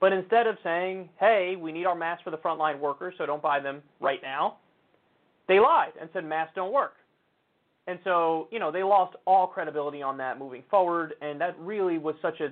But 0.01 0.11
instead 0.11 0.47
of 0.47 0.57
saying, 0.63 1.09
hey, 1.19 1.55
we 1.57 1.71
need 1.71 1.85
our 1.85 1.95
masks 1.95 2.23
for 2.23 2.31
the 2.31 2.37
frontline 2.37 2.79
workers, 2.79 3.13
so 3.17 3.25
don't 3.27 3.41
buy 3.41 3.59
them 3.59 3.83
right 4.01 4.19
now, 4.21 4.57
they 5.47 5.59
lied 5.59 5.91
and 6.01 6.09
said 6.11 6.25
masks 6.25 6.53
don't 6.55 6.73
work. 6.73 6.93
And 7.87 7.99
so, 8.03 8.47
you 8.51 8.59
know, 8.59 8.71
they 8.71 8.83
lost 8.83 9.15
all 9.25 9.47
credibility 9.47 10.01
on 10.01 10.17
that 10.17 10.39
moving 10.39 10.63
forward, 10.69 11.13
and 11.21 11.39
that 11.39 11.57
really 11.59 11.97
was 11.97 12.15
such 12.21 12.39
a 12.41 12.49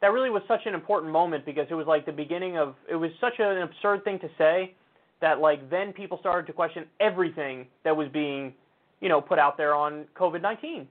that 0.00 0.12
really 0.12 0.30
was 0.30 0.42
such 0.48 0.62
an 0.64 0.72
important 0.72 1.12
moment 1.12 1.44
because 1.44 1.66
it 1.68 1.74
was 1.74 1.86
like 1.86 2.06
the 2.06 2.12
beginning 2.12 2.56
of 2.56 2.74
it 2.90 2.96
was 2.96 3.10
such 3.20 3.34
an 3.38 3.62
absurd 3.62 4.02
thing 4.02 4.18
to 4.20 4.28
say 4.38 4.74
that 5.20 5.40
like 5.40 5.68
then 5.68 5.92
people 5.92 6.18
started 6.18 6.46
to 6.46 6.52
question 6.54 6.84
everything 7.00 7.66
that 7.84 7.94
was 7.94 8.08
being, 8.12 8.54
you 9.00 9.08
know, 9.08 9.20
put 9.20 9.38
out 9.38 9.56
there 9.58 9.74
on 9.74 10.06
COVID-19. 10.18 10.86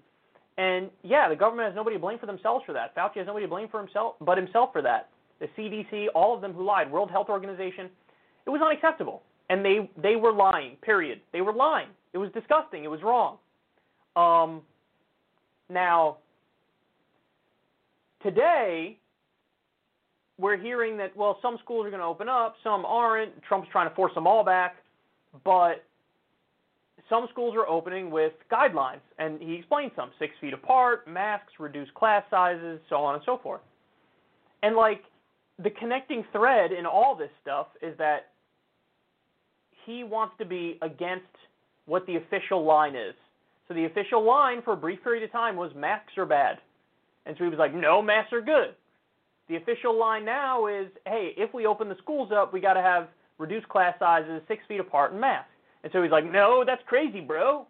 And 0.57 0.89
yeah, 1.03 1.27
the 1.27 1.35
government 1.35 1.67
has 1.67 1.75
nobody 1.75 1.95
to 1.95 1.99
blame 1.99 2.19
for 2.19 2.27
themselves 2.27 2.63
for 2.65 2.73
that. 2.73 2.95
Fauci 2.95 3.17
has 3.17 3.27
nobody 3.27 3.45
to 3.45 3.49
blame 3.49 3.67
for 3.69 3.79
himself 3.79 4.15
but 4.21 4.37
himself 4.37 4.69
for 4.71 4.81
that. 4.83 5.09
The 5.39 5.47
CDC, 5.57 6.07
all 6.13 6.35
of 6.35 6.41
them 6.41 6.53
who 6.53 6.63
lied, 6.63 6.91
World 6.91 7.11
Health 7.11 7.27
Organization, 7.29 7.89
it 8.45 8.49
was 8.49 8.61
unacceptable. 8.61 9.23
And 9.49 9.63
they 9.65 9.89
they 10.01 10.15
were 10.15 10.33
lying. 10.33 10.75
Period. 10.81 11.21
They 11.33 11.41
were 11.41 11.53
lying. 11.53 11.87
It 12.13 12.17
was 12.17 12.31
disgusting. 12.33 12.83
It 12.83 12.91
was 12.91 13.01
wrong. 13.01 13.37
Um, 14.15 14.61
now, 15.69 16.17
today, 18.23 18.97
we're 20.39 20.57
hearing 20.57 20.97
that, 20.97 21.15
well, 21.15 21.37
some 21.41 21.57
schools 21.63 21.85
are 21.85 21.89
going 21.89 22.01
to 22.01 22.05
open 22.05 22.29
up, 22.29 22.55
some 22.63 22.85
aren't. 22.85 23.41
Trump's 23.43 23.67
trying 23.71 23.89
to 23.89 23.95
force 23.95 24.13
them 24.15 24.25
all 24.25 24.43
back. 24.43 24.77
But 25.43 25.83
some 27.09 27.27
schools 27.31 27.55
are 27.55 27.67
opening 27.67 28.09
with 28.09 28.33
guidelines, 28.51 29.01
and 29.19 29.39
he 29.41 29.55
explained 29.55 29.91
some 29.95 30.11
six 30.17 30.33
feet 30.41 30.53
apart, 30.53 31.07
masks, 31.07 31.53
reduced 31.59 31.93
class 31.93 32.23
sizes, 32.31 32.79
so 32.89 32.97
on 32.97 33.15
and 33.15 33.23
so 33.25 33.39
forth. 33.41 33.61
And, 34.63 34.75
like, 34.75 35.03
the 35.61 35.69
connecting 35.69 36.23
thread 36.31 36.71
in 36.71 36.85
all 36.85 37.15
this 37.15 37.29
stuff 37.41 37.67
is 37.81 37.97
that 37.97 38.27
he 39.85 40.03
wants 40.03 40.35
to 40.39 40.45
be 40.45 40.77
against 40.81 41.25
what 41.85 42.05
the 42.05 42.15
official 42.15 42.63
line 42.63 42.95
is. 42.95 43.13
So 43.67 43.73
the 43.73 43.85
official 43.85 44.23
line 44.25 44.61
for 44.63 44.73
a 44.73 44.77
brief 44.77 45.03
period 45.03 45.23
of 45.23 45.31
time 45.31 45.55
was 45.55 45.71
masks 45.75 46.17
are 46.17 46.25
bad. 46.25 46.57
And 47.25 47.35
so 47.37 47.43
he 47.43 47.49
was 47.49 47.59
like, 47.59 47.73
no, 47.73 48.01
masks 48.01 48.33
are 48.33 48.41
good. 48.41 48.73
The 49.49 49.57
official 49.57 49.97
line 49.97 50.25
now 50.25 50.67
is, 50.67 50.87
hey, 51.05 51.33
if 51.35 51.53
we 51.53 51.65
open 51.65 51.89
the 51.89 51.97
schools 52.01 52.31
up, 52.31 52.53
we 52.53 52.59
got 52.59 52.73
to 52.73 52.81
have 52.81 53.07
reduced 53.37 53.67
class 53.67 53.95
sizes, 53.99 54.41
six 54.47 54.63
feet 54.67 54.79
apart, 54.79 55.11
and 55.11 55.19
masks. 55.19 55.49
And 55.83 55.91
so 55.91 56.01
he's 56.01 56.11
like, 56.11 56.29
no, 56.29 56.63
that's 56.65 56.81
crazy, 56.87 57.21
bro. 57.21 57.65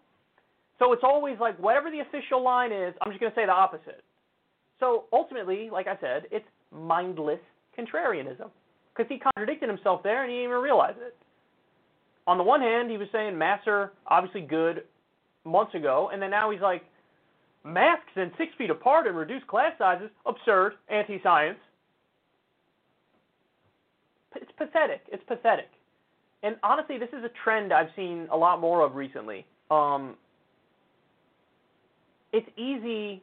So 0.77 0.93
it's 0.93 1.03
always 1.03 1.37
like, 1.39 1.57
whatever 1.59 1.89
the 1.89 1.99
official 1.99 2.43
line 2.43 2.71
is, 2.71 2.93
I'm 3.01 3.11
just 3.11 3.19
going 3.19 3.31
to 3.31 3.35
say 3.35 3.45
the 3.45 3.51
opposite. 3.51 4.03
So 4.79 5.05
ultimately, 5.11 5.69
like 5.71 5.87
I 5.87 5.97
said, 5.99 6.23
it's 6.31 6.45
mindless 6.71 7.39
contrarianism 7.79 8.49
because 8.95 9.09
he 9.09 9.19
contradicted 9.19 9.69
himself 9.69 10.03
there 10.03 10.23
and 10.23 10.31
he 10.31 10.37
didn't 10.37 10.51
even 10.51 10.61
realize 10.61 10.95
it. 10.97 11.15
On 12.27 12.37
the 12.37 12.43
one 12.43 12.61
hand, 12.61 12.91
he 12.91 12.97
was 12.97 13.07
saying 13.11 13.37
masks 13.37 13.67
are 13.67 13.93
obviously 14.07 14.41
good 14.41 14.83
months 15.45 15.73
ago, 15.73 16.09
and 16.13 16.21
then 16.21 16.29
now 16.29 16.51
he's 16.51 16.61
like, 16.61 16.83
masks 17.63 18.11
and 18.15 18.31
six 18.37 18.51
feet 18.57 18.69
apart 18.69 19.07
and 19.07 19.17
reduced 19.17 19.47
class 19.47 19.73
sizes, 19.77 20.09
absurd, 20.25 20.73
anti-science. 20.89 21.57
It's 24.35 24.51
pathetic. 24.57 25.01
It's 25.11 25.23
pathetic. 25.27 25.69
And 26.43 26.55
honestly, 26.63 26.97
this 26.97 27.09
is 27.09 27.23
a 27.23 27.31
trend 27.43 27.73
I've 27.73 27.89
seen 27.95 28.27
a 28.31 28.37
lot 28.37 28.61
more 28.61 28.85
of 28.85 28.95
recently. 28.95 29.45
Um, 29.71 30.15
it's 32.31 32.47
easy 32.57 33.21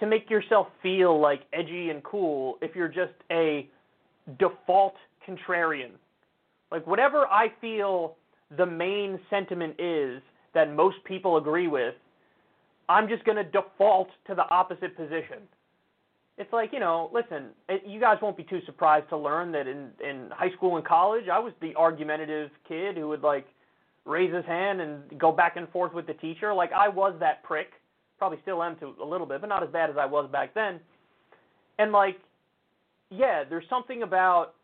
to 0.00 0.06
make 0.06 0.28
yourself 0.28 0.66
feel 0.82 1.20
like 1.20 1.42
edgy 1.52 1.90
and 1.90 2.02
cool 2.02 2.58
if 2.60 2.74
you're 2.74 2.88
just 2.88 3.12
a 3.30 3.68
default 4.38 4.94
contrarian. 5.28 5.90
Like 6.70 6.86
whatever 6.86 7.26
I 7.26 7.52
feel 7.60 8.16
the 8.56 8.66
main 8.66 9.18
sentiment 9.28 9.74
is 9.78 10.22
that 10.54 10.72
most 10.72 10.96
people 11.04 11.36
agree 11.36 11.68
with, 11.68 11.94
I'm 12.88 13.08
just 13.08 13.24
going 13.24 13.36
to 13.36 13.44
default 13.44 14.08
to 14.26 14.34
the 14.34 14.48
opposite 14.50 14.96
position. 14.96 15.38
It's 16.38 16.52
like, 16.52 16.72
you 16.72 16.80
know, 16.80 17.10
listen, 17.12 17.50
it, 17.68 17.82
you 17.86 18.00
guys 18.00 18.16
won't 18.22 18.36
be 18.36 18.44
too 18.44 18.60
surprised 18.64 19.08
to 19.10 19.16
learn 19.16 19.52
that 19.52 19.66
in, 19.66 19.90
in 20.02 20.30
high 20.32 20.50
school 20.56 20.76
and 20.76 20.86
college, 20.86 21.24
I 21.30 21.38
was 21.38 21.52
the 21.60 21.74
argumentative 21.76 22.50
kid 22.66 22.96
who 22.96 23.08
would, 23.08 23.20
like, 23.20 23.46
raise 24.06 24.34
his 24.34 24.46
hand 24.46 24.80
and 24.80 25.02
go 25.18 25.30
back 25.30 25.56
and 25.56 25.68
forth 25.68 25.92
with 25.92 26.06
the 26.06 26.14
teacher. 26.14 26.54
Like, 26.54 26.72
I 26.72 26.88
was 26.88 27.14
that 27.20 27.42
prick. 27.42 27.68
Probably 28.18 28.38
still 28.42 28.62
am 28.62 28.76
to 28.78 28.94
a 29.02 29.04
little 29.04 29.26
bit, 29.26 29.42
but 29.42 29.48
not 29.48 29.62
as 29.62 29.68
bad 29.68 29.90
as 29.90 29.96
I 29.98 30.06
was 30.06 30.30
back 30.32 30.54
then. 30.54 30.80
And, 31.78 31.92
like, 31.92 32.16
yeah, 33.10 33.44
there's 33.48 33.64
something 33.68 34.02
about 34.02 34.54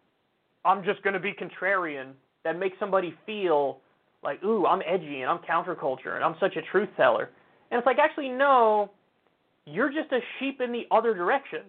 I'm 0.64 0.84
just 0.84 1.02
going 1.02 1.14
to 1.14 1.20
be 1.20 1.32
contrarian 1.32 2.12
that 2.44 2.58
makes 2.58 2.78
somebody 2.78 3.14
feel 3.24 3.78
like, 4.22 4.42
ooh, 4.42 4.66
I'm 4.66 4.82
edgy 4.86 5.20
and 5.22 5.30
I'm 5.30 5.38
counterculture 5.38 6.14
and 6.14 6.24
I'm 6.24 6.34
such 6.40 6.56
a 6.56 6.62
truth 6.72 6.88
teller. 6.96 7.30
And 7.70 7.78
it's 7.78 7.86
like, 7.86 7.98
actually, 7.98 8.28
no, 8.28 8.90
you're 9.64 9.90
just 9.90 10.12
a 10.12 10.20
sheep 10.38 10.60
in 10.60 10.72
the 10.72 10.84
other 10.90 11.14
direction. 11.14 11.60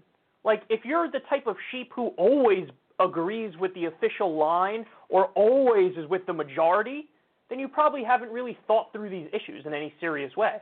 Like, 0.44 0.64
if 0.70 0.86
you're 0.86 1.10
the 1.12 1.20
type 1.30 1.48
of 1.48 1.56
sheep 1.72 1.92
who 1.96 2.08
always 2.18 2.68
agrees 3.00 3.54
with 3.60 3.74
the 3.76 3.86
official 3.86 4.38
line 4.38 4.86
or 5.10 5.28
always 5.36 5.96
is 5.98 6.08
with 6.10 6.26
the 6.26 6.34
majority, 6.34 7.10
then 7.50 7.60
you 7.60 7.68
probably 7.68 8.04
haven't 8.04 8.32
really 8.32 8.58
thought 8.68 8.92
through 8.92 9.10
these 9.10 9.28
issues 9.30 9.66
in 9.66 9.74
any 9.74 9.94
serious 10.00 10.36
way. 10.36 10.58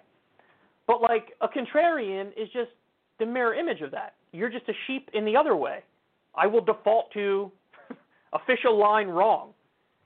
But, 0.87 1.01
like, 1.01 1.33
a 1.41 1.47
contrarian 1.47 2.29
is 2.37 2.47
just 2.53 2.71
the 3.19 3.25
mirror 3.25 3.55
image 3.55 3.81
of 3.81 3.91
that. 3.91 4.15
You're 4.31 4.49
just 4.49 4.67
a 4.69 4.73
sheep 4.87 5.09
in 5.13 5.25
the 5.25 5.35
other 5.35 5.55
way. 5.55 5.79
I 6.37 6.47
will 6.47 6.63
default 6.63 7.11
to 7.13 7.51
official 8.33 8.77
line 8.77 9.07
wrong. 9.07 9.49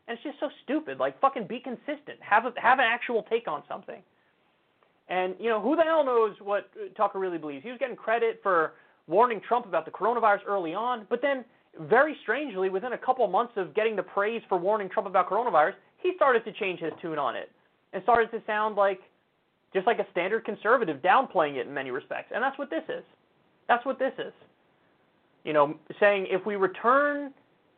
And 0.07 0.18
it's 0.18 0.23
just 0.23 0.39
so 0.39 0.49
stupid. 0.64 0.99
Like, 0.99 1.19
fucking 1.22 1.47
be 1.47 1.60
consistent. 1.60 2.18
Have 2.19 2.45
a, 2.45 2.53
have 2.60 2.80
an 2.80 2.85
actual 2.85 3.23
take 3.30 3.47
on 3.47 3.64
something. 3.68 4.01
And 5.07 5.35
you 5.39 5.49
know, 5.49 5.60
who 5.60 5.76
the 5.76 5.84
hell 5.84 6.06
knows 6.06 6.35
what 6.39 6.69
uh, 6.76 6.93
Tucker 6.95 7.19
really 7.19 7.38
believes? 7.38 7.64
He 7.64 7.69
was 7.69 7.80
getting 7.80 7.95
credit 7.95 8.39
for 8.43 8.73
warning 9.07 9.41
Trump 9.47 9.65
about 9.65 9.85
the 9.85 9.91
coronavirus 9.91 10.41
early 10.47 10.73
on, 10.73 11.07
but 11.10 11.22
then 11.22 11.43
very 11.81 12.15
strangely, 12.22 12.69
within 12.69 12.93
a 12.93 12.97
couple 12.97 13.27
months 13.27 13.53
of 13.56 13.73
getting 13.73 13.95
the 13.95 14.03
praise 14.03 14.41
for 14.49 14.57
warning 14.57 14.89
Trump 14.89 15.07
about 15.07 15.30
coronavirus, 15.30 15.73
he 15.97 16.14
started 16.15 16.43
to 16.45 16.51
change 16.53 16.80
his 16.80 16.91
tune 17.01 17.18
on 17.18 17.35
it 17.35 17.51
and 17.93 18.03
started 18.03 18.31
to 18.31 18.41
sound 18.45 18.76
like 18.76 18.99
just 19.73 19.85
like 19.85 19.99
a 19.99 20.07
standard 20.11 20.45
conservative, 20.45 20.97
downplaying 21.01 21.56
it 21.57 21.68
in 21.68 21.73
many 21.73 21.91
respects. 21.91 22.31
And 22.34 22.43
that's 22.43 22.57
what 22.57 22.69
this 22.69 22.84
is. 22.89 23.03
That's 23.68 23.85
what 23.85 23.99
this 23.99 24.14
is. 24.18 24.34
You 25.44 25.53
know, 25.53 25.76
saying 25.99 26.28
if 26.30 26.45
we 26.45 26.56
return 26.56 27.32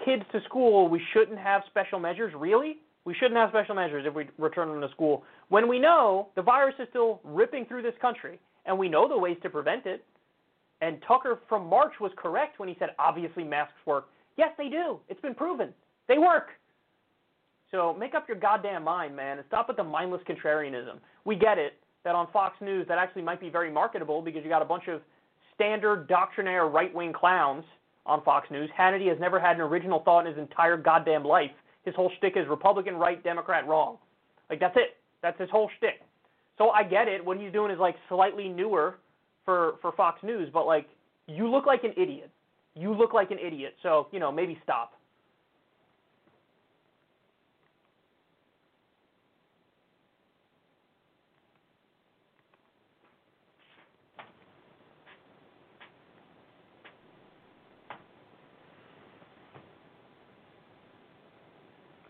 kids 0.03 0.23
to 0.31 0.41
school, 0.43 0.87
we 0.87 1.01
shouldn't 1.13 1.37
have 1.37 1.61
special 1.67 1.99
measures. 1.99 2.33
Really? 2.35 2.77
We 3.05 3.13
shouldn't 3.15 3.37
have 3.37 3.49
special 3.49 3.75
measures 3.75 4.05
if 4.07 4.13
we 4.13 4.27
return 4.37 4.69
them 4.69 4.81
to 4.81 4.89
school. 4.89 5.23
When 5.49 5.67
we 5.67 5.79
know 5.79 6.29
the 6.35 6.41
virus 6.41 6.75
is 6.79 6.87
still 6.89 7.19
ripping 7.23 7.65
through 7.65 7.81
this 7.81 7.95
country, 8.01 8.39
and 8.65 8.77
we 8.77 8.89
know 8.89 9.07
the 9.07 9.17
ways 9.17 9.37
to 9.43 9.49
prevent 9.49 9.85
it. 9.85 10.03
And 10.81 10.97
Tucker 11.07 11.39
from 11.47 11.67
March 11.67 11.93
was 11.99 12.11
correct 12.17 12.59
when 12.59 12.69
he 12.69 12.75
said, 12.79 12.89
obviously 12.99 13.43
masks 13.43 13.73
work. 13.85 14.07
Yes, 14.37 14.49
they 14.57 14.69
do. 14.69 14.99
It's 15.09 15.21
been 15.21 15.35
proven. 15.35 15.73
They 16.07 16.17
work. 16.17 16.49
So 17.69 17.93
make 17.93 18.13
up 18.15 18.27
your 18.27 18.37
goddamn 18.37 18.83
mind, 18.83 19.15
man, 19.15 19.37
and 19.37 19.45
stop 19.47 19.67
with 19.67 19.77
the 19.77 19.83
mindless 19.83 20.21
contrarianism. 20.27 20.97
We 21.23 21.35
get 21.35 21.57
it 21.57 21.73
that 22.03 22.15
on 22.15 22.27
Fox 22.33 22.55
News 22.61 22.87
that 22.87 22.97
actually 22.97 23.21
might 23.21 23.39
be 23.39 23.49
very 23.49 23.71
marketable 23.71 24.21
because 24.21 24.43
you 24.43 24.49
got 24.49 24.61
a 24.61 24.65
bunch 24.65 24.87
of 24.87 25.01
standard 25.61 26.07
doctrinaire 26.07 26.65
right 26.67 26.93
wing 26.93 27.13
clowns 27.13 27.63
on 28.07 28.23
Fox 28.23 28.49
News. 28.49 28.69
Hannity 28.77 29.07
has 29.09 29.19
never 29.19 29.39
had 29.39 29.55
an 29.57 29.61
original 29.61 30.01
thought 30.03 30.25
in 30.25 30.33
his 30.33 30.37
entire 30.37 30.75
goddamn 30.75 31.23
life. 31.23 31.51
His 31.85 31.93
whole 31.95 32.11
shtick 32.17 32.33
is 32.35 32.47
Republican 32.49 32.95
right, 32.95 33.23
Democrat 33.23 33.67
wrong. 33.67 33.97
Like 34.49 34.59
that's 34.59 34.75
it. 34.75 34.97
That's 35.21 35.39
his 35.39 35.49
whole 35.51 35.69
shtick. 35.77 36.01
So 36.57 36.69
I 36.69 36.83
get 36.83 37.07
it. 37.07 37.23
What 37.23 37.37
he's 37.37 37.51
doing 37.51 37.71
is 37.71 37.79
like 37.79 37.95
slightly 38.09 38.49
newer 38.49 38.97
for 39.45 39.75
for 39.81 39.91
Fox 39.91 40.21
News, 40.23 40.49
but 40.51 40.65
like 40.65 40.87
you 41.27 41.47
look 41.47 41.65
like 41.65 41.83
an 41.83 41.93
idiot. 41.95 42.31
You 42.75 42.93
look 42.93 43.13
like 43.13 43.31
an 43.31 43.37
idiot. 43.39 43.75
So 43.83 44.07
you 44.11 44.19
know 44.19 44.31
maybe 44.31 44.59
stop. 44.63 44.93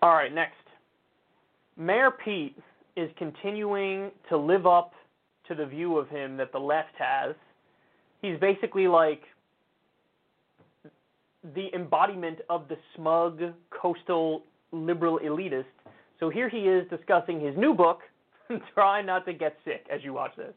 All 0.01 0.13
right, 0.13 0.33
next. 0.33 0.55
Mayor 1.77 2.11
Pete 2.11 2.57
is 2.95 3.09
continuing 3.17 4.11
to 4.29 4.37
live 4.37 4.65
up 4.65 4.93
to 5.47 5.55
the 5.55 5.65
view 5.65 5.97
of 5.97 6.09
him 6.09 6.37
that 6.37 6.51
the 6.51 6.59
left 6.59 6.95
has. 6.97 7.35
He's 8.21 8.39
basically 8.39 8.87
like 8.87 9.21
the 11.55 11.67
embodiment 11.73 12.39
of 12.49 12.67
the 12.67 12.77
smug 12.95 13.41
coastal 13.69 14.43
liberal 14.71 15.19
elitist. 15.19 15.65
So 16.19 16.29
here 16.29 16.49
he 16.49 16.59
is 16.59 16.87
discussing 16.89 17.39
his 17.39 17.55
new 17.57 17.73
book, 17.73 17.99
Try 18.73 19.01
Not 19.01 19.25
to 19.25 19.33
Get 19.33 19.55
Sick, 19.65 19.85
as 19.91 20.03
you 20.03 20.13
watch 20.13 20.35
this. 20.35 20.53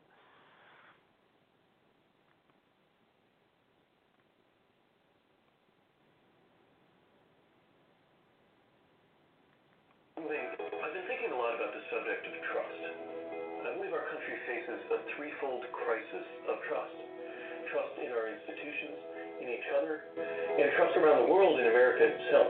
Our 18.25 18.33
institutions, 18.33 18.97
in 19.45 19.53
each 19.53 19.69
other, 19.77 20.01
and 20.17 20.73
trust 20.81 20.97
around 20.97 21.29
the 21.29 21.29
world 21.29 21.61
in 21.61 21.69
America 21.69 22.09
itself. 22.09 22.49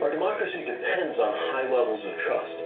Our 0.00 0.08
democracy 0.08 0.64
depends 0.64 1.20
on 1.20 1.30
high 1.52 1.68
levels 1.68 2.00
of 2.00 2.12
trust, 2.24 2.56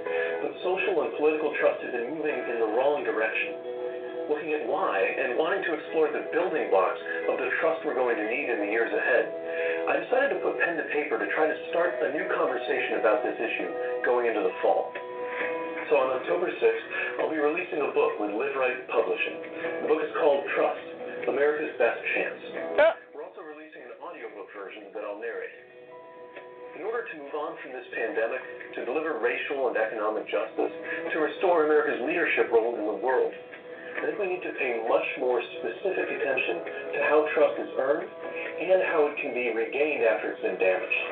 but 0.47 0.63
social 0.63 1.03
and 1.03 1.11
political 1.19 1.51
trust 1.59 1.83
have 1.83 1.91
been 1.91 2.15
moving 2.15 2.39
in 2.39 2.63
the 2.63 2.71
wrong 2.79 3.03
direction. 3.03 4.31
Looking 4.31 4.55
at 4.55 4.71
why 4.71 4.95
and 4.95 5.43
wanting 5.43 5.67
to 5.67 5.75
explore 5.75 6.15
the 6.15 6.31
building 6.31 6.71
blocks 6.71 7.03
of 7.35 7.35
the 7.35 7.51
trust 7.59 7.83
we're 7.83 7.99
going 7.99 8.15
to 8.15 8.31
need 8.31 8.47
in 8.47 8.63
the 8.63 8.71
years 8.71 8.95
ahead, 8.95 9.27
I 9.91 9.99
decided 9.99 10.39
to 10.39 10.43
put 10.47 10.55
pen 10.63 10.79
to 10.79 10.87
paper 10.95 11.19
to 11.19 11.27
try 11.35 11.51
to 11.51 11.57
start 11.75 11.99
a 11.99 12.15
new 12.15 12.31
conversation 12.31 13.03
about 13.03 13.27
this 13.27 13.35
issue 13.43 14.07
going 14.07 14.31
into 14.31 14.47
the 14.47 14.55
fall. 14.63 14.95
So 15.91 15.99
on 15.99 16.15
October 16.23 16.47
6th, 16.47 16.87
I'll 17.19 17.33
be 17.35 17.43
releasing 17.43 17.83
a 17.83 17.91
book 17.91 18.23
with 18.23 18.31
Liveright 18.39 18.87
Publishing. 18.87 19.83
The 19.83 19.89
book 19.91 19.99
is 19.99 20.15
called 20.15 20.47
Trust, 20.55 20.88
America's 21.29 21.77
Best 21.77 22.01
Chance. 22.17 22.41
We're 23.13 23.21
also 23.21 23.45
releasing 23.45 23.85
an 23.85 24.01
audiobook 24.01 24.49
version 24.57 24.89
that 24.97 25.05
I'll 25.05 25.21
narrate. 25.21 25.53
In 26.81 26.89
order 26.89 27.05
to 27.05 27.15
move 27.21 27.37
on 27.37 27.53
from 27.61 27.77
this 27.77 27.85
pandemic, 27.93 28.41
to 28.81 28.89
deliver 28.89 29.21
racial 29.21 29.69
and 29.69 29.77
economic 29.77 30.25
justice, 30.25 30.73
to 31.13 31.17
restore 31.21 31.69
America's 31.69 32.01
leadership 32.09 32.49
role 32.49 32.81
in 32.81 32.89
the 32.89 32.99
world, 33.05 33.29
I 34.01 34.09
think 34.09 34.17
we 34.17 34.31
need 34.33 34.41
to 34.41 34.55
pay 34.57 34.81
much 34.89 35.05
more 35.21 35.45
specific 35.61 36.09
attention 36.09 36.97
to 36.97 36.99
how 37.13 37.29
trust 37.37 37.57
is 37.61 37.71
earned 37.77 38.09
and 38.09 38.81
how 38.89 39.05
it 39.13 39.15
can 39.21 39.37
be 39.37 39.53
regained 39.53 40.09
after 40.09 40.33
it's 40.33 40.41
been 40.41 40.57
damaged. 40.57 41.03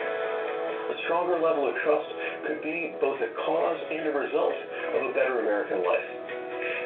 A 0.87 0.97
stronger 1.05 1.37
level 1.37 1.69
of 1.69 1.77
trust 1.85 2.09
could 2.49 2.65
be 2.65 2.97
both 3.05 3.21
a 3.21 3.29
cause 3.45 3.81
and 3.93 4.09
a 4.09 4.15
result 4.17 4.57
of 4.97 5.01
a 5.03 5.13
better 5.13 5.45
American 5.45 5.85
life. 5.85 6.09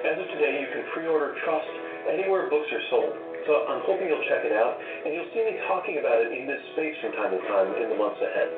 As 0.08 0.16
of 0.18 0.26
today, 0.34 0.64
you 0.64 0.68
can 0.72 0.82
pre-order 0.96 1.36
Trust 1.44 1.89
anywhere 2.08 2.48
books 2.48 2.70
are 2.72 2.84
sold. 2.88 3.14
So 3.48 3.66
I'm 3.72 3.82
hoping 3.88 4.08
you'll 4.08 4.28
check 4.28 4.44
it 4.44 4.52
out, 4.52 4.76
and 4.76 5.16
you'll 5.16 5.32
see 5.32 5.42
me 5.42 5.56
talking 5.64 5.96
about 5.96 6.20
it 6.20 6.30
in 6.32 6.44
this 6.44 6.60
space 6.76 6.96
from 7.00 7.16
time 7.16 7.32
to 7.32 7.40
time 7.48 7.72
in 7.80 7.88
the 7.88 7.96
months 7.96 8.20
ahead. 8.20 8.48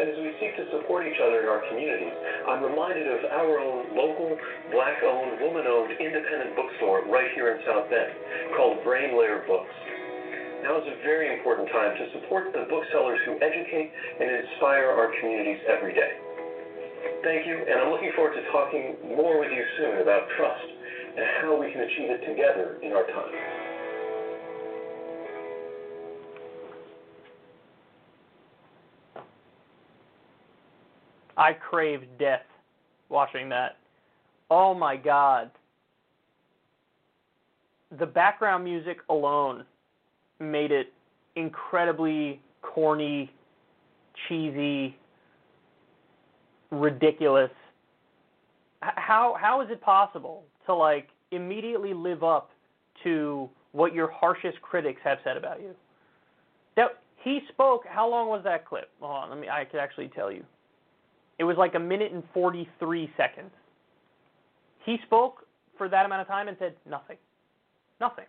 And 0.00 0.10
as 0.10 0.16
we 0.18 0.34
seek 0.42 0.56
to 0.58 0.66
support 0.74 1.06
each 1.06 1.20
other 1.22 1.44
in 1.44 1.48
our 1.48 1.62
communities, 1.70 2.12
I'm 2.48 2.66
reminded 2.66 3.06
of 3.06 3.20
our 3.30 3.62
own 3.62 3.94
local, 3.94 4.32
black-owned, 4.74 5.44
woman-owned 5.44 5.92
independent 6.02 6.56
bookstore 6.56 7.06
right 7.08 7.30
here 7.36 7.54
in 7.54 7.62
South 7.62 7.86
Bend 7.88 8.10
called 8.58 8.82
Brain 8.82 9.14
Lair 9.14 9.46
Books. 9.46 9.72
Now 10.66 10.76
is 10.82 10.88
a 10.88 10.98
very 11.06 11.32
important 11.32 11.70
time 11.72 11.96
to 11.96 12.04
support 12.20 12.52
the 12.52 12.68
booksellers 12.68 13.20
who 13.24 13.40
educate 13.40 13.88
and 14.20 14.28
inspire 14.28 14.92
our 14.92 15.08
communities 15.20 15.60
every 15.68 15.94
day. 15.94 16.12
Thank 17.24 17.46
you, 17.46 17.56
and 17.56 17.80
I'm 17.80 17.88
looking 17.92 18.12
forward 18.16 18.36
to 18.36 18.44
talking 18.52 19.16
more 19.16 19.40
with 19.40 19.52
you 19.52 19.64
soon 19.78 20.00
about 20.00 20.28
trust 20.36 20.68
and 21.16 21.26
how 21.42 21.60
we 21.60 21.70
can 21.72 21.80
achieve 21.80 22.10
it 22.10 22.26
together 22.26 22.78
in 22.82 22.92
our 22.92 23.06
time. 23.06 23.60
I 31.36 31.52
craved 31.54 32.06
death 32.18 32.42
watching 33.08 33.48
that. 33.48 33.78
Oh 34.50 34.74
my 34.74 34.96
god. 34.96 35.50
The 37.98 38.06
background 38.06 38.62
music 38.62 38.98
alone 39.08 39.64
made 40.38 40.70
it 40.70 40.92
incredibly 41.36 42.40
corny, 42.62 43.32
cheesy, 44.28 44.96
ridiculous. 46.70 47.50
How 48.80 49.36
how 49.40 49.60
is 49.62 49.70
it 49.70 49.80
possible 49.80 50.44
to 50.70 50.74
like 50.74 51.08
immediately 51.30 51.94
live 51.94 52.22
up 52.22 52.50
to 53.04 53.48
what 53.72 53.94
your 53.94 54.10
harshest 54.10 54.60
critics 54.62 55.00
have 55.04 55.18
said 55.24 55.36
about 55.36 55.60
you? 55.60 55.74
That 56.76 56.98
he 57.22 57.40
spoke. 57.52 57.82
How 57.88 58.08
long 58.08 58.28
was 58.28 58.42
that 58.44 58.66
clip? 58.66 58.90
Hold 59.00 59.12
on, 59.12 59.30
let 59.30 59.38
me. 59.38 59.48
I 59.48 59.64
could 59.64 59.80
actually 59.80 60.08
tell 60.08 60.30
you. 60.32 60.44
It 61.38 61.44
was 61.44 61.56
like 61.56 61.74
a 61.74 61.78
minute 61.78 62.12
and 62.12 62.22
43 62.34 63.10
seconds. 63.16 63.50
He 64.84 64.98
spoke 65.06 65.46
for 65.78 65.88
that 65.88 66.04
amount 66.04 66.22
of 66.22 66.28
time 66.28 66.48
and 66.48 66.56
said 66.58 66.74
nothing. 66.88 67.16
Nothing. 68.00 68.26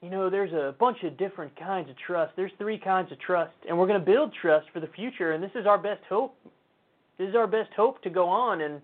You 0.00 0.10
know, 0.10 0.28
there's 0.28 0.52
a 0.52 0.74
bunch 0.78 0.98
of 1.02 1.16
different 1.16 1.56
kinds 1.58 1.88
of 1.88 1.96
trust. 1.96 2.34
There's 2.36 2.52
three 2.58 2.78
kinds 2.78 3.10
of 3.10 3.18
trust, 3.20 3.54
and 3.68 3.76
we're 3.78 3.86
going 3.86 3.98
to 3.98 4.04
build 4.04 4.32
trust 4.40 4.66
for 4.72 4.78
the 4.78 4.88
future, 4.88 5.32
and 5.32 5.42
this 5.42 5.50
is 5.54 5.66
our 5.66 5.78
best 5.78 6.02
hope. 6.08 6.36
This 7.18 7.28
is 7.28 7.34
our 7.34 7.46
best 7.46 7.70
hope 7.74 8.02
to 8.02 8.10
go 8.10 8.28
on, 8.28 8.60
and 8.60 8.82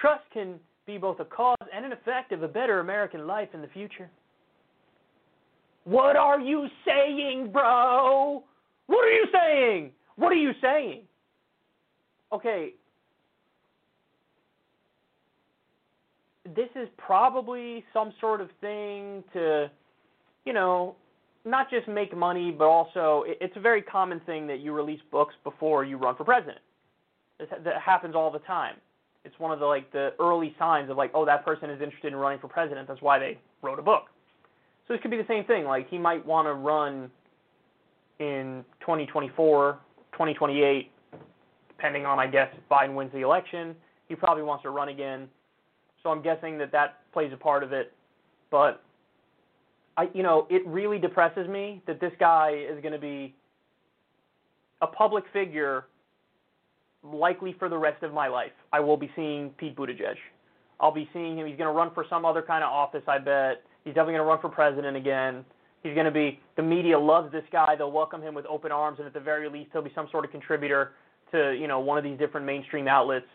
trust 0.00 0.24
can 0.32 0.54
be 0.86 0.98
both 0.98 1.20
a 1.20 1.24
cause 1.24 1.56
and 1.74 1.84
an 1.84 1.92
effect 1.92 2.32
of 2.32 2.42
a 2.42 2.48
better 2.48 2.80
American 2.80 3.26
life 3.26 3.48
in 3.52 3.60
the 3.60 3.68
future. 3.68 4.10
What 5.84 6.16
are 6.16 6.40
you 6.40 6.66
saying, 6.86 7.50
bro? 7.52 8.42
What 8.86 9.04
are 9.04 9.12
you 9.12 9.26
saying? 9.32 9.90
What 10.16 10.32
are 10.32 10.36
you 10.36 10.52
saying? 10.60 11.02
Okay. 12.32 12.74
This 16.56 16.68
is 16.74 16.88
probably 16.96 17.84
some 17.92 18.12
sort 18.20 18.40
of 18.40 18.48
thing 18.60 19.22
to, 19.34 19.70
you 20.44 20.52
know, 20.52 20.96
not 21.44 21.70
just 21.70 21.86
make 21.88 22.16
money, 22.16 22.50
but 22.50 22.64
also 22.64 23.24
it's 23.26 23.56
a 23.56 23.60
very 23.60 23.82
common 23.82 24.20
thing 24.20 24.46
that 24.46 24.60
you 24.60 24.72
release 24.72 25.00
books 25.10 25.34
before 25.44 25.84
you 25.84 25.96
run 25.96 26.16
for 26.16 26.24
president. 26.24 26.58
That 27.38 27.80
happens 27.84 28.14
all 28.14 28.30
the 28.30 28.40
time. 28.40 28.74
It's 29.28 29.38
one 29.38 29.52
of 29.52 29.60
the 29.60 29.66
like 29.66 29.92
the 29.92 30.14
early 30.18 30.56
signs 30.58 30.90
of 30.90 30.96
like, 30.96 31.10
oh, 31.12 31.26
that 31.26 31.44
person 31.44 31.68
is 31.68 31.82
interested 31.82 32.14
in 32.14 32.16
running 32.18 32.38
for 32.38 32.48
president. 32.48 32.88
That's 32.88 33.02
why 33.02 33.18
they 33.18 33.38
wrote 33.60 33.78
a 33.78 33.82
book. 33.82 34.04
So 34.86 34.94
this 34.94 35.02
could 35.02 35.10
be 35.10 35.18
the 35.18 35.26
same 35.28 35.44
thing. 35.44 35.66
Like 35.66 35.88
he 35.90 35.98
might 35.98 36.24
want 36.24 36.48
to 36.48 36.54
run 36.54 37.10
in 38.20 38.64
2024, 38.80 39.78
2028, 40.12 40.90
depending 41.68 42.06
on 42.06 42.18
I 42.18 42.26
guess 42.26 42.48
if 42.56 42.66
Biden 42.70 42.94
wins 42.94 43.12
the 43.12 43.20
election. 43.20 43.76
He 44.08 44.14
probably 44.14 44.42
wants 44.42 44.62
to 44.62 44.70
run 44.70 44.88
again. 44.88 45.28
So 46.02 46.08
I'm 46.08 46.22
guessing 46.22 46.56
that 46.56 46.72
that 46.72 47.00
plays 47.12 47.30
a 47.34 47.36
part 47.36 47.62
of 47.62 47.74
it. 47.74 47.92
But 48.50 48.82
I, 49.98 50.08
you 50.14 50.22
know, 50.22 50.46
it 50.48 50.66
really 50.66 50.98
depresses 50.98 51.46
me 51.48 51.82
that 51.86 52.00
this 52.00 52.12
guy 52.18 52.64
is 52.66 52.80
going 52.80 52.94
to 52.94 52.98
be 52.98 53.34
a 54.80 54.86
public 54.86 55.24
figure 55.34 55.84
likely 57.02 57.54
for 57.58 57.68
the 57.68 57.78
rest 57.78 58.02
of 58.02 58.12
my 58.12 58.28
life. 58.28 58.52
I 58.72 58.80
will 58.80 58.96
be 58.96 59.10
seeing 59.14 59.50
Pete 59.50 59.76
Buttigieg. 59.76 60.16
I'll 60.80 60.92
be 60.92 61.08
seeing 61.12 61.38
him. 61.38 61.46
He's 61.46 61.56
going 61.56 61.72
to 61.72 61.76
run 61.76 61.90
for 61.94 62.04
some 62.08 62.24
other 62.24 62.42
kind 62.42 62.62
of 62.62 62.70
office, 62.70 63.02
I 63.08 63.18
bet. 63.18 63.62
He's 63.84 63.94
definitely 63.94 64.14
going 64.14 64.24
to 64.24 64.28
run 64.28 64.40
for 64.40 64.48
president 64.48 64.96
again. 64.96 65.44
He's 65.82 65.94
going 65.94 66.06
to 66.06 66.12
be, 66.12 66.40
the 66.56 66.62
media 66.62 66.98
loves 66.98 67.32
this 67.32 67.44
guy. 67.52 67.74
They'll 67.76 67.92
welcome 67.92 68.20
him 68.20 68.34
with 68.34 68.46
open 68.46 68.72
arms, 68.72 68.98
and 68.98 69.06
at 69.06 69.14
the 69.14 69.20
very 69.20 69.48
least, 69.48 69.70
he'll 69.72 69.82
be 69.82 69.92
some 69.94 70.08
sort 70.10 70.24
of 70.24 70.30
contributor 70.30 70.92
to, 71.32 71.52
you 71.52 71.68
know, 71.68 71.80
one 71.80 71.98
of 71.98 72.04
these 72.04 72.18
different 72.18 72.46
mainstream 72.46 72.88
outlets. 72.88 73.26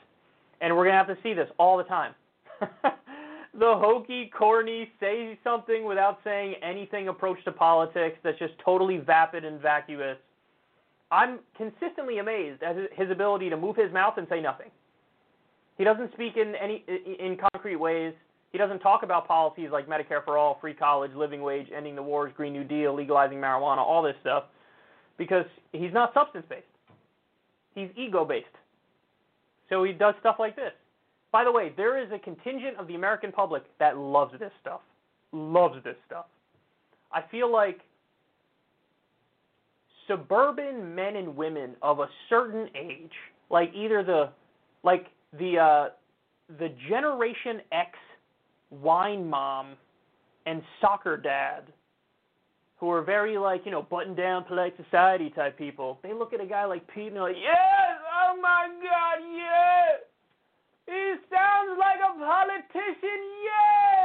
And 0.62 0.76
we're 0.76 0.84
going 0.84 0.94
to 0.94 0.98
have 0.98 1.08
to 1.08 1.18
see 1.24 1.34
this 1.34 1.50
all 1.58 1.78
the 1.78 1.84
time. 1.84 2.14
the 2.62 3.76
hokey, 3.76 4.32
corny, 4.38 4.92
say 5.00 5.38
something 5.44 5.86
without 5.86 6.20
saying 6.24 6.56
anything 6.62 7.08
approach 7.08 7.44
to 7.46 7.52
politics 7.52 8.18
that's 8.24 8.40
just 8.40 8.54
totally 8.64 8.98
vapid 8.98 9.46
and 9.46 9.62
vacuous. 9.62 10.18
I'm 11.14 11.40
consistently 11.56 12.18
amazed 12.18 12.64
at 12.64 12.76
his- 12.76 13.12
ability 13.12 13.52
to 13.52 13.58
move 13.58 13.76
his 13.76 13.92
mouth 13.94 14.18
and 14.18 14.28
say 14.30 14.42
nothing. 14.42 14.72
He 15.78 15.84
doesn't 15.84 16.12
speak 16.14 16.38
in 16.38 16.56
any 16.56 16.78
in 16.78 17.38
concrete 17.38 17.76
ways. 17.76 18.16
He 18.52 18.58
doesn't 18.58 18.80
talk 18.80 19.04
about 19.04 19.28
policies 19.28 19.70
like 19.72 19.88
Medicare 19.88 20.24
for 20.24 20.38
all, 20.38 20.56
free 20.60 20.74
college, 20.74 21.14
living 21.14 21.42
wage, 21.44 21.68
ending 21.76 21.96
the 21.96 22.02
wars, 22.02 22.32
Green 22.36 22.54
New 22.54 22.64
Deal, 22.64 22.94
legalizing 22.94 23.38
marijuana, 23.38 23.78
all 23.78 24.02
this 24.02 24.16
stuff, 24.22 24.46
because 25.18 25.46
he's 25.72 25.94
not 25.94 26.14
substance 26.14 26.46
based. 26.50 26.66
He's 27.76 27.90
ego 27.96 28.26
based. 28.26 28.48
So 29.70 29.84
he 29.84 29.94
does 29.94 30.16
stuff 30.20 30.38
like 30.40 30.56
this. 30.56 30.74
By 31.32 31.44
the 31.44 31.52
way, 31.52 31.74
there 31.76 31.98
is 31.98 32.12
a 32.12 32.20
contingent 32.20 32.78
of 32.78 32.88
the 32.88 32.96
American 32.96 33.32
public 33.32 33.64
that 33.78 33.98
loves 33.98 34.38
this 34.40 34.52
stuff. 34.62 34.82
Loves 35.32 35.84
this 35.84 35.98
stuff. 36.06 36.26
I 37.12 37.22
feel 37.22 37.52
like 37.52 37.82
suburban 40.14 40.94
men 40.94 41.16
and 41.16 41.36
women 41.36 41.76
of 41.82 42.00
a 42.00 42.08
certain 42.30 42.70
age, 42.76 43.12
like 43.50 43.72
either 43.76 44.04
the 44.04 44.30
like 44.84 45.08
the 45.40 45.58
uh 45.58 45.90
the 46.60 46.70
generation 46.90 47.62
X 47.72 47.92
wine 48.70 49.28
mom 49.28 49.76
and 50.46 50.62
soccer 50.82 51.18
dad 51.18 51.72
who 52.78 52.90
are 52.90 53.02
very 53.02 53.38
like, 53.38 53.62
you 53.66 53.72
know, 53.72 53.82
button 53.82 54.14
down 54.14 54.44
polite 54.44 54.74
society 54.84 55.30
type 55.30 55.58
people. 55.58 56.00
They 56.04 56.14
look 56.14 56.34
at 56.34 56.42
a 56.42 56.46
guy 56.46 56.66
like 56.66 56.86
Pete 56.94 57.08
and 57.08 57.16
they're 57.16 57.24
like, 57.24 57.38
Yes, 57.42 57.98
oh 58.04 58.40
my 58.42 58.68
god, 58.84 59.24
yes. 59.34 60.02
He 60.86 61.16
sounds 61.32 61.80
like 61.80 62.00
a 62.04 62.20
politician, 62.20 63.22
yes. 63.44 64.03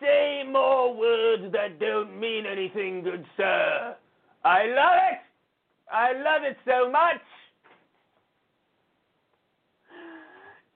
Say 0.00 0.42
more 0.50 0.94
words 0.94 1.52
that 1.52 1.78
don't 1.80 2.18
mean 2.18 2.44
anything, 2.46 3.02
good 3.02 3.24
sir. 3.36 3.96
I 4.44 4.66
love 4.66 4.98
it. 5.12 5.18
I 5.90 6.12
love 6.12 6.42
it 6.42 6.56
so 6.64 6.90
much. 6.90 7.20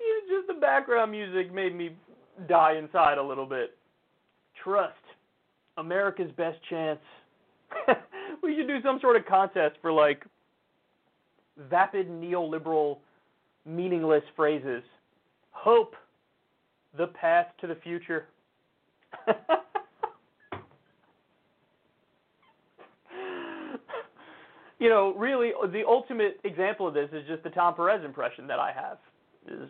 Even 0.01 0.39
just 0.39 0.49
the 0.49 0.61
background 0.61 1.11
music 1.11 1.53
made 1.53 1.75
me 1.75 1.91
die 2.49 2.77
inside 2.77 3.19
a 3.19 3.23
little 3.23 3.47
bit. 3.47 3.77
Trust. 4.63 4.95
America's 5.77 6.31
best 6.37 6.59
chance. 6.69 7.01
we 8.43 8.57
should 8.57 8.67
do 8.67 8.81
some 8.83 8.99
sort 9.01 9.17
of 9.17 9.27
contest 9.27 9.77
for 9.83 9.93
like 9.93 10.25
vapid 11.69 12.09
neoliberal 12.09 12.99
meaningless 13.67 14.25
phrases. 14.37 14.83
Hope. 15.51 15.95
The 16.97 17.07
path 17.09 17.47
to 17.61 17.67
the 17.67 17.77
future. 17.77 18.27
You 24.81 24.89
know, 24.89 25.15
really, 25.17 25.53
the 25.73 25.83
ultimate 25.87 26.41
example 26.45 26.89
of 26.89 26.95
this 26.95 27.11
is 27.13 27.27
just 27.29 27.43
the 27.43 27.51
Tom 27.51 27.75
Perez 27.75 28.05
impression 28.05 28.47
that 28.47 28.59
I 28.59 28.73
have. 28.73 28.99
Is, 29.47 29.69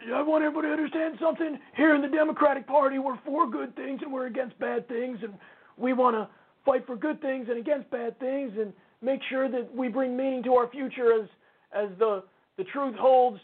you 0.00 0.08
know, 0.08 0.16
I 0.16 0.22
want 0.22 0.44
everybody 0.44 0.68
to 0.68 0.72
understand 0.72 1.16
something. 1.20 1.58
Here 1.76 1.94
in 1.94 2.02
the 2.02 2.08
Democratic 2.08 2.66
Party, 2.66 2.98
we're 2.98 3.18
for 3.24 3.48
good 3.48 3.74
things 3.76 4.00
and 4.02 4.12
we're 4.12 4.26
against 4.26 4.58
bad 4.58 4.86
things, 4.86 5.18
and 5.22 5.34
we 5.76 5.92
want 5.94 6.14
to 6.16 6.28
fight 6.64 6.86
for 6.86 6.96
good 6.96 7.20
things 7.22 7.48
and 7.48 7.58
against 7.58 7.90
bad 7.90 8.18
things, 8.20 8.52
and 8.58 8.72
make 9.02 9.20
sure 9.30 9.50
that 9.50 9.74
we 9.74 9.88
bring 9.88 10.16
meaning 10.16 10.42
to 10.44 10.54
our 10.54 10.68
future 10.68 11.12
as 11.12 11.28
as 11.72 11.88
the 11.98 12.22
the 12.58 12.64
truth 12.64 12.94
holds 12.96 13.40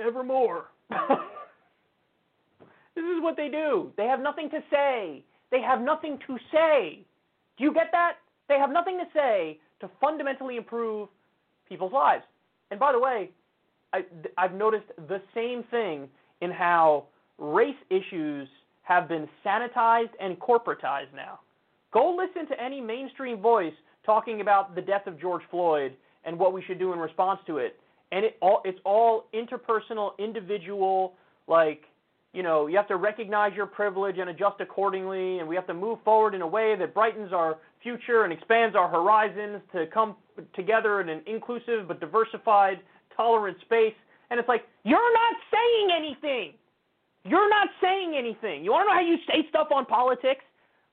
evermore. 0.00 0.66
this 2.96 3.04
is 3.04 3.22
what 3.22 3.36
they 3.36 3.48
do. 3.48 3.92
They 3.96 4.06
have 4.06 4.20
nothing 4.20 4.50
to 4.50 4.58
say. 4.70 5.22
They 5.52 5.60
have 5.60 5.80
nothing 5.80 6.18
to 6.26 6.36
say. 6.52 7.04
Do 7.56 7.64
you 7.64 7.72
get 7.72 7.88
that? 7.92 8.14
They 8.48 8.58
have 8.58 8.70
nothing 8.70 8.98
to 8.98 9.04
say 9.14 9.60
to 9.80 9.90
fundamentally 10.00 10.56
improve 10.56 11.08
people's 11.68 11.92
lives. 11.92 12.24
And 12.70 12.80
by 12.80 12.92
the 12.92 12.98
way, 12.98 13.30
I, 13.92 14.04
I've 14.36 14.54
noticed 14.54 14.86
the 15.08 15.20
same 15.34 15.62
thing 15.70 16.08
in 16.40 16.50
how 16.50 17.04
race 17.38 17.76
issues 17.90 18.48
have 18.82 19.08
been 19.08 19.28
sanitized 19.44 20.10
and 20.20 20.38
corporatized 20.38 21.14
now. 21.14 21.40
Go 21.92 22.16
listen 22.16 22.48
to 22.48 22.62
any 22.62 22.80
mainstream 22.80 23.40
voice 23.40 23.72
talking 24.04 24.40
about 24.40 24.74
the 24.74 24.80
death 24.82 25.06
of 25.06 25.20
George 25.20 25.42
Floyd 25.50 25.94
and 26.24 26.38
what 26.38 26.52
we 26.52 26.62
should 26.62 26.78
do 26.78 26.92
in 26.92 26.98
response 26.98 27.40
to 27.46 27.58
it. 27.58 27.78
And 28.12 28.24
it 28.24 28.36
all 28.40 28.62
it's 28.64 28.78
all 28.84 29.26
interpersonal, 29.34 30.16
individual, 30.18 31.14
like, 31.48 31.82
you 32.36 32.42
know, 32.42 32.66
you 32.66 32.76
have 32.76 32.86
to 32.88 32.96
recognize 32.96 33.54
your 33.54 33.64
privilege 33.64 34.18
and 34.18 34.28
adjust 34.28 34.60
accordingly, 34.60 35.38
and 35.38 35.48
we 35.48 35.54
have 35.54 35.66
to 35.68 35.72
move 35.72 35.98
forward 36.04 36.34
in 36.34 36.42
a 36.42 36.46
way 36.46 36.76
that 36.78 36.92
brightens 36.92 37.32
our 37.32 37.56
future 37.82 38.24
and 38.24 38.32
expands 38.32 38.76
our 38.76 38.88
horizons 38.88 39.62
to 39.72 39.86
come 39.86 40.16
together 40.54 41.00
in 41.00 41.08
an 41.08 41.22
inclusive 41.26 41.88
but 41.88 41.98
diversified, 41.98 42.80
tolerant 43.16 43.56
space. 43.62 43.94
And 44.28 44.38
it's 44.38 44.50
like, 44.50 44.64
you're 44.84 45.12
not 45.14 45.36
saying 45.50 45.88
anything. 45.96 46.52
You're 47.24 47.48
not 47.48 47.68
saying 47.80 48.14
anything. 48.18 48.62
You 48.62 48.72
want 48.72 48.84
to 48.84 48.92
know 48.92 49.00
how 49.00 49.06
you 49.06 49.16
say 49.26 49.48
stuff 49.48 49.68
on 49.74 49.86
politics? 49.86 50.44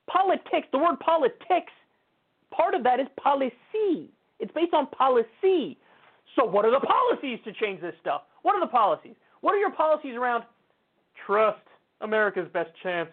Politics, 0.08 0.68
the 0.72 0.78
word 0.78 0.98
politics, 1.02 1.74
part 2.52 2.74
of 2.74 2.84
that 2.84 3.02
is 3.02 3.08
policy. 3.22 4.10
It's 4.40 4.52
based 4.56 4.74
on 4.74 4.88
policy. 4.88 5.78
So, 6.38 6.46
what 6.46 6.64
are 6.64 6.72
the 6.72 6.80
policies 6.80 7.40
to 7.44 7.52
change 7.52 7.82
this 7.82 7.96
stuff? 8.00 8.22
What 8.44 8.56
are 8.56 8.62
the 8.62 8.72
policies? 8.72 9.16
What 9.42 9.54
are 9.54 9.60
your 9.60 9.72
policies 9.72 10.16
around 10.16 10.46
trust, 11.26 11.62
America's 12.02 12.48
best 12.54 12.72
chance? 12.82 13.10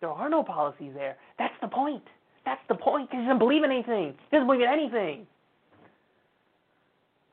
There 0.00 0.10
are 0.10 0.28
no 0.28 0.42
policies 0.42 0.92
there. 0.94 1.16
That's 1.38 1.54
the 1.60 1.68
point. 1.68 2.02
That's 2.44 2.60
the 2.68 2.74
point. 2.74 3.08
He 3.10 3.18
doesn't 3.18 3.38
believe 3.38 3.64
in 3.64 3.70
anything. 3.70 4.14
He 4.30 4.36
doesn't 4.36 4.46
believe 4.46 4.62
in 4.62 4.68
anything. 4.68 5.26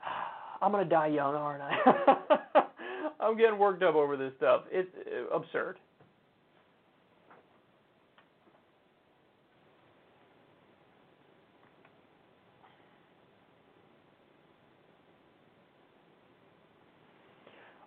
I'm 0.61 0.71
gonna 0.71 0.85
die 0.85 1.07
young, 1.07 1.35
aren't 1.35 1.61
I? 1.61 2.63
I'm 3.19 3.37
getting 3.37 3.59
worked 3.59 3.83
up 3.83 3.95
over 3.95 4.17
this 4.17 4.33
stuff. 4.37 4.63
It's 4.71 4.89
uh, 5.07 5.35
absurd. 5.35 5.77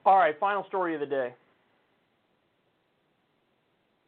All 0.07 0.17
right, 0.17 0.39
final 0.39 0.65
story 0.69 0.95
of 0.95 1.01
the 1.01 1.07
day. 1.07 1.35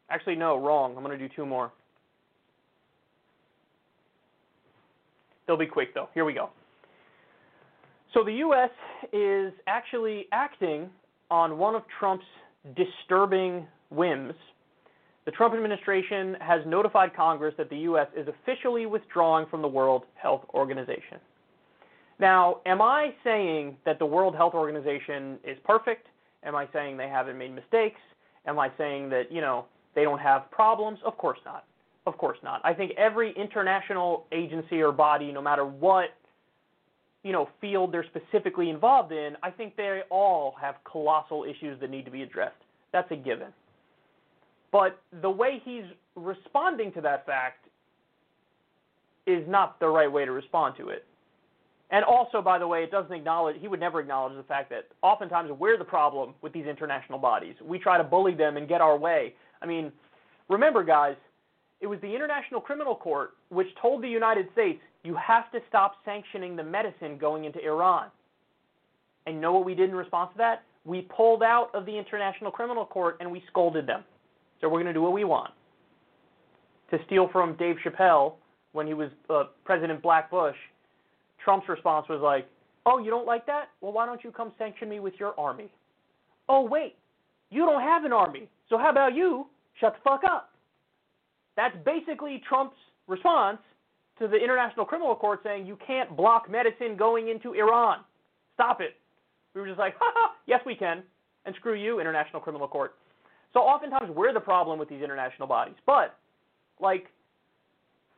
Actually, 0.09 0.35
no, 0.35 0.57
wrong. 0.57 0.95
I'm 0.95 1.03
going 1.03 1.17
to 1.17 1.27
do 1.27 1.31
two 1.35 1.45
more. 1.45 1.73
They'll 5.45 5.57
be 5.57 5.65
quick, 5.65 5.93
though. 5.93 6.07
Here 6.13 6.23
we 6.23 6.33
go. 6.33 6.51
So, 8.13 8.23
the 8.23 8.31
U.S. 8.35 8.69
is 9.11 9.51
actually 9.67 10.27
acting 10.31 10.89
on 11.29 11.57
one 11.57 11.75
of 11.75 11.83
Trump's 11.99 12.25
disturbing 12.77 13.67
whims. 13.89 14.33
The 15.25 15.31
Trump 15.31 15.53
administration 15.53 16.37
has 16.39 16.61
notified 16.65 17.13
Congress 17.13 17.53
that 17.57 17.69
the 17.69 17.77
U.S. 17.79 18.07
is 18.15 18.27
officially 18.27 18.85
withdrawing 18.85 19.47
from 19.47 19.61
the 19.61 19.67
World 19.67 20.03
Health 20.15 20.45
Organization. 20.53 21.19
Now, 22.19 22.57
am 22.65 22.81
I 22.81 23.13
saying 23.23 23.77
that 23.85 23.97
the 23.97 24.05
World 24.05 24.35
Health 24.35 24.53
Organization 24.53 25.39
is 25.43 25.57
perfect? 25.63 26.07
Am 26.43 26.55
I 26.55 26.67
saying 26.73 26.97
they 26.97 27.07
haven't 27.07 27.37
made 27.37 27.53
mistakes? 27.55 27.99
Am 28.45 28.59
I 28.59 28.71
saying 28.77 29.09
that, 29.09 29.31
you 29.31 29.41
know, 29.41 29.65
they 29.95 30.03
don't 30.03 30.19
have 30.19 30.49
problems? 30.51 30.99
Of 31.05 31.17
course 31.17 31.39
not. 31.45 31.65
Of 32.05 32.17
course 32.17 32.37
not. 32.43 32.61
I 32.63 32.73
think 32.73 32.91
every 32.97 33.33
international 33.37 34.25
agency 34.31 34.81
or 34.81 34.91
body, 34.91 35.31
no 35.31 35.41
matter 35.41 35.65
what 35.65 36.09
you 37.23 37.33
know 37.33 37.49
field 37.59 37.91
they're 37.93 38.05
specifically 38.05 38.69
involved 38.69 39.11
in, 39.11 39.35
I 39.43 39.51
think 39.51 39.75
they 39.75 40.01
all 40.09 40.55
have 40.59 40.75
colossal 40.89 41.43
issues 41.43 41.79
that 41.81 41.89
need 41.89 42.05
to 42.05 42.11
be 42.11 42.23
addressed. 42.23 42.55
That's 42.91 43.11
a 43.11 43.15
given. 43.15 43.49
But 44.71 44.99
the 45.21 45.29
way 45.29 45.61
he's 45.63 45.83
responding 46.15 46.91
to 46.93 47.01
that 47.01 47.25
fact 47.25 47.67
is 49.27 49.43
not 49.47 49.79
the 49.79 49.87
right 49.87 50.11
way 50.11 50.25
to 50.25 50.31
respond 50.31 50.75
to 50.77 50.89
it. 50.89 51.05
And 51.91 52.05
also, 52.05 52.41
by 52.41 52.59
the 52.59 52.67
way, 52.67 52.83
it 52.83 52.91
doesn't 52.91 53.11
acknowledge, 53.11 53.55
he 53.59 53.67
would 53.67 53.79
never 53.79 53.99
acknowledge 53.99 54.35
the 54.35 54.43
fact 54.43 54.69
that 54.69 54.87
oftentimes 55.01 55.49
we're 55.51 55.77
the 55.77 55.83
problem 55.83 56.35
with 56.41 56.53
these 56.53 56.67
international 56.67 57.17
bodies. 57.17 57.55
We 57.63 57.79
try 57.79 57.97
to 57.97 58.03
bully 58.03 58.35
them 58.35 58.57
and 58.57 58.67
get 58.67 58.79
our 58.79 58.97
way. 58.97 59.33
I 59.61 59.65
mean, 59.65 59.91
remember, 60.49 60.83
guys, 60.83 61.15
it 61.81 61.87
was 61.87 61.99
the 62.01 62.13
International 62.13 62.61
Criminal 62.61 62.95
Court 62.95 63.31
which 63.49 63.67
told 63.81 64.03
the 64.03 64.09
United 64.09 64.47
States, 64.53 64.79
you 65.03 65.15
have 65.15 65.51
to 65.51 65.59
stop 65.67 65.95
sanctioning 66.05 66.55
the 66.55 66.63
medicine 66.63 67.17
going 67.17 67.45
into 67.45 67.63
Iran. 67.65 68.07
And 69.25 69.41
know 69.41 69.53
what 69.53 69.65
we 69.65 69.73
did 69.73 69.89
in 69.89 69.95
response 69.95 70.31
to 70.33 70.37
that? 70.37 70.63
We 70.85 71.01
pulled 71.01 71.41
out 71.41 71.69
of 71.73 71.85
the 71.85 71.97
International 71.97 72.51
Criminal 72.51 72.85
Court 72.85 73.17
and 73.19 73.31
we 73.31 73.43
scolded 73.49 73.87
them. 73.87 74.03
So 74.61 74.67
we're 74.67 74.77
going 74.77 74.87
to 74.87 74.93
do 74.93 75.01
what 75.01 75.13
we 75.13 75.23
want. 75.23 75.51
To 76.91 76.97
steal 77.05 77.29
from 77.31 77.55
Dave 77.55 77.77
Chappelle 77.83 78.33
when 78.73 78.85
he 78.85 78.93
was 78.93 79.09
uh, 79.29 79.45
President 79.63 80.01
Black 80.01 80.29
Bush, 80.29 80.55
Trump's 81.43 81.67
response 81.69 82.07
was 82.09 82.21
like, 82.21 82.47
oh, 82.85 82.99
you 82.99 83.09
don't 83.09 83.25
like 83.25 83.45
that? 83.45 83.69
Well, 83.81 83.91
why 83.91 84.05
don't 84.05 84.23
you 84.23 84.31
come 84.31 84.51
sanction 84.57 84.89
me 84.89 84.99
with 84.99 85.13
your 85.19 85.39
army? 85.39 85.69
Oh, 86.47 86.63
wait, 86.63 86.95
you 87.49 87.65
don't 87.65 87.81
have 87.81 88.05
an 88.05 88.13
army. 88.13 88.49
So 88.69 88.77
how 88.77 88.89
about 88.89 89.15
you 89.15 89.47
shut 89.79 89.93
the 89.93 90.09
fuck 90.09 90.21
up? 90.23 90.51
That's 91.55 91.75
basically 91.85 92.41
Trump's 92.47 92.77
response 93.07 93.59
to 94.19 94.27
the 94.27 94.37
International 94.37 94.85
Criminal 94.85 95.15
Court 95.15 95.41
saying 95.43 95.65
you 95.65 95.77
can't 95.85 96.15
block 96.15 96.49
medicine 96.49 96.95
going 96.97 97.29
into 97.29 97.53
Iran. 97.53 97.99
Stop 98.53 98.81
it. 98.81 98.95
We 99.53 99.61
were 99.61 99.67
just 99.67 99.79
like, 99.79 99.95
ha 99.99 100.31
yes 100.45 100.61
we 100.65 100.75
can. 100.75 101.03
And 101.45 101.55
screw 101.55 101.73
you, 101.73 101.99
International 101.99 102.41
Criminal 102.41 102.67
Court. 102.67 102.93
So 103.53 103.61
oftentimes 103.61 104.11
we're 104.11 104.33
the 104.33 104.39
problem 104.39 104.77
with 104.77 104.89
these 104.89 105.01
international 105.01 105.47
bodies. 105.47 105.75
But, 105.85 106.17
like, 106.79 107.07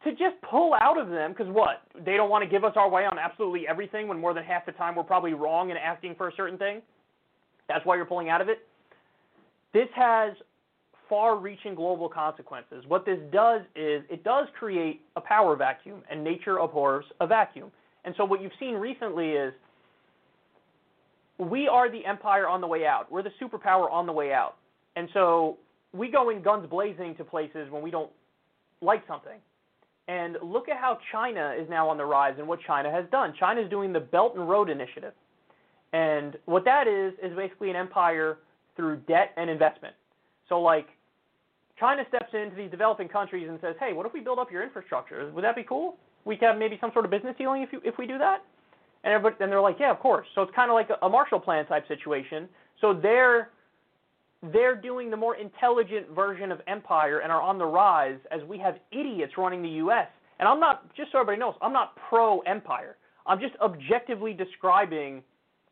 to 0.03 0.11
just 0.11 0.35
pull 0.49 0.73
out 0.73 0.97
of 0.97 1.09
them, 1.09 1.31
because 1.31 1.51
what? 1.51 1.83
They 2.05 2.17
don't 2.17 2.29
want 2.29 2.43
to 2.43 2.49
give 2.49 2.63
us 2.63 2.73
our 2.75 2.89
way 2.89 3.05
on 3.05 3.19
absolutely 3.19 3.67
everything 3.67 4.07
when 4.07 4.19
more 4.19 4.33
than 4.33 4.43
half 4.43 4.65
the 4.65 4.71
time 4.71 4.95
we're 4.95 5.03
probably 5.03 5.33
wrong 5.33 5.69
in 5.69 5.77
asking 5.77 6.15
for 6.15 6.27
a 6.27 6.31
certain 6.35 6.57
thing? 6.57 6.81
That's 7.67 7.85
why 7.85 7.95
you're 7.95 8.05
pulling 8.05 8.29
out 8.29 8.41
of 8.41 8.49
it? 8.49 8.67
This 9.73 9.87
has 9.95 10.33
far 11.07 11.37
reaching 11.37 11.75
global 11.75 12.09
consequences. 12.09 12.83
What 12.87 13.05
this 13.05 13.19
does 13.31 13.61
is 13.75 14.03
it 14.09 14.23
does 14.23 14.47
create 14.57 15.01
a 15.15 15.21
power 15.21 15.55
vacuum, 15.55 16.01
and 16.09 16.23
nature 16.23 16.57
abhors 16.57 17.05
a 17.19 17.27
vacuum. 17.27 17.71
And 18.05 18.15
so 18.17 18.25
what 18.25 18.41
you've 18.41 18.51
seen 18.59 18.75
recently 18.75 19.31
is 19.31 19.53
we 21.37 21.67
are 21.67 21.91
the 21.91 22.05
empire 22.05 22.47
on 22.47 22.61
the 22.61 22.67
way 22.67 22.85
out. 22.85 23.11
We're 23.11 23.23
the 23.23 23.31
superpower 23.41 23.91
on 23.91 24.05
the 24.05 24.13
way 24.13 24.31
out. 24.31 24.55
And 24.95 25.09
so 25.13 25.57
we 25.93 26.09
go 26.09 26.29
in 26.29 26.41
guns 26.41 26.67
blazing 26.69 27.15
to 27.17 27.23
places 27.23 27.69
when 27.69 27.81
we 27.81 27.91
don't 27.91 28.11
like 28.81 29.03
something. 29.07 29.39
And 30.11 30.35
look 30.43 30.67
at 30.67 30.75
how 30.75 30.97
China 31.11 31.55
is 31.57 31.69
now 31.69 31.87
on 31.87 31.97
the 31.97 32.05
rise 32.05 32.35
and 32.37 32.47
what 32.47 32.59
China 32.67 32.91
has 32.91 33.05
done. 33.11 33.33
China 33.39 33.61
is 33.61 33.69
doing 33.69 33.93
the 33.93 33.99
Belt 33.99 34.35
and 34.35 34.49
Road 34.49 34.69
Initiative. 34.69 35.13
And 35.93 36.37
what 36.45 36.65
that 36.65 36.87
is, 36.87 37.13
is 37.23 37.35
basically 37.35 37.69
an 37.69 37.75
empire 37.75 38.39
through 38.75 38.97
debt 39.07 39.31
and 39.37 39.49
investment. 39.49 39.95
So, 40.49 40.59
like, 40.59 40.87
China 41.79 42.03
steps 42.09 42.33
into 42.33 42.55
these 42.55 42.71
developing 42.71 43.07
countries 43.07 43.47
and 43.49 43.57
says, 43.61 43.75
hey, 43.79 43.93
what 43.93 44.05
if 44.05 44.13
we 44.13 44.19
build 44.19 44.39
up 44.39 44.51
your 44.51 44.63
infrastructure? 44.63 45.31
Would 45.31 45.43
that 45.43 45.55
be 45.55 45.63
cool? 45.63 45.97
we 46.25 46.37
can 46.37 46.49
have 46.49 46.57
maybe 46.57 46.77
some 46.79 46.91
sort 46.93 47.05
of 47.05 47.11
business 47.11 47.35
dealing 47.37 47.61
if 47.61 47.71
you 47.71 47.81
if 47.83 47.97
we 47.97 48.05
do 48.05 48.17
that? 48.17 48.43
And 49.03 49.13
everybody, 49.13 49.43
and 49.43 49.51
they're 49.51 49.61
like, 49.61 49.77
yeah, 49.79 49.91
of 49.91 49.99
course. 49.99 50.27
So 50.35 50.43
it's 50.43 50.51
kind 50.55 50.69
of 50.69 50.75
like 50.75 50.89
a, 50.89 51.05
a 51.05 51.09
Marshall 51.09 51.39
Plan 51.39 51.65
type 51.65 51.87
situation. 51.87 52.47
So 52.79 52.93
they're 52.93 53.49
they're 54.51 54.75
doing 54.75 55.09
the 55.11 55.17
more 55.17 55.35
intelligent 55.35 56.09
version 56.15 56.51
of 56.51 56.61
empire 56.67 57.19
and 57.19 57.31
are 57.31 57.41
on 57.41 57.57
the 57.57 57.65
rise 57.65 58.17
as 58.31 58.41
we 58.43 58.57
have 58.57 58.75
idiots 58.91 59.33
running 59.37 59.61
the 59.61 59.69
U.S. 59.69 60.07
And 60.39 60.47
I'm 60.47 60.59
not 60.59 60.93
just 60.95 61.11
so 61.11 61.19
everybody 61.19 61.39
knows, 61.39 61.55
I'm 61.61 61.73
not 61.73 61.95
pro 62.09 62.39
empire. 62.41 62.97
I'm 63.27 63.39
just 63.39 63.53
objectively 63.61 64.33
describing 64.33 65.21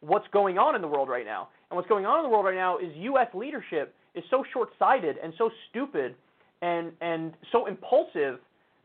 what's 0.02 0.28
going 0.32 0.58
on 0.58 0.76
in 0.76 0.82
the 0.82 0.88
world 0.88 1.10
right 1.10 1.26
now. 1.26 1.50
And 1.70 1.76
what's 1.76 1.90
going 1.90 2.06
on 2.06 2.20
in 2.20 2.24
the 2.24 2.30
world 2.30 2.46
right 2.46 2.56
now 2.56 2.78
is 2.78 2.92
U.S. 2.96 3.28
leadership 3.34 3.96
is 4.16 4.24
so 4.30 4.44
short-sighted 4.54 5.18
and 5.22 5.34
so 5.38 5.50
stupid 5.70 6.16
and 6.62 6.92
and 7.02 7.34
so 7.52 7.68
impulsive 7.68 8.40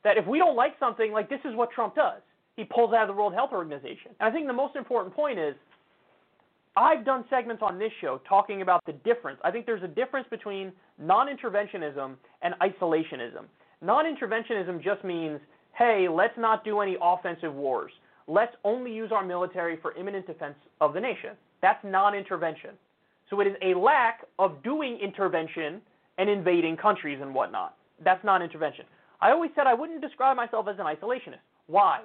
that 0.04 0.16
if 0.16 0.26
we 0.26 0.38
don't 0.38 0.56
like 0.56 0.74
something, 0.78 1.12
like 1.12 1.28
this 1.28 1.40
is 1.44 1.54
what 1.56 1.70
Trump 1.70 1.94
does. 1.94 2.20
He 2.56 2.64
pulls 2.64 2.94
out 2.94 3.02
of 3.02 3.08
the 3.08 3.14
World 3.14 3.34
Health 3.34 3.50
Organization. 3.52 4.12
And 4.20 4.28
I 4.28 4.30
think 4.30 4.46
the 4.46 4.52
most 4.52 4.76
important 4.76 5.14
point 5.14 5.38
is 5.38 5.54
I've 6.76 7.04
done 7.04 7.24
segments 7.30 7.62
on 7.62 7.78
this 7.78 7.92
show 8.00 8.20
talking 8.28 8.62
about 8.62 8.84
the 8.84 8.92
difference. 8.92 9.38
I 9.44 9.50
think 9.50 9.64
there's 9.64 9.82
a 9.82 9.88
difference 9.88 10.26
between 10.28 10.72
non-interventionism 10.98 12.16
and 12.42 12.54
isolationism. 12.60 13.44
Non-interventionism 13.80 14.82
just 14.82 15.04
means, 15.04 15.38
hey, 15.72 16.08
let's 16.10 16.36
not 16.36 16.64
do 16.64 16.80
any 16.80 16.96
offensive 17.00 17.54
wars. 17.54 17.92
Let's 18.26 18.56
only 18.64 18.92
use 18.92 19.12
our 19.12 19.24
military 19.24 19.78
for 19.80 19.94
imminent 19.96 20.26
defense 20.26 20.56
of 20.80 20.94
the 20.94 21.00
nation. 21.00 21.30
That's 21.62 21.82
non-intervention. 21.84 22.70
So 23.30 23.40
it 23.40 23.46
is 23.46 23.54
a 23.62 23.78
lack 23.78 24.24
of 24.38 24.62
doing 24.62 24.98
intervention 25.02 25.80
and 26.18 26.28
invading 26.28 26.76
countries 26.76 27.18
and 27.22 27.34
whatnot. 27.34 27.76
That's 28.04 28.24
non-intervention. 28.24 28.86
I 29.20 29.30
always 29.30 29.50
said 29.54 29.66
I 29.66 29.74
wouldn't 29.74 30.00
describe 30.00 30.36
myself 30.36 30.66
as 30.68 30.76
an 30.78 30.86
isolationist. 30.86 31.40
Why? 31.66 32.00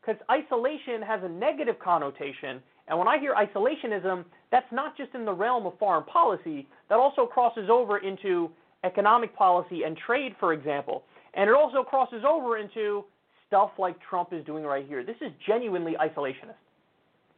Because 0.00 0.20
isolation 0.30 1.02
has 1.02 1.20
a 1.22 1.28
negative 1.28 1.78
connotation, 1.78 2.60
and 2.90 2.98
when 2.98 3.06
I 3.06 3.18
hear 3.18 3.34
isolationism, 3.34 4.24
that's 4.50 4.70
not 4.72 4.96
just 4.96 5.14
in 5.14 5.24
the 5.24 5.32
realm 5.32 5.64
of 5.64 5.78
foreign 5.78 6.04
policy, 6.04 6.68
that 6.88 6.96
also 6.96 7.24
crosses 7.24 7.70
over 7.70 7.98
into 7.98 8.50
economic 8.84 9.34
policy 9.36 9.84
and 9.84 9.96
trade, 9.96 10.34
for 10.40 10.52
example. 10.52 11.04
And 11.34 11.48
it 11.48 11.54
also 11.54 11.84
crosses 11.84 12.24
over 12.28 12.58
into 12.58 13.04
stuff 13.46 13.70
like 13.78 13.94
Trump 14.08 14.32
is 14.32 14.44
doing 14.44 14.64
right 14.64 14.84
here. 14.86 15.04
This 15.04 15.16
is 15.20 15.30
genuinely 15.46 15.94
isolationist. 16.00 16.58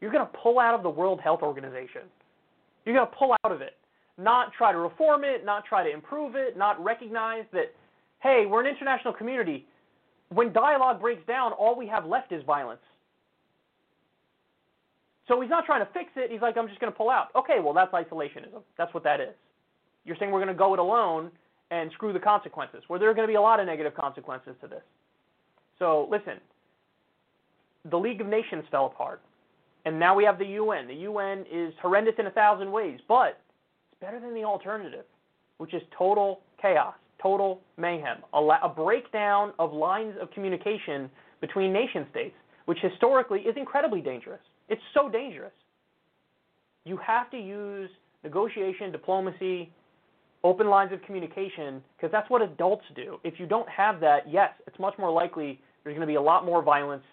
You're 0.01 0.11
going 0.11 0.27
to 0.27 0.39
pull 0.43 0.59
out 0.59 0.75
of 0.75 0.83
the 0.83 0.91
World 0.91 1.21
Health 1.21 1.43
Organization. 1.43 2.03
You're 2.87 2.95
going 2.95 3.07
to 3.07 3.15
pull 3.15 3.35
out 3.45 3.53
of 3.53 3.61
it. 3.61 3.77
Not 4.17 4.53
try 4.57 4.73
to 4.73 4.79
reform 4.79 5.23
it, 5.25 5.45
not 5.45 5.65
try 5.67 5.85
to 5.85 5.93
improve 5.93 6.35
it, 6.35 6.57
not 6.57 6.83
recognize 6.83 7.45
that, 7.53 7.75
hey, 8.23 8.45
we're 8.49 8.61
an 8.61 8.67
international 8.67 9.13
community. 9.13 9.67
When 10.31 10.53
dialogue 10.53 11.01
breaks 11.01 11.27
down, 11.27 11.53
all 11.53 11.77
we 11.77 11.87
have 11.89 12.07
left 12.07 12.33
is 12.33 12.43
violence. 12.45 12.81
So 15.33 15.41
he's 15.41 15.49
not 15.49 15.65
trying 15.65 15.81
to 15.81 15.91
fix 15.95 16.11
it. 16.15 16.31
He's 16.31 16.43
like, 16.43 16.59
I'm 16.59 16.69
just 16.69 16.79
going 16.79 16.93
to 16.93 16.97
pull 16.97 17.09
out. 17.09 17.29
Okay, 17.35 17.57
well, 17.59 17.73
that's 17.73 17.91
isolationism. 17.95 18.61
That's 18.77 18.93
what 18.93 19.03
that 19.05 19.19
is. 19.19 19.35
You're 20.05 20.15
saying 20.19 20.31
we're 20.31 20.45
going 20.45 20.55
to 20.55 20.55
go 20.55 20.75
it 20.75 20.79
alone 20.79 21.31
and 21.71 21.91
screw 21.93 22.13
the 22.13 22.21
consequences, 22.21 22.83
where 22.89 23.01
there 23.01 23.09
are 23.09 23.15
going 23.15 23.27
to 23.27 23.33
be 23.33 23.37
a 23.37 23.41
lot 23.41 23.59
of 23.59 23.65
negative 23.65 23.95
consequences 23.95 24.55
to 24.61 24.69
this. 24.69 24.83
So 25.79 26.07
listen, 26.11 26.35
the 27.91 27.97
League 27.97 28.21
of 28.21 28.27
Nations 28.27 28.65
fell 28.71 28.85
apart, 28.85 29.23
and 29.87 29.99
now 29.99 30.15
we 30.15 30.23
have 30.25 30.39
the 30.39 30.45
UN. 30.45 30.87
The 30.87 30.97
UN 30.97 31.47
is 31.51 31.73
horrendous 31.81 32.15
in 32.19 32.27
a 32.27 32.31
thousand 32.31 32.71
ways, 32.71 33.01
but 33.09 33.41
it's 33.91 34.01
better 34.03 34.21
than 34.21 34.35
the 34.35 34.45
alternative, 34.45 35.07
which 35.57 35.73
is 35.73 35.81
total 35.97 36.41
chaos, 36.61 36.93
total 37.23 37.63
mayhem, 37.79 38.19
a, 38.35 38.41
la- 38.41 38.61
a 38.63 38.69
breakdown 38.69 39.55
of 39.59 39.73
lines 39.73 40.15
of 40.21 40.31
communication 40.33 41.09
between 41.41 41.73
nation 41.73 42.07
states, 42.11 42.35
which 42.67 42.79
historically 42.83 43.41
is 43.41 43.57
incredibly 43.57 44.03
dangerous. 44.03 44.41
It's 44.73 44.81
so 44.95 45.11
dangerous. 45.11 45.53
You 46.87 46.97
have 46.97 47.31
to 47.33 47.37
use 47.37 47.91
negotiation, 48.25 48.91
diplomacy, 48.91 49.71
open 50.45 50.69
lines 50.69 50.95
of 50.95 51.03
communication, 51.03 51.83
because 51.95 52.11
that's 52.11 52.29
what 52.31 52.41
adults 52.41 52.85
do. 52.97 53.21
If 53.23 53.39
you 53.39 53.45
don't 53.45 53.69
have 53.69 54.01
that, 54.01 54.21
yes, 54.27 54.49
it's 54.67 54.79
much 54.79 54.95
more 54.99 55.13
likely 55.13 55.61
there's 55.85 55.95
going 55.95 56.09
to 56.09 56.11
be 56.11 56.15
a 56.15 56.23
lot 56.23 56.47
more 56.47 56.63
violence 56.63 57.05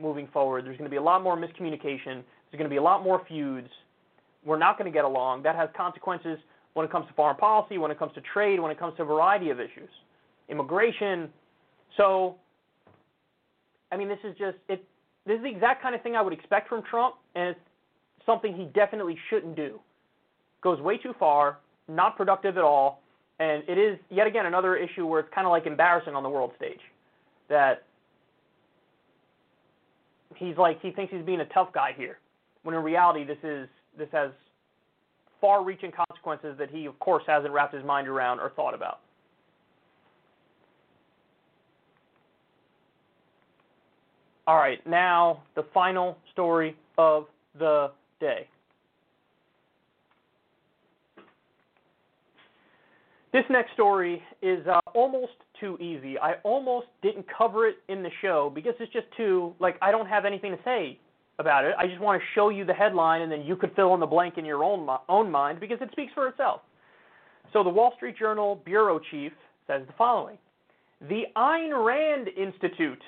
moving 0.00 0.26
forward. 0.32 0.66
There's 0.66 0.76
going 0.76 0.90
to 0.90 0.90
be 0.90 0.96
a 0.96 1.02
lot 1.02 1.22
more 1.22 1.36
miscommunication. 1.36 2.24
There's 2.50 2.58
going 2.58 2.64
to 2.64 2.68
be 2.68 2.78
a 2.78 2.82
lot 2.82 3.04
more 3.04 3.22
feuds. 3.28 3.68
We're 4.44 4.58
not 4.58 4.76
going 4.76 4.90
to 4.90 4.94
get 4.94 5.04
along. 5.04 5.44
That 5.44 5.54
has 5.54 5.68
consequences 5.76 6.38
when 6.72 6.84
it 6.84 6.90
comes 6.90 7.06
to 7.06 7.14
foreign 7.14 7.36
policy, 7.36 7.78
when 7.78 7.92
it 7.92 7.98
comes 7.98 8.12
to 8.14 8.22
trade, 8.22 8.58
when 8.58 8.72
it 8.72 8.78
comes 8.78 8.96
to 8.96 9.02
a 9.02 9.06
variety 9.06 9.50
of 9.50 9.60
issues, 9.60 9.88
immigration. 10.48 11.28
So, 11.96 12.34
I 13.92 13.96
mean, 13.96 14.08
this 14.08 14.18
is 14.24 14.36
just 14.36 14.56
it. 14.68 14.84
This 15.26 15.36
is 15.36 15.42
the 15.42 15.48
exact 15.48 15.82
kind 15.82 15.94
of 15.94 16.02
thing 16.02 16.16
I 16.16 16.22
would 16.22 16.32
expect 16.32 16.68
from 16.68 16.82
Trump, 16.82 17.14
and 17.34 17.50
it's 17.50 17.60
something 18.26 18.54
he 18.54 18.64
definitely 18.74 19.16
shouldn't 19.30 19.56
do. 19.56 19.80
Goes 20.62 20.80
way 20.80 20.98
too 20.98 21.14
far, 21.18 21.58
not 21.88 22.16
productive 22.16 22.56
at 22.56 22.64
all, 22.64 23.00
and 23.38 23.62
it 23.68 23.78
is 23.78 23.98
yet 24.10 24.26
again 24.26 24.46
another 24.46 24.76
issue 24.76 25.06
where 25.06 25.20
it's 25.20 25.28
kind 25.34 25.46
of 25.46 25.50
like 25.50 25.66
embarrassing 25.66 26.14
on 26.14 26.22
the 26.22 26.28
world 26.28 26.52
stage. 26.56 26.80
That 27.48 27.84
he's 30.36 30.56
like 30.56 30.80
he 30.80 30.90
thinks 30.90 31.12
he's 31.12 31.24
being 31.24 31.40
a 31.40 31.46
tough 31.46 31.72
guy 31.72 31.92
here, 31.96 32.18
when 32.62 32.74
in 32.74 32.82
reality 32.82 33.24
this 33.24 33.38
is 33.42 33.68
this 33.98 34.08
has 34.12 34.30
far-reaching 35.40 35.92
consequences 35.92 36.56
that 36.58 36.70
he 36.70 36.86
of 36.86 36.98
course 36.98 37.24
hasn't 37.26 37.52
wrapped 37.52 37.74
his 37.74 37.84
mind 37.84 38.08
around 38.08 38.40
or 38.40 38.50
thought 38.50 38.74
about. 38.74 39.00
All 44.46 44.56
right, 44.56 44.84
now 44.86 45.42
the 45.54 45.64
final 45.72 46.18
story 46.32 46.76
of 46.98 47.26
the 47.58 47.90
day. 48.20 48.46
This 53.32 53.44
next 53.50 53.72
story 53.72 54.22
is 54.42 54.64
uh, 54.66 54.78
almost 54.94 55.32
too 55.58 55.76
easy. 55.80 56.18
I 56.18 56.34
almost 56.44 56.86
didn't 57.02 57.26
cover 57.36 57.66
it 57.66 57.76
in 57.88 58.02
the 58.02 58.10
show 58.22 58.52
because 58.54 58.74
it's 58.78 58.92
just 58.92 59.06
too, 59.16 59.54
like, 59.58 59.76
I 59.82 59.90
don't 59.90 60.06
have 60.06 60.24
anything 60.24 60.52
to 60.52 60.58
say 60.62 60.98
about 61.40 61.64
it. 61.64 61.74
I 61.76 61.86
just 61.86 62.00
want 62.00 62.20
to 62.20 62.26
show 62.34 62.50
you 62.50 62.64
the 62.64 62.74
headline 62.74 63.22
and 63.22 63.32
then 63.32 63.42
you 63.42 63.56
could 63.56 63.72
fill 63.74 63.92
in 63.94 64.00
the 64.00 64.06
blank 64.06 64.38
in 64.38 64.44
your 64.44 64.62
own, 64.62 64.88
own 65.08 65.30
mind 65.30 65.58
because 65.58 65.78
it 65.80 65.88
speaks 65.90 66.12
for 66.12 66.28
itself. 66.28 66.60
So 67.52 67.64
the 67.64 67.70
Wall 67.70 67.92
Street 67.96 68.16
Journal 68.16 68.60
bureau 68.64 69.00
chief 69.10 69.32
says 69.66 69.82
the 69.86 69.94
following 69.98 70.38
The 71.08 71.22
Ayn 71.34 71.84
Rand 71.84 72.28
Institute 72.36 73.02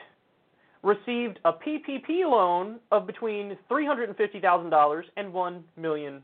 received 0.82 1.38
a 1.44 1.52
PPP 1.52 2.22
loan 2.24 2.76
of 2.92 3.06
between 3.06 3.56
$350,000 3.70 5.02
and 5.16 5.32
$1 5.32 5.62
million. 5.76 6.22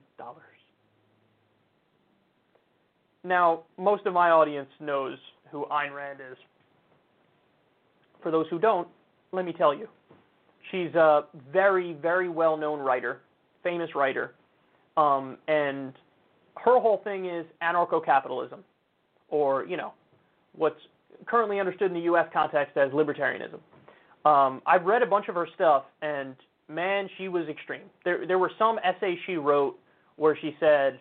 Now, 3.24 3.62
most 3.78 4.06
of 4.06 4.12
my 4.12 4.30
audience 4.30 4.68
knows 4.80 5.16
who 5.50 5.66
Ayn 5.70 5.94
Rand 5.94 6.20
is. 6.20 6.36
For 8.22 8.30
those 8.30 8.46
who 8.50 8.58
don't, 8.58 8.88
let 9.32 9.44
me 9.44 9.52
tell 9.52 9.74
you. 9.74 9.88
She's 10.70 10.94
a 10.94 11.24
very, 11.52 11.94
very 11.94 12.28
well 12.28 12.56
known 12.56 12.80
writer, 12.80 13.20
famous 13.62 13.94
writer, 13.94 14.34
um, 14.96 15.38
and 15.48 15.92
her 16.56 16.78
whole 16.78 17.00
thing 17.02 17.26
is 17.26 17.44
anarcho 17.62 18.04
capitalism, 18.04 18.60
or, 19.28 19.64
you 19.66 19.76
know, 19.76 19.92
what's 20.56 20.80
currently 21.26 21.58
understood 21.58 21.90
in 21.90 21.94
the 21.94 22.04
U.S. 22.04 22.26
context 22.32 22.76
as 22.76 22.90
libertarianism. 22.90 23.58
Um, 24.24 24.62
I've 24.66 24.84
read 24.84 25.02
a 25.02 25.06
bunch 25.06 25.28
of 25.28 25.34
her 25.34 25.48
stuff, 25.54 25.84
and 26.00 26.36
man, 26.68 27.08
she 27.18 27.28
was 27.28 27.48
extreme. 27.48 27.82
There, 28.04 28.26
there 28.26 28.38
were 28.38 28.52
some 28.58 28.78
essays 28.84 29.18
she 29.26 29.34
wrote 29.34 29.78
where 30.16 30.36
she 30.40 30.56
said, 30.60 31.00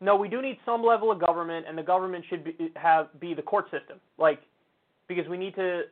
no, 0.00 0.16
we 0.16 0.28
do 0.28 0.42
need 0.42 0.58
some 0.66 0.82
level 0.84 1.10
of 1.10 1.18
government, 1.18 1.66
and 1.68 1.76
the 1.76 1.82
government 1.82 2.24
should 2.28 2.44
be, 2.44 2.72
have 2.76 3.08
be 3.18 3.32
the 3.32 3.42
court 3.42 3.66
system, 3.70 3.98
like 4.18 4.40
because 5.08 5.26
we 5.28 5.38
need 5.38 5.54
to 5.54 5.82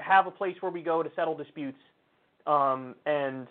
have 0.00 0.26
a 0.26 0.30
place 0.30 0.56
where 0.60 0.70
we 0.70 0.82
go 0.82 1.02
to 1.02 1.10
settle 1.16 1.36
disputes, 1.36 1.78
um, 2.46 2.94
and 3.06 3.46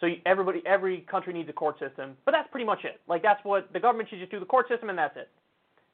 so 0.00 0.06
everybody, 0.24 0.62
every 0.64 1.00
country 1.10 1.32
needs 1.34 1.48
a 1.50 1.52
court 1.52 1.78
system. 1.78 2.16
But 2.24 2.32
that's 2.32 2.48
pretty 2.50 2.64
much 2.64 2.84
it. 2.84 3.00
Like 3.06 3.22
that's 3.22 3.44
what 3.44 3.70
the 3.72 3.80
government 3.80 4.08
should 4.08 4.20
just 4.20 4.30
do 4.30 4.40
the 4.40 4.46
court 4.46 4.66
system, 4.68 4.88
and 4.88 4.98
that's 4.98 5.16
it. 5.16 5.28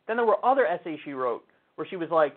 Then 0.06 0.16
there 0.16 0.26
were 0.26 0.44
other 0.44 0.66
essays 0.66 0.98
she 1.04 1.12
wrote 1.12 1.44
where 1.74 1.86
she 1.88 1.96
was 1.96 2.10
like, 2.10 2.36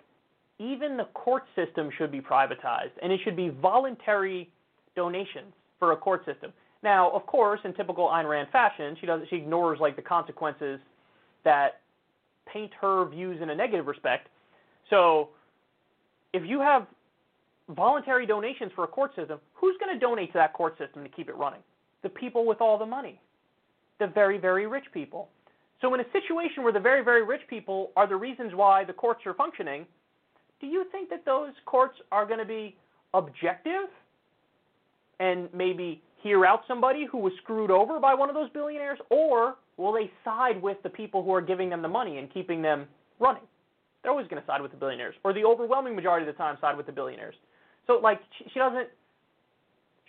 even 0.60 0.98
the 0.98 1.06
court 1.14 1.44
system 1.56 1.90
should 1.98 2.12
be 2.12 2.20
privatized, 2.20 2.92
and 3.02 3.12
it 3.12 3.20
should 3.24 3.36
be 3.36 3.50
voluntary 3.50 4.50
donations 4.96 5.54
for 5.80 5.92
a 5.92 5.98
court 5.98 6.26
system. 6.26 6.52
Now, 6.84 7.12
of 7.12 7.26
course, 7.26 7.60
in 7.64 7.74
typical 7.74 8.08
Ayn 8.08 8.28
Rand 8.28 8.50
fashion, 8.52 8.96
she 9.00 9.06
does 9.06 9.22
she 9.30 9.36
ignores 9.36 9.80
like 9.80 9.96
the 9.96 10.02
consequences 10.02 10.80
that 11.44 11.82
paint 12.52 12.72
her 12.80 13.06
views 13.06 13.42
in 13.42 13.50
a 13.50 13.56
negative 13.56 13.88
respect. 13.88 14.30
So, 14.90 15.30
if 16.34 16.44
you 16.46 16.60
have 16.60 16.88
voluntary 17.70 18.26
donations 18.26 18.72
for 18.76 18.84
a 18.84 18.88
court 18.88 19.16
system, 19.16 19.40
who's 19.54 19.76
going 19.80 19.94
to 19.94 20.00
donate 20.00 20.32
to 20.32 20.38
that 20.38 20.54
court 20.54 20.78
system 20.78 21.04
to 21.04 21.10
keep 21.10 21.30
it 21.30 21.36
running? 21.36 21.60
The 22.04 22.10
people 22.10 22.46
with 22.46 22.62
all 22.62 22.78
the 22.78 22.86
money, 22.86 23.20
the 24.00 24.08
very, 24.08 24.38
very 24.38 24.68
rich 24.68 24.86
people. 24.94 25.30
So, 25.82 25.94
in 25.94 26.00
a 26.00 26.06
situation 26.12 26.64
where 26.64 26.74
the 26.74 26.80
very, 26.80 27.04
very 27.04 27.24
rich 27.24 27.42
people 27.50 27.92
are 27.96 28.08
the 28.08 28.16
reasons 28.16 28.54
why 28.56 28.84
the 28.84 28.94
courts 28.94 29.22
are 29.26 29.34
functioning, 29.34 29.86
do 30.60 30.68
you 30.68 30.86
think 30.92 31.10
that 31.10 31.26
those 31.26 31.52
courts 31.66 31.98
are 32.12 32.26
going 32.26 32.40
to 32.40 32.46
be 32.46 32.76
objective 33.14 33.90
and 35.20 35.50
maybe 35.54 36.02
hear 36.22 36.46
out 36.46 36.62
somebody 36.68 37.08
who 37.12 37.18
was 37.18 37.34
screwed 37.42 37.72
over 37.72 38.00
by 38.00 38.14
one 38.14 38.30
of 38.30 38.36
those 38.36 38.50
billionaires, 38.52 39.00
or 39.10 39.56
will 39.78 39.94
they 39.94 40.12
side 40.24 40.62
with 40.62 40.78
the 40.84 40.90
people 40.90 41.24
who 41.24 41.34
are 41.34 41.42
giving 41.42 41.70
them 41.70 41.82
the 41.82 41.88
money 41.88 42.18
and 42.18 42.32
keeping 42.34 42.62
them 42.62 42.86
running? 43.20 43.44
They're 44.02 44.12
always 44.12 44.28
going 44.28 44.42
to 44.42 44.46
side 44.46 44.62
with 44.62 44.72
the 44.72 44.78
billionaires, 44.78 45.16
or 45.24 45.34
the 45.34 45.44
overwhelming 45.44 45.96
majority 45.96 46.28
of 46.28 46.34
the 46.34 46.38
time 46.38 46.58
side 46.62 46.78
with 46.78 46.86
the 46.86 46.92
billionaires. 46.92 47.36
So, 47.88 48.00
like, 48.02 48.20
she, 48.38 48.46
she 48.54 48.60
doesn't. 48.60 48.88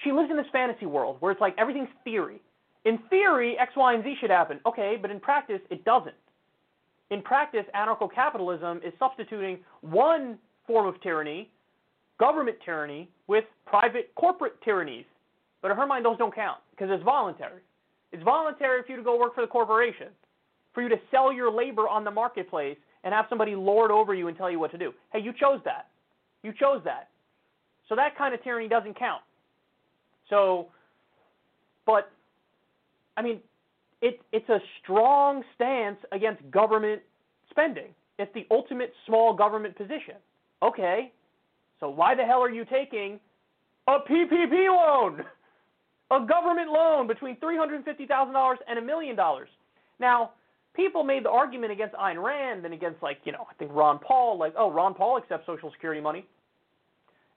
She 0.04 0.12
lives 0.12 0.30
in 0.30 0.36
this 0.36 0.46
fantasy 0.52 0.86
world 0.86 1.16
where 1.20 1.32
it's 1.32 1.40
like 1.40 1.54
everything's 1.58 1.88
theory. 2.04 2.40
In 2.84 2.98
theory, 3.10 3.56
X, 3.58 3.72
Y, 3.76 3.94
and 3.94 4.04
Z 4.04 4.14
should 4.20 4.30
happen. 4.30 4.60
Okay, 4.64 4.96
but 5.00 5.10
in 5.10 5.18
practice, 5.18 5.60
it 5.70 5.84
doesn't. 5.84 6.14
In 7.10 7.22
practice, 7.22 7.64
anarcho 7.74 8.12
capitalism 8.12 8.80
is 8.84 8.92
substituting 8.98 9.58
one 9.80 10.38
form 10.66 10.86
of 10.86 11.00
tyranny, 11.02 11.50
government 12.20 12.58
tyranny, 12.64 13.08
with 13.26 13.44
private 13.66 14.12
corporate 14.14 14.60
tyrannies. 14.62 15.06
But 15.62 15.70
in 15.70 15.76
her 15.76 15.86
mind, 15.86 16.04
those 16.04 16.18
don't 16.18 16.34
count 16.34 16.58
because 16.70 16.88
it's 16.90 17.02
voluntary. 17.02 17.62
It's 18.12 18.22
voluntary 18.22 18.82
for 18.82 18.92
you 18.92 18.96
to 18.98 19.02
go 19.02 19.18
work 19.18 19.34
for 19.34 19.40
the 19.40 19.46
corporation, 19.46 20.08
for 20.72 20.82
you 20.82 20.88
to 20.88 20.96
sell 21.10 21.32
your 21.32 21.50
labor 21.50 21.88
on 21.88 22.04
the 22.04 22.10
marketplace 22.10 22.76
and 23.04 23.14
have 23.14 23.26
somebody 23.28 23.54
lord 23.54 23.90
over 23.90 24.14
you 24.14 24.28
and 24.28 24.36
tell 24.36 24.50
you 24.50 24.58
what 24.58 24.70
to 24.72 24.78
do. 24.78 24.92
Hey, 25.12 25.20
you 25.20 25.32
chose 25.32 25.60
that. 25.64 25.88
You 26.42 26.52
chose 26.58 26.80
that. 26.84 27.08
So 27.88 27.96
that 27.96 28.16
kind 28.16 28.34
of 28.34 28.42
tyranny 28.42 28.68
doesn't 28.68 28.98
count. 28.98 29.22
So, 30.28 30.68
but, 31.86 32.10
I 33.16 33.22
mean, 33.22 33.40
it, 34.00 34.20
it's 34.32 34.48
a 34.48 34.58
strong 34.82 35.42
stance 35.54 35.98
against 36.12 36.48
government 36.50 37.02
spending. 37.50 37.88
It's 38.18 38.32
the 38.34 38.46
ultimate 38.50 38.92
small 39.06 39.34
government 39.34 39.76
position. 39.76 40.14
Okay, 40.62 41.12
so 41.80 41.88
why 41.88 42.14
the 42.14 42.24
hell 42.24 42.42
are 42.42 42.50
you 42.50 42.64
taking 42.64 43.20
a 43.86 43.98
PPP 44.00 44.68
loan? 44.68 45.24
A 46.10 46.26
government 46.26 46.70
loan 46.70 47.06
between 47.06 47.36
$350,000 47.36 48.56
and 48.66 48.78
a 48.78 48.82
million 48.82 49.14
dollars. 49.14 49.48
Now, 50.00 50.30
people 50.74 51.04
made 51.04 51.24
the 51.24 51.30
argument 51.30 51.72
against 51.72 51.94
Ayn 51.96 52.22
Rand 52.22 52.64
and 52.64 52.72
against, 52.72 53.02
like, 53.02 53.18
you 53.24 53.32
know, 53.32 53.46
I 53.50 53.54
think 53.54 53.72
Ron 53.74 53.98
Paul, 53.98 54.38
like, 54.38 54.54
oh, 54.56 54.70
Ron 54.70 54.94
Paul 54.94 55.18
accepts 55.18 55.44
Social 55.44 55.70
Security 55.70 56.00
money. 56.00 56.24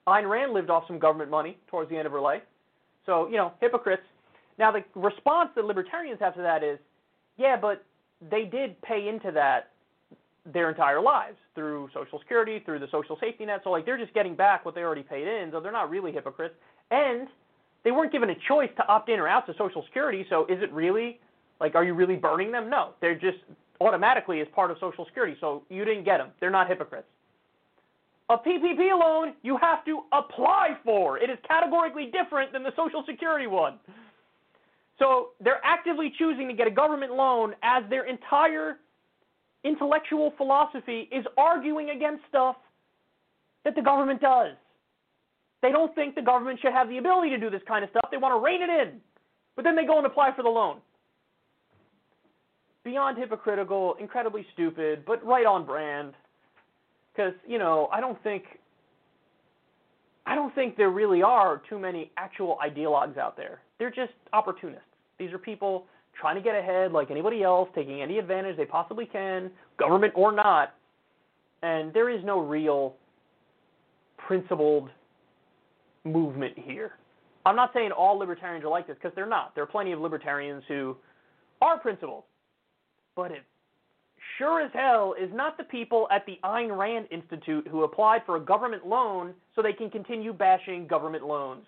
Ayn 0.07 0.29
Rand 0.29 0.53
lived 0.53 0.69
off 0.69 0.83
some 0.87 0.99
government 0.99 1.29
money 1.29 1.57
towards 1.67 1.89
the 1.89 1.97
end 1.97 2.05
of 2.05 2.11
her 2.11 2.21
life. 2.21 2.43
So, 3.05 3.27
you 3.27 3.37
know, 3.37 3.51
hypocrites. 3.59 4.03
Now, 4.61 4.71
the 4.71 4.83
response 4.93 5.49
that 5.55 5.65
libertarians 5.65 6.19
have 6.19 6.35
to 6.35 6.41
that 6.43 6.63
is, 6.63 6.77
yeah, 7.35 7.57
but 7.59 7.83
they 8.29 8.45
did 8.45 8.79
pay 8.83 9.07
into 9.09 9.31
that 9.31 9.71
their 10.53 10.69
entire 10.69 11.01
lives 11.01 11.37
through 11.55 11.89
Social 11.95 12.19
Security, 12.19 12.61
through 12.63 12.77
the 12.77 12.87
social 12.91 13.17
safety 13.19 13.43
net. 13.43 13.61
So, 13.63 13.71
like, 13.71 13.87
they're 13.87 13.97
just 13.97 14.13
getting 14.13 14.35
back 14.35 14.63
what 14.63 14.75
they 14.75 14.81
already 14.81 15.01
paid 15.01 15.27
in, 15.27 15.49
so 15.51 15.59
they're 15.59 15.71
not 15.71 15.89
really 15.89 16.11
hypocrites. 16.11 16.53
And 16.91 17.27
they 17.83 17.89
weren't 17.89 18.11
given 18.11 18.29
a 18.29 18.35
choice 18.47 18.69
to 18.77 18.87
opt 18.87 19.09
in 19.09 19.19
or 19.19 19.27
out 19.27 19.47
to 19.47 19.55
Social 19.57 19.83
Security, 19.87 20.27
so 20.29 20.45
is 20.45 20.61
it 20.61 20.71
really, 20.71 21.19
like, 21.59 21.73
are 21.73 21.83
you 21.83 21.95
really 21.95 22.15
burning 22.15 22.51
them? 22.51 22.69
No. 22.69 22.91
They're 23.01 23.15
just 23.15 23.39
automatically 23.79 24.41
as 24.41 24.47
part 24.53 24.69
of 24.69 24.77
Social 24.79 25.05
Security, 25.05 25.35
so 25.41 25.63
you 25.69 25.85
didn't 25.85 26.03
get 26.03 26.19
them. 26.19 26.29
They're 26.39 26.51
not 26.51 26.67
hypocrites. 26.67 27.07
A 28.29 28.37
PPP 28.37 28.97
loan 28.97 29.33
you 29.41 29.57
have 29.57 29.83
to 29.85 30.01
apply 30.11 30.77
for. 30.85 31.17
It 31.17 31.31
is 31.31 31.39
categorically 31.47 32.11
different 32.13 32.53
than 32.53 32.61
the 32.61 32.73
Social 32.75 33.03
Security 33.07 33.47
one. 33.47 33.79
So 35.01 35.29
they're 35.43 35.61
actively 35.63 36.13
choosing 36.15 36.47
to 36.47 36.53
get 36.53 36.67
a 36.67 36.71
government 36.71 37.13
loan 37.13 37.55
as 37.63 37.83
their 37.89 38.05
entire 38.05 38.77
intellectual 39.63 40.31
philosophy 40.37 41.09
is 41.11 41.25
arguing 41.37 41.89
against 41.89 42.23
stuff 42.29 42.55
that 43.65 43.73
the 43.75 43.81
government 43.81 44.21
does. 44.21 44.51
They 45.63 45.71
don't 45.71 45.93
think 45.95 46.13
the 46.13 46.21
government 46.21 46.59
should 46.61 46.73
have 46.73 46.87
the 46.87 46.99
ability 46.99 47.31
to 47.31 47.39
do 47.39 47.49
this 47.49 47.61
kind 47.67 47.83
of 47.83 47.89
stuff. 47.89 48.09
They 48.11 48.17
want 48.17 48.39
to 48.39 48.45
rein 48.45 48.61
it 48.61 48.69
in. 48.69 49.01
But 49.55 49.63
then 49.63 49.75
they 49.75 49.85
go 49.85 49.97
and 49.97 50.05
apply 50.05 50.35
for 50.35 50.43
the 50.43 50.49
loan. 50.49 50.77
Beyond 52.83 53.17
hypocritical, 53.17 53.95
incredibly 53.99 54.45
stupid, 54.53 55.03
but 55.05 55.23
right 55.25 55.47
on 55.47 55.65
brand. 55.65 56.13
Because, 57.13 57.33
you 57.47 57.57
know, 57.57 57.89
I 57.91 57.99
don't 57.99 58.21
think 58.23 58.43
I 60.27 60.35
don't 60.35 60.53
think 60.53 60.77
there 60.77 60.91
really 60.91 61.23
are 61.23 61.61
too 61.67 61.79
many 61.79 62.11
actual 62.17 62.59
ideologues 62.63 63.17
out 63.17 63.35
there. 63.35 63.61
They're 63.79 63.89
just 63.89 64.13
opportunists. 64.31 64.90
These 65.21 65.33
are 65.33 65.37
people 65.37 65.85
trying 66.19 66.35
to 66.35 66.41
get 66.41 66.55
ahead 66.55 66.91
like 66.91 67.11
anybody 67.11 67.43
else, 67.43 67.69
taking 67.75 68.01
any 68.01 68.17
advantage 68.17 68.57
they 68.57 68.65
possibly 68.65 69.05
can, 69.05 69.51
government 69.77 70.13
or 70.15 70.31
not. 70.31 70.73
And 71.61 71.93
there 71.93 72.09
is 72.09 72.25
no 72.25 72.39
real 72.39 72.95
principled 74.17 74.89
movement 76.03 76.57
here. 76.57 76.93
I'm 77.45 77.55
not 77.55 77.69
saying 77.71 77.91
all 77.91 78.17
libertarians 78.17 78.65
are 78.65 78.69
like 78.69 78.87
this 78.87 78.95
because 78.95 79.11
they're 79.15 79.29
not. 79.29 79.53
There 79.53 79.63
are 79.63 79.67
plenty 79.67 79.91
of 79.91 79.99
libertarians 79.99 80.63
who 80.67 80.97
are 81.61 81.77
principled. 81.77 82.23
But 83.15 83.29
it 83.29 83.43
sure 84.39 84.59
as 84.59 84.71
hell 84.73 85.13
is 85.21 85.29
not 85.31 85.55
the 85.55 85.65
people 85.65 86.07
at 86.09 86.25
the 86.25 86.39
Ayn 86.43 86.75
Rand 86.75 87.09
Institute 87.11 87.67
who 87.69 87.83
applied 87.83 88.21
for 88.25 88.37
a 88.37 88.39
government 88.39 88.87
loan 88.87 89.35
so 89.55 89.61
they 89.61 89.73
can 89.73 89.91
continue 89.91 90.33
bashing 90.33 90.87
government 90.87 91.23
loans. 91.23 91.65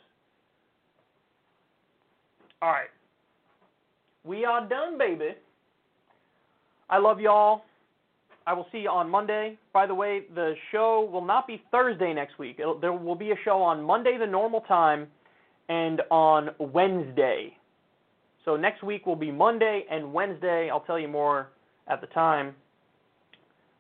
All 2.64 2.72
right. 2.72 2.88
We 4.26 4.46
are 4.46 4.68
done, 4.68 4.98
baby. 4.98 5.36
I 6.90 6.98
love 6.98 7.20
y'all. 7.20 7.64
I 8.46 8.54
will 8.54 8.68
see 8.72 8.80
you 8.80 8.90
on 8.90 9.10
Monday. 9.10 9.58
By 9.74 9.86
the 9.86 9.96
way, 9.96 10.24
the 10.36 10.54
show 10.72 11.10
will 11.12 11.26
not 11.26 11.48
be 11.48 11.62
Thursday 11.72 12.14
next 12.14 12.38
week. 12.40 12.58
It'll, 12.60 12.80
there 12.80 12.94
will 12.94 13.16
be 13.16 13.32
a 13.32 13.36
show 13.44 13.62
on 13.62 13.84
Monday, 13.84 14.18
the 14.18 14.28
normal 14.28 14.62
time, 14.62 15.08
and 15.70 16.02
on 16.12 16.50
Wednesday. 16.60 17.56
So 18.46 18.58
next 18.58 18.84
week 18.84 19.06
will 19.06 19.16
be 19.16 19.32
Monday 19.32 19.86
and 19.90 20.14
Wednesday. 20.14 20.70
I'll 20.70 20.82
tell 20.82 21.00
you 21.00 21.08
more 21.08 21.50
at 21.88 22.02
the 22.02 22.08
time. 22.08 22.54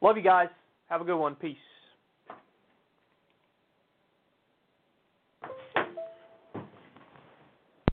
Love 0.01 0.17
you 0.17 0.23
guys. 0.23 0.47
Have 0.87 1.01
a 1.01 1.05
good 1.05 1.17
one. 1.17 1.35
Peace. 1.35 1.57